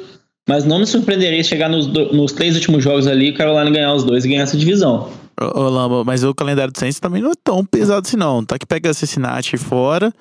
mas 0.48 0.64
não 0.64 0.78
me 0.78 0.86
surpreenderia 0.86 1.42
se 1.42 1.48
chegar 1.50 1.68
nos, 1.68 1.86
nos 1.86 2.32
três 2.32 2.54
últimos 2.54 2.82
jogos 2.84 3.06
ali, 3.06 3.30
o 3.30 3.36
Carolina 3.36 3.70
ganhar 3.70 3.94
os 3.94 4.04
dois 4.04 4.24
e 4.24 4.28
ganhar 4.28 4.42
essa 4.42 4.56
divisão. 4.56 5.10
Ô, 5.40 5.60
ô, 5.60 5.68
Lamba, 5.68 6.04
mas 6.04 6.24
o 6.24 6.34
calendário 6.34 6.72
do 6.72 6.78
Saints 6.78 6.98
também 7.00 7.20
não 7.22 7.30
é 7.30 7.34
tão 7.42 7.64
pesado 7.64 8.06
assim, 8.06 8.16
não. 8.16 8.44
Tá 8.44 8.58
que 8.58 8.64
pega 8.66 8.94
Cincinnati 8.94 9.56
fora, 9.56 10.12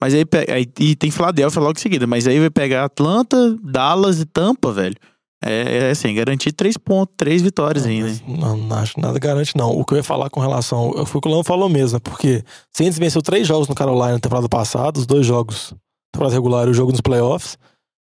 mas 0.00 0.14
aí, 0.14 0.24
aí- 0.48 0.66
e 0.80 0.96
tem 0.96 1.10
Philadelphia 1.10 1.60
logo 1.60 1.78
em 1.78 1.80
seguida, 1.82 2.06
mas 2.06 2.26
aí 2.26 2.38
vai 2.40 2.50
pegar 2.50 2.84
Atlanta, 2.84 3.56
Dallas 3.62 4.20
e 4.20 4.24
Tampa, 4.24 4.72
velho. 4.72 4.96
É, 5.44 5.88
é 5.88 5.90
assim, 5.90 6.14
garantir 6.14 6.52
três 6.52 6.76
pontos, 6.78 7.14
três 7.16 7.42
vitórias 7.42 7.84
ainda. 7.84 8.08
hein? 8.08 8.20
Não, 8.28 8.56
não 8.56 8.76
acho 8.76 8.94
que 8.94 9.00
nada 9.00 9.18
garante, 9.18 9.56
não. 9.56 9.70
O 9.72 9.84
que 9.84 9.92
eu 9.94 9.96
ia 9.98 10.04
falar 10.04 10.30
com 10.30 10.38
relação. 10.38 10.92
Foi 11.04 11.18
o 11.18 11.20
que 11.20 11.26
o 11.28 11.30
Lama 11.32 11.42
falou 11.42 11.68
mesmo, 11.68 11.96
né? 11.96 12.00
porque 12.02 12.44
Saints 12.72 12.96
venceu 12.96 13.20
três 13.20 13.44
jogos 13.46 13.66
no 13.66 13.74
Carolina 13.74 14.12
na 14.12 14.20
temporada 14.20 14.48
passada, 14.48 15.00
os 15.00 15.04
dois 15.04 15.26
jogos, 15.26 15.74
temporada 16.14 16.32
regular 16.32 16.68
e 16.68 16.70
o 16.70 16.74
jogo 16.74 16.92
nos 16.92 17.00
playoffs. 17.00 17.58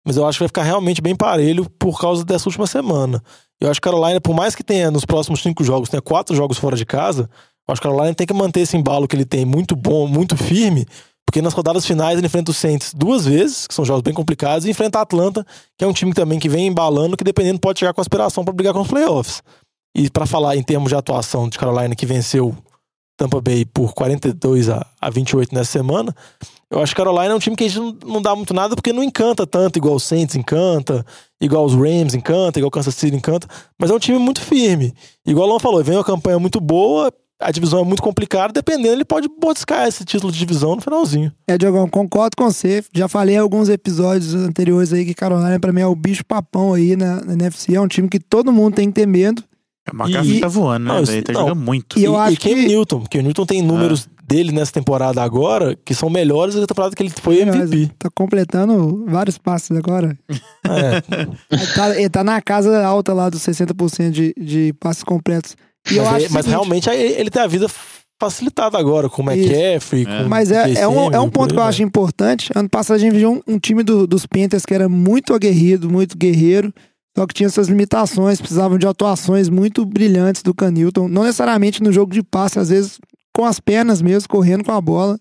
Mas 0.05 0.17
eu 0.17 0.25
acho 0.27 0.37
que 0.37 0.43
vai 0.43 0.49
ficar 0.49 0.63
realmente 0.63 1.01
bem 1.01 1.15
parelho 1.15 1.69
por 1.79 1.99
causa 1.99 2.25
dessa 2.25 2.49
última 2.49 2.67
semana. 2.67 3.23
Eu 3.59 3.69
acho 3.69 3.79
que 3.79 3.89
Carolina, 3.89 4.19
por 4.19 4.35
mais 4.35 4.55
que 4.55 4.63
tenha 4.63 4.91
nos 4.91 5.05
próximos 5.05 5.41
cinco 5.41 5.63
jogos, 5.63 5.89
tenha 5.89 6.01
quatro 6.01 6.35
jogos 6.35 6.57
fora 6.57 6.75
de 6.75 6.85
casa, 6.85 7.29
eu 7.67 7.71
acho 7.71 7.81
que 7.81 7.87
Carolina 7.87 8.13
tem 8.13 8.27
que 8.27 8.33
manter 8.33 8.61
esse 8.61 8.75
embalo 8.75 9.07
que 9.07 9.15
ele 9.15 9.25
tem 9.25 9.45
muito 9.45 9.75
bom, 9.75 10.05
muito 10.05 10.35
firme, 10.35 10.85
porque 11.25 11.41
nas 11.41 11.53
rodadas 11.53 11.85
finais 11.85 12.17
ele 12.17 12.27
enfrenta 12.27 12.51
o 12.51 12.53
Saints 12.53 12.93
duas 12.93 13.25
vezes, 13.25 13.65
que 13.65 13.73
são 13.73 13.85
jogos 13.85 14.01
bem 14.01 14.13
complicados, 14.13 14.65
e 14.65 14.69
enfrenta 14.69 14.99
a 14.99 15.01
Atlanta, 15.03 15.45
que 15.77 15.85
é 15.85 15.87
um 15.87 15.93
time 15.93 16.13
também 16.13 16.37
que 16.37 16.49
vem 16.49 16.67
embalando, 16.67 17.15
que 17.15 17.23
dependendo 17.23 17.59
pode 17.59 17.79
chegar 17.79 17.93
com 17.93 18.01
aspiração 18.01 18.43
para 18.43 18.53
brigar 18.53 18.73
com 18.73 18.81
os 18.81 18.87
playoffs. 18.87 19.41
E 19.95 20.09
para 20.09 20.25
falar 20.25 20.57
em 20.57 20.63
termos 20.63 20.89
de 20.89 20.95
atuação 20.95 21.47
de 21.47 21.57
Carolina, 21.57 21.95
que 21.95 22.05
venceu 22.05 22.55
Tampa 23.17 23.39
Bay 23.39 23.63
por 23.63 23.93
42 23.93 24.69
a, 24.69 24.85
a 24.99 25.09
28 25.09 25.55
nessa 25.55 25.71
semana, 25.71 26.13
eu 26.73 26.81
acho 26.81 26.93
que 26.93 26.97
Carolina 26.97 27.31
é 27.31 27.35
um 27.35 27.39
time 27.39 27.55
que 27.55 27.63
a 27.63 27.69
gente 27.69 27.97
não, 28.03 28.19
dá 28.19 28.35
muito 28.35 28.53
nada 28.53 28.75
porque 28.75 28.91
não 28.91 29.03
encanta 29.03 29.45
tanto, 29.45 29.77
igual 29.77 29.95
o 29.95 29.99
Saints 29.99 30.35
encanta, 30.35 31.05
igual 31.39 31.65
os 31.65 31.75
Rams 31.75 32.15
encanta, 32.15 32.57
igual 32.57 32.69
o 32.69 32.71
Kansas 32.71 32.95
City 32.95 33.15
encanta, 33.15 33.47
mas 33.79 33.91
é 33.91 33.93
um 33.93 33.99
time 33.99 34.17
muito 34.17 34.41
firme. 34.41 34.91
Igual 35.25 35.47
o 35.47 35.53
Lon 35.53 35.59
falou, 35.59 35.83
vem 35.83 35.95
uma 35.95 36.03
campanha 36.03 36.39
muito 36.39 36.59
boa, 36.59 37.13
a 37.39 37.51
divisão 37.51 37.79
é 37.79 37.83
muito 37.83 38.01
complicada, 38.01 38.51
dependendo, 38.51 38.93
ele 38.93 39.05
pode 39.05 39.27
buscar 39.39 39.87
esse 39.87 40.03
título 40.03 40.31
de 40.31 40.39
divisão 40.39 40.75
no 40.75 40.81
finalzinho. 40.81 41.31
É, 41.47 41.57
Diogão, 41.57 41.87
concordo 41.87 42.35
com 42.35 42.45
você. 42.45 42.83
Já 42.91 43.07
falei 43.07 43.35
em 43.35 43.39
alguns 43.39 43.69
episódios 43.69 44.33
anteriores 44.33 44.91
aí 44.93 45.05
que 45.05 45.13
Carolina, 45.13 45.59
pra 45.59 45.71
mim, 45.71 45.81
é 45.81 45.87
o 45.87 45.95
bicho 45.95 46.25
papão 46.25 46.73
aí 46.73 46.95
na, 46.95 47.23
na 47.23 47.33
NFC. 47.33 47.75
É 47.75 47.81
um 47.81 47.87
time 47.87 48.09
que 48.09 48.19
todo 48.19 48.51
mundo 48.51 48.75
tem 48.75 48.87
que 48.87 48.93
ter 48.93 49.05
medo. 49.05 49.43
O 49.91 49.95
McAfee 49.95 50.37
E- 50.37 50.39
tá 50.39 50.47
voando, 50.47 50.85
né, 50.85 50.93
Não, 50.93 51.05
velho? 51.05 51.23
Tá 51.23 51.33
não. 51.33 51.41
jogando 51.41 51.59
muito. 51.59 51.99
E 51.99 52.03
eu 52.03 52.13
e, 52.13 52.17
acho 52.17 52.33
e 52.33 52.37
Cam 52.37 52.49
que- 52.49 52.67
Newton, 52.67 53.03
que 53.09 53.17
o 53.17 53.21
Newton 53.21 53.45
tem 53.45 53.61
números 53.61 54.07
dele 54.25 54.51
nessa 54.53 54.71
temporada 54.71 55.21
agora 55.21 55.77
que 55.83 55.93
são 55.93 56.09
melhores 56.09 56.55
da 56.55 56.65
temporada 56.65 56.95
que 56.95 57.03
ele 57.03 57.09
foi 57.09 57.41
MVP. 57.41 57.91
Tá 57.99 58.09
completando 58.15 59.03
vários 59.07 59.37
passes 59.37 59.75
agora. 59.77 60.17
É, 60.29 61.03
Ele 61.51 61.67
tá, 61.75 61.99
ele 61.99 62.09
tá 62.09 62.23
na 62.23 62.41
casa 62.41 62.85
alta 62.85 63.13
lá 63.13 63.29
dos 63.29 63.41
60% 63.41 64.09
de, 64.11 64.33
de 64.39 64.73
passes 64.79 65.03
completos. 65.03 65.55
E 65.91 65.97
eu 65.97 66.05
mas, 66.05 66.13
acho 66.13 66.25
é- 66.25 66.29
mas 66.29 66.31
seguinte, 66.45 66.49
realmente 66.49 66.89
aí 66.89 67.01
ele 67.19 67.29
tem 67.29 67.41
a 67.41 67.47
vida 67.47 67.67
facilitada 68.19 68.77
agora 68.77 69.09
com 69.09 69.21
o. 69.21 69.25
McCaffrey, 69.29 70.05
com 70.05 70.29
Mas 70.29 70.49
é, 70.51 70.71
é, 70.75 70.87
um, 70.87 71.11
é 71.11 71.19
um 71.19 71.29
ponto 71.29 71.43
aí 71.43 71.47
que 71.49 71.53
eu 71.55 71.59
vai. 71.63 71.67
acho 71.69 71.83
importante. 71.83 72.49
Ano 72.55 72.69
passado 72.69 72.95
a 72.95 72.99
gente 72.99 73.17
viu 73.17 73.33
um, 73.47 73.53
um 73.55 73.59
time 73.59 73.83
do- 73.83 74.07
dos 74.07 74.25
Panthers 74.25 74.65
que 74.65 74.73
era 74.73 74.87
muito 74.87 75.33
aguerrido, 75.33 75.89
muito 75.89 76.17
guerreiro, 76.17 76.73
só 77.15 77.27
que 77.27 77.33
tinha 77.33 77.49
suas 77.49 77.67
limitações, 77.67 78.41
precisavam 78.41 78.77
de 78.77 78.87
atuações 78.87 79.47
muito 79.47 79.85
brilhantes 79.85 80.41
do 80.41 80.53
Canilton. 80.53 81.07
Não 81.07 81.23
necessariamente 81.23 81.83
no 81.83 81.91
jogo 81.91 82.11
de 82.11 82.23
passe, 82.23 82.57
às 82.57 82.69
vezes 82.69 82.99
com 83.31 83.45
as 83.45 83.59
pernas 83.59 84.01
mesmo, 84.01 84.27
correndo 84.27 84.63
com 84.63 84.71
a 84.71 84.81
bola. 84.81 85.19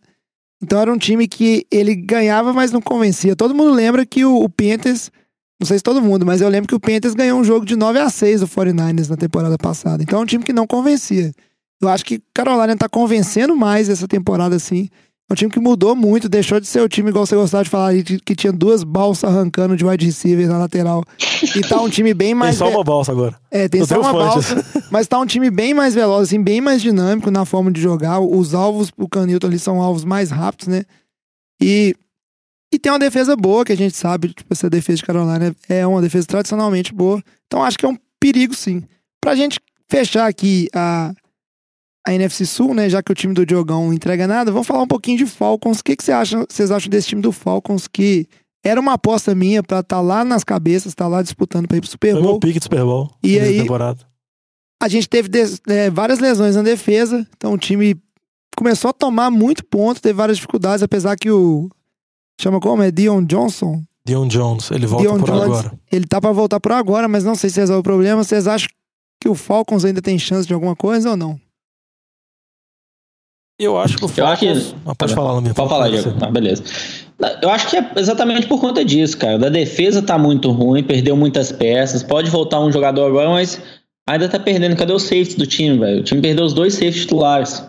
Então 0.62 0.78
era 0.78 0.93
um 0.93 0.99
time 0.99 1.26
que 1.26 1.66
ele 1.70 1.95
ganhava, 1.95 2.53
mas 2.53 2.70
não 2.70 2.80
convencia. 2.80 3.36
Todo 3.36 3.55
mundo 3.55 3.72
lembra 3.72 4.07
que 4.07 4.24
o, 4.24 4.43
o 4.43 4.49
Panthers, 4.49 5.11
não 5.61 5.66
sei 5.66 5.78
se 5.78 5.84
todo 5.84 6.01
mundo, 6.01 6.24
mas 6.24 6.40
eu 6.40 6.49
lembro 6.49 6.68
que 6.68 6.74
o 6.74 6.80
Panthers 6.80 7.14
ganhou 7.14 7.38
um 7.38 7.45
jogo 7.45 7.66
de 7.66 7.76
9 7.76 7.99
a 7.99 8.09
6 8.09 8.40
do 8.40 8.49
49ers 8.49 9.09
na 9.09 9.16
temporada 9.16 9.59
passada. 9.59 10.03
Então 10.03 10.20
é 10.20 10.22
um 10.22 10.26
time 10.26 10.45
que 10.45 10.53
não 10.53 10.66
convencia. 10.66 11.32
Eu 11.80 11.88
acho 11.88 12.05
que 12.05 12.22
Carolina 12.32 12.76
tá 12.76 12.88
convencendo 12.88 13.57
mais 13.57 13.88
essa 13.88 14.07
temporada, 14.07 14.55
assim. 14.55 14.88
É 15.33 15.35
um 15.35 15.35
time 15.35 15.51
que 15.51 15.59
mudou 15.59 15.97
muito, 15.97 16.28
deixou 16.28 16.61
de 16.61 16.66
ser 16.66 16.83
o 16.83 16.89
time, 16.91 17.09
igual 17.09 17.24
você 17.24 17.35
gostava 17.35 17.64
de 17.64 17.70
falar, 17.70 17.95
que 18.03 18.37
tinha 18.37 18.53
duas 18.53 18.85
balsas 18.85 19.24
arrancando 19.24 19.74
de 19.74 19.83
wide 19.83 20.05
receiver 20.05 20.47
na 20.47 20.59
lateral. 20.59 21.03
E 21.57 21.62
tá 21.62 21.80
um 21.80 21.89
time 21.89 22.12
bem 22.12 22.28
Tem 22.28 22.35
mais. 22.35 22.57
só 22.57 22.68
uma 22.68 22.85
balsa 22.85 23.12
agora. 23.12 23.35
É, 23.51 23.66
tem 23.66 23.80
Tô 23.80 23.87
só 23.87 24.01
uma 24.03 24.12
balsa, 24.12 24.62
mas 24.91 25.09
tá 25.09 25.18
um 25.18 25.24
time 25.24 25.51
bem 25.51 25.72
mais 25.72 25.95
veloz, 25.95 26.28
assim, 26.28 26.43
bem 26.43 26.61
mais 26.61 26.83
dinâmico 26.83 27.30
na 27.30 27.47
forma 27.47 27.72
de 27.72 27.80
jogar. 27.80 28.20
Os 28.20 28.53
alvos 28.53 28.91
pro 28.91 29.09
Canilton 29.09 29.47
ali 29.47 29.59
são 29.59 29.80
alvos 29.80 30.05
mais 30.05 30.30
rápidos, 30.30 30.68
né? 30.68 30.85
E, 31.62 31.97
e 32.70 32.78
tem 32.78 32.93
uma 32.93 32.99
defesa 32.99 33.35
boa, 33.35 33.64
que 33.64 33.72
a 33.72 33.76
gente 33.76 33.97
sabe, 33.97 34.35
tipo, 34.35 34.53
essa 34.53 34.68
defesa 34.68 34.99
de 34.99 35.05
Carolina 35.05 35.57
é 35.66 35.87
uma 35.87 36.03
defesa 36.03 36.26
tradicionalmente 36.26 36.93
boa. 36.93 37.22
Então 37.47 37.64
acho 37.64 37.78
que 37.78 37.87
é 37.87 37.89
um 37.89 37.97
perigo, 38.20 38.55
sim. 38.55 38.83
Pra 39.18 39.35
gente 39.35 39.59
fechar 39.91 40.26
aqui 40.26 40.68
a, 40.74 41.14
a 42.07 42.12
NFC 42.14 42.44
Sul, 42.46 42.74
né? 42.74 42.88
Já 42.88 43.03
que 43.03 43.12
o 43.12 43.14
time 43.14 43.32
do 43.34 43.46
Diogão 43.46 43.86
não 43.86 43.92
entrega 43.92 44.26
nada, 44.26 44.50
vamos 44.50 44.66
falar 44.66 44.82
um 44.82 44.86
pouquinho 44.88 45.18
de 45.18 45.26
Falcons. 45.26 45.80
O 45.80 45.84
que, 45.84 45.96
que 45.96 46.03
vocês 46.05 46.70
acham 46.70 46.90
desse 46.90 47.09
time 47.09 47.22
do 47.22 47.30
Falcons 47.32 47.86
que 47.86 48.26
era 48.64 48.80
uma 48.80 48.94
aposta 48.94 49.34
minha 49.34 49.62
pra 49.62 49.80
estar 49.80 50.00
lá 50.00 50.24
nas 50.24 50.44
cabeças, 50.44 50.92
estar 50.92 51.09
lá 51.09 51.22
disputando 51.22 51.66
pra 51.68 51.76
ir 51.76 51.80
pro 51.80 51.90
Super 51.90 52.12
Foi 52.12 52.22
Bowl. 52.22 52.30
meu 52.32 52.40
pique 52.40 52.59
do 52.59 52.62
Super 52.64 52.84
Bowl. 52.84 53.11
E 53.22 53.38
aí- 53.38 53.61
temporada. 53.61 54.00
A 54.82 54.88
gente 54.88 55.09
teve 55.09 55.28
é, 55.68 55.90
várias 55.90 56.18
lesões 56.18 56.57
na 56.57 56.62
defesa, 56.62 57.24
então 57.36 57.53
o 57.53 57.59
time 57.59 57.94
começou 58.57 58.90
a 58.90 58.92
tomar 58.92 59.30
muito 59.30 59.64
ponto, 59.64 60.03
teve 60.03 60.14
várias 60.14 60.38
dificuldades, 60.38 60.82
apesar 60.82 61.16
que 61.16 61.30
o. 61.30 61.68
Chama 62.40 62.59
como? 62.59 62.82
É 62.82 62.90
Dion 62.90 63.22
Johnson? 63.24 63.84
Dion 64.05 64.26
Jones, 64.26 64.72
ele 64.72 64.86
volta 64.86 65.07
Dion 65.07 65.18
por 65.20 65.26
Jones. 65.28 65.42
agora. 65.44 65.72
Ele 65.92 66.05
tá 66.05 66.20
pra 66.20 66.32
voltar 66.32 66.59
por 66.59 66.72
agora, 66.72 67.07
mas 67.07 67.22
não 67.22 67.36
sei 67.36 67.48
se 67.50 67.61
resolve 67.61 67.78
o 67.80 67.84
problema. 67.84 68.24
Vocês 68.24 68.48
acham 68.48 68.68
que 69.20 69.28
o 69.28 69.34
Falcons 69.36 69.84
ainda 69.84 70.03
tem 70.03 70.18
chance 70.18 70.48
de 70.48 70.53
alguma 70.53 70.74
coisa 70.74 71.11
ou 71.11 71.16
não? 71.16 71.40
Eu 73.62 73.78
acho 73.78 73.96
que 73.96 74.04
o 74.04 74.10
Eu 74.16 74.26
acho 74.26 74.40
que-. 74.40 74.74
Ah, 74.84 74.94
pode 74.94 75.14
falar, 75.14 75.32
Lamir. 75.32 75.54
Pode 75.54 75.68
falar, 75.68 75.88
Diego. 75.88 76.12
Tá, 76.12 76.30
beleza. 76.30 76.62
Eu 77.40 77.50
acho 77.50 77.68
que 77.68 77.76
é 77.76 77.90
exatamente 77.96 78.46
por 78.46 78.60
conta 78.60 78.84
disso, 78.84 79.16
cara. 79.16 79.38
Da 79.38 79.48
defesa 79.48 80.02
tá 80.02 80.18
muito 80.18 80.50
ruim, 80.50 80.82
perdeu 80.82 81.16
muitas 81.16 81.52
peças. 81.52 82.02
Pode 82.02 82.28
voltar 82.30 82.60
um 82.60 82.72
jogador 82.72 83.06
agora, 83.06 83.30
mas 83.30 83.60
ainda 84.08 84.28
tá 84.28 84.38
perdendo. 84.38 84.76
Cadê 84.76 84.92
o 84.92 84.98
safety 84.98 85.36
do 85.36 85.46
time, 85.46 85.78
velho? 85.78 86.00
O 86.00 86.02
time 86.02 86.20
perdeu 86.20 86.44
os 86.44 86.52
dois 86.52 86.74
safety 86.74 87.00
titulares. 87.00 87.64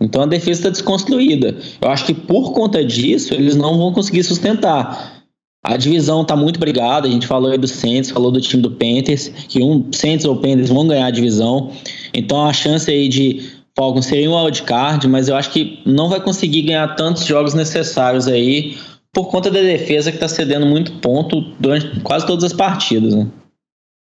Então 0.00 0.22
a 0.22 0.26
defesa 0.26 0.64
tá 0.64 0.70
desconstruída. 0.70 1.54
Eu 1.80 1.90
acho 1.90 2.06
que 2.06 2.14
por 2.14 2.52
conta 2.52 2.82
disso, 2.82 3.34
eles 3.34 3.54
não 3.54 3.76
vão 3.76 3.92
conseguir 3.92 4.22
sustentar. 4.22 5.20
A 5.62 5.76
divisão 5.76 6.24
tá 6.24 6.34
muito 6.34 6.58
brigada. 6.58 7.06
A 7.06 7.10
gente 7.10 7.26
falou 7.26 7.50
aí 7.50 7.58
do 7.58 7.68
Saints, 7.68 8.10
falou 8.10 8.30
do 8.30 8.40
time 8.40 8.62
do 8.62 8.70
Panthers, 8.70 9.28
que 9.28 9.62
um 9.62 9.92
Saints 9.92 10.24
ou 10.24 10.36
Panthers 10.36 10.70
vão 10.70 10.88
ganhar 10.88 11.06
a 11.06 11.10
divisão. 11.10 11.70
Então 12.14 12.46
a 12.46 12.52
chance 12.52 12.90
aí 12.90 13.08
de 13.08 13.59
Falcons 13.76 14.06
seria 14.06 14.30
um 14.30 14.36
wildcard, 14.36 15.06
mas 15.08 15.28
eu 15.28 15.36
acho 15.36 15.50
que 15.50 15.80
não 15.86 16.08
vai 16.08 16.20
conseguir 16.20 16.62
ganhar 16.62 16.94
tantos 16.96 17.24
jogos 17.24 17.54
necessários 17.54 18.26
aí 18.26 18.76
por 19.12 19.28
conta 19.28 19.50
da 19.50 19.60
defesa 19.60 20.12
que 20.12 20.18
tá 20.18 20.28
cedendo 20.28 20.66
muito 20.66 20.92
ponto 21.00 21.40
durante 21.58 22.00
quase 22.00 22.26
todas 22.26 22.44
as 22.44 22.52
partidas, 22.52 23.14
né? 23.14 23.26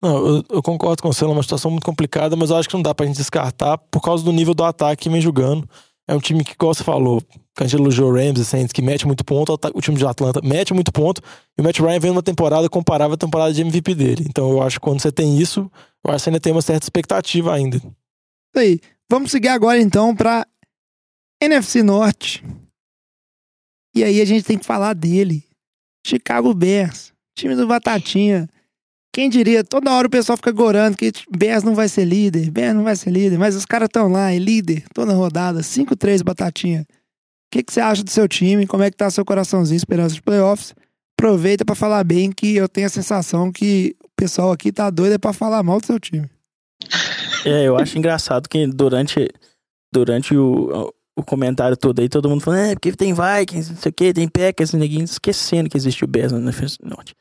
Não, 0.02 0.26
eu, 0.26 0.44
eu 0.50 0.62
concordo 0.62 1.02
com 1.02 1.12
você, 1.12 1.24
é 1.24 1.28
uma 1.28 1.42
situação 1.42 1.70
muito 1.70 1.84
complicada, 1.84 2.36
mas 2.36 2.50
eu 2.50 2.56
acho 2.56 2.68
que 2.68 2.74
não 2.74 2.82
dá 2.82 2.94
pra 2.94 3.06
gente 3.06 3.16
descartar 3.16 3.78
por 3.78 4.02
causa 4.02 4.22
do 4.22 4.32
nível 4.32 4.52
do 4.52 4.62
ataque 4.62 5.04
que 5.04 5.08
vem 5.08 5.20
jogando. 5.20 5.68
É 6.06 6.14
um 6.14 6.20
time 6.20 6.44
que, 6.44 6.52
igual 6.52 6.74
você 6.74 6.84
falou, 6.84 7.22
que 7.22 7.62
a 7.62 7.66
gente 7.66 7.80
elogiou 7.80 8.10
o 8.10 8.14
Rams 8.14 8.46
Saints, 8.46 8.72
que 8.72 8.82
mete 8.82 9.06
muito 9.06 9.24
ponto, 9.24 9.58
o 9.74 9.80
time 9.80 9.96
de 9.96 10.06
Atlanta 10.06 10.40
mete 10.44 10.74
muito 10.74 10.92
ponto, 10.92 11.22
e 11.56 11.62
o 11.62 11.64
Matt 11.64 11.80
Ryan 11.80 11.98
vem 11.98 12.10
numa 12.10 12.22
temporada 12.22 12.68
comparável 12.68 13.14
à 13.14 13.16
temporada 13.16 13.52
de 13.54 13.62
MVP 13.62 13.94
dele. 13.94 14.26
Então 14.28 14.50
eu 14.50 14.62
acho 14.62 14.78
que 14.78 14.84
quando 14.84 15.00
você 15.00 15.10
tem 15.10 15.38
isso, 15.38 15.70
eu 16.04 16.10
acho 16.12 16.18
que 16.18 16.24
você 16.24 16.30
ainda 16.30 16.40
tem 16.40 16.52
uma 16.52 16.60
certa 16.60 16.84
expectativa 16.84 17.54
ainda. 17.54 17.78
Isso 17.78 18.58
aí. 18.58 18.80
Vamos 19.14 19.30
seguir 19.30 19.46
agora 19.46 19.80
então 19.80 20.12
pra 20.12 20.44
NFC 21.40 21.84
Norte. 21.84 22.42
E 23.94 24.02
aí 24.02 24.20
a 24.20 24.24
gente 24.24 24.44
tem 24.44 24.58
que 24.58 24.66
falar 24.66 24.92
dele. 24.92 25.44
Chicago 26.04 26.52
Bears, 26.52 27.12
time 27.38 27.54
do 27.54 27.64
Batatinha. 27.64 28.48
Quem 29.14 29.30
diria, 29.30 29.62
toda 29.62 29.92
hora 29.92 30.08
o 30.08 30.10
pessoal 30.10 30.36
fica 30.36 30.50
gorando 30.50 30.96
que 30.96 31.12
Bears 31.30 31.62
não 31.62 31.76
vai 31.76 31.88
ser 31.88 32.04
líder, 32.04 32.50
Bears 32.50 32.74
não 32.74 32.82
vai 32.82 32.96
ser 32.96 33.10
líder, 33.10 33.38
mas 33.38 33.54
os 33.54 33.64
caras 33.64 33.86
estão 33.86 34.08
lá, 34.08 34.32
é 34.32 34.38
líder, 34.40 34.82
toda 34.92 35.12
rodada, 35.12 35.60
5-3 35.60 36.24
Batatinha. 36.24 36.80
O 36.82 36.86
que, 37.52 37.64
você 37.70 37.80
acha 37.80 38.02
do 38.02 38.10
seu 38.10 38.26
time? 38.26 38.66
Como 38.66 38.82
é 38.82 38.90
que 38.90 38.96
tá 38.96 39.08
seu 39.12 39.24
coraçãozinho, 39.24 39.76
esperança 39.76 40.16
de 40.16 40.22
playoffs? 40.22 40.74
Aproveita 41.16 41.64
pra 41.64 41.76
falar 41.76 42.02
bem 42.02 42.32
que 42.32 42.56
eu 42.56 42.68
tenho 42.68 42.88
a 42.88 42.90
sensação 42.90 43.52
que 43.52 43.94
o 44.02 44.08
pessoal 44.16 44.50
aqui 44.50 44.72
tá 44.72 44.90
doido 44.90 45.12
é 45.12 45.18
pra 45.18 45.32
falar 45.32 45.62
mal 45.62 45.78
do 45.78 45.86
seu 45.86 46.00
time. 46.00 46.28
É, 47.44 47.64
eu 47.64 47.76
acho 47.76 47.98
engraçado 47.98 48.48
que 48.48 48.66
durante, 48.66 49.28
durante 49.92 50.36
o, 50.36 50.92
o 51.16 51.22
comentário 51.22 51.76
todo 51.76 52.00
aí, 52.00 52.08
todo 52.08 52.28
mundo 52.28 52.42
falando, 52.42 52.70
é, 52.70 52.74
porque 52.74 52.92
tem 52.92 53.14
Vikings, 53.14 53.72
não 53.72 53.78
sei 53.80 53.90
o 53.90 53.92
que, 53.92 54.12
tem 54.12 54.28
Packers, 54.28 54.72
ninguém 54.72 55.02
esquecendo 55.02 55.70
que 55.70 55.76
existe 55.76 56.04
o 56.04 56.08
Bears 56.08 56.32
na 56.32 56.38
NFC 56.38 56.76
Norte. 56.82 57.14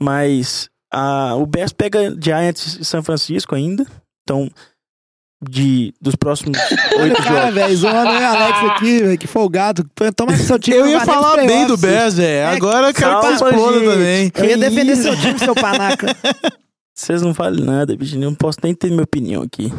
Mas 0.00 0.68
a, 0.92 1.34
o 1.36 1.46
Bears 1.46 1.72
pega 1.72 2.16
Giants 2.20 2.78
e 2.80 2.84
São 2.84 3.02
Francisco 3.02 3.54
ainda, 3.54 3.86
então 4.22 4.50
de, 5.48 5.92
dos 6.00 6.14
próximos 6.14 6.56
oito 7.00 7.20
o 7.20 7.24
cara, 7.24 7.40
jogos. 7.40 7.54
velho, 7.54 7.76
zoando 7.76 8.10
o 8.10 8.24
Alex 8.24 8.58
aqui, 8.70 8.98
velho, 9.00 9.18
que 9.18 9.26
folgado. 9.26 9.84
Toma 10.14 10.32
que 10.32 10.38
seu 10.38 10.58
time 10.58 10.76
Eu 10.76 10.86
ia 10.86 11.00
falar 11.04 11.36
bem 11.44 11.66
do. 11.66 11.76
Bears, 11.76 12.14
velho. 12.14 12.48
Agora 12.56 12.88
eu 12.90 12.94
quero 12.94 13.20
que 13.20 13.26
você 13.26 13.38
calma, 13.38 13.50
exploda 13.50 13.78
gente. 13.80 13.90
também. 13.90 14.32
Eu 14.36 14.44
ia 14.44 14.58
defender 14.58 14.96
seu 14.96 15.16
time, 15.16 15.38
seu 15.38 15.54
panaca. 15.54 16.06
Vocês 16.94 17.22
não 17.22 17.32
falam 17.34 17.64
nada, 17.64 17.96
bicho. 17.96 18.18
Não 18.18 18.34
posso 18.34 18.58
nem 18.62 18.74
ter 18.74 18.90
minha 18.90 19.02
opinião 19.02 19.42
aqui. 19.42 19.70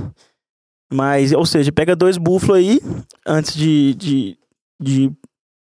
Mas, 0.91 1.31
ou 1.31 1.45
seja, 1.45 1.71
pega 1.71 1.95
dois 1.95 2.17
búfalos 2.17 2.57
aí 2.57 2.79
antes 3.25 3.55
de, 3.55 3.93
de, 3.95 4.37
de 4.81 5.11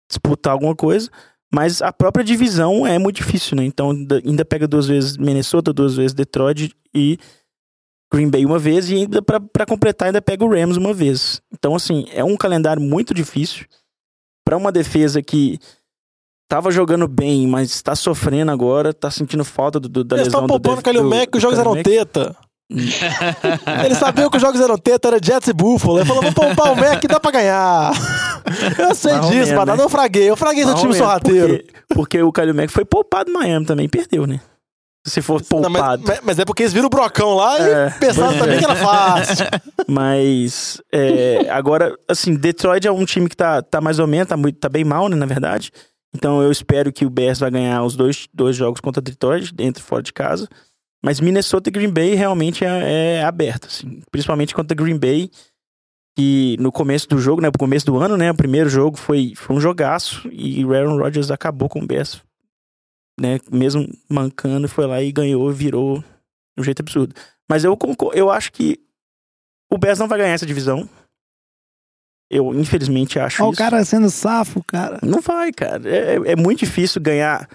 disputar 0.10 0.54
alguma 0.54 0.76
coisa. 0.76 1.10
Mas 1.54 1.82
a 1.82 1.92
própria 1.92 2.24
divisão 2.24 2.88
é 2.88 2.98
muito 2.98 3.18
difícil, 3.18 3.58
né? 3.58 3.64
Então 3.66 3.92
ainda- 3.92 4.46
pega 4.46 4.68
duas 4.68 4.88
vezes 4.88 5.18
Minnesota, 5.18 5.74
duas 5.74 5.96
vezes 5.96 6.14
Detroit 6.14 6.74
e 6.94 7.18
Green 8.14 8.30
Bay 8.30 8.46
uma 8.46 8.58
vez. 8.60 8.90
E 8.90 8.96
ainda 8.96 9.22
pra 9.22 9.66
completar, 9.66 10.08
ainda 10.08 10.22
pega 10.22 10.44
o 10.46 10.50
Rams 10.50 10.78
uma 10.78 10.94
vez. 10.94 11.42
Então, 11.54 11.76
assim, 11.76 12.06
é 12.14 12.24
um 12.24 12.38
calendário 12.38 12.82
muito 12.82 13.14
difícil. 13.14 13.66
Pra 14.46 14.58
uma 14.58 14.72
defesa 14.72 15.22
que 15.22 15.60
tava 16.52 16.70
jogando 16.70 17.08
bem, 17.08 17.48
mas 17.48 17.72
está 17.72 17.96
sofrendo 17.96 18.52
agora, 18.52 18.94
tá 18.94 19.10
sentindo 19.10 19.46
falta 19.46 19.80
do, 19.80 19.88
do, 19.88 20.04
da 20.04 20.18
Eles 20.18 20.26
lesão 20.28 20.42
estão 20.44 20.48
do 20.58 20.62
poupando 20.62 20.74
o 20.82 20.84
Dev- 20.84 20.84
Kalil 20.84 21.10
Mack, 21.10 21.28
que 21.32 21.38
os 21.38 21.42
jogos 21.42 21.58
eram 21.58 21.82
teta. 21.82 22.36
Eles 23.86 23.98
sabiam 23.98 24.30
que 24.30 24.36
os 24.38 24.42
jogos 24.42 24.60
eram 24.60 24.78
teta, 24.78 25.08
era 25.08 25.20
Jets 25.24 25.48
e 25.48 25.54
Buffalo. 25.54 26.00
Ele 26.00 26.06
falou, 26.06 26.22
vou 26.24 26.34
poupar 26.34 26.74
o 26.74 26.76
Mac, 26.76 27.02
dá 27.08 27.20
pra 27.22 27.32
ganhar. 27.32 27.92
Eu 28.78 28.94
sei 28.96 29.14
ou 29.14 29.22
disso, 29.30 29.56
mas 29.56 29.66
né? 29.66 29.76
eu 29.84 29.90
fraguei. 29.90 30.30
Eu 30.30 30.36
fraguei 30.36 30.64
seu 30.66 30.76
time 30.76 30.94
sorrateiro. 30.94 31.48
Porque, 31.58 31.74
porque 31.96 32.22
o 32.22 32.32
Kalil 32.34 32.54
Mack 32.56 32.70
foi 32.70 32.84
poupado 32.84 33.30
em 33.30 33.34
Miami 33.34 33.66
também, 33.66 33.88
perdeu, 33.88 34.26
né? 34.28 34.42
Se 35.08 35.22
for 35.22 35.42
Não, 35.52 35.70
mas, 35.70 35.82
poupado. 35.82 36.04
mas- 36.24 36.38
é 36.40 36.46
porque 36.46 36.64
eles 36.64 36.74
viram 36.74 36.88
o 36.88 36.90
brocão 36.90 37.34
lá 37.34 37.58
É, 37.60 37.88
e 37.88 38.00
pensaram 38.00 38.28
pois 38.30 38.40
também 38.40 38.56
é. 38.56 38.60
que 38.60 38.66
era 38.66 38.76
fácil. 38.76 39.46
Mas 39.88 40.82
é, 40.94 41.48
agora, 41.50 41.94
assim, 42.08 42.36
Detroit 42.36 42.86
é 42.88 42.92
um 42.92 43.04
time 43.04 43.28
que 43.28 43.36
tá, 43.36 43.62
tá 43.62 43.82
mais 43.82 43.98
ou 44.00 44.06
menos, 44.08 44.28
tá, 44.28 44.38
muito, 44.38 44.60
tá 44.60 44.70
bem 44.70 44.84
mal, 44.84 45.10
né, 45.10 45.16
na 45.16 45.26
verdade. 45.26 45.72
Então 46.14 46.42
eu 46.42 46.52
espero 46.52 46.92
que 46.92 47.06
o 47.06 47.10
Bears 47.10 47.40
vai 47.40 47.52
ganhar 47.52 47.84
os 47.84 47.96
dois, 47.96 48.28
dois 48.34 48.56
jogos 48.56 48.82
contra 48.82 49.02
Detroit, 49.02 49.54
dentro 49.54 49.82
e 49.82 49.86
fora 49.86 50.04
de 50.04 50.12
casa. 50.12 50.48
Mas 51.04 51.20
Minnesota 51.20 51.70
e 51.70 51.72
Green 51.72 51.90
Bay 51.90 52.14
realmente 52.14 52.64
é, 52.64 53.18
é 53.18 53.24
aberto, 53.24 53.68
assim. 53.68 54.02
Principalmente 54.12 54.54
contra 54.54 54.76
Green 54.76 55.00
Bay, 55.00 55.32
que 56.16 56.58
no 56.60 56.72
começo 56.72 57.08
do 57.08 57.18
jogo, 57.18 57.42
né, 57.42 57.48
no 57.48 57.58
começo 57.58 57.86
do 57.86 57.98
ano, 57.98 58.18
né, 58.18 58.30
o 58.32 58.36
primeiro 58.36 58.70
jogo 58.70 58.98
foi, 58.98 59.34
foi 59.36 59.56
um 59.56 59.62
jogaço 59.62 60.30
e 60.32 60.64
o 60.64 60.74
Aaron 60.74 60.98
Rodgers 60.98 61.32
acabou 61.32 61.70
com 61.70 61.80
o 61.80 61.88
Bears, 61.88 62.22
né, 63.20 63.40
mesmo 63.52 63.88
mancando, 64.10 64.68
foi 64.68 64.86
lá 64.86 65.02
e 65.02 65.12
ganhou, 65.12 65.50
virou 65.52 66.00
de 66.00 66.62
um 66.62 66.64
jeito 66.64 66.82
absurdo. 66.82 67.16
Mas 67.50 67.64
eu, 67.64 67.78
eu 68.14 68.30
acho 68.30 68.52
que 68.52 68.80
o 69.72 69.78
Bears 69.78 70.00
não 70.00 70.08
vai 70.08 70.20
ganhar 70.20 70.34
essa 70.34 70.46
divisão. 70.46 70.88
Eu, 72.34 72.54
infelizmente, 72.54 73.20
acho 73.20 73.44
Olha 73.44 73.50
o 73.50 73.52
isso. 73.52 73.58
cara 73.58 73.84
sendo 73.84 74.10
safo, 74.10 74.64
cara. 74.64 75.00
Não 75.04 75.20
vai, 75.20 75.52
cara. 75.52 75.82
É, 75.90 76.16
é 76.32 76.36
muito 76.36 76.60
difícil 76.60 77.02
ganhar 77.02 77.46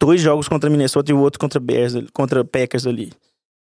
dois 0.00 0.20
jogos 0.20 0.46
contra 0.46 0.68
Minnesota 0.68 1.10
e 1.10 1.14
o 1.14 1.20
outro 1.20 1.40
contra 1.40 1.58
Bears, 1.58 1.94
contra 2.12 2.44
Packers 2.44 2.86
ali. 2.86 3.10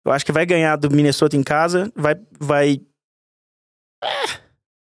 Eu 0.06 0.12
acho 0.12 0.26
que 0.26 0.32
vai 0.34 0.46
ganhar 0.46 0.76
do 0.76 0.92
Minnesota 0.92 1.38
em 1.38 1.44
casa, 1.44 1.90
vai 1.96 2.16
vai 2.38 2.82
É, 4.04 4.08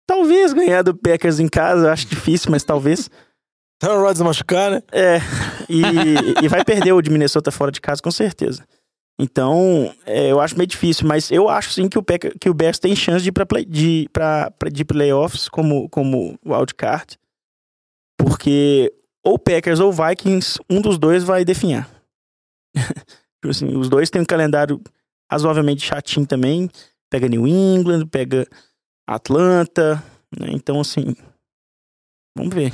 talvez 0.08 0.54
ganhar 0.54 0.82
do 0.82 0.96
Packers 0.96 1.40
em 1.40 1.48
casa, 1.50 1.88
eu 1.88 1.92
acho 1.92 2.08
difícil, 2.08 2.50
mas 2.50 2.64
talvez. 2.64 3.10
Aaron 3.82 4.00
Rodgers 4.00 4.22
machucar, 4.22 4.72
né? 4.72 4.82
É, 4.94 5.18
e, 5.68 5.82
e 6.46 6.48
vai 6.48 6.64
perder 6.64 6.94
o 6.94 7.02
de 7.02 7.10
Minnesota 7.10 7.52
fora 7.52 7.70
de 7.70 7.82
casa, 7.82 8.02
com 8.02 8.12
certeza. 8.12 8.66
Então, 9.20 9.94
é, 10.06 10.32
eu 10.32 10.40
acho 10.40 10.58
meio 10.58 10.68
difícil, 10.68 11.08
mas 11.08 11.32
eu 11.32 11.48
acho 11.48 11.72
sim 11.72 11.88
que 11.88 11.98
o, 11.98 12.04
Packer, 12.04 12.38
que 12.40 12.50
o 12.50 12.54
Bears 12.54 12.80
tem 12.80 12.96
chance 12.96 13.22
de 13.22 13.30
ir 13.30 13.32
pra, 13.32 13.46
play, 13.46 13.64
de, 13.64 14.10
pra, 14.12 14.50
pra, 14.52 14.70
de 14.70 14.84
playoffs 14.84 15.48
como, 15.48 15.88
como 15.90 16.38
wildcard. 16.46 17.18
Porque 18.18 18.92
ou 19.24 19.38
Packers 19.38 19.80
ou 19.80 19.92
Vikings, 19.92 20.60
um 20.70 20.82
dos 20.82 20.98
dois 20.98 21.24
vai 21.24 21.46
definhar. 21.46 21.90
Tipo 22.76 23.50
assim, 23.50 23.78
os 23.78 23.88
dois 23.90 24.10
têm 24.10 24.22
um 24.22 24.26
calendário 24.26 24.82
razoavelmente 25.32 25.86
chatinho 25.86 26.26
também. 26.26 26.70
Pega 27.10 27.28
New 27.28 27.48
England, 27.48 28.08
pega 28.08 28.48
Atlanta. 29.08 30.04
né? 30.38 30.48
Então, 30.52 30.80
assim, 30.80 31.16
vamos 32.36 32.54
ver. 32.54 32.74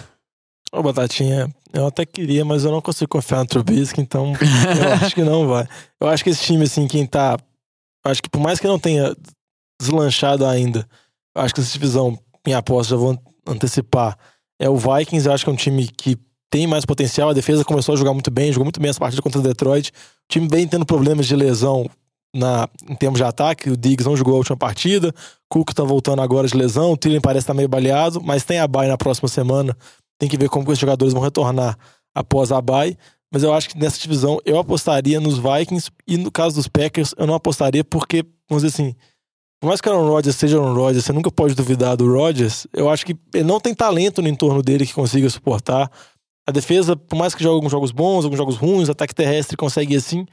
Ô, 0.72 0.84
Batatinha, 0.84 1.50
eu 1.74 1.88
até 1.88 2.06
queria, 2.06 2.46
mas 2.46 2.64
eu 2.64 2.72
não 2.72 2.82
consigo 2.82 3.10
confiar 3.10 3.40
no 3.40 3.46
Trubisky, 3.48 4.02
então 4.02 4.34
eu 4.34 4.94
acho 5.02 5.16
que 5.16 5.24
não 5.24 5.48
vai. 5.48 5.68
Eu 6.00 6.08
acho 6.08 6.24
que 6.24 6.30
esse 6.30 6.44
time, 6.44 6.64
assim, 6.64 6.88
quem 6.88 7.06
tá. 7.06 7.38
Acho 8.06 8.22
que 8.22 8.30
por 8.30 8.40
mais 8.40 8.60
que 8.60 8.68
não 8.68 8.80
tenha 8.80 9.16
deslanchado 9.82 10.46
ainda, 10.46 10.88
acho 11.36 11.54
que 11.54 11.62
essa 11.62 11.74
divisão, 11.74 12.18
minha 12.46 12.60
aposta, 12.60 12.92
já 12.92 12.98
vou 12.98 13.18
antecipar, 13.48 14.18
é 14.60 14.70
o 14.70 14.78
Vikings. 14.78 15.28
Eu 15.28 15.34
acho 15.34 15.44
que 15.44 15.50
é 15.50 15.54
um 15.54 15.58
time 15.58 15.88
que 15.88 16.18
tem 16.52 16.68
mais 16.68 16.86
potencial. 16.86 17.30
A 17.30 17.34
defesa 17.34 17.66
começou 17.66 17.94
a 17.94 17.98
jogar 17.98 18.14
muito 18.14 18.32
bem, 18.32 18.52
jogou 18.52 18.66
muito 18.66 18.80
bem 18.80 18.90
essa 18.90 19.00
partida 19.00 19.22
contra 19.22 19.40
o 19.40 19.44
Detroit. 19.44 19.90
O 19.90 19.94
time 20.30 20.48
vem 20.48 20.68
tendo 20.68 20.86
problemas 20.86 21.26
de 21.26 21.36
lesão 21.36 21.90
na, 22.36 22.70
em 22.88 22.96
termos 22.96 23.18
de 23.18 23.24
ataque. 23.24 23.70
O 23.70 23.78
Diggs 23.78 24.08
não 24.08 24.16
jogou 24.16 24.36
a 24.36 24.38
última 24.38 24.58
partida. 24.58 25.14
Cook 25.50 25.74
tá 25.74 25.84
voltando 25.84 26.22
agora 26.22 26.48
de 26.48 26.56
lesão. 26.56 26.92
O 26.92 26.98
Thielen 26.98 27.22
parece 27.22 27.44
estar 27.44 27.54
meio 27.54 27.68
baleado, 27.68 28.22
mas 28.22 28.44
tem 28.44 28.60
a 28.60 28.68
bye 28.68 28.88
na 28.88 28.98
próxima 28.98 29.28
semana. 29.28 29.76
Tem 30.20 30.30
que 30.30 30.38
ver 30.38 30.50
como 30.50 30.70
os 30.70 30.78
jogadores 30.78 31.14
vão 31.14 31.24
retornar 31.24 31.78
após 32.14 32.52
a 32.52 32.62
bye. 32.62 32.96
Mas 33.32 33.44
eu 33.44 33.54
acho 33.54 33.70
que 33.70 33.78
nessa 33.78 34.00
divisão 34.00 34.40
eu 34.46 34.60
apostaria 34.60 35.20
nos 35.20 35.38
Vikings 35.38 35.90
e 36.08 36.18
no 36.18 36.32
caso 36.32 36.56
dos 36.56 36.68
Packers 36.68 37.14
eu 37.18 37.26
não 37.26 37.34
apostaria 37.34 37.84
porque, 37.84 38.24
vamos 38.50 38.64
dizer 38.64 38.76
assim, 38.76 38.96
por 39.60 39.68
mais 39.68 39.82
que 39.82 39.90
o 39.90 39.92
Aaron 39.92 40.08
Rodgers 40.08 40.36
seja 40.36 40.58
Aaron 40.58 40.74
Rodgers, 40.74 41.06
você 41.06 41.14
nunca 41.14 41.30
pode 41.30 41.54
duvidar 41.54 41.96
do 41.98 42.12
Rodgers, 42.12 42.66
eu 42.74 42.90
acho 42.90 43.06
que 43.06 43.16
ele 43.34 43.44
não 43.44 43.60
tem 43.60 43.74
talento 43.74 44.22
no 44.22 44.28
entorno 44.28 44.64
dele 44.64 44.86
que 44.86 44.94
consiga 44.94 45.30
suportar. 45.30 45.92
A 46.48 46.52
defesa, 46.52 46.96
por 46.96 47.18
mais 47.18 47.36
que 47.36 47.44
jogue 47.44 47.56
alguns 47.56 47.72
jogos 47.72 47.92
bons, 47.92 48.24
alguns 48.24 48.38
jogos 48.38 48.56
ruins, 48.56 48.90
ataque 48.90 49.14
terrestre 49.14 49.56
consegue 49.56 49.96
assim, 49.96 50.26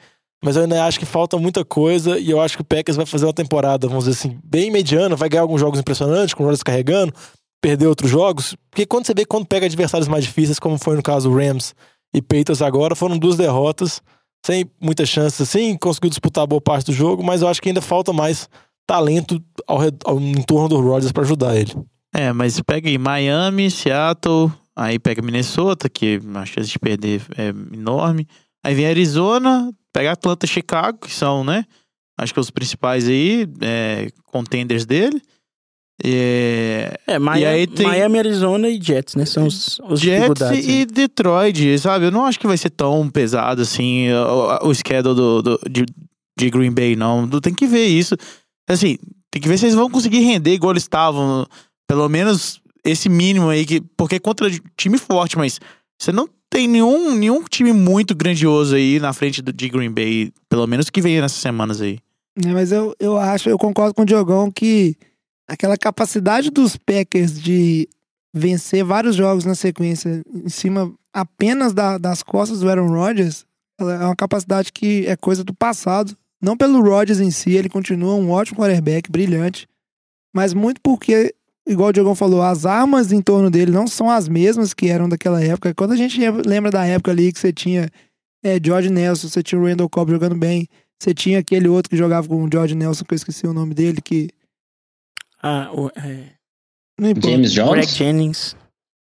mas 0.43 0.57
eu 0.57 0.63
ainda 0.63 0.85
acho 0.85 0.99
que 0.99 1.05
falta 1.05 1.37
muita 1.39 1.65
coisa 1.65 2.19
e 2.19 2.31
eu 2.31 2.41
acho 2.41 2.57
que 2.57 2.63
o 2.63 2.65
Packers 2.65 2.97
vai 2.97 3.05
fazer 3.05 3.27
uma 3.27 3.33
temporada, 3.33 3.89
vamos 3.89 4.05
dizer 4.05 4.19
assim, 4.19 4.39
bem 4.43 4.71
mediana, 4.71 5.17
vai 5.17 5.29
ganhar 5.29 5.43
alguns 5.43 5.61
jogos 5.61 5.81
impressionantes, 5.81 6.33
com 6.33 6.45
o 6.45 6.47
Rodgers 6.47 6.63
carregando, 6.63 7.13
perder 7.67 7.89
outros 7.89 8.09
jogos, 8.09 8.55
porque 8.71 8.87
quando 8.87 9.07
você 9.07 9.13
vê 9.13 9.25
quando 9.25 9.45
pega 9.45 9.67
adversários 9.67 10.07
mais 10.07 10.23
difíceis, 10.23 10.57
como 10.57 10.79
foi 10.79 10.95
no 10.95 11.03
caso 11.03 11.35
Rams 11.35 11.75
e 12.15 12.23
Patriots 12.23 12.63
agora, 12.63 12.95
foram 12.95 13.19
duas 13.19 13.37
derrotas, 13.37 14.01
sem 14.47 14.71
muitas 14.81 15.09
chances 15.09 15.41
assim, 15.41 15.77
conseguiu 15.77 16.09
disputar 16.09 16.47
boa 16.47 16.61
parte 16.61 16.87
do 16.87 16.93
jogo, 16.93 17.25
mas 17.25 17.43
eu 17.43 17.49
acho 17.49 17.61
que 17.61 17.69
ainda 17.69 17.81
falta 17.81 18.13
mais 18.13 18.49
talento 18.87 19.43
ao, 19.67 19.79
ao 20.05 20.21
em 20.21 20.41
torno 20.43 20.69
do 20.69 20.81
Rodgers 20.81 21.11
para 21.11 21.25
ajudar 21.25 21.57
ele. 21.57 21.75
É, 22.15 22.33
mas 22.33 22.61
pega 22.61 22.89
aí 22.89 22.97
Miami, 22.99 23.69
Seattle, 23.69 24.53
aí 24.77 24.97
pega 25.01 25.21
Minnesota, 25.21 25.89
que 25.89 26.21
a 26.37 26.47
chance 26.47 26.71
de 26.71 26.79
perder 26.79 27.21
é 27.37 27.49
enorme. 27.77 28.29
Aí 28.65 28.77
vem 28.77 28.87
Arizona, 28.87 29.73
pega 29.93 30.13
Atlanta, 30.13 30.47
Chicago, 30.47 30.99
que 31.01 31.13
são, 31.13 31.43
né? 31.43 31.65
Acho 32.17 32.33
que 32.33 32.39
os 32.39 32.49
principais 32.49 33.09
aí, 33.09 33.45
é, 33.61 34.09
contenders 34.25 34.87
dele. 34.87 35.21
É, 36.05 36.99
É, 37.07 37.19
Miami, 37.19 37.47
aí 37.47 37.67
tem- 37.67 37.87
Miami, 37.87 38.19
Arizona 38.19 38.69
e 38.69 38.81
Jets, 38.81 39.15
né? 39.15 39.25
São 39.25 39.47
os, 39.47 39.81
os 39.89 40.01
Jets 40.01 40.41
e 40.67 40.85
Detroit, 40.87 41.79
sabe? 41.79 42.07
Eu 42.07 42.11
não 42.11 42.25
acho 42.27 42.39
que 42.39 42.47
vai 42.47 42.57
ser 42.57 42.71
tão 42.71 43.09
pesado 43.09 43.63
assim 43.63 44.11
o, 44.13 44.69
o 44.69 44.75
schedule 44.75 45.15
do, 45.15 45.43
do- 45.43 45.61
de, 45.69 45.87
de 46.39 46.51
Green 46.51 46.71
Bay, 46.73 46.97
não. 46.97 47.27
Tem 47.41 47.55
que 47.55 47.67
ver 47.67 47.87
isso. 47.87 48.15
Assim, 48.69 48.99
tem 49.31 49.41
que 49.41 49.49
ver 49.49 49.59
se 49.59 49.65
eles 49.65 49.75
vão 49.75 49.91
conseguir 49.91 50.21
render 50.21 50.53
igual 50.53 50.73
eles 50.73 50.83
estavam. 50.83 51.47
Pelo 51.89 52.09
menos 52.09 52.61
esse 52.85 53.09
mínimo 53.09 53.49
aí, 53.49 53.65
que, 53.65 53.81
porque 53.97 54.17
é 54.17 54.19
contra 54.21 54.49
time 54.77 54.99
forte, 54.99 55.39
mas 55.39 55.59
você 56.01 56.13
não 56.13 56.29
tem 56.51 56.69
nenhum, 56.69 57.15
nenhum 57.15 57.43
time 57.45 57.73
muito 57.73 58.15
grandioso 58.15 58.75
aí 58.77 59.01
na 59.01 59.13
frente 59.13 59.41
do, 59.41 59.53
de 59.53 59.69
Green 59.69 59.91
Bay, 59.91 60.33
pelo 60.49 60.67
menos 60.67 60.91
que 60.91 61.01
venha 61.01 61.21
nessas 61.23 61.39
semanas 61.39 61.81
aí. 61.81 61.99
É, 62.45 62.49
mas 62.53 62.71
eu, 62.71 62.95
eu 63.01 63.17
acho, 63.17 63.49
eu 63.49 63.57
concordo 63.57 63.95
com 63.95 64.03
o 64.03 64.07
Diogão 64.07 64.51
que 64.51 64.95
aquela 65.49 65.77
capacidade 65.77 66.51
dos 66.51 66.77
Packers 66.77 67.41
de 67.41 67.89
vencer 68.35 68.85
vários 68.85 69.17
jogos 69.17 69.45
na 69.45 69.55
sequência 69.55 70.23
em 70.35 70.49
cima 70.49 70.93
apenas 71.13 71.73
da- 71.73 71.97
das 71.99 72.23
costas 72.23 72.61
do 72.61 72.69
Aaron 72.69 72.89
Rodgers 72.89 73.47
é 73.81 74.05
uma 74.05 74.17
capacidade 74.17 74.73
que 74.73 75.07
é 75.07 75.17
coisa 75.17 75.45
do 75.45 75.55
passado. 75.55 76.17
Não 76.43 76.57
pelo 76.57 76.83
Rodgers 76.83 77.21
em 77.21 77.31
si, 77.31 77.53
ele 77.53 77.69
continua 77.69 78.15
um 78.15 78.31
ótimo 78.31 78.59
quarterback, 78.59 79.11
brilhante, 79.11 79.67
mas 80.35 80.53
muito 80.53 80.81
porque, 80.83 81.35
igual 81.67 81.89
o 81.89 81.93
Diogão 81.93 82.15
falou, 82.15 82.43
as 82.43 82.67
armas 82.67 83.11
em 83.13 83.23
torno 83.23 83.51
dele 83.51 83.71
não 83.71 83.87
são 83.87 84.11
as 84.11 84.29
mesmas 84.29 84.75
que 84.75 84.89
eram 84.89 85.09
daquela 85.09 85.43
época. 85.43 85.75
Quando 85.75 85.93
a 85.93 85.97
gente 85.97 86.19
lembra 86.47 86.71
da 86.71 86.85
época 86.85 87.11
ali 87.11 87.33
que 87.33 87.39
você 87.39 87.53
tinha 87.53 87.91
é, 88.45 88.59
George 88.63 88.91
Nelson, 88.91 89.29
você 89.29 89.43
tinha 89.43 89.61
o 89.61 89.65
Randall 89.65 89.89
Cobb 89.89 90.11
jogando 90.13 90.37
bem, 90.37 90.69
você 91.03 91.13
tinha 91.15 91.39
aquele 91.39 91.69
outro 91.69 91.91
que 91.91 91.97
jogava 91.97 92.29
com 92.29 92.45
o 92.45 92.49
George 92.51 92.75
Nelson, 92.75 93.05
que 93.05 93.15
eu 93.15 93.17
esqueci 93.17 93.47
o 93.47 93.53
nome 93.55 93.75
dele, 93.75 94.01
que. 94.03 94.29
Ah, 95.47 95.71
o, 95.73 95.89
é, 95.97 96.33
Não 96.99 97.11
importa. 97.11 97.31
James 97.31 97.55
Greg 97.55 97.71
Jones? 97.71 97.97
Jennings. 97.97 98.57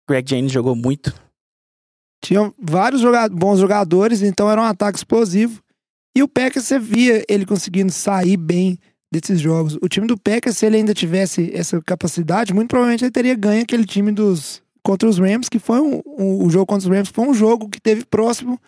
Greg 0.09 0.27
Jennings 0.29 0.51
jogou 0.51 0.75
muito. 0.75 1.13
Tinham 2.23 2.53
vários 2.59 3.01
joga- 3.01 3.29
bons 3.29 3.59
jogadores, 3.59 4.21
então 4.21 4.49
era 4.49 4.61
um 4.61 4.65
ataque 4.65 4.97
explosivo. 4.97 5.61
E 6.15 6.23
o 6.23 6.27
Packers, 6.27 6.65
você 6.65 6.79
via 6.79 7.23
ele 7.27 7.45
conseguindo 7.45 7.91
sair 7.91 8.37
bem 8.37 8.77
desses 9.11 9.39
jogos. 9.39 9.77
O 9.81 9.87
time 9.89 10.07
do 10.07 10.17
Packers, 10.17 10.57
se 10.57 10.65
ele 10.65 10.77
ainda 10.77 10.93
tivesse 10.93 11.51
essa 11.53 11.81
capacidade, 11.81 12.53
muito 12.53 12.69
provavelmente 12.69 13.03
ele 13.03 13.11
teria 13.11 13.35
ganho 13.35 13.63
aquele 13.63 13.85
time 13.85 14.11
dos 14.11 14.61
contra 14.85 15.07
os 15.07 15.17
Rams, 15.17 15.47
que 15.49 15.59
foi 15.59 15.79
um, 15.81 16.01
um- 16.17 16.45
o 16.45 16.49
jogo 16.49 16.65
contra 16.65 16.87
os 16.89 16.93
Rams 16.95 17.09
foi 17.09 17.25
um 17.27 17.33
jogo 17.33 17.69
que 17.69 17.79
teve 17.79 18.05
próximo, 18.05 18.59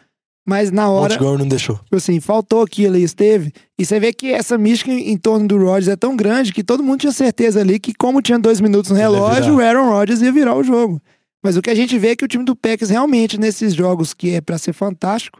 mas 0.47 0.71
na 0.71 0.89
hora 0.89 1.13
Montgomery 1.15 1.39
não 1.41 1.47
deixou. 1.47 1.75
Tipo 1.77 1.95
assim, 1.95 2.19
faltou 2.19 2.61
aquilo 2.61 2.95
e 2.97 3.03
esteve. 3.03 3.51
E 3.79 3.85
você 3.85 3.99
vê 3.99 4.13
que 4.13 4.31
essa 4.31 4.57
mística 4.57 4.91
em 4.91 5.17
torno 5.17 5.47
do 5.47 5.57
Rodgers 5.57 5.87
é 5.87 5.95
tão 5.95 6.15
grande 6.15 6.53
que 6.53 6.63
todo 6.63 6.83
mundo 6.83 6.99
tinha 6.99 7.11
certeza 7.11 7.59
ali 7.61 7.79
que, 7.79 7.93
como 7.93 8.21
tinha 8.21 8.37
dois 8.37 8.61
minutos 8.61 8.91
no 8.91 8.95
Ele 8.97 9.03
relógio, 9.03 9.55
o. 9.55 9.59
Aaron 9.59 9.89
Rodgers 9.89 10.21
ia 10.21 10.31
virar 10.31 10.55
o 10.55 10.63
jogo. 10.63 11.01
Mas 11.43 11.57
o 11.57 11.61
que 11.61 11.69
a 11.69 11.75
gente 11.75 11.97
vê 11.97 12.09
é 12.09 12.15
que 12.15 12.25
o 12.25 12.27
time 12.27 12.43
do 12.43 12.55
Packers 12.55 12.89
realmente, 12.89 13.39
nesses 13.39 13.73
jogos 13.73 14.13
que 14.13 14.31
é 14.35 14.41
pra 14.41 14.57
ser 14.57 14.73
fantástico, 14.73 15.39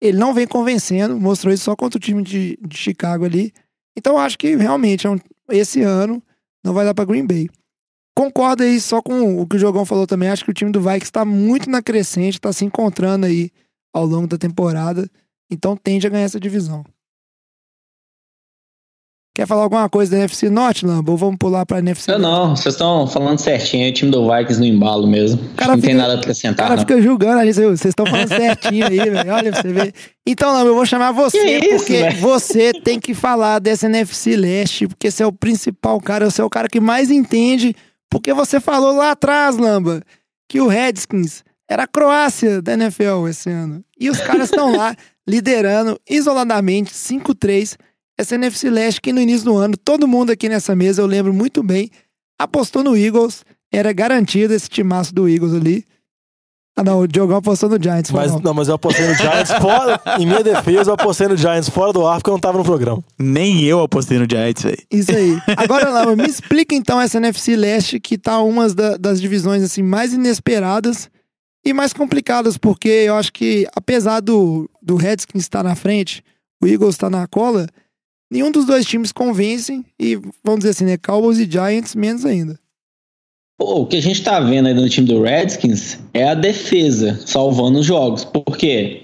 ele 0.00 0.16
não 0.18 0.32
vem 0.34 0.46
convencendo, 0.46 1.18
mostrou 1.18 1.52
isso 1.52 1.64
só 1.64 1.74
contra 1.76 1.96
o 1.96 2.00
time 2.00 2.22
de, 2.22 2.58
de 2.66 2.76
Chicago 2.76 3.24
ali. 3.24 3.52
Então 3.96 4.16
acho 4.18 4.38
que 4.38 4.54
realmente 4.56 5.06
é 5.06 5.10
um- 5.10 5.18
esse 5.50 5.82
ano 5.82 6.22
não 6.64 6.72
vai 6.72 6.84
dar 6.84 6.94
pra 6.94 7.04
Green 7.04 7.26
Bay. 7.26 7.48
Concordo 8.16 8.62
aí 8.62 8.80
só 8.80 9.00
com 9.00 9.40
o 9.40 9.46
que 9.46 9.56
o 9.56 9.58
Jogão 9.58 9.84
falou 9.84 10.06
também. 10.06 10.28
Acho 10.28 10.44
que 10.44 10.50
o 10.50 10.54
time 10.54 10.70
do 10.72 10.80
Vikings 10.80 11.04
está 11.04 11.24
muito 11.24 11.70
na 11.70 11.80
crescente, 11.82 12.34
está 12.34 12.52
se 12.52 12.64
encontrando 12.64 13.26
aí 13.26 13.50
ao 13.92 14.04
longo 14.04 14.26
da 14.26 14.38
temporada. 14.38 15.08
Então 15.50 15.76
tende 15.76 16.06
a 16.06 16.10
ganhar 16.10 16.24
essa 16.24 16.38
divisão. 16.40 16.84
Quer 19.34 19.46
falar 19.46 19.62
alguma 19.62 19.88
coisa 19.88 20.10
da 20.10 20.18
NFC 20.18 20.50
Norte, 20.50 20.84
Lamba? 20.84 21.12
Ou 21.12 21.16
vamos 21.16 21.36
pular 21.38 21.64
pra 21.64 21.78
NFC 21.78 22.10
Eu 22.10 22.18
Norte? 22.18 22.48
não, 22.48 22.56
vocês 22.56 22.74
estão 22.74 23.06
falando 23.06 23.38
certinho, 23.38 23.86
é 23.86 23.90
o 23.90 23.92
time 23.92 24.10
do 24.10 24.28
Vikings 24.28 24.58
no 24.58 24.66
embalo 24.66 25.06
mesmo. 25.06 25.38
Cara 25.54 25.74
não 25.76 25.80
tem 25.80 25.90
fica- 25.90 26.02
nada 26.02 26.14
a 26.14 26.16
O 26.16 26.18
acrescentar, 26.18 26.56
cara 26.66 26.70
não. 26.80 26.80
fica 26.80 27.00
julgando 27.00 27.38
a 27.38 27.44
gente. 27.46 27.54
Vocês 27.54 27.84
estão 27.84 28.04
falando 28.04 28.26
certinho 28.28 28.86
aí, 28.88 28.96
velho. 29.08 29.32
Olha 29.32 29.52
pra 29.52 29.62
você 29.62 29.72
ver. 29.72 29.94
Então, 30.26 30.52
Lamba, 30.52 30.66
eu 30.70 30.74
vou 30.74 30.84
chamar 30.84 31.12
você, 31.12 31.38
isso, 31.60 31.76
porque 31.84 32.10
você 32.20 32.72
tem 32.82 32.98
que 32.98 33.14
falar 33.14 33.60
dessa 33.60 33.86
NFC 33.86 34.34
Leste, 34.34 34.88
porque 34.88 35.08
você 35.08 35.22
é 35.22 35.26
o 35.26 35.32
principal 35.32 36.00
cara, 36.00 36.28
você 36.28 36.42
é 36.42 36.44
o 36.44 36.50
cara 36.50 36.68
que 36.68 36.80
mais 36.80 37.08
entende. 37.08 37.76
Porque 38.10 38.34
você 38.34 38.58
falou 38.58 38.92
lá 38.96 39.12
atrás, 39.12 39.56
Lamba, 39.56 40.02
que 40.48 40.60
o 40.60 40.66
Redskins 40.66 41.44
era 41.68 41.82
a 41.84 41.86
Croácia 41.86 42.62
da 42.62 42.72
NFL 42.74 43.26
esse 43.28 43.50
ano. 43.50 43.84
E 44.00 44.08
os 44.08 44.18
caras 44.20 44.50
estão 44.50 44.74
lá 44.76 44.94
liderando 45.28 46.00
isoladamente 46.08 46.92
5-3 46.92 47.76
essa 48.18 48.34
NFC 48.34 48.68
Leste 48.70 49.00
que 49.00 49.12
no 49.12 49.20
início 49.20 49.44
do 49.44 49.56
ano 49.56 49.76
todo 49.76 50.08
mundo 50.08 50.30
aqui 50.32 50.48
nessa 50.48 50.74
mesa, 50.74 51.02
eu 51.02 51.06
lembro 51.06 51.32
muito 51.32 51.62
bem, 51.62 51.90
apostou 52.38 52.82
no 52.82 52.96
Eagles, 52.96 53.44
era 53.72 53.92
garantido 53.92 54.52
esse 54.54 54.68
timaço 54.68 55.14
do 55.14 55.28
Eagles 55.28 55.54
ali. 55.54 55.84
Ah 56.76 56.82
não, 56.84 57.00
o 57.00 57.08
Diogão 57.08 57.36
apostou 57.38 57.68
no 57.68 57.80
Giants. 57.82 58.10
Mas, 58.12 58.30
mal. 58.30 58.40
não, 58.40 58.54
mas 58.54 58.68
eu 58.68 58.74
apostei 58.76 59.04
no 59.06 59.14
Giants 59.14 59.50
fora. 59.60 60.00
Em 60.18 60.24
minha 60.26 60.44
defesa, 60.44 60.90
eu 60.90 60.94
apostei 60.94 61.26
no 61.26 61.36
Giants 61.36 61.68
fora 61.68 61.92
do 61.92 62.06
ar 62.06 62.18
porque 62.18 62.30
eu 62.30 62.34
não 62.34 62.40
tava 62.40 62.56
no 62.56 62.62
programa. 62.64 63.02
Nem 63.18 63.64
eu 63.64 63.82
apostei 63.82 64.16
no 64.16 64.26
Giants, 64.30 64.62
velho. 64.62 64.78
Isso 64.90 65.10
aí. 65.14 65.36
Agora, 65.56 65.88
Lama, 65.90 66.14
me 66.14 66.28
explica 66.28 66.74
então 66.76 67.00
essa 67.00 67.18
NFC 67.18 67.56
Leste 67.56 67.98
que 67.98 68.16
tá 68.16 68.40
uma 68.40 68.68
da- 68.72 68.96
das 68.96 69.20
divisões 69.20 69.62
assim 69.64 69.82
mais 69.82 70.12
inesperadas 70.12 71.10
e 71.64 71.72
mais 71.72 71.92
complicadas, 71.92 72.56
porque 72.56 72.88
eu 72.88 73.14
acho 73.14 73.32
que 73.32 73.66
apesar 73.74 74.20
do, 74.20 74.70
do 74.80 74.96
Redskins 74.96 75.42
estar 75.42 75.62
na 75.62 75.74
frente, 75.74 76.22
o 76.62 76.66
Eagles 76.66 76.94
está 76.94 77.10
na 77.10 77.26
cola, 77.26 77.66
nenhum 78.30 78.50
dos 78.50 78.64
dois 78.64 78.86
times 78.86 79.12
convencem 79.12 79.84
e 79.98 80.16
vamos 80.44 80.60
dizer 80.60 80.70
assim, 80.70 80.84
né, 80.84 80.96
Cowboys 80.96 81.38
e 81.38 81.50
Giants 81.50 81.94
menos 81.94 82.24
ainda. 82.24 82.58
Pô, 83.58 83.80
o 83.80 83.86
que 83.86 83.96
a 83.96 84.02
gente 84.02 84.22
tá 84.22 84.38
vendo 84.38 84.66
aí 84.68 84.74
no 84.74 84.88
time 84.88 85.06
do 85.06 85.22
Redskins 85.22 85.98
é 86.14 86.28
a 86.28 86.34
defesa 86.34 87.20
salvando 87.26 87.80
os 87.80 87.86
jogos. 87.86 88.24
Por 88.24 88.56
quê? 88.56 89.02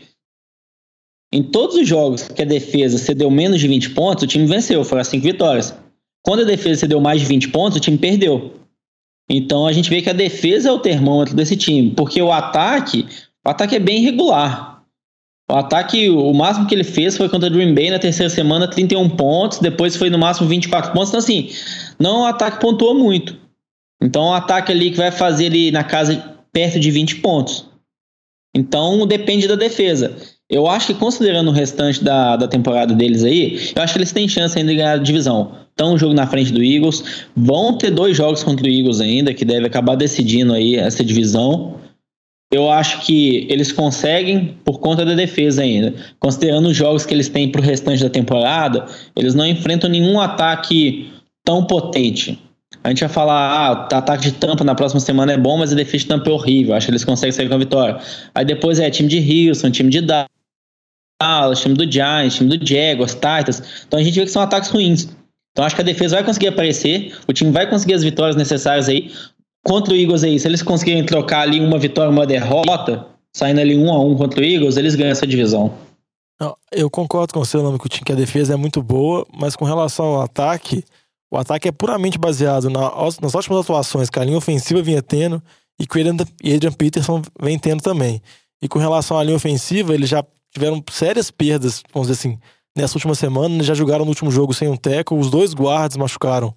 Em 1.33 1.43
todos 1.43 1.75
os 1.75 1.89
jogos 1.89 2.29
que 2.29 2.43
a 2.43 2.47
defesa 2.47 2.97
cedeu 2.97 3.29
menos 3.29 3.61
de 3.61 3.67
20 3.67 3.91
pontos, 3.91 4.23
o 4.23 4.27
time 4.29 4.47
venceu, 4.47 4.85
foram 4.85 5.03
as 5.03 5.09
5 5.09 5.25
vitórias. 5.25 5.75
Quando 6.23 6.43
a 6.43 6.45
defesa 6.45 6.81
cedeu 6.81 7.01
mais 7.01 7.21
de 7.21 7.27
20 7.27 7.49
pontos, 7.49 7.79
o 7.79 7.81
time 7.81 7.99
perdeu. 7.99 8.53
Então 9.29 9.67
a 9.67 9.73
gente 9.73 9.89
vê 9.89 10.03
que 10.03 10.11
a 10.11 10.15
defesa 10.15 10.69
é 10.69 10.73
o 10.73 10.79
termômetro 10.79 11.35
desse 11.35 11.57
time, 11.57 11.91
porque 11.91 12.21
o 12.21 12.33
ataque, 12.33 13.07
o 13.45 13.49
ataque 13.49 13.77
é 13.77 13.81
bem 13.81 14.03
irregular. 14.03 14.75
O 15.51 15.55
ataque, 15.55 16.09
o 16.09 16.33
máximo 16.33 16.67
que 16.67 16.75
ele 16.75 16.85
fez 16.85 17.17
foi 17.17 17.29
contra 17.29 17.49
o 17.49 17.53
Green 17.53 17.75
Bay 17.75 17.91
na 17.91 17.99
terceira 17.99 18.31
semana, 18.31 18.67
31 18.67 19.11
pontos, 19.11 19.59
depois 19.59 19.95
foi 19.95 20.09
no 20.09 20.19
máximo 20.19 20.49
24 20.49 20.93
pontos. 20.93 21.11
Então, 21.11 21.21
assim, 21.21 21.51
não 21.99 22.23
o 22.23 22.25
ataque 22.25 22.61
pontuou 22.61 22.95
muito. 22.95 23.37
Então, 24.03 24.27
um 24.27 24.33
ataque 24.33 24.73
ali 24.73 24.91
que 24.91 24.97
vai 24.97 25.11
fazer 25.11 25.47
ali 25.47 25.71
na 25.71 25.85
casa 25.85 26.35
perto 26.53 26.81
de 26.81 26.91
20 26.91 27.17
pontos. 27.17 27.67
Então, 28.55 29.07
depende 29.07 29.47
da 29.47 29.55
defesa. 29.55 30.17
Eu 30.51 30.67
acho 30.67 30.89
que, 30.89 30.95
considerando 30.95 31.49
o 31.49 31.53
restante 31.53 32.05
da, 32.05 32.37
da 32.37 32.47
temporada 32.47 32.95
deles 32.95 33.25
aí, 33.25 33.73
eu 33.75 33.83
acho 33.83 33.95
que 33.95 33.99
eles 33.99 34.13
têm 34.13 34.29
chance 34.29 34.59
ainda 34.59 34.71
de 34.71 34.77
ganhar 34.77 34.93
a 34.93 34.99
divisão. 34.99 35.53
Estão 35.71 35.95
um 35.95 35.99
jogo 35.99 36.15
na 36.15 36.27
frente 36.27 36.53
do 36.53 36.63
Eagles. 36.63 37.27
Vão 37.35 37.77
ter 37.77 37.91
dois 37.91 38.17
jogos 38.17 38.45
contra 38.45 38.67
o 38.67 38.71
Eagles 38.71 39.01
ainda, 39.01 39.33
que 39.33 39.45
deve 39.45 39.67
acabar 39.67 39.97
decidindo 39.97 40.53
aí 40.53 40.77
essa 40.77 41.03
divisão. 41.03 41.77
Eu 42.53 42.71
acho 42.71 43.01
que 43.01 43.47
eles 43.51 43.73
conseguem 43.73 44.57
por 44.65 44.79
conta 44.79 45.05
da 45.05 45.15
defesa 45.15 45.63
ainda. 45.63 45.95
Considerando 46.21 46.69
os 46.69 46.77
jogos 46.77 47.05
que 47.05 47.13
eles 47.13 47.29
têm 47.29 47.51
pro 47.51 47.63
restante 47.63 48.03
da 48.03 48.11
temporada, 48.11 48.87
eles 49.17 49.35
não 49.35 49.47
enfrentam 49.47 49.91
nenhum 49.91 50.21
ataque 50.21 51.11
tão 51.45 51.65
potente. 51.65 52.39
A 52.85 52.91
gente 52.91 53.01
vai 53.01 53.09
falar, 53.09 53.51
ah, 53.51 53.89
o 53.91 53.97
ataque 53.97 54.25
de 54.25 54.33
tampa 54.33 54.63
na 54.63 54.75
próxima 54.75 55.01
semana 55.01 55.33
é 55.33 55.37
bom, 55.39 55.57
mas 55.57 55.73
a 55.73 55.75
defesa 55.75 56.05
de 56.05 56.07
tampa 56.07 56.31
é 56.31 56.33
horrível. 56.33 56.75
Acho 56.75 56.87
que 56.87 56.91
eles 56.93 57.05
conseguem 57.05 57.33
sair 57.33 57.49
com 57.49 57.55
a 57.55 57.59
vitória. 57.59 57.99
Aí 58.35 58.45
depois 58.45 58.79
é 58.79 58.91
time 58.91 59.09
de 59.09 59.49
Houston, 59.49 59.71
time 59.71 59.91
de 59.91 60.03
Dallas, 61.21 61.61
time 61.61 61.75
do 61.75 61.91
Giants, 61.91 62.35
time 62.37 62.57
do 62.57 62.67
Jaguars, 62.67 63.15
Titans. 63.15 63.63
Então 63.87 63.99
a 63.99 64.03
gente 64.03 64.15
vê 64.19 64.25
que 64.25 64.31
são 64.31 64.43
ataques 64.43 64.71
ruins. 64.71 65.09
Então 65.53 65.65
acho 65.65 65.75
que 65.77 65.83
a 65.83 65.85
defesa 65.85 66.17
vai 66.17 66.25
conseguir 66.25 66.49
aparecer, 66.49 67.17
o 67.29 67.33
time 67.33 67.51
vai 67.53 67.69
conseguir 67.69 67.95
as 67.95 68.03
vitórias 68.03 68.35
necessárias 68.37 68.89
aí. 68.89 69.13
Contra 69.65 69.95
o 69.95 69.97
Eagles 69.97 70.25
aí, 70.25 70.39
se 70.39 70.47
eles 70.49 70.63
conseguirem 70.63 71.05
trocar 71.07 71.41
ali 71.43 71.61
uma 71.61 71.79
vitória 71.79 72.11
uma 72.11 72.27
derrota, 72.27 73.07
saindo 73.35 73.61
ali 73.61 73.79
um 73.79 73.91
a 73.93 73.99
um 73.99 74.15
contra 74.17 74.41
o 74.41 74.45
Eagles, 74.45 74.77
eles 74.77 74.95
ganham 74.95 75.13
essa 75.13 75.27
divisão. 75.27 75.73
Eu 76.73 76.91
concordo 76.91 77.33
com 77.33 77.39
você, 77.43 77.57
nome 77.59 77.79
que 77.79 77.87
o 77.87 77.89
time 77.89 78.05
que 78.05 78.13
a 78.13 78.17
defesa 78.17 78.55
é 78.55 78.57
muito 78.57 78.83
boa, 78.83 79.25
mas 79.33 79.55
com 79.55 79.65
relação 79.65 80.05
ao 80.07 80.23
ataque, 80.23 80.85
o 81.33 81.39
ataque 81.39 81.69
é 81.69 81.73
puramente 81.73 82.19
baseado 82.19 82.69
na- 82.69 82.91
nas 83.23 83.35
ótimas 83.35 83.61
atuações 83.61 84.11
que 84.11 84.19
a 84.19 84.25
linha 84.25 84.37
ofensiva 84.37 84.83
vinha 84.83 85.01
tendo 85.01 85.41
e 85.81 85.87
que 85.87 85.97
o 85.97 86.01
Adrian, 86.01 86.73
Peterson 86.73 87.23
vem 87.41 87.59
tendo 87.59 87.81
também. 87.81 88.21
E 88.61 88.69
com 88.69 88.79
relação 88.81 89.17
à 89.17 89.23
linha 89.23 89.37
ofensiva, 89.37 89.95
eles 89.95 90.09
já 90.11 90.25
tiveram 90.55 90.83
sérias 90.91 91.31
perdas, 91.31 91.83
vamos 91.93 92.09
dizer 92.09 92.21
assim, 92.21 92.39
nessa 92.77 92.97
última 92.97 93.15
semana, 93.15 93.63
já 93.63 93.75
jogaram 93.75 94.05
no 94.05 94.11
último 94.11 94.31
jogo 94.31 94.55
sem 94.55 94.69
um 94.69 94.77
teco, 94.77 95.17
os 95.17 95.31
dois 95.31 95.53
guardas 95.53 95.97
machucaram 95.97 96.55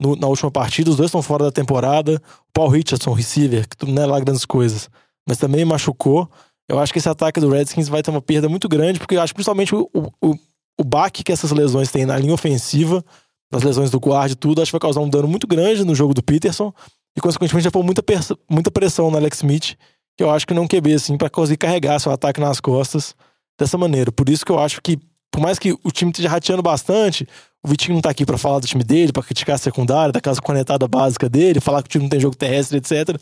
no- 0.00 0.16
na 0.16 0.26
última 0.26 0.50
partida, 0.50 0.90
os 0.90 0.96
dois 0.96 1.08
estão 1.08 1.22
fora 1.22 1.44
da 1.44 1.52
temporada, 1.52 2.20
o 2.48 2.52
Paul 2.52 2.68
Richardson, 2.68 3.12
receiver, 3.12 3.66
que 3.68 3.86
não 3.86 4.02
é 4.02 4.06
lá 4.06 4.20
grandes 4.20 4.44
coisas, 4.44 4.88
mas 5.28 5.38
também 5.38 5.64
machucou. 5.64 6.28
Eu 6.68 6.78
acho 6.78 6.92
que 6.92 6.98
esse 6.98 7.08
ataque 7.08 7.40
do 7.40 7.48
Redskins 7.48 7.88
vai 7.88 8.02
ter 8.02 8.10
uma 8.10 8.22
perda 8.22 8.48
muito 8.48 8.68
grande, 8.68 8.98
porque 8.98 9.16
eu 9.16 9.22
acho 9.22 9.34
principalmente 9.34 9.74
o, 9.74 9.88
o, 9.94 10.34
o, 10.78 10.84
baque 10.84 11.24
que 11.24 11.32
essas 11.32 11.50
lesões 11.50 11.90
têm 11.90 12.06
na 12.06 12.16
linha 12.18 12.34
ofensiva, 12.34 13.04
nas 13.50 13.62
lesões 13.62 13.90
do 13.90 13.98
guarda 13.98 14.32
e 14.32 14.36
tudo, 14.36 14.60
acho 14.60 14.70
que 14.70 14.74
vai 14.74 14.80
causar 14.80 15.00
um 15.00 15.08
dano 15.08 15.26
muito 15.26 15.46
grande 15.46 15.84
no 15.84 15.94
jogo 15.94 16.12
do 16.14 16.22
Peterson 16.22 16.72
e, 17.16 17.20
consequentemente, 17.20 17.64
vai 17.64 17.72
pôr 17.72 17.82
muita, 17.82 18.02
muita 18.48 18.70
pressão 18.70 19.10
no 19.10 19.16
Alex 19.16 19.38
Smith, 19.38 19.76
que 20.18 20.24
eu 20.24 20.30
acho 20.30 20.44
que 20.44 20.52
não 20.52 20.66
QB, 20.66 20.94
assim, 20.94 21.16
pra 21.16 21.30
conseguir 21.30 21.58
carregar 21.58 22.00
seu 22.00 22.10
ataque 22.10 22.40
nas 22.40 22.58
costas 22.58 23.14
dessa 23.56 23.78
maneira. 23.78 24.10
Por 24.10 24.28
isso 24.28 24.44
que 24.44 24.50
eu 24.50 24.58
acho 24.58 24.82
que, 24.82 24.98
por 25.30 25.40
mais 25.40 25.60
que 25.60 25.72
o 25.72 25.92
time 25.92 26.10
esteja 26.10 26.28
rateando 26.28 26.60
bastante, 26.60 27.24
o 27.64 27.68
Vitinho 27.68 27.94
não 27.94 28.02
tá 28.02 28.10
aqui 28.10 28.26
pra 28.26 28.36
falar 28.36 28.58
do 28.58 28.66
time 28.66 28.82
dele, 28.82 29.12
pra 29.12 29.22
criticar 29.22 29.54
a 29.54 29.58
secundária, 29.58 30.10
daquela 30.12 30.34
conectada 30.40 30.88
básica 30.88 31.28
dele, 31.28 31.60
falar 31.60 31.82
que 31.82 31.86
o 31.86 31.90
time 31.90 32.02
não 32.02 32.08
tem 32.10 32.18
jogo 32.18 32.36
terrestre, 32.36 32.78
etc. 32.78 33.16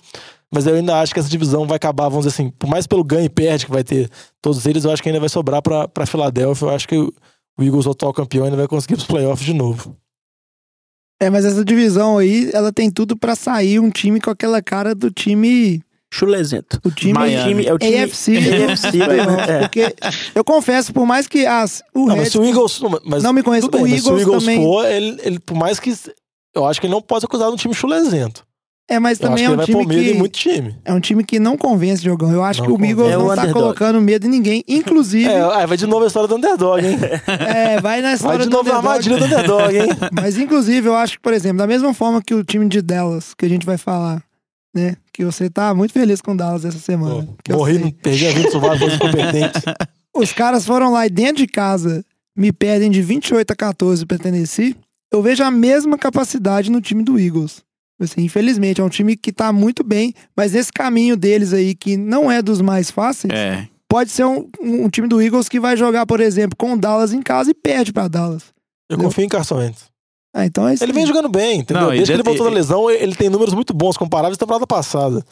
Mas 0.51 0.67
eu 0.67 0.75
ainda 0.75 0.99
acho 0.99 1.13
que 1.13 1.21
essa 1.21 1.29
divisão 1.29 1.67
vai 1.67 1.77
acabar, 1.77 2.09
vamos 2.09 2.25
dizer 2.25 2.35
assim, 2.35 2.51
por 2.51 2.67
mais 2.67 2.87
pelo 2.87 3.05
ganho 3.05 3.27
e 3.27 3.29
perde 3.29 3.67
que 3.67 3.73
vai 3.73 3.85
ter 3.85 4.11
todos 4.41 4.65
eles, 4.65 4.85
eu 4.85 4.91
acho 4.91 5.03
que 5.03 5.11
ainda 5.11 5.21
vai 5.21 5.29
sobrar 5.29 5.61
pra 5.61 6.07
Filadélfia. 6.07 6.67
Eu 6.67 6.71
acho 6.71 6.89
que 6.89 6.97
o 6.97 7.13
Eagles, 7.61 7.85
o 7.85 7.91
atual 7.91 8.15
campeão, 8.15 8.47
ainda 8.47 8.57
vai 8.57 8.67
conseguir 8.67 8.95
os 8.95 9.05
playoffs 9.05 9.45
de 9.45 9.53
novo. 9.53 9.95
É, 11.21 11.29
mas 11.29 11.45
essa 11.45 11.63
divisão 11.63 12.17
aí, 12.17 12.51
ela 12.55 12.73
tem 12.73 12.91
tudo 12.91 13.19
pra 13.19 13.35
sair 13.35 13.81
um 13.81 13.91
time 13.91 14.19
com 14.19 14.31
aquela 14.31 14.63
cara 14.63 14.95
do 14.95 15.11
time. 15.11 15.83
Chulezento. 16.13 16.81
O 16.85 16.91
time 16.91 17.13
Miami. 17.13 17.67
É 17.67 17.75
o 17.75 17.79
time 17.79 17.99
AFC. 18.05 18.37
AFC, 18.39 18.89
é. 19.49 19.59
Porque 19.61 19.95
eu 20.35 20.45
confesso, 20.45 20.93
por 20.93 21.05
mais 21.07 21.27
que 21.27 21.45
as, 21.47 21.83
o 21.95 22.07
Não, 22.07 22.17
mas 22.17 22.29
se 22.31 22.39
o 22.39 22.45
Eagles. 22.45 22.81
não, 22.81 22.99
Mas, 23.05 23.23
não 23.23 23.33
me 23.33 23.43
conhece, 23.43 23.67
tudo 23.69 23.83
bem, 23.83 23.87
o 23.87 23.91
mas 23.91 24.03
se 24.03 24.09
o 24.09 24.19
Eagles 24.19 24.27
Eagles 24.27 24.45
também. 24.45 24.63
for, 24.63 24.87
ele, 24.87 25.21
ele, 25.23 25.39
por 25.41 25.57
mais 25.57 25.79
que. 25.81 25.93
Eu 26.55 26.65
acho 26.65 26.81
que 26.81 26.87
ele 26.87 26.95
não 26.95 27.03
pode 27.03 27.27
de 27.27 27.37
um 27.37 27.57
time 27.57 27.75
chulezento. 27.75 28.47
É, 28.89 29.01
mas 29.01 29.19
Eu 29.21 29.27
acho 29.33 29.37
também 29.37 29.37
que 29.37 29.43
é 29.43 29.47
ele 29.47 29.53
um 29.55 29.57
vai 29.57 29.67
time 29.67 30.13
que. 30.13 30.15
muito 30.15 30.39
time. 30.39 30.77
É 30.85 30.93
um 30.95 31.01
time 31.01 31.25
que 31.25 31.41
não 31.41 31.57
convence, 31.57 32.01
Diogão. 32.01 32.31
Eu 32.33 32.45
acho 32.45 32.61
Não 32.61 32.67
que 32.69 32.73
o 32.73 32.77
Eagles 32.85 32.95
convence. 32.99 33.13
É 33.15 33.19
não 33.19 33.25
o 33.25 33.29
tá 33.35 33.43
underdog. 33.43 33.61
colocando 33.61 34.01
medo 34.01 34.27
em 34.29 34.31
ninguém. 34.31 34.65
Inclusive, 34.69 35.25
É, 35.29 35.67
vai 35.67 35.77
de 35.77 35.87
novo 35.89 36.05
a 36.05 36.07
história 36.07 36.29
do 36.29 36.37
underdog, 36.37 36.87
hein? 36.87 36.97
é, 37.27 37.81
vai 37.81 38.01
na 38.01 38.09
Vai 38.11 38.15
história 38.15 38.39
de 38.45 38.49
do 38.49 38.57
novo 38.57 38.71
a 38.71 38.79
underdog. 38.79 38.89
armadilha 38.89 39.17
do 39.19 39.25
underdog, 39.25 39.77
hein? 39.77 39.89
Mas, 40.13 40.39
inclusive, 40.39 40.89
eu 40.89 40.95
acho 40.95 41.15
que, 41.15 41.21
por 41.21 41.35
exemplo, 41.35 41.59
da 41.59 41.67
mesma 41.67 41.93
forma 41.93 42.23
que 42.23 42.33
o 42.33 42.45
time 42.45 42.69
de 42.69 42.81
Dallas, 42.81 43.35
que 43.35 43.45
a 43.45 43.49
gente 43.49 43.67
vai 43.67 43.77
falar, 43.77 44.23
né? 44.77 44.97
Que 45.13 45.25
você 45.25 45.49
tá 45.51 45.75
muito 45.75 45.93
feliz 45.93 46.21
com 46.21 46.33
o 46.33 46.37
Dallas 46.37 46.65
essa 46.65 46.79
semana. 46.79 47.27
que 47.43 47.51
eu 47.53 47.57
Morri, 47.57 47.79
não 47.79 47.91
perdi 47.91 48.27
a 48.27 48.33
vida, 48.33 48.51
sou. 48.51 48.61
Os 50.15 50.33
caras 50.33 50.65
foram 50.65 50.93
lá 50.93 51.07
e 51.07 51.11
dentro 51.11 51.37
de 51.39 51.47
casa 51.47 52.05
me 52.37 52.53
perdem 52.53 52.91
de 52.91 53.03
28 53.03 53.51
a 53.51 53.57
14 53.57 54.07
pra 54.07 54.19
Tennessee. 54.19 54.77
Eu 55.13 55.23
vejo 55.23 55.43
a 55.43 55.51
mesma 55.51 55.97
capacidade 55.99 56.71
no 56.71 56.81
time 56.81 57.03
do 57.03 57.19
Eagles. 57.19 57.63
Assim, 57.99 58.23
infelizmente, 58.25 58.81
é 58.81 58.85
um 58.85 58.89
time 58.91 59.17
que 59.17 59.33
tá 59.33 59.53
muito 59.53 59.83
bem, 59.83 60.13
mas 60.37 60.55
esse 60.55 60.71
caminho 60.71 61.17
deles 61.17 61.53
aí, 61.55 61.75
que 61.75 61.97
não 61.97 62.31
é 62.31 62.43
dos 62.43 62.61
mais 62.61 62.91
fáceis, 62.91 63.33
É. 63.33 63.67
pode 63.89 64.11
ser 64.11 64.25
um, 64.25 64.47
um 64.61 64.89
time 64.91 65.09
do 65.09 65.21
Eagles 65.23 65.49
que 65.49 65.59
vai 65.59 65.77
jogar, 65.79 66.05
por 66.05 66.21
exemplo, 66.21 66.57
com 66.57 66.75
o 66.75 66.77
Dallas 66.79 67.15
em 67.15 67.23
casa 67.23 67.51
e 67.51 67.55
perde 67.55 67.93
pra 67.95 68.07
Dallas. 68.09 68.43
Eu 68.91 68.99
confio 68.99 69.25
em 69.25 69.29
Carson 69.29 69.57
Wentz. 69.57 69.87
Ah, 70.39 70.45
então 70.45 70.69
é 70.69 70.75
isso. 70.75 70.85
Ele 70.85 70.93
vem 70.93 71.07
jogando 71.07 71.29
bem, 71.31 71.61
entendeu? 71.61 71.85
Não, 71.85 71.91
Desde 71.91 72.13
que 72.13 72.17
ele 72.17 72.23
voltou 72.23 72.47
da 72.47 72.55
lesão, 72.55 72.91
ele 72.91 73.15
tem 73.15 73.31
números 73.31 73.55
muito 73.55 73.73
bons, 73.73 73.97
comparáveis 73.97 74.37
à 74.37 74.39
temporada 74.39 74.67
passada. 74.67 75.25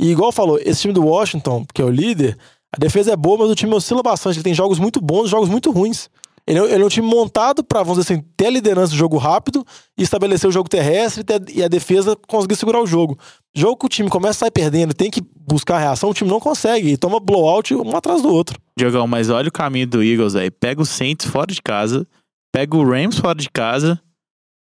E 0.00 0.10
igual 0.10 0.30
falou, 0.30 0.58
esse 0.64 0.82
time 0.82 0.94
do 0.94 1.04
Washington, 1.04 1.64
que 1.74 1.82
é 1.82 1.84
o 1.84 1.90
líder, 1.90 2.38
a 2.74 2.78
defesa 2.78 3.12
é 3.12 3.16
boa, 3.16 3.38
mas 3.38 3.50
o 3.50 3.54
time 3.56 3.74
oscila 3.74 4.02
bastante. 4.02 4.36
Ele 4.36 4.44
tem 4.44 4.54
jogos 4.54 4.78
muito 4.78 5.00
bons 5.00 5.26
e 5.26 5.30
jogos 5.30 5.48
muito 5.48 5.70
ruins. 5.72 6.08
Ele 6.46 6.58
é, 6.58 6.74
ele 6.74 6.82
é 6.82 6.86
um 6.86 6.88
time 6.88 7.06
montado 7.06 7.62
pra, 7.62 7.82
vamos 7.82 7.98
dizer 8.00 8.14
assim, 8.14 8.24
ter 8.36 8.46
a 8.46 8.50
liderança 8.50 8.90
do 8.92 8.96
jogo 8.96 9.16
rápido 9.16 9.64
e 9.98 10.02
estabelecer 10.02 10.48
o 10.48 10.52
jogo 10.52 10.68
terrestre 10.68 11.20
e, 11.20 11.24
ter- 11.24 11.42
e 11.56 11.62
a 11.62 11.68
defesa 11.68 12.16
conseguir 12.28 12.56
segurar 12.56 12.80
o 12.80 12.86
jogo. 12.86 13.16
Jogo 13.54 13.76
que 13.76 13.86
o 13.86 13.88
time 13.88 14.08
começa 14.08 14.30
a 14.30 14.40
sair 14.40 14.50
perdendo, 14.50 14.92
tem 14.94 15.08
que 15.10 15.22
buscar 15.46 15.76
a 15.76 15.80
reação, 15.80 16.10
o 16.10 16.14
time 16.14 16.28
não 16.30 16.40
consegue. 16.40 16.88
E 16.92 16.96
toma 16.96 17.20
blowout 17.20 17.74
um 17.74 17.96
atrás 17.96 18.22
do 18.22 18.28
outro. 18.32 18.58
Diogão, 18.76 19.06
mas 19.06 19.28
olha 19.30 19.48
o 19.48 19.52
caminho 19.52 19.86
do 19.86 20.02
Eagles 20.02 20.34
aí. 20.34 20.50
Pega 20.50 20.82
o 20.82 20.86
Saints 20.86 21.26
fora 21.26 21.52
de 21.52 21.62
casa, 21.62 22.04
pega 22.52 22.76
o 22.76 22.84
Rams 22.88 23.18
fora 23.18 23.38
de 23.38 23.48
casa. 23.50 24.00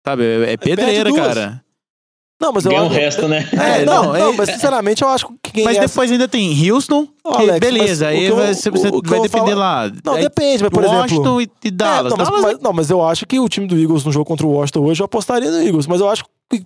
Sabe, 0.06 0.24
é, 0.24 0.52
é 0.52 0.56
pedreira, 0.56 1.10
duas. 1.10 1.26
cara. 1.26 1.62
Não, 2.40 2.52
mas 2.54 2.64
eu 2.64 2.70
Ganha 2.70 2.84
o 2.84 2.86
acho. 2.86 2.94
resto, 2.94 3.28
né? 3.28 3.46
É, 3.52 3.84
não, 3.84 4.02
não, 4.04 4.12
não, 4.14 4.32
é- 4.32 4.36
mas 4.36 4.48
sinceramente 4.48 5.02
eu 5.02 5.08
acho 5.10 5.28
que 5.42 5.52
quem 5.52 5.64
Mas 5.64 5.76
é 5.76 5.80
depois 5.80 6.10
ainda 6.10 6.26
tem 6.26 6.70
Houston, 6.72 7.04
que 7.06 7.12
Alex, 7.24 7.58
beleza, 7.60 8.06
o 8.06 8.08
aí 8.08 8.24
eu- 8.24 8.36
vai, 8.36 8.54
você 8.54 8.70
o- 8.70 8.72
o 8.72 9.02
vai 9.04 9.20
depender 9.20 9.50
falar- 9.50 9.84
lá. 9.84 9.92
Não, 10.02 10.14
Aí, 10.14 10.22
depende, 10.22 10.62
mas 10.62 10.72
por 10.72 10.82
Washington 10.82 11.38
exemplo. 11.38 11.56
e, 11.64 11.68
e 11.68 11.70
Dallas. 11.70 12.14
É, 12.14 12.16
não, 12.16 12.16
mas, 12.16 12.28
Dallas 12.30 12.42
mas- 12.54 12.62
não, 12.62 12.72
mas 12.72 12.88
eu 12.90 13.06
acho 13.06 13.26
que 13.26 13.38
o 13.38 13.46
time 13.46 13.66
do 13.66 13.78
Eagles 13.78 14.04
no 14.04 14.10
jogo 14.10 14.24
contra 14.24 14.46
o 14.46 14.52
Washington 14.52 14.80
hoje 14.86 15.02
eu 15.02 15.04
apostaria 15.04 15.50
no 15.50 15.60
Eagles. 15.62 15.86
Mas 15.86 16.00
eu 16.00 16.08
acho 16.08 16.24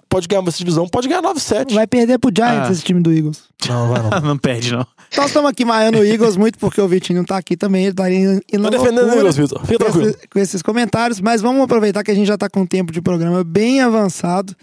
pode 0.09 0.27
ganhar 0.27 0.43
essa 0.47 0.59
divisão, 0.59 0.89
pode 0.89 1.09
ganhar 1.09 1.21
9-7. 1.23 1.75
Vai 1.75 1.87
perder 1.87 2.19
pro 2.19 2.31
Giants 2.35 2.69
Ah. 2.69 2.73
esse 2.73 2.83
time 2.83 3.01
do 3.01 3.13
Eagles. 3.13 3.45
Não, 3.69 3.89
vai 3.89 4.03
não. 4.03 4.11
não 4.29 4.39
perde, 4.39 4.73
não. 4.73 4.87
Nós 5.17 5.27
estamos 5.27 5.51
aqui 5.51 5.65
maiando 5.65 5.99
o 5.99 6.05
Eagles 6.05 6.37
muito 6.37 6.59
porque 6.59 6.81
o 6.81 6.89
Vitinho 6.89 7.19
não 7.19 7.25
tá 7.25 7.37
aqui 7.37 7.57
também. 7.57 7.87
Ele 7.87 7.95
tá 7.95 8.11
indo 8.11 8.41
Tô 8.63 8.71
defendendo 8.71 9.09
o 9.09 9.15
Eagles, 9.15 9.37
Vitor. 9.37 9.61
Fica 9.67 9.79
com, 9.85 9.85
tranquilo. 9.93 10.09
esse- 10.09 10.29
com 10.29 10.39
esses 10.39 10.63
comentários. 10.63 11.21
Mas 11.21 11.41
vamos 11.43 11.63
aproveitar 11.63 12.03
que 12.03 12.11
a 12.11 12.15
gente 12.15 12.27
já 12.27 12.37
tá 12.39 12.49
com 12.49 12.61
um 12.63 12.67
tempo 12.67 12.93
de 12.93 13.01
programa 13.03 13.45
bem 13.45 13.81
avançado. 13.81 14.57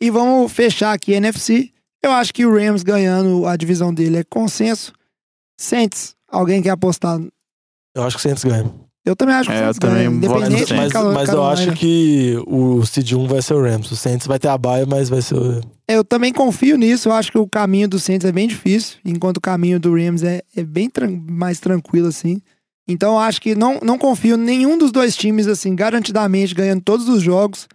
E 0.00 0.08
vamos 0.10 0.50
fechar 0.52 0.92
aqui 0.92 1.12
a 1.14 1.16
NFC. 1.18 1.70
Eu 2.02 2.12
acho 2.12 2.32
que 2.32 2.46
o 2.46 2.54
Rams 2.54 2.82
ganhando 2.82 3.46
a 3.46 3.56
divisão 3.56 3.92
dele 3.92 4.18
é 4.18 4.24
consenso. 4.24 4.92
Saints, 5.58 6.14
alguém 6.28 6.62
quer 6.62 6.70
apostar? 6.70 7.20
Eu 7.94 8.02
acho 8.04 8.16
que 8.16 8.20
o 8.20 8.22
Saints 8.22 8.42
ganha. 8.44 8.72
Eu 9.04 9.16
também 9.16 9.34
acho 9.34 9.48
que 9.48 9.54
É, 9.56 9.60
o 9.60 9.62
Saints 9.62 9.76
eu 9.76 9.88
também 9.88 10.06
Independente 10.06 10.74
Mas, 10.74 10.92
mas 10.92 11.28
eu 11.30 11.42
acho 11.44 11.72
que 11.72 12.36
o 12.46 12.84
Seed 12.84 13.12
1 13.12 13.26
vai 13.26 13.40
ser 13.40 13.54
o 13.54 13.62
Rams. 13.62 13.90
O 13.90 13.96
Saints 13.96 14.26
vai 14.26 14.38
ter 14.38 14.48
a 14.48 14.58
baia, 14.58 14.84
mas 14.84 15.08
vai 15.08 15.22
ser 15.22 15.36
o. 15.36 15.60
Eu 15.88 16.04
também 16.04 16.32
confio 16.32 16.76
nisso. 16.76 17.08
Eu 17.08 17.12
acho 17.14 17.32
que 17.32 17.38
o 17.38 17.48
caminho 17.48 17.88
do 17.88 17.98
Saints 17.98 18.26
é 18.26 18.30
bem 18.32 18.46
difícil, 18.46 18.98
enquanto 19.04 19.38
o 19.38 19.40
caminho 19.40 19.80
do 19.80 19.94
Rams 19.94 20.22
é, 20.22 20.42
é 20.54 20.62
bem 20.62 20.88
tran- 20.90 21.18
mais 21.28 21.58
tranquilo, 21.60 22.08
assim. 22.08 22.42
Então 22.86 23.12
eu 23.14 23.18
acho 23.20 23.40
que 23.40 23.54
não, 23.54 23.80
não 23.82 23.96
confio 23.96 24.34
em 24.36 24.38
nenhum 24.38 24.76
dos 24.76 24.92
dois 24.92 25.16
times, 25.16 25.46
assim, 25.46 25.74
garantidamente 25.74 26.54
ganhando 26.54 26.82
todos 26.82 27.08
os 27.08 27.22
jogos 27.22 27.66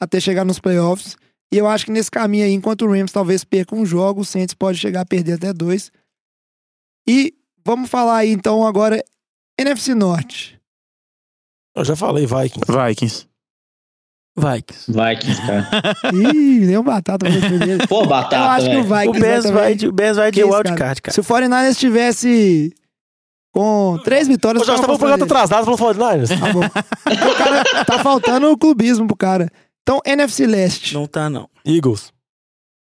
até 0.00 0.20
chegar 0.20 0.44
nos 0.44 0.60
playoffs. 0.60 1.16
E 1.52 1.56
eu 1.58 1.66
acho 1.66 1.86
que 1.86 1.90
nesse 1.90 2.10
caminho 2.10 2.44
aí, 2.44 2.52
enquanto 2.52 2.82
o 2.84 2.90
Rams 2.92 3.10
talvez 3.10 3.42
perca 3.42 3.74
um 3.74 3.84
jogo, 3.84 4.20
o 4.20 4.24
Saints 4.24 4.54
pode 4.54 4.78
chegar 4.78 5.00
a 5.00 5.06
perder 5.06 5.32
até 5.34 5.52
dois. 5.52 5.90
E 7.08 7.34
vamos 7.64 7.88
falar 7.90 8.18
aí 8.18 8.30
então 8.30 8.66
agora 8.66 9.02
NFC 9.58 9.94
Norte. 9.94 10.57
Eu 11.78 11.84
já 11.84 11.96
falei, 11.96 12.26
Vikings. 12.26 12.66
Vikings. 12.66 13.26
Vikings. 14.36 14.86
Vikings, 14.92 15.40
cara. 15.46 15.68
Ih, 16.14 16.66
deu 16.66 16.82
batata 16.82 17.26
pra 17.26 17.30
você 17.34 17.46
primeiro. 17.46 17.88
Pô, 17.88 18.02
Eu 18.02 18.06
batata, 18.06 18.50
acho 18.52 18.70
que 18.70 18.76
o. 18.76 18.80
O 18.80 18.84
Vikings 18.84 19.20
Bears 19.20 19.42
também- 19.44 19.60
vai 19.60 19.74
de, 19.74 19.88
o 19.88 19.92
Bears 19.92 20.16
vai 20.16 20.30
de 20.30 20.44
wildcard, 20.44 21.02
cara. 21.02 21.12
Se 21.14 21.20
o 21.20 21.24
49ers 21.24 21.76
tivesse 21.76 22.72
com 23.52 23.98
três 24.04 24.28
vitórias... 24.28 24.60
Eu 24.62 24.66
tá 24.66 24.74
apostaria. 24.74 24.98
falando 24.98 25.24
atrasado 25.24 25.64
pelo 25.64 25.76
49ers? 25.76 26.28
Tá 26.38 26.52
bom. 26.52 26.60
O 26.60 27.34
cara, 27.36 27.84
tá 27.84 27.98
faltando 28.00 28.50
o 28.50 28.56
clubismo 28.58 29.06
pro 29.06 29.16
cara. 29.16 29.50
Então, 29.82 30.00
NFC 30.04 30.46
Leste. 30.46 30.94
Não 30.94 31.06
tá, 31.06 31.28
não. 31.30 31.48
Eagles. 31.64 32.12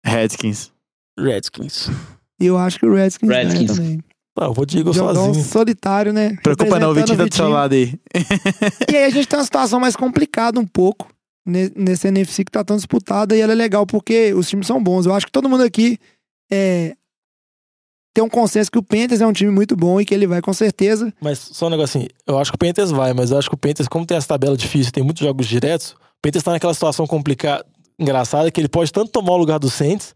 Redskins. 0.03 0.71
Redskins. 1.19 1.89
E 2.39 2.45
eu 2.45 2.57
acho 2.57 2.79
que 2.79 2.85
o 2.85 2.93
Redskins, 2.93 3.29
Redskins. 3.29 3.75
também. 3.75 4.03
Não, 4.37 4.47
eu 4.47 4.53
vou 4.53 4.65
de 4.65 4.77
Jogão 4.79 4.93
sozinho. 4.93 5.45
solitário, 5.45 6.11
né? 6.11 6.35
Preocupa 6.43 6.77
não, 6.79 6.91
o 6.91 6.93
Vitinho 6.93 7.17
tá 7.17 7.25
do 7.25 7.33
seu 7.35 7.49
lado 7.49 7.73
aí. 7.73 7.93
E 8.91 8.95
aí 8.97 9.05
a 9.05 9.09
gente 9.09 9.27
tem 9.27 9.39
uma 9.39 9.45
situação 9.45 9.79
mais 9.79 9.95
complicada 9.95 10.59
um 10.59 10.65
pouco 10.67 11.07
ne- 11.45 11.71
nesse 11.75 12.07
NFC 12.07 12.43
que 12.43 12.51
tá 12.51 12.63
tão 12.63 12.75
disputada 12.75 13.35
e 13.35 13.39
ela 13.41 13.53
é 13.53 13.55
legal 13.55 13.85
porque 13.85 14.33
os 14.33 14.49
times 14.49 14.67
são 14.67 14.81
bons. 14.83 15.05
Eu 15.05 15.13
acho 15.13 15.25
que 15.25 15.31
todo 15.31 15.47
mundo 15.49 15.63
aqui 15.63 15.97
é, 16.51 16.95
tem 18.13 18.23
um 18.23 18.29
consenso 18.29 18.69
que 18.71 18.77
o 18.77 18.83
Panthers 18.83 19.21
é 19.21 19.27
um 19.27 19.33
time 19.33 19.51
muito 19.51 19.75
bom 19.75 19.99
e 20.01 20.05
que 20.05 20.13
ele 20.13 20.27
vai 20.27 20.41
com 20.41 20.53
certeza. 20.53 21.13
Mas 21.21 21.39
só 21.39 21.67
um 21.67 21.69
negocinho. 21.69 22.07
Eu 22.27 22.37
acho 22.37 22.51
que 22.51 22.55
o 22.55 22.59
Panthers 22.59 22.91
vai, 22.91 23.13
mas 23.13 23.31
eu 23.31 23.37
acho 23.37 23.49
que 23.49 23.55
o 23.55 23.57
Panthers, 23.57 23.87
como 23.87 24.05
tem 24.05 24.17
essa 24.17 24.27
tabela 24.27 24.57
difícil, 24.57 24.91
tem 24.91 25.03
muitos 25.03 25.23
jogos 25.25 25.47
diretos, 25.47 25.91
o 25.91 25.97
Panthers 26.21 26.43
tá 26.43 26.51
naquela 26.51 26.73
situação 26.73 27.07
complicada, 27.07 27.65
engraçada, 27.97 28.51
que 28.51 28.59
ele 28.59 28.67
pode 28.67 28.91
tanto 28.91 29.11
tomar 29.11 29.31
o 29.33 29.37
lugar 29.37 29.59
do 29.59 29.69
Saints, 29.69 30.13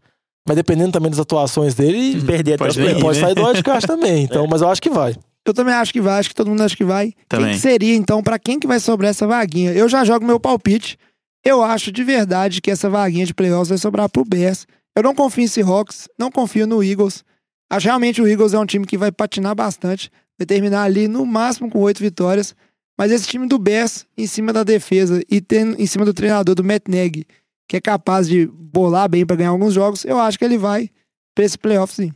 mas 0.50 0.56
dependendo 0.56 0.90
também 0.90 1.08
das 1.08 1.20
atuações 1.20 1.76
dele, 1.76 2.20
Perder 2.22 2.54
até 2.54 2.64
Pode 2.64 2.82
os 2.82 3.00
pode 3.00 3.18
sair 3.20 3.36
do 3.36 3.44
wildcard 3.44 3.86
também. 3.86 4.24
Então, 4.24 4.48
mas 4.48 4.60
eu 4.60 4.68
acho 4.68 4.82
que 4.82 4.90
vai. 4.90 5.14
Eu 5.46 5.54
também 5.54 5.72
acho 5.72 5.92
que 5.92 6.00
vai, 6.00 6.18
acho 6.18 6.28
que 6.28 6.34
todo 6.34 6.48
mundo 6.50 6.60
acha 6.60 6.76
que 6.76 6.82
vai. 6.82 7.12
Quem 7.12 7.24
Também. 7.28 7.52
que 7.52 7.60
seria, 7.60 7.94
então, 7.94 8.20
pra 8.20 8.36
quem 8.36 8.58
que 8.58 8.66
vai 8.66 8.80
sobrar 8.80 9.10
essa 9.10 9.28
vaguinha? 9.28 9.70
Eu 9.70 9.88
já 9.88 10.04
jogo 10.04 10.26
meu 10.26 10.40
palpite. 10.40 10.98
Eu 11.44 11.62
acho 11.62 11.92
de 11.92 12.02
verdade 12.02 12.60
que 12.60 12.68
essa 12.68 12.90
vaguinha 12.90 13.24
de 13.24 13.32
playoffs 13.32 13.68
vai 13.68 13.78
sobrar 13.78 14.08
pro 14.08 14.24
Bears. 14.24 14.66
Eu 14.96 15.04
não 15.04 15.14
confio 15.14 15.44
em 15.44 15.46
Seahawks, 15.46 16.08
não 16.18 16.32
confio 16.32 16.66
no 16.66 16.82
Eagles. 16.82 17.22
Acho 17.70 17.86
realmente 17.86 18.20
o 18.20 18.26
Eagles 18.26 18.52
é 18.52 18.58
um 18.58 18.66
time 18.66 18.84
que 18.84 18.98
vai 18.98 19.12
patinar 19.12 19.54
bastante. 19.54 20.10
vai 20.36 20.46
terminar 20.46 20.82
ali 20.82 21.06
no 21.06 21.24
máximo 21.24 21.70
com 21.70 21.78
oito 21.78 22.00
vitórias. 22.00 22.56
Mas 22.98 23.12
esse 23.12 23.28
time 23.28 23.46
do 23.46 23.56
Bears, 23.56 24.04
em 24.18 24.26
cima 24.26 24.52
da 24.52 24.64
defesa 24.64 25.22
e 25.30 25.40
em 25.78 25.86
cima 25.86 26.04
do 26.04 26.12
treinador 26.12 26.56
do 26.56 26.64
Matt 26.64 26.88
Nagy, 26.88 27.24
que 27.70 27.76
é 27.76 27.80
capaz 27.80 28.26
de 28.26 28.46
bolar 28.48 29.08
bem 29.08 29.24
para 29.24 29.36
ganhar 29.36 29.50
alguns 29.50 29.72
jogos, 29.72 30.04
eu 30.04 30.18
acho 30.18 30.36
que 30.36 30.44
ele 30.44 30.58
vai 30.58 30.90
pra 31.36 31.44
esse 31.44 31.56
playoff 31.56 31.94
sim. 31.94 32.12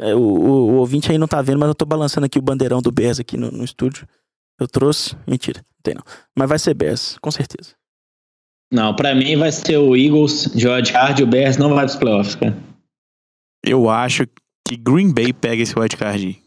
É, 0.00 0.12
o, 0.16 0.18
o- 0.18 0.70
o 0.70 0.74
ouvinte 0.78 1.12
aí 1.12 1.16
não 1.16 1.28
tá 1.28 1.40
vendo, 1.40 1.60
mas 1.60 1.68
eu 1.68 1.74
tô 1.76 1.84
balançando 1.86 2.26
aqui 2.26 2.40
o 2.40 2.42
bandeirão 2.42 2.82
do 2.82 2.90
Bears 2.90 3.20
aqui 3.20 3.36
no, 3.36 3.52
no 3.52 3.62
estúdio. 3.64 4.04
Eu 4.60 4.66
trouxe. 4.66 5.14
Mentira, 5.28 5.60
não 5.60 5.80
tem 5.84 5.94
não. 5.94 6.02
Mas 6.36 6.48
vai 6.48 6.58
ser 6.58 6.74
Bears, 6.74 7.16
com 7.20 7.30
certeza. 7.30 7.76
Não, 8.72 8.96
pra 8.96 9.14
mim 9.14 9.36
vai 9.36 9.52
ser 9.52 9.76
o 9.78 9.94
Eagles, 9.96 10.50
George 10.56 10.92
Hard 10.92 11.20
e 11.20 11.22
o 11.22 11.26
Bears 11.28 11.56
não 11.56 11.72
vai 11.74 11.84
pros 11.84 11.94
playoffs, 11.96 12.34
cara. 12.34 12.56
Eu 13.64 13.88
acho 13.88 14.26
que 14.66 14.76
Green 14.76 15.12
Bay 15.12 15.32
pega 15.32 15.62
esse 15.62 15.78
wildcard 15.78 16.26
aí. 16.26 16.42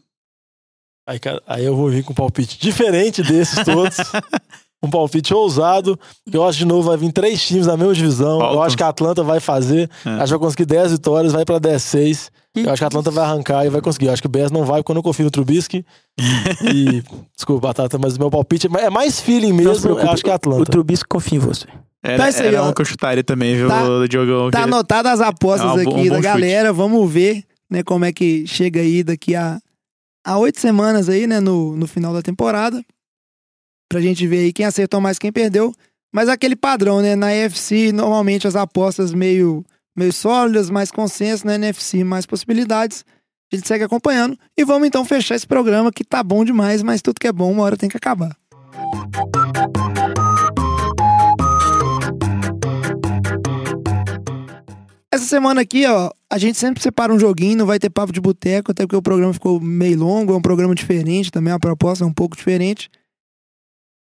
Aí, 1.08 1.18
cara, 1.18 1.42
aí 1.46 1.64
eu 1.64 1.74
vou 1.74 1.88
vir 1.88 2.04
com 2.04 2.12
um 2.12 2.14
palpite 2.14 2.58
diferente 2.60 3.22
desses 3.22 3.64
todos. 3.64 3.96
um 4.82 4.90
palpite 4.90 5.32
ousado. 5.32 5.98
que 6.30 6.36
Eu 6.36 6.44
acho 6.44 6.58
de 6.58 6.64
novo 6.64 6.88
vai 6.88 6.96
vir 6.96 7.12
três 7.12 7.40
times 7.42 7.66
da 7.66 7.76
mesma 7.76 7.94
divisão. 7.94 8.34
Eu 8.34 8.40
Falcons. 8.40 8.66
acho 8.66 8.76
que 8.76 8.82
a 8.82 8.88
Atlanta 8.88 9.22
vai 9.22 9.40
fazer. 9.40 9.88
É. 10.04 10.10
Acho 10.10 10.24
que 10.24 10.30
vai 10.30 10.38
conseguir 10.38 10.64
10 10.66 10.92
vitórias, 10.92 11.32
vai 11.32 11.44
pra 11.44 11.58
10-6. 11.60 12.30
Eu 12.54 12.70
acho 12.70 12.80
que 12.80 12.84
a 12.84 12.86
Atlanta 12.88 13.10
vai 13.10 13.24
arrancar 13.24 13.64
e 13.64 13.70
vai 13.70 13.80
conseguir. 13.80 14.06
Eu 14.08 14.12
acho 14.12 14.20
que 14.20 14.26
o 14.26 14.30
Bears 14.30 14.50
não 14.50 14.64
vai, 14.64 14.80
porque 14.82 14.90
eu 14.92 14.94
não 14.94 15.02
confio 15.02 15.24
no 15.24 15.30
Trubisky. 15.30 15.84
e. 16.74 17.02
Desculpa, 17.34 17.68
Batata, 17.68 17.98
mas 17.98 18.16
o 18.16 18.18
meu 18.18 18.30
palpite 18.30 18.66
é 18.78 18.90
mais 18.90 19.20
feeling 19.20 19.52
mesmo. 19.52 19.88
Eu 19.90 20.10
acho 20.10 20.22
que 20.22 20.28
é 20.28 20.32
a 20.32 20.34
O 20.34 20.36
Atlanta. 20.36 20.64
Trubisky 20.70 21.08
confia 21.08 21.38
em 21.38 21.40
você. 21.40 21.66
Era, 22.04 22.16
Tá 22.18 22.28
isso 22.28 22.42
aí, 22.42 22.48
era 22.48 22.64
um 22.64 22.72
que 22.72 22.80
eu 22.82 22.84
chutaria 22.84 23.22
também, 23.22 23.54
viu, 23.54 23.68
Tá- 23.68 23.84
Diogão? 24.08 24.50
Tá 24.50 24.58
que- 24.58 24.64
anotadas 24.64 25.20
as 25.20 25.20
apostas 25.28 25.78
É 25.78 25.82
aqui 25.82 25.90
um 25.90 26.04
da 26.08 26.16
chute. 26.16 26.20
galera. 26.22 26.72
Vamos 26.72 27.08
ver, 27.10 27.44
né, 27.70 27.82
como 27.84 28.04
é 28.04 28.12
que 28.12 28.44
chega 28.46 28.80
aí 28.80 29.02
daqui 29.04 29.34
a 29.36 29.58
a 30.24 30.38
oito 30.38 30.60
semanas 30.60 31.08
aí, 31.08 31.26
né, 31.26 31.40
no, 31.40 31.76
no 31.76 31.86
final 31.86 32.12
da 32.12 32.20
temporada. 32.22 32.82
Pra 33.92 34.00
gente 34.00 34.26
ver 34.26 34.38
aí 34.38 34.52
quem 34.54 34.64
acertou 34.64 35.02
mais, 35.02 35.18
quem 35.18 35.30
perdeu. 35.30 35.70
Mas 36.10 36.26
aquele 36.26 36.56
padrão, 36.56 37.02
né, 37.02 37.14
na 37.14 37.30
EFC, 37.30 37.92
normalmente 37.92 38.48
as 38.48 38.56
apostas 38.56 39.12
meio, 39.12 39.62
meio 39.94 40.10
sólidas, 40.14 40.70
mais 40.70 40.90
consenso, 40.90 41.46
na 41.46 41.56
NFC 41.56 42.02
mais 42.02 42.24
possibilidades. 42.24 43.04
A 43.52 43.56
gente 43.56 43.68
segue 43.68 43.84
acompanhando. 43.84 44.38
E 44.56 44.64
vamos 44.64 44.88
então 44.88 45.04
fechar 45.04 45.34
esse 45.34 45.46
programa 45.46 45.92
que 45.92 46.04
tá 46.04 46.22
bom 46.22 46.42
demais, 46.42 46.82
mas 46.82 47.02
tudo 47.02 47.20
que 47.20 47.26
é 47.26 47.32
bom 47.32 47.52
uma 47.52 47.64
hora 47.64 47.76
tem 47.76 47.90
que 47.90 47.98
acabar. 47.98 48.34
Essa 55.12 55.26
semana 55.26 55.60
aqui, 55.60 55.84
ó, 55.84 56.10
a 56.30 56.38
gente 56.38 56.56
sempre 56.56 56.82
separa 56.82 57.12
um 57.12 57.20
joguinho, 57.20 57.58
não 57.58 57.66
vai 57.66 57.78
ter 57.78 57.90
papo 57.90 58.10
de 58.10 58.22
boteco, 58.22 58.70
até 58.72 58.86
porque 58.86 58.96
o 58.96 59.02
programa 59.02 59.34
ficou 59.34 59.60
meio 59.60 59.98
longo, 59.98 60.32
é 60.32 60.36
um 60.38 60.40
programa 60.40 60.74
diferente 60.74 61.30
também, 61.30 61.52
a 61.52 61.58
proposta 61.58 62.04
é 62.04 62.06
um 62.06 62.14
pouco 62.14 62.34
diferente. 62.34 62.88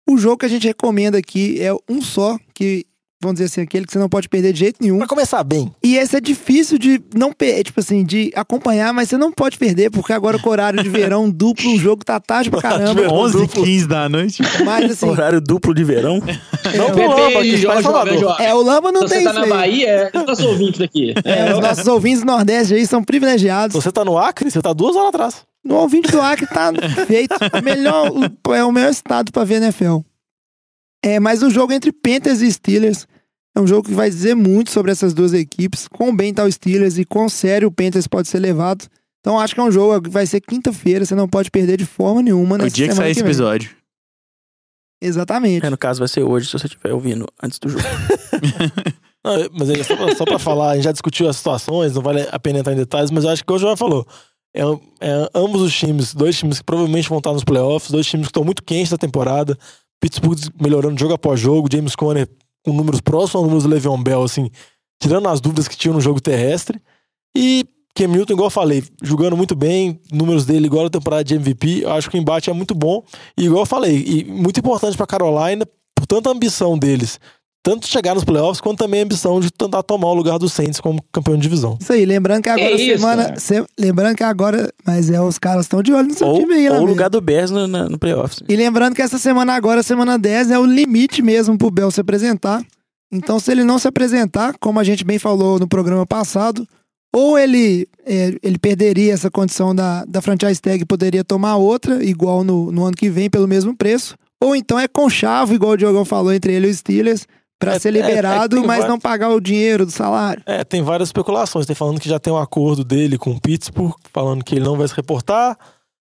O 0.08 0.16
jogo 0.18 0.38
que 0.38 0.46
a 0.46 0.48
gente 0.48 0.66
recomenda 0.66 1.18
aqui 1.18 1.60
é 1.60 1.72
um 1.88 2.02
só, 2.02 2.36
que, 2.52 2.84
vamos 3.22 3.36
dizer 3.36 3.44
assim, 3.46 3.60
aquele 3.60 3.86
que 3.86 3.92
você 3.92 3.98
não 4.00 4.08
pode 4.08 4.28
perder 4.28 4.52
de 4.52 4.58
jeito 4.58 4.78
nenhum. 4.80 4.98
Pra 4.98 5.06
começar 5.06 5.42
bem. 5.44 5.72
E 5.82 5.96
esse 5.96 6.16
é 6.16 6.20
difícil 6.20 6.76
de 6.76 7.00
não 7.14 7.32
per- 7.32 7.62
tipo 7.62 7.78
assim, 7.78 8.04
de 8.04 8.32
acompanhar, 8.34 8.92
mas 8.92 9.08
você 9.08 9.16
não 9.16 9.30
pode 9.30 9.56
perder, 9.56 9.90
porque 9.90 10.12
agora 10.12 10.40
com 10.40 10.48
o 10.48 10.52
horário 10.52 10.82
de 10.82 10.88
verão 10.88 11.30
duplo, 11.30 11.72
o 11.72 11.78
jogo 11.78 12.04
tá 12.04 12.18
tarde 12.18 12.50
pra 12.50 12.60
caramba. 12.60 13.00
11 13.12 13.46
15 13.46 13.86
da 13.86 14.08
noite. 14.08 14.42
Mas 14.64 14.90
assim, 14.90 15.08
Horário 15.08 15.40
duplo 15.40 15.72
de 15.72 15.84
verão. 15.84 16.18
Não 16.76 16.86
é, 16.88 16.90
pro 16.90 17.08
Lamba, 17.08 17.42
que 17.42 17.58
Salvador. 17.82 18.40
é, 18.40 18.54
o 18.54 18.60
Lamba 18.62 18.90
não 18.92 19.02
Se 19.06 19.14
tem 19.14 19.22
você 19.22 19.24
tá 19.24 19.30
isso 19.30 19.38
na 19.40 19.44
aí. 19.44 19.50
Bahia, 19.70 19.88
é 20.12 20.18
os 20.18 20.26
nossos 20.26 20.44
ouvintes 20.44 20.78
daqui. 20.80 21.14
É, 21.24 21.54
os 21.54 21.60
nossos 21.60 21.86
ouvintes 21.86 22.20
do 22.20 22.26
Nordeste 22.26 22.74
aí 22.74 22.86
são 22.86 23.04
privilegiados. 23.04 23.74
Você 23.74 23.92
tá 23.92 24.04
no 24.04 24.18
Acre, 24.18 24.50
você 24.50 24.60
tá 24.60 24.72
duas 24.72 24.96
horas 24.96 25.08
atrás. 25.10 25.51
No 25.64 25.76
ouvinte 25.76 26.10
do 26.10 26.20
Acre 26.20 26.46
tá 26.46 26.72
feito. 27.06 27.34
O 27.58 27.62
melhor, 27.62 28.10
o- 28.10 28.54
é 28.54 28.64
o 28.64 28.72
melhor 28.72 28.90
estado 28.90 29.30
pra 29.30 29.44
ver 29.44 29.62
NFL. 29.62 29.98
É, 31.04 31.18
mas 31.20 31.42
o 31.42 31.50
jogo 31.50 31.72
entre 31.72 31.92
Panthers 31.92 32.40
e 32.40 32.52
Steelers 32.52 33.06
é 33.56 33.60
um 33.60 33.66
jogo 33.66 33.88
que 33.88 33.94
vai 33.94 34.08
dizer 34.10 34.34
muito 34.34 34.70
sobre 34.70 34.90
essas 34.92 35.12
duas 35.14 35.32
equipes. 35.32 35.86
Quão 35.88 36.14
bem 36.14 36.32
tá 36.34 36.44
o 36.44 36.50
Steelers 36.50 36.98
e 36.98 37.04
quão 37.04 37.28
sério 37.28 37.68
o 37.68 37.72
Panthers 37.72 38.06
pode 38.06 38.28
ser 38.28 38.38
levado. 38.38 38.86
Então 39.20 39.38
acho 39.38 39.54
que 39.54 39.60
é 39.60 39.64
um 39.64 39.70
jogo 39.70 40.02
que 40.02 40.10
vai 40.10 40.26
ser 40.26 40.40
quinta-feira, 40.40 41.04
você 41.04 41.14
não 41.14 41.28
pode 41.28 41.50
perder 41.50 41.76
de 41.76 41.86
forma 41.86 42.22
nenhuma 42.22 42.56
O 42.56 42.58
nessa 42.58 42.70
dia 42.70 42.88
que 42.88 42.94
sair 42.94 43.12
esse 43.12 43.20
episódio. 43.20 43.70
Exatamente. 45.00 45.66
É, 45.66 45.70
no 45.70 45.76
caso 45.78 45.98
vai 45.98 46.08
ser 46.08 46.22
hoje, 46.22 46.46
se 46.46 46.52
você 46.52 46.66
estiver 46.66 46.92
ouvindo 46.92 47.26
antes 47.42 47.58
do 47.58 47.68
jogo. 47.68 47.82
Não, 49.24 49.34
mas 49.56 49.70
é 49.70 49.82
só 49.84 49.94
pra, 49.96 50.16
só 50.16 50.24
pra 50.24 50.38
falar, 50.38 50.70
a 50.70 50.74
gente 50.74 50.84
já 50.84 50.90
discutiu 50.92 51.28
as 51.28 51.36
situações, 51.36 51.94
não 51.94 52.02
vale 52.02 52.26
a 52.32 52.38
pena 52.40 52.58
entrar 52.58 52.72
em 52.72 52.76
detalhes, 52.76 53.08
mas 53.12 53.22
eu 53.22 53.30
acho 53.30 53.44
que 53.44 53.52
o 53.52 53.58
João 53.58 53.76
falou. 53.76 54.04
É, 54.54 54.62
é 55.00 55.30
ambos 55.34 55.62
os 55.62 55.74
times, 55.74 56.14
dois 56.14 56.36
times 56.38 56.58
que 56.58 56.64
provavelmente 56.64 57.08
vão 57.08 57.18
estar 57.18 57.32
nos 57.32 57.44
playoffs, 57.44 57.90
dois 57.90 58.06
times 58.06 58.26
que 58.26 58.30
estão 58.30 58.44
muito 58.44 58.62
quentes 58.62 58.90
da 58.90 58.98
temporada. 58.98 59.58
Pittsburgh 60.00 60.38
melhorando 60.60 60.98
jogo 60.98 61.14
após 61.14 61.38
jogo, 61.40 61.68
James 61.72 61.94
Conner 61.94 62.28
com 62.64 62.72
números 62.72 63.00
próximos 63.00 63.34
aos 63.36 63.44
números 63.44 63.64
do 63.64 63.68
Le'Veon 63.68 64.02
Bell, 64.02 64.22
assim, 64.22 64.50
tirando 65.00 65.28
as 65.28 65.40
dúvidas 65.40 65.66
que 65.66 65.76
tinham 65.76 65.94
no 65.94 66.00
jogo 66.00 66.20
terrestre. 66.20 66.80
E 67.36 67.64
Cam 67.94 68.08
Newton, 68.08 68.32
igual 68.34 68.46
eu 68.46 68.50
falei, 68.50 68.82
jogando 69.02 69.36
muito 69.36 69.54
bem, 69.54 70.00
números 70.10 70.46
dele 70.46 70.66
igual 70.66 70.86
a 70.86 70.90
temporada 70.90 71.24
de 71.24 71.34
MVP, 71.34 71.84
acho 71.86 72.10
que 72.10 72.16
o 72.16 72.20
embate 72.20 72.48
é 72.48 72.52
muito 72.52 72.74
bom. 72.74 73.04
E 73.36 73.44
igual 73.44 73.62
eu 73.62 73.66
falei, 73.66 74.02
e 74.06 74.24
muito 74.24 74.58
importante 74.60 74.96
pra 74.96 75.06
Carolina, 75.06 75.66
por 75.94 76.06
tanta 76.06 76.30
ambição 76.30 76.78
deles, 76.78 77.20
tanto 77.62 77.86
chegar 77.86 78.14
nos 78.14 78.24
playoffs, 78.24 78.60
quanto 78.60 78.78
também 78.78 79.00
a 79.00 79.04
ambição 79.04 79.38
de 79.40 79.50
tentar 79.52 79.82
tomar 79.84 80.08
o 80.08 80.14
lugar 80.14 80.38
do 80.38 80.48
Saints 80.48 80.80
como 80.80 81.02
campeão 81.12 81.36
de 81.36 81.42
divisão. 81.42 81.78
Isso 81.80 81.92
aí, 81.92 82.04
lembrando 82.04 82.42
que 82.42 82.48
agora 82.48 82.70
É 82.70 82.74
isso, 82.74 82.98
semana. 82.98 83.24
cara. 83.24 83.40
se- 83.40 83.64
lembrando 83.78 84.16
que 84.16 84.24
agora. 84.24 84.72
Mas 84.84 85.10
é, 85.10 85.20
os 85.20 85.38
caras 85.38 85.66
estão 85.66 85.82
de 85.82 85.92
olho 85.92 86.08
no 86.08 86.14
seu 86.14 86.26
ou 86.26 86.38
time 86.40 86.54
aí, 86.54 86.62
né, 86.64 86.70
ou 86.70 86.74
o 86.74 86.76
amigo? 86.78 86.90
lugar 86.90 87.08
do 87.08 87.20
Bears 87.20 87.50
no, 87.50 87.66
na- 87.68 87.88
no 87.88 87.98
playoffs. 87.98 88.40
E 88.48 88.56
lembrando 88.56 88.94
que 88.96 89.02
essa 89.02 89.18
semana 89.18 89.54
agora, 89.54 89.82
semana 89.82 90.18
10, 90.18 90.50
é 90.50 90.58
o 90.58 90.66
limite 90.66 91.22
mesmo 91.22 91.56
pro 91.56 91.70
Bel 91.70 91.90
se 91.90 92.00
apresentar. 92.00 92.64
Então, 93.12 93.38
se 93.38 93.52
ele 93.52 93.62
não 93.62 93.78
se 93.78 93.86
apresentar, 93.86 94.54
como 94.58 94.80
a 94.80 94.84
gente 94.84 95.04
bem 95.04 95.18
falou 95.18 95.58
no 95.58 95.68
programa 95.68 96.06
passado, 96.06 96.66
ou 97.14 97.38
ele, 97.38 97.86
é, 98.06 98.34
ele 98.42 98.58
perderia 98.58 99.12
essa 99.12 99.30
condição 99.30 99.74
da, 99.74 100.02
da 100.06 100.22
franchise 100.22 100.58
tag 100.60 100.82
e 100.82 100.86
poderia 100.86 101.22
tomar 101.22 101.56
outra, 101.56 102.02
igual 102.02 102.42
no, 102.42 102.72
no 102.72 102.84
ano 102.86 102.96
que 102.96 103.10
vem, 103.10 103.28
pelo 103.28 103.46
mesmo 103.46 103.76
preço. 103.76 104.16
Ou 104.42 104.56
então 104.56 104.78
é 104.80 104.88
conchavo, 104.88 105.52
igual 105.54 105.72
o 105.72 105.76
Diogão 105.76 106.04
falou, 106.06 106.32
entre 106.32 106.54
ele 106.54 106.68
e 106.68 106.70
os 106.70 106.78
Steelers, 106.78 107.26
pra 107.64 107.74
É, 107.74 107.78
ser 107.78 107.94
é, 107.94 107.98
é 107.98 108.06
liberado, 108.06 108.56
tem 108.56 108.66
mas 108.66 108.86
não 108.86 108.98
pagar 108.98 109.30
o 109.30 109.40
dinheiro 109.40 109.86
do 109.86 109.92
salário. 109.92 110.42
É, 110.46 110.64
tem 110.64 110.82
várias 110.82 111.08
especulações. 111.08 111.66
Tem 111.66 111.76
falando 111.76 112.00
que 112.00 112.08
já 112.08 112.18
tem 112.18 112.32
um 112.32 112.38
acordo 112.38 112.84
dele 112.84 113.16
com 113.16 113.30
o 113.30 113.40
Pittsburgh, 113.40 113.94
falando 114.12 114.44
que 114.44 114.56
ele 114.56 114.64
não 114.64 114.76
vai 114.76 114.88
se 114.88 114.94
reportar. 114.94 115.56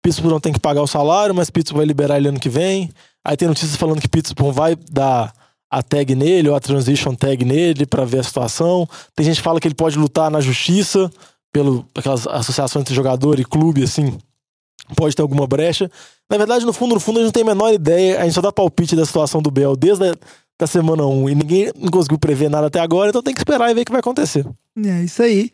Pittsburgh 0.03 0.32
não 0.32 0.40
tem 0.40 0.53
que 0.53 0.60
pagar 0.60 0.82
o 0.82 0.88
salário, 0.88 1.34
mas 1.34 1.49
Pittsburgh 1.49 1.80
vai 1.80 1.86
liberar 1.86 2.18
ele 2.18 2.27
ano 2.27 2.40
que 2.40 2.49
vem. 2.49 2.91
Aí 3.26 3.36
tem 3.36 3.48
notícias 3.48 3.76
falando 3.76 3.99
que 3.99 4.07
Pittsburgh 4.07 4.53
vai 4.53 4.76
dar 4.91 5.34
a 5.72 5.82
tag 5.82 6.14
nele, 6.15 6.49
ou 6.49 6.56
a 6.56 6.60
transition 6.60 7.15
tag 7.15 7.44
nele, 7.44 7.86
pra 7.86 8.06
ver 8.06 8.19
a 8.19 8.23
situação. 8.23 8.88
Tem 9.15 9.26
gente 9.26 9.38
que 9.38 9.41
fala 9.41 9.60
que 9.60 9.68
ele 9.68 9.76
pode 9.76 9.98
lutar 9.98 10.30
na 10.30 10.40
justiça, 10.40 11.10
pelo 11.52 11.86
aquelas 11.95 12.27
associações 12.27 12.82
entre 12.82 12.94
jogador 12.94 13.40
e 13.40 13.45
clube, 13.45 13.84
assim. 13.84 14.18
Pode 14.95 15.15
ter 15.15 15.22
alguma 15.22 15.48
brecha. 15.48 15.90
Na 16.30 16.38
verdade, 16.38 16.65
no 16.65 16.73
fundo, 16.73 16.94
no 16.94 16.99
fundo, 16.99 17.18
a 17.18 17.22
gente 17.22 17.27
não 17.27 17.32
tem 17.32 17.44
a 17.44 17.56
menor 17.56 17.73
ideia. 17.73 18.19
A 18.19 18.23
gente 18.23 18.34
só 18.34 18.41
dá 18.41 18.52
palpite 18.52 18.95
da 18.95 19.06
situação 19.06 19.41
do 19.41 19.49
Bell 19.49 19.76
desde 19.76 20.11
a 20.11 20.15
da 20.60 20.68
semana 20.68 21.06
1 21.06 21.30
e 21.30 21.36
ninguém 21.36 21.72
não 21.77 21.90
conseguiu 21.90 22.18
prever 22.18 22.49
nada 22.49 22.68
até 22.68 22.80
agora, 22.80 23.10
então 23.10 23.22
tem 23.22 23.34
que 23.34 23.41
esperar 23.41 23.69
e 23.69 23.73
ver 23.73 23.82
o 23.82 23.86
que 23.86 23.91
vai 23.91 23.99
acontecer. 23.99 24.45
É 24.86 25.03
isso 25.03 25.22
aí. 25.22 25.49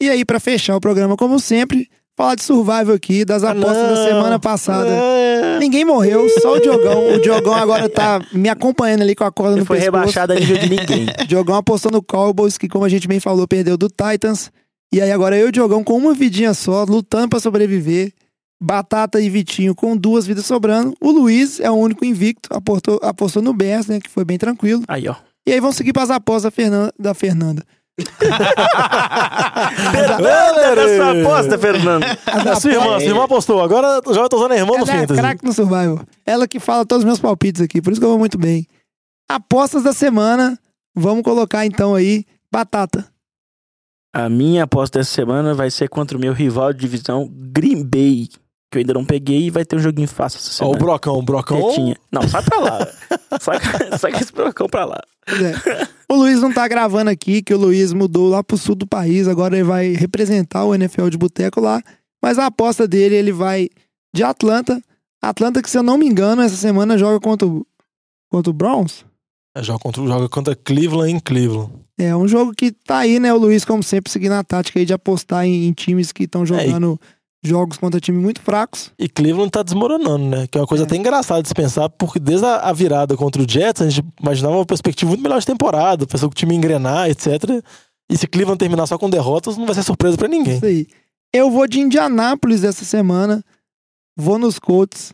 E 0.00 0.10
aí, 0.10 0.24
pra 0.24 0.38
fechar 0.40 0.76
o 0.76 0.80
programa, 0.80 1.16
como 1.16 1.38
sempre, 1.38 1.88
falar 2.16 2.34
de 2.34 2.42
survival 2.42 2.94
aqui, 2.94 3.24
das 3.24 3.42
apostas 3.44 3.88
da 3.88 3.94
não. 3.94 4.04
semana 4.04 4.38
passada. 4.38 4.88
É. 4.90 5.58
Ninguém 5.58 5.84
morreu, 5.84 6.28
só 6.40 6.54
o 6.54 6.60
Diogão. 6.60 7.14
O 7.14 7.20
Diogão 7.20 7.54
agora 7.54 7.88
tá 7.88 8.20
me 8.32 8.48
acompanhando 8.48 9.02
ali 9.02 9.14
com 9.14 9.24
a 9.24 9.30
corda 9.32 9.52
Ele 9.54 9.60
no 9.60 9.66
foi 9.66 9.78
pescoço. 9.78 9.96
rebaixado 9.96 10.32
a 10.32 10.36
nível 10.36 10.58
de 10.58 10.68
ninguém. 10.68 11.06
Diogão 11.26 11.54
apostou 11.56 11.90
no 11.92 12.02
Cowboys, 12.02 12.58
que 12.58 12.68
como 12.68 12.84
a 12.84 12.88
gente 12.88 13.06
bem 13.08 13.20
falou, 13.20 13.46
perdeu 13.46 13.76
do 13.76 13.88
Titans. 13.88 14.50
E 14.92 15.00
aí 15.00 15.10
agora 15.10 15.36
eu 15.36 15.46
e 15.46 15.48
o 15.48 15.52
Diogão 15.52 15.82
com 15.82 15.96
uma 15.96 16.12
vidinha 16.12 16.52
só, 16.54 16.84
lutando 16.84 17.28
pra 17.30 17.40
sobreviver. 17.40 18.12
Batata 18.64 19.20
e 19.20 19.28
Vitinho 19.28 19.74
com 19.74 19.96
duas 19.96 20.26
vidas 20.26 20.46
sobrando. 20.46 20.96
O 21.00 21.10
Luiz 21.10 21.60
é 21.60 21.70
o 21.70 21.74
único 21.74 22.04
invicto, 22.04 22.48
apostou, 22.52 22.98
apostou 23.02 23.42
no 23.42 23.52
Bears, 23.52 23.86
né, 23.86 24.00
que 24.00 24.08
foi 24.08 24.24
bem 24.24 24.38
tranquilo. 24.38 24.82
Aí, 24.88 25.06
ó. 25.06 25.14
E 25.46 25.52
aí 25.52 25.60
vamos 25.60 25.76
seguir 25.76 25.92
pras 25.92 26.10
apostas 26.10 26.44
da 26.44 26.50
Fernanda. 26.50 26.92
Da 26.98 27.12
Fernanda. 27.12 27.62
Fernanda 29.92 30.74
dessa 30.74 31.10
aposta, 31.12 31.58
Fernando. 31.58 32.04
As 32.26 32.46
A 32.46 32.56
sua 32.56 32.72
irmã, 32.72 32.98
sua 32.98 33.08
irmã 33.08 33.24
apostou. 33.24 33.60
Agora 33.60 34.00
já 34.12 34.28
tô 34.28 34.38
usando 34.38 34.52
a 34.52 34.56
irmã 34.56 34.72
no 34.78 34.84
Ela 34.84 34.92
é 34.92 35.00
Fantasy. 35.00 35.20
craque 35.20 35.44
no 35.44 35.52
Survival. 35.52 36.00
Ela 36.24 36.48
que 36.48 36.58
fala 36.58 36.86
todos 36.86 37.02
os 37.02 37.06
meus 37.06 37.20
palpites 37.20 37.60
aqui, 37.60 37.82
por 37.82 37.92
isso 37.92 38.00
que 38.00 38.04
eu 38.04 38.10
vou 38.10 38.18
muito 38.18 38.38
bem. 38.38 38.66
Apostas 39.28 39.82
da 39.82 39.92
semana. 39.92 40.58
Vamos 40.96 41.24
colocar 41.24 41.66
então 41.66 41.94
aí 41.94 42.24
batata. 42.50 43.06
A 44.14 44.28
minha 44.28 44.62
aposta 44.62 45.00
dessa 45.00 45.10
semana 45.10 45.54
vai 45.54 45.70
ser 45.70 45.88
contra 45.88 46.16
o 46.16 46.20
meu 46.20 46.32
rival 46.32 46.72
de 46.72 46.78
divisão, 46.78 47.28
Green 47.30 47.82
Bay. 47.84 48.28
Que 48.74 48.78
eu 48.78 48.80
ainda 48.80 48.94
não 48.94 49.04
peguei 49.04 49.44
e 49.44 49.50
vai 49.50 49.64
ter 49.64 49.76
um 49.76 49.78
joguinho 49.78 50.08
fácil 50.08 50.38
essa 50.38 50.64
Ó, 50.64 50.72
o. 50.72 50.76
Brocão, 50.76 51.16
o 51.16 51.22
Brocão. 51.22 51.68
Tetinha. 51.68 51.96
Não, 52.10 52.28
sai 52.28 52.42
pra 52.42 52.58
lá. 52.58 52.88
sai, 53.40 53.60
sai 53.96 54.10
com 54.10 54.18
esse 54.18 54.32
brocão 54.32 54.66
pra 54.66 54.84
lá. 54.84 55.00
É. 55.28 55.86
O 56.12 56.16
Luiz 56.16 56.40
não 56.40 56.52
tá 56.52 56.66
gravando 56.66 57.08
aqui, 57.08 57.40
que 57.40 57.54
o 57.54 57.56
Luiz 57.56 57.92
mudou 57.92 58.28
lá 58.28 58.42
pro 58.42 58.58
sul 58.58 58.74
do 58.74 58.84
país, 58.84 59.28
agora 59.28 59.54
ele 59.54 59.62
vai 59.62 59.92
representar 59.92 60.64
o 60.64 60.74
NFL 60.74 61.08
de 61.08 61.16
boteco 61.16 61.60
lá. 61.60 61.80
Mas 62.20 62.36
a 62.36 62.46
aposta 62.46 62.88
dele, 62.88 63.14
ele 63.14 63.30
vai 63.30 63.68
de 64.12 64.24
Atlanta. 64.24 64.82
Atlanta 65.22 65.62
que, 65.62 65.70
se 65.70 65.78
eu 65.78 65.82
não 65.84 65.96
me 65.96 66.06
engano, 66.06 66.42
essa 66.42 66.56
semana 66.56 66.98
joga 66.98 67.20
contra 67.20 67.46
o, 67.46 67.64
contra 68.28 68.50
o 68.50 68.52
Browns. 68.52 69.06
É, 69.56 69.62
joga, 69.62 69.78
contra, 69.78 70.04
joga 70.04 70.28
contra 70.28 70.56
Cleveland 70.56 71.12
em 71.12 71.20
Cleveland. 71.20 71.70
É 71.96 72.16
um 72.16 72.26
jogo 72.26 72.52
que 72.52 72.72
tá 72.72 72.98
aí, 72.98 73.20
né? 73.20 73.32
O 73.32 73.38
Luiz, 73.38 73.64
como 73.64 73.84
sempre, 73.84 74.10
seguindo 74.10 74.32
a 74.32 74.42
tática 74.42 74.80
aí 74.80 74.84
de 74.84 74.92
apostar 74.92 75.44
em, 75.44 75.68
em 75.68 75.72
times 75.72 76.10
que 76.10 76.24
estão 76.24 76.44
jogando 76.44 76.98
jogos 77.44 77.76
contra 77.76 78.00
times 78.00 78.22
muito 78.22 78.40
fracos. 78.40 78.90
E 78.98 79.08
Cleveland 79.08 79.50
tá 79.50 79.62
desmoronando, 79.62 80.24
né? 80.24 80.46
Que 80.50 80.58
é 80.58 80.60
uma 80.60 80.66
coisa 80.66 80.84
até 80.84 80.96
engraçada 80.96 81.42
de 81.42 81.48
se 81.48 81.54
pensar, 81.54 81.88
porque 81.90 82.18
desde 82.18 82.46
a, 82.46 82.72
virada 82.72 83.16
contra 83.16 83.42
o 83.42 83.48
Jets, 83.48 83.82
a 83.82 83.88
gente 83.88 84.04
imaginava 84.20 84.56
uma 84.56 84.66
perspectiva 84.66 85.08
muito 85.08 85.22
melhor 85.22 85.38
de 85.38 85.46
temporada, 85.46 86.06
pensou 86.06 86.28
que 86.28 86.34
o 86.34 86.38
time 86.38 86.54
ia 86.54 86.58
engrenar, 86.58 87.10
etc. 87.10 87.62
E 88.10 88.16
se 88.16 88.26
Cleveland 88.26 88.58
terminar 88.58 88.86
só 88.86 88.98
com 88.98 89.08
derrotas, 89.08 89.56
não 89.56 89.66
vai 89.66 89.74
ser 89.74 89.82
surpresa 89.82 90.16
pra 90.16 90.28
ninguém. 90.28 90.56
Isso 90.56 90.66
aí. 90.66 90.86
Eu 91.32 91.50
vou 91.50 91.66
de 91.66 91.80
Indianápolis 91.80 92.64
essa 92.64 92.84
semana. 92.84 93.42
Vou 94.16 94.38
nos 94.38 94.58
Colts. 94.58 95.12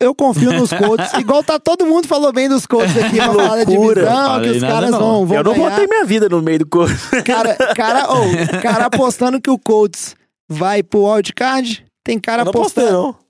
Eu 0.00 0.14
confio 0.14 0.52
nos 0.52 0.72
Colts. 0.72 1.12
Igual 1.14 1.44
tá 1.44 1.58
todo 1.58 1.84
mundo 1.84 2.08
falou 2.08 2.32
bem 2.32 2.48
dos 2.48 2.64
Colts 2.66 2.96
aqui 2.96 3.16
pra 3.16 3.26
falar 3.26 3.64
da 3.64 3.70
Loucura. 3.70 4.02
divisão, 4.02 4.42
que 4.42 4.48
os 4.50 4.60
caras 4.60 4.90
não. 4.90 4.98
vão, 4.98 5.26
vão 5.26 5.36
eu 5.36 5.44
não 5.44 5.52
ganhar. 5.52 5.70
botei 5.70 5.86
minha 5.86 6.04
vida 6.04 6.28
no 6.28 6.40
meio 6.40 6.60
do 6.60 6.66
corpo. 6.66 6.94
Cara, 7.24 7.54
cara, 7.74 8.12
ô, 8.12 8.60
cara 8.62 8.86
apostando 8.86 9.40
que 9.40 9.50
o 9.50 9.58
Colts 9.58 10.16
vai 10.52 10.82
pro 10.82 11.04
wildcard. 11.12 11.84
Tem 12.04 12.18
cara 12.18 12.42
Eu 12.42 12.46
não 12.46 12.52
postei, 12.52 12.84
apostando. 12.84 13.02
não. 13.08 13.22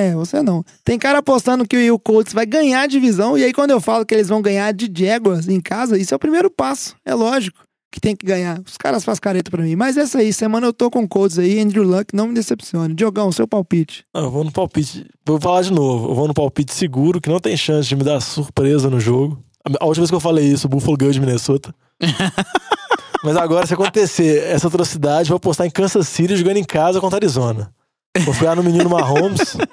É, 0.00 0.14
você 0.14 0.42
não. 0.42 0.62
Tem 0.84 0.98
cara 0.98 1.18
apostando 1.18 1.66
que 1.66 1.90
o 1.90 1.98
Colts 1.98 2.32
vai 2.34 2.44
ganhar 2.44 2.82
a 2.82 2.86
divisão. 2.86 3.38
E 3.38 3.44
aí, 3.44 3.52
quando 3.54 3.70
eu 3.70 3.80
falo 3.80 4.04
que 4.04 4.14
eles 4.14 4.28
vão 4.28 4.42
ganhar 4.42 4.72
de 4.72 4.90
Jaguars 4.94 5.48
em 5.48 5.60
casa, 5.60 5.96
isso 5.96 6.12
é 6.12 6.16
o 6.16 6.20
primeiro 6.20 6.50
passo. 6.50 6.94
É 7.06 7.14
lógico 7.14 7.58
que 7.90 7.98
tem 7.98 8.14
que 8.14 8.26
ganhar. 8.26 8.60
Os 8.66 8.76
caras 8.76 9.02
fazem 9.02 9.20
careta 9.22 9.50
pra 9.50 9.62
mim. 9.62 9.74
Mas 9.76 9.96
é 9.96 10.02
isso 10.02 10.18
aí. 10.18 10.30
Semana 10.30 10.66
eu 10.66 10.74
tô 10.74 10.90
com 10.90 11.04
o 11.04 11.08
Colts 11.08 11.38
aí. 11.38 11.58
Andrew 11.58 11.84
Luck, 11.84 12.14
não 12.14 12.26
me 12.28 12.34
decepcione. 12.34 12.92
Diogão, 12.92 13.32
seu 13.32 13.48
palpite. 13.48 14.04
Não, 14.14 14.24
eu 14.24 14.30
vou 14.30 14.44
no 14.44 14.52
palpite. 14.52 15.06
Vou 15.24 15.40
falar 15.40 15.62
de 15.62 15.72
novo. 15.72 16.10
Eu 16.10 16.14
vou 16.14 16.28
no 16.28 16.34
palpite 16.34 16.74
seguro, 16.74 17.18
que 17.18 17.30
não 17.30 17.40
tem 17.40 17.56
chance 17.56 17.88
de 17.88 17.96
me 17.96 18.04
dar 18.04 18.20
surpresa 18.20 18.90
no 18.90 19.00
jogo. 19.00 19.42
A 19.80 19.86
última 19.86 20.02
vez 20.02 20.10
que 20.10 20.16
eu 20.16 20.20
falei 20.20 20.46
isso, 20.46 20.66
o 20.66 20.70
Buffalo 20.70 20.98
ganhou 20.98 21.12
de 21.14 21.20
Minnesota. 21.20 21.74
Mas 23.24 23.36
agora, 23.36 23.66
se 23.66 23.74
acontecer 23.74 24.42
essa 24.44 24.68
atrocidade, 24.68 25.28
vou 25.28 25.36
apostar 25.36 25.66
em 25.66 25.70
Kansas 25.70 26.06
City 26.08 26.36
jogando 26.36 26.56
em 26.58 26.64
casa 26.64 27.00
contra 27.00 27.18
Arizona. 27.18 27.70
Vou 28.24 28.34
ficar 28.34 28.54
no 28.56 28.62
menino 28.62 28.88
Mahomes. 28.90 29.56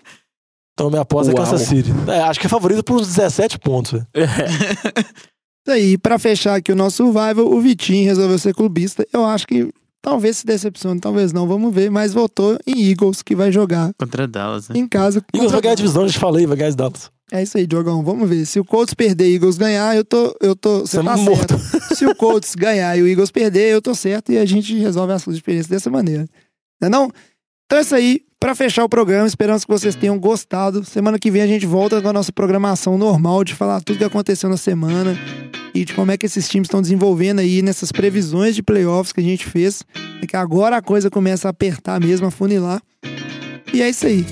Então 0.77 0.89
minha 0.89 1.03
aposta 1.03 1.31
é 1.31 1.33
Uau. 1.33 1.41
Kansas 1.41 1.69
City. 1.69 1.89
É, 2.05 2.19
acho 2.23 2.37
que 2.37 2.47
é 2.47 2.49
favorito 2.49 2.83
por 2.83 2.99
uns 2.99 3.07
17 3.07 3.57
pontos. 3.59 3.93
velho. 3.93 4.07
Isso 4.13 5.71
aí. 5.71 5.97
Pra 5.97 6.19
fechar 6.19 6.55
aqui 6.55 6.69
o 6.69 6.75
nosso 6.75 6.97
Survival, 6.97 7.45
o 7.47 7.61
Vitinho 7.61 8.03
resolveu 8.05 8.37
ser 8.37 8.53
clubista. 8.53 9.07
Eu 9.13 9.23
acho 9.23 9.47
que 9.47 9.71
talvez 10.01 10.35
se 10.35 10.45
decepcione, 10.45 10.99
talvez 10.99 11.31
não. 11.31 11.47
Vamos 11.47 11.73
ver. 11.73 11.89
Mas 11.89 12.13
votou 12.13 12.57
em 12.67 12.89
Eagles, 12.91 13.21
que 13.21 13.33
vai 13.37 13.53
jogar 13.53 13.91
Contra 13.97 14.27
Dallas, 14.27 14.67
né? 14.67 14.77
em 14.77 14.85
casa. 14.85 15.19
Eagles 15.19 15.31
contra 15.43 15.49
vai 15.49 15.61
ganhar 15.61 15.71
a 15.71 15.75
divisão, 15.75 16.03
a 16.03 16.07
gente 16.07 16.19
falei, 16.19 16.45
vai 16.45 16.57
ganhar 16.57 16.67
as 16.69 16.75
Dallas. 16.75 17.09
É 17.31 17.41
isso 17.41 17.57
aí, 17.57 17.65
Diogão. 17.65 18.03
Vamos 18.03 18.29
ver. 18.29 18.45
Se 18.45 18.59
o 18.59 18.65
Colts 18.65 18.93
perder 18.93 19.27
e 19.27 19.33
o 19.33 19.35
Eagles 19.35 19.57
ganhar, 19.57 19.95
eu 19.95 20.05
tô. 20.05 20.35
Eu 20.39 20.55
tô 20.55 20.81
você 20.81 21.01
tá 21.01 21.13
é 21.13 21.17
morto. 21.17 21.57
certo. 21.57 21.95
Se 21.95 22.05
o 22.05 22.15
Colts 22.15 22.53
ganhar 22.55 22.95
e 22.97 23.01
o 23.01 23.07
Eagles 23.07 23.31
perder, 23.31 23.71
eu 23.71 23.81
tô 23.81 23.95
certo 23.95 24.31
e 24.31 24.37
a 24.37 24.45
gente 24.45 24.77
resolve 24.77 25.13
as 25.13 25.23
suas 25.23 25.37
experiências 25.37 25.69
dessa 25.69 25.89
maneira. 25.89 26.27
Não 26.79 26.87
é 26.87 26.89
não? 26.89 27.11
Então 27.65 27.79
é 27.79 27.81
isso 27.81 27.95
aí. 27.95 28.21
Pra 28.39 28.53
fechar 28.53 28.83
o 28.83 28.89
programa, 28.89 29.25
esperamos 29.25 29.65
que 29.65 29.71
vocês 29.71 29.95
tenham 29.95 30.19
gostado. 30.19 30.83
Semana 30.83 31.17
que 31.17 31.31
vem 31.31 31.41
a 31.41 31.47
gente 31.47 31.65
volta 31.65 31.99
com 31.99 32.09
a 32.09 32.13
nossa 32.13 32.31
programação 32.31 32.97
normal 32.97 33.43
de 33.43 33.55
falar 33.55 33.81
tudo 33.81 33.97
que 33.97 34.03
aconteceu 34.03 34.49
na 34.49 34.57
semana 34.57 35.17
e 35.73 35.83
de 35.83 35.93
como 35.93 36.11
é 36.11 36.17
que 36.17 36.27
esses 36.27 36.47
times 36.47 36.67
estão 36.67 36.81
desenvolvendo 36.81 37.39
aí 37.39 37.61
nessas 37.63 37.91
previsões 37.91 38.53
de 38.53 38.61
playoffs 38.61 39.11
que 39.11 39.19
a 39.19 39.23
gente 39.23 39.45
fez. 39.45 39.83
É 40.21 40.27
que 40.27 40.35
agora 40.37 40.77
a 40.77 40.81
coisa 40.81 41.09
começa 41.09 41.47
a 41.47 41.51
apertar 41.51 41.99
mesmo, 41.99 42.27
a 42.27 42.31
funilar. 42.31 42.83
E 43.73 43.81
é 43.81 43.89
isso 43.89 44.05
aí. 44.05 44.25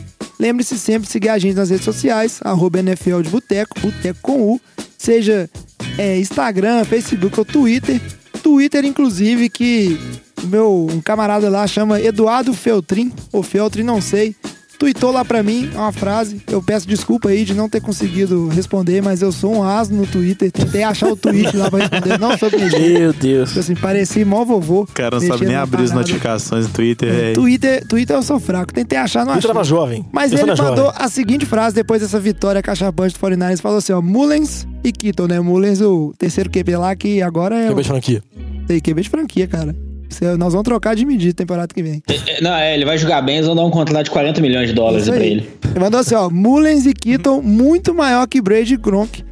Lembre-se 0.44 0.78
sempre 0.78 1.08
de 1.08 1.14
seguir 1.14 1.30
a 1.30 1.38
gente 1.38 1.56
nas 1.56 1.70
redes 1.70 1.86
sociais, 1.86 2.42
arroba 2.44 2.78
NFL 2.78 3.22
de 3.22 3.30
Boteco, 3.30 3.80
Boteco 3.80 4.20
com 4.22 4.42
U, 4.42 4.62
seja 4.98 5.50
é, 5.98 6.20
Instagram, 6.20 6.84
Facebook 6.84 7.40
ou 7.40 7.46
Twitter. 7.46 8.02
Twitter, 8.44 8.84
inclusive, 8.84 9.48
que 9.48 9.98
meu 10.44 10.86
um 10.92 11.00
camarada 11.00 11.50
lá 11.50 11.66
chama 11.66 12.02
Eduardo 12.02 12.54
Feltrin, 12.54 13.10
ou 13.32 13.42
Feltrin, 13.42 13.84
não 13.84 14.02
sei. 14.02 14.36
Tweetou 14.84 15.12
lá 15.12 15.24
pra 15.24 15.42
mim 15.42 15.70
uma 15.74 15.94
frase. 15.94 16.42
Eu 16.52 16.62
peço 16.62 16.86
desculpa 16.86 17.30
aí 17.30 17.46
de 17.46 17.54
não 17.54 17.70
ter 17.70 17.80
conseguido 17.80 18.50
responder, 18.50 19.02
mas 19.02 19.22
eu 19.22 19.32
sou 19.32 19.56
um 19.56 19.64
asno 19.64 19.96
no 20.02 20.06
Twitter. 20.06 20.52
Tentei 20.52 20.84
achar 20.84 21.08
o 21.08 21.16
tweet 21.16 21.56
lá 21.56 21.72
pra 21.72 21.80
responder. 21.80 22.20
Não 22.20 22.38
soube 22.38 22.58
mexer. 22.58 23.00
Meu 23.00 23.14
Deus. 23.14 23.48
Tipo 23.48 23.60
assim, 23.62 23.76
parecia 23.76 24.26
mó 24.26 24.44
vovô. 24.44 24.82
O 24.82 24.88
cara 24.88 25.22
não 25.22 25.26
sabe 25.26 25.46
nem 25.46 25.56
abrir 25.56 25.84
as 25.84 25.94
notificações 25.94 26.68
no 26.68 26.74
Twitter. 26.74 27.08
É, 27.14 27.32
Twitter, 27.32 27.88
Twitter 27.88 28.14
eu 28.14 28.22
sou 28.24 28.42
fraco. 28.42 28.74
Tentei 28.74 29.00
achar, 29.00 29.26
não 29.26 29.32
Twitter 29.32 29.52
achei. 29.52 29.60
era 29.62 29.64
jovem. 29.64 30.06
Mas 30.12 30.34
Eu 30.34 30.40
ele 30.40 30.48
mandou 30.48 30.76
jovem. 30.88 30.92
a 30.98 31.08
seguinte 31.08 31.46
frase 31.46 31.74
depois 31.74 32.02
dessa 32.02 32.20
vitória 32.20 32.62
cachapante 32.62 33.14
do 33.14 33.20
49ers. 33.26 33.62
Falou 33.62 33.78
assim, 33.78 33.94
ó, 33.94 34.02
Mullens 34.02 34.68
e 34.84 34.92
Kittle, 34.92 35.30
né? 35.30 35.40
Mullens, 35.40 35.80
o 35.80 36.14
terceiro 36.18 36.50
QB 36.50 36.76
lá, 36.76 36.94
que 36.94 37.22
agora 37.22 37.56
é 37.58 37.72
o 37.72 37.76
beijo 37.76 37.88
franquia. 37.88 38.22
Tem 38.68 38.82
QB 38.82 39.02
de 39.04 39.10
franquia, 39.10 39.48
cara. 39.48 39.74
É- 40.22 40.36
Nós 40.38 40.54
vamos 40.54 40.64
trocar 40.66 40.96
de 40.96 41.06
medida 41.06 41.34
temporada 41.34 41.74
que 41.74 41.82
vem. 41.84 42.02
É, 42.28 42.42
Não, 42.42 42.54
é, 42.54 42.74
ele 42.76 42.86
vai 42.86 42.98
jogar 42.98 43.22
bem, 43.22 43.36
eles 43.38 43.48
vão 43.48 43.56
dar 43.56 43.64
um 43.64 43.72
contrato 43.72 44.06
de 44.06 44.12
40 44.12 44.42
milhões 44.42 44.68
de 44.70 44.74
dólares 44.76 45.08
pra 45.10 45.18
ele. 45.24 45.50
Ele 45.72 45.80
mandou 45.80 46.00
assim, 46.00 46.16
ó, 46.16 46.30
Mullens 46.30 46.86
e 46.86 46.94
Kittle 46.94 47.42
muito 47.42 47.94
maior 47.94 48.28
que 48.28 48.42
Brady 48.42 48.74
e 48.74 48.78
Gronk. 48.78 49.24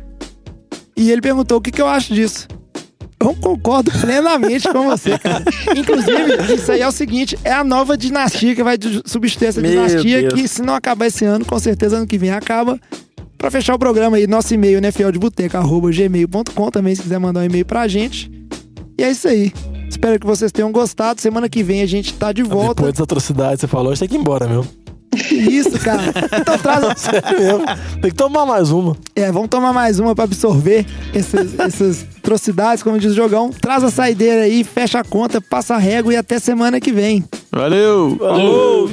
E 0.95 1.09
ele 1.11 1.21
perguntou 1.21 1.57
o 1.57 1.61
que, 1.61 1.71
que 1.71 1.81
eu 1.81 1.87
acho 1.87 2.13
disso. 2.13 2.47
Eu 3.19 3.35
concordo 3.35 3.91
plenamente 3.91 4.67
com 4.69 4.83
você, 4.89 5.17
cara. 5.19 5.43
Inclusive, 5.77 6.53
isso 6.55 6.71
aí 6.71 6.81
é 6.81 6.87
o 6.87 6.91
seguinte: 6.91 7.37
é 7.43 7.51
a 7.51 7.63
nova 7.63 7.95
dinastia 7.95 8.55
que 8.55 8.63
vai 8.63 8.77
de- 8.79 9.01
substituir 9.05 9.47
essa 9.49 9.61
Meu 9.61 9.69
dinastia 9.71 10.21
Deus. 10.21 10.33
que, 10.33 10.47
se 10.47 10.61
não 10.63 10.73
acabar 10.73 11.05
esse 11.05 11.23
ano, 11.23 11.45
com 11.45 11.59
certeza 11.59 11.97
ano 11.97 12.07
que 12.07 12.17
vem 12.17 12.31
acaba. 12.31 12.79
Pra 13.37 13.49
fechar 13.51 13.73
o 13.75 13.79
programa 13.79 14.17
aí, 14.17 14.25
nosso 14.27 14.53
e-mail, 14.53 14.79
nfldebuteca.gmail.com 14.81 16.71
também, 16.71 16.93
se 16.95 17.01
quiser 17.03 17.19
mandar 17.19 17.39
um 17.41 17.43
e-mail 17.45 17.65
pra 17.65 17.87
gente. 17.87 18.31
E 18.97 19.03
é 19.03 19.09
isso 19.11 19.27
aí. 19.27 19.51
Espero 19.91 20.19
que 20.19 20.25
vocês 20.25 20.51
tenham 20.51 20.71
gostado. 20.71 21.21
Semana 21.21 21.47
que 21.49 21.61
vem 21.61 21.81
a 21.83 21.85
gente 21.85 22.13
tá 22.13 22.31
de 22.31 22.41
volta. 22.43 22.75
Depois 22.75 22.93
dessa 22.93 23.03
atrocidade 23.03 23.55
que 23.55 23.61
você 23.61 23.67
falou, 23.67 23.91
a 23.91 23.95
gente 23.95 23.99
tem 23.99 24.09
que 24.09 24.15
ir 24.15 24.19
embora 24.19 24.47
mesmo. 24.47 24.67
Que 25.11 25.35
isso, 25.35 25.77
cara. 25.79 26.01
Então 26.39 26.57
traz, 26.57 26.85
Sério 27.01 27.37
mesmo. 27.39 27.65
Tem 28.01 28.09
que 28.11 28.15
tomar 28.15 28.45
mais 28.45 28.71
uma. 28.71 28.95
É, 29.15 29.29
vamos 29.31 29.49
tomar 29.49 29.73
mais 29.73 29.99
uma 29.99 30.15
pra 30.15 30.23
absorver 30.23 30.85
esses- 31.13 31.53
essas 31.59 32.05
atrocidades, 32.17 32.81
como 32.81 32.97
diz 32.97 33.11
o 33.11 33.15
jogão. 33.15 33.49
Traz 33.51 33.83
a 33.83 33.91
saideira 33.91 34.43
aí, 34.43 34.63
fecha 34.63 34.99
a 34.99 35.03
conta, 35.03 35.41
passa 35.41 35.75
a 35.75 35.77
régua 35.77 36.13
e 36.13 36.15
até 36.15 36.39
semana 36.39 36.79
que 36.79 36.91
vem. 36.93 37.23
Valeu! 37.51 38.15
Valeu! 38.17 38.89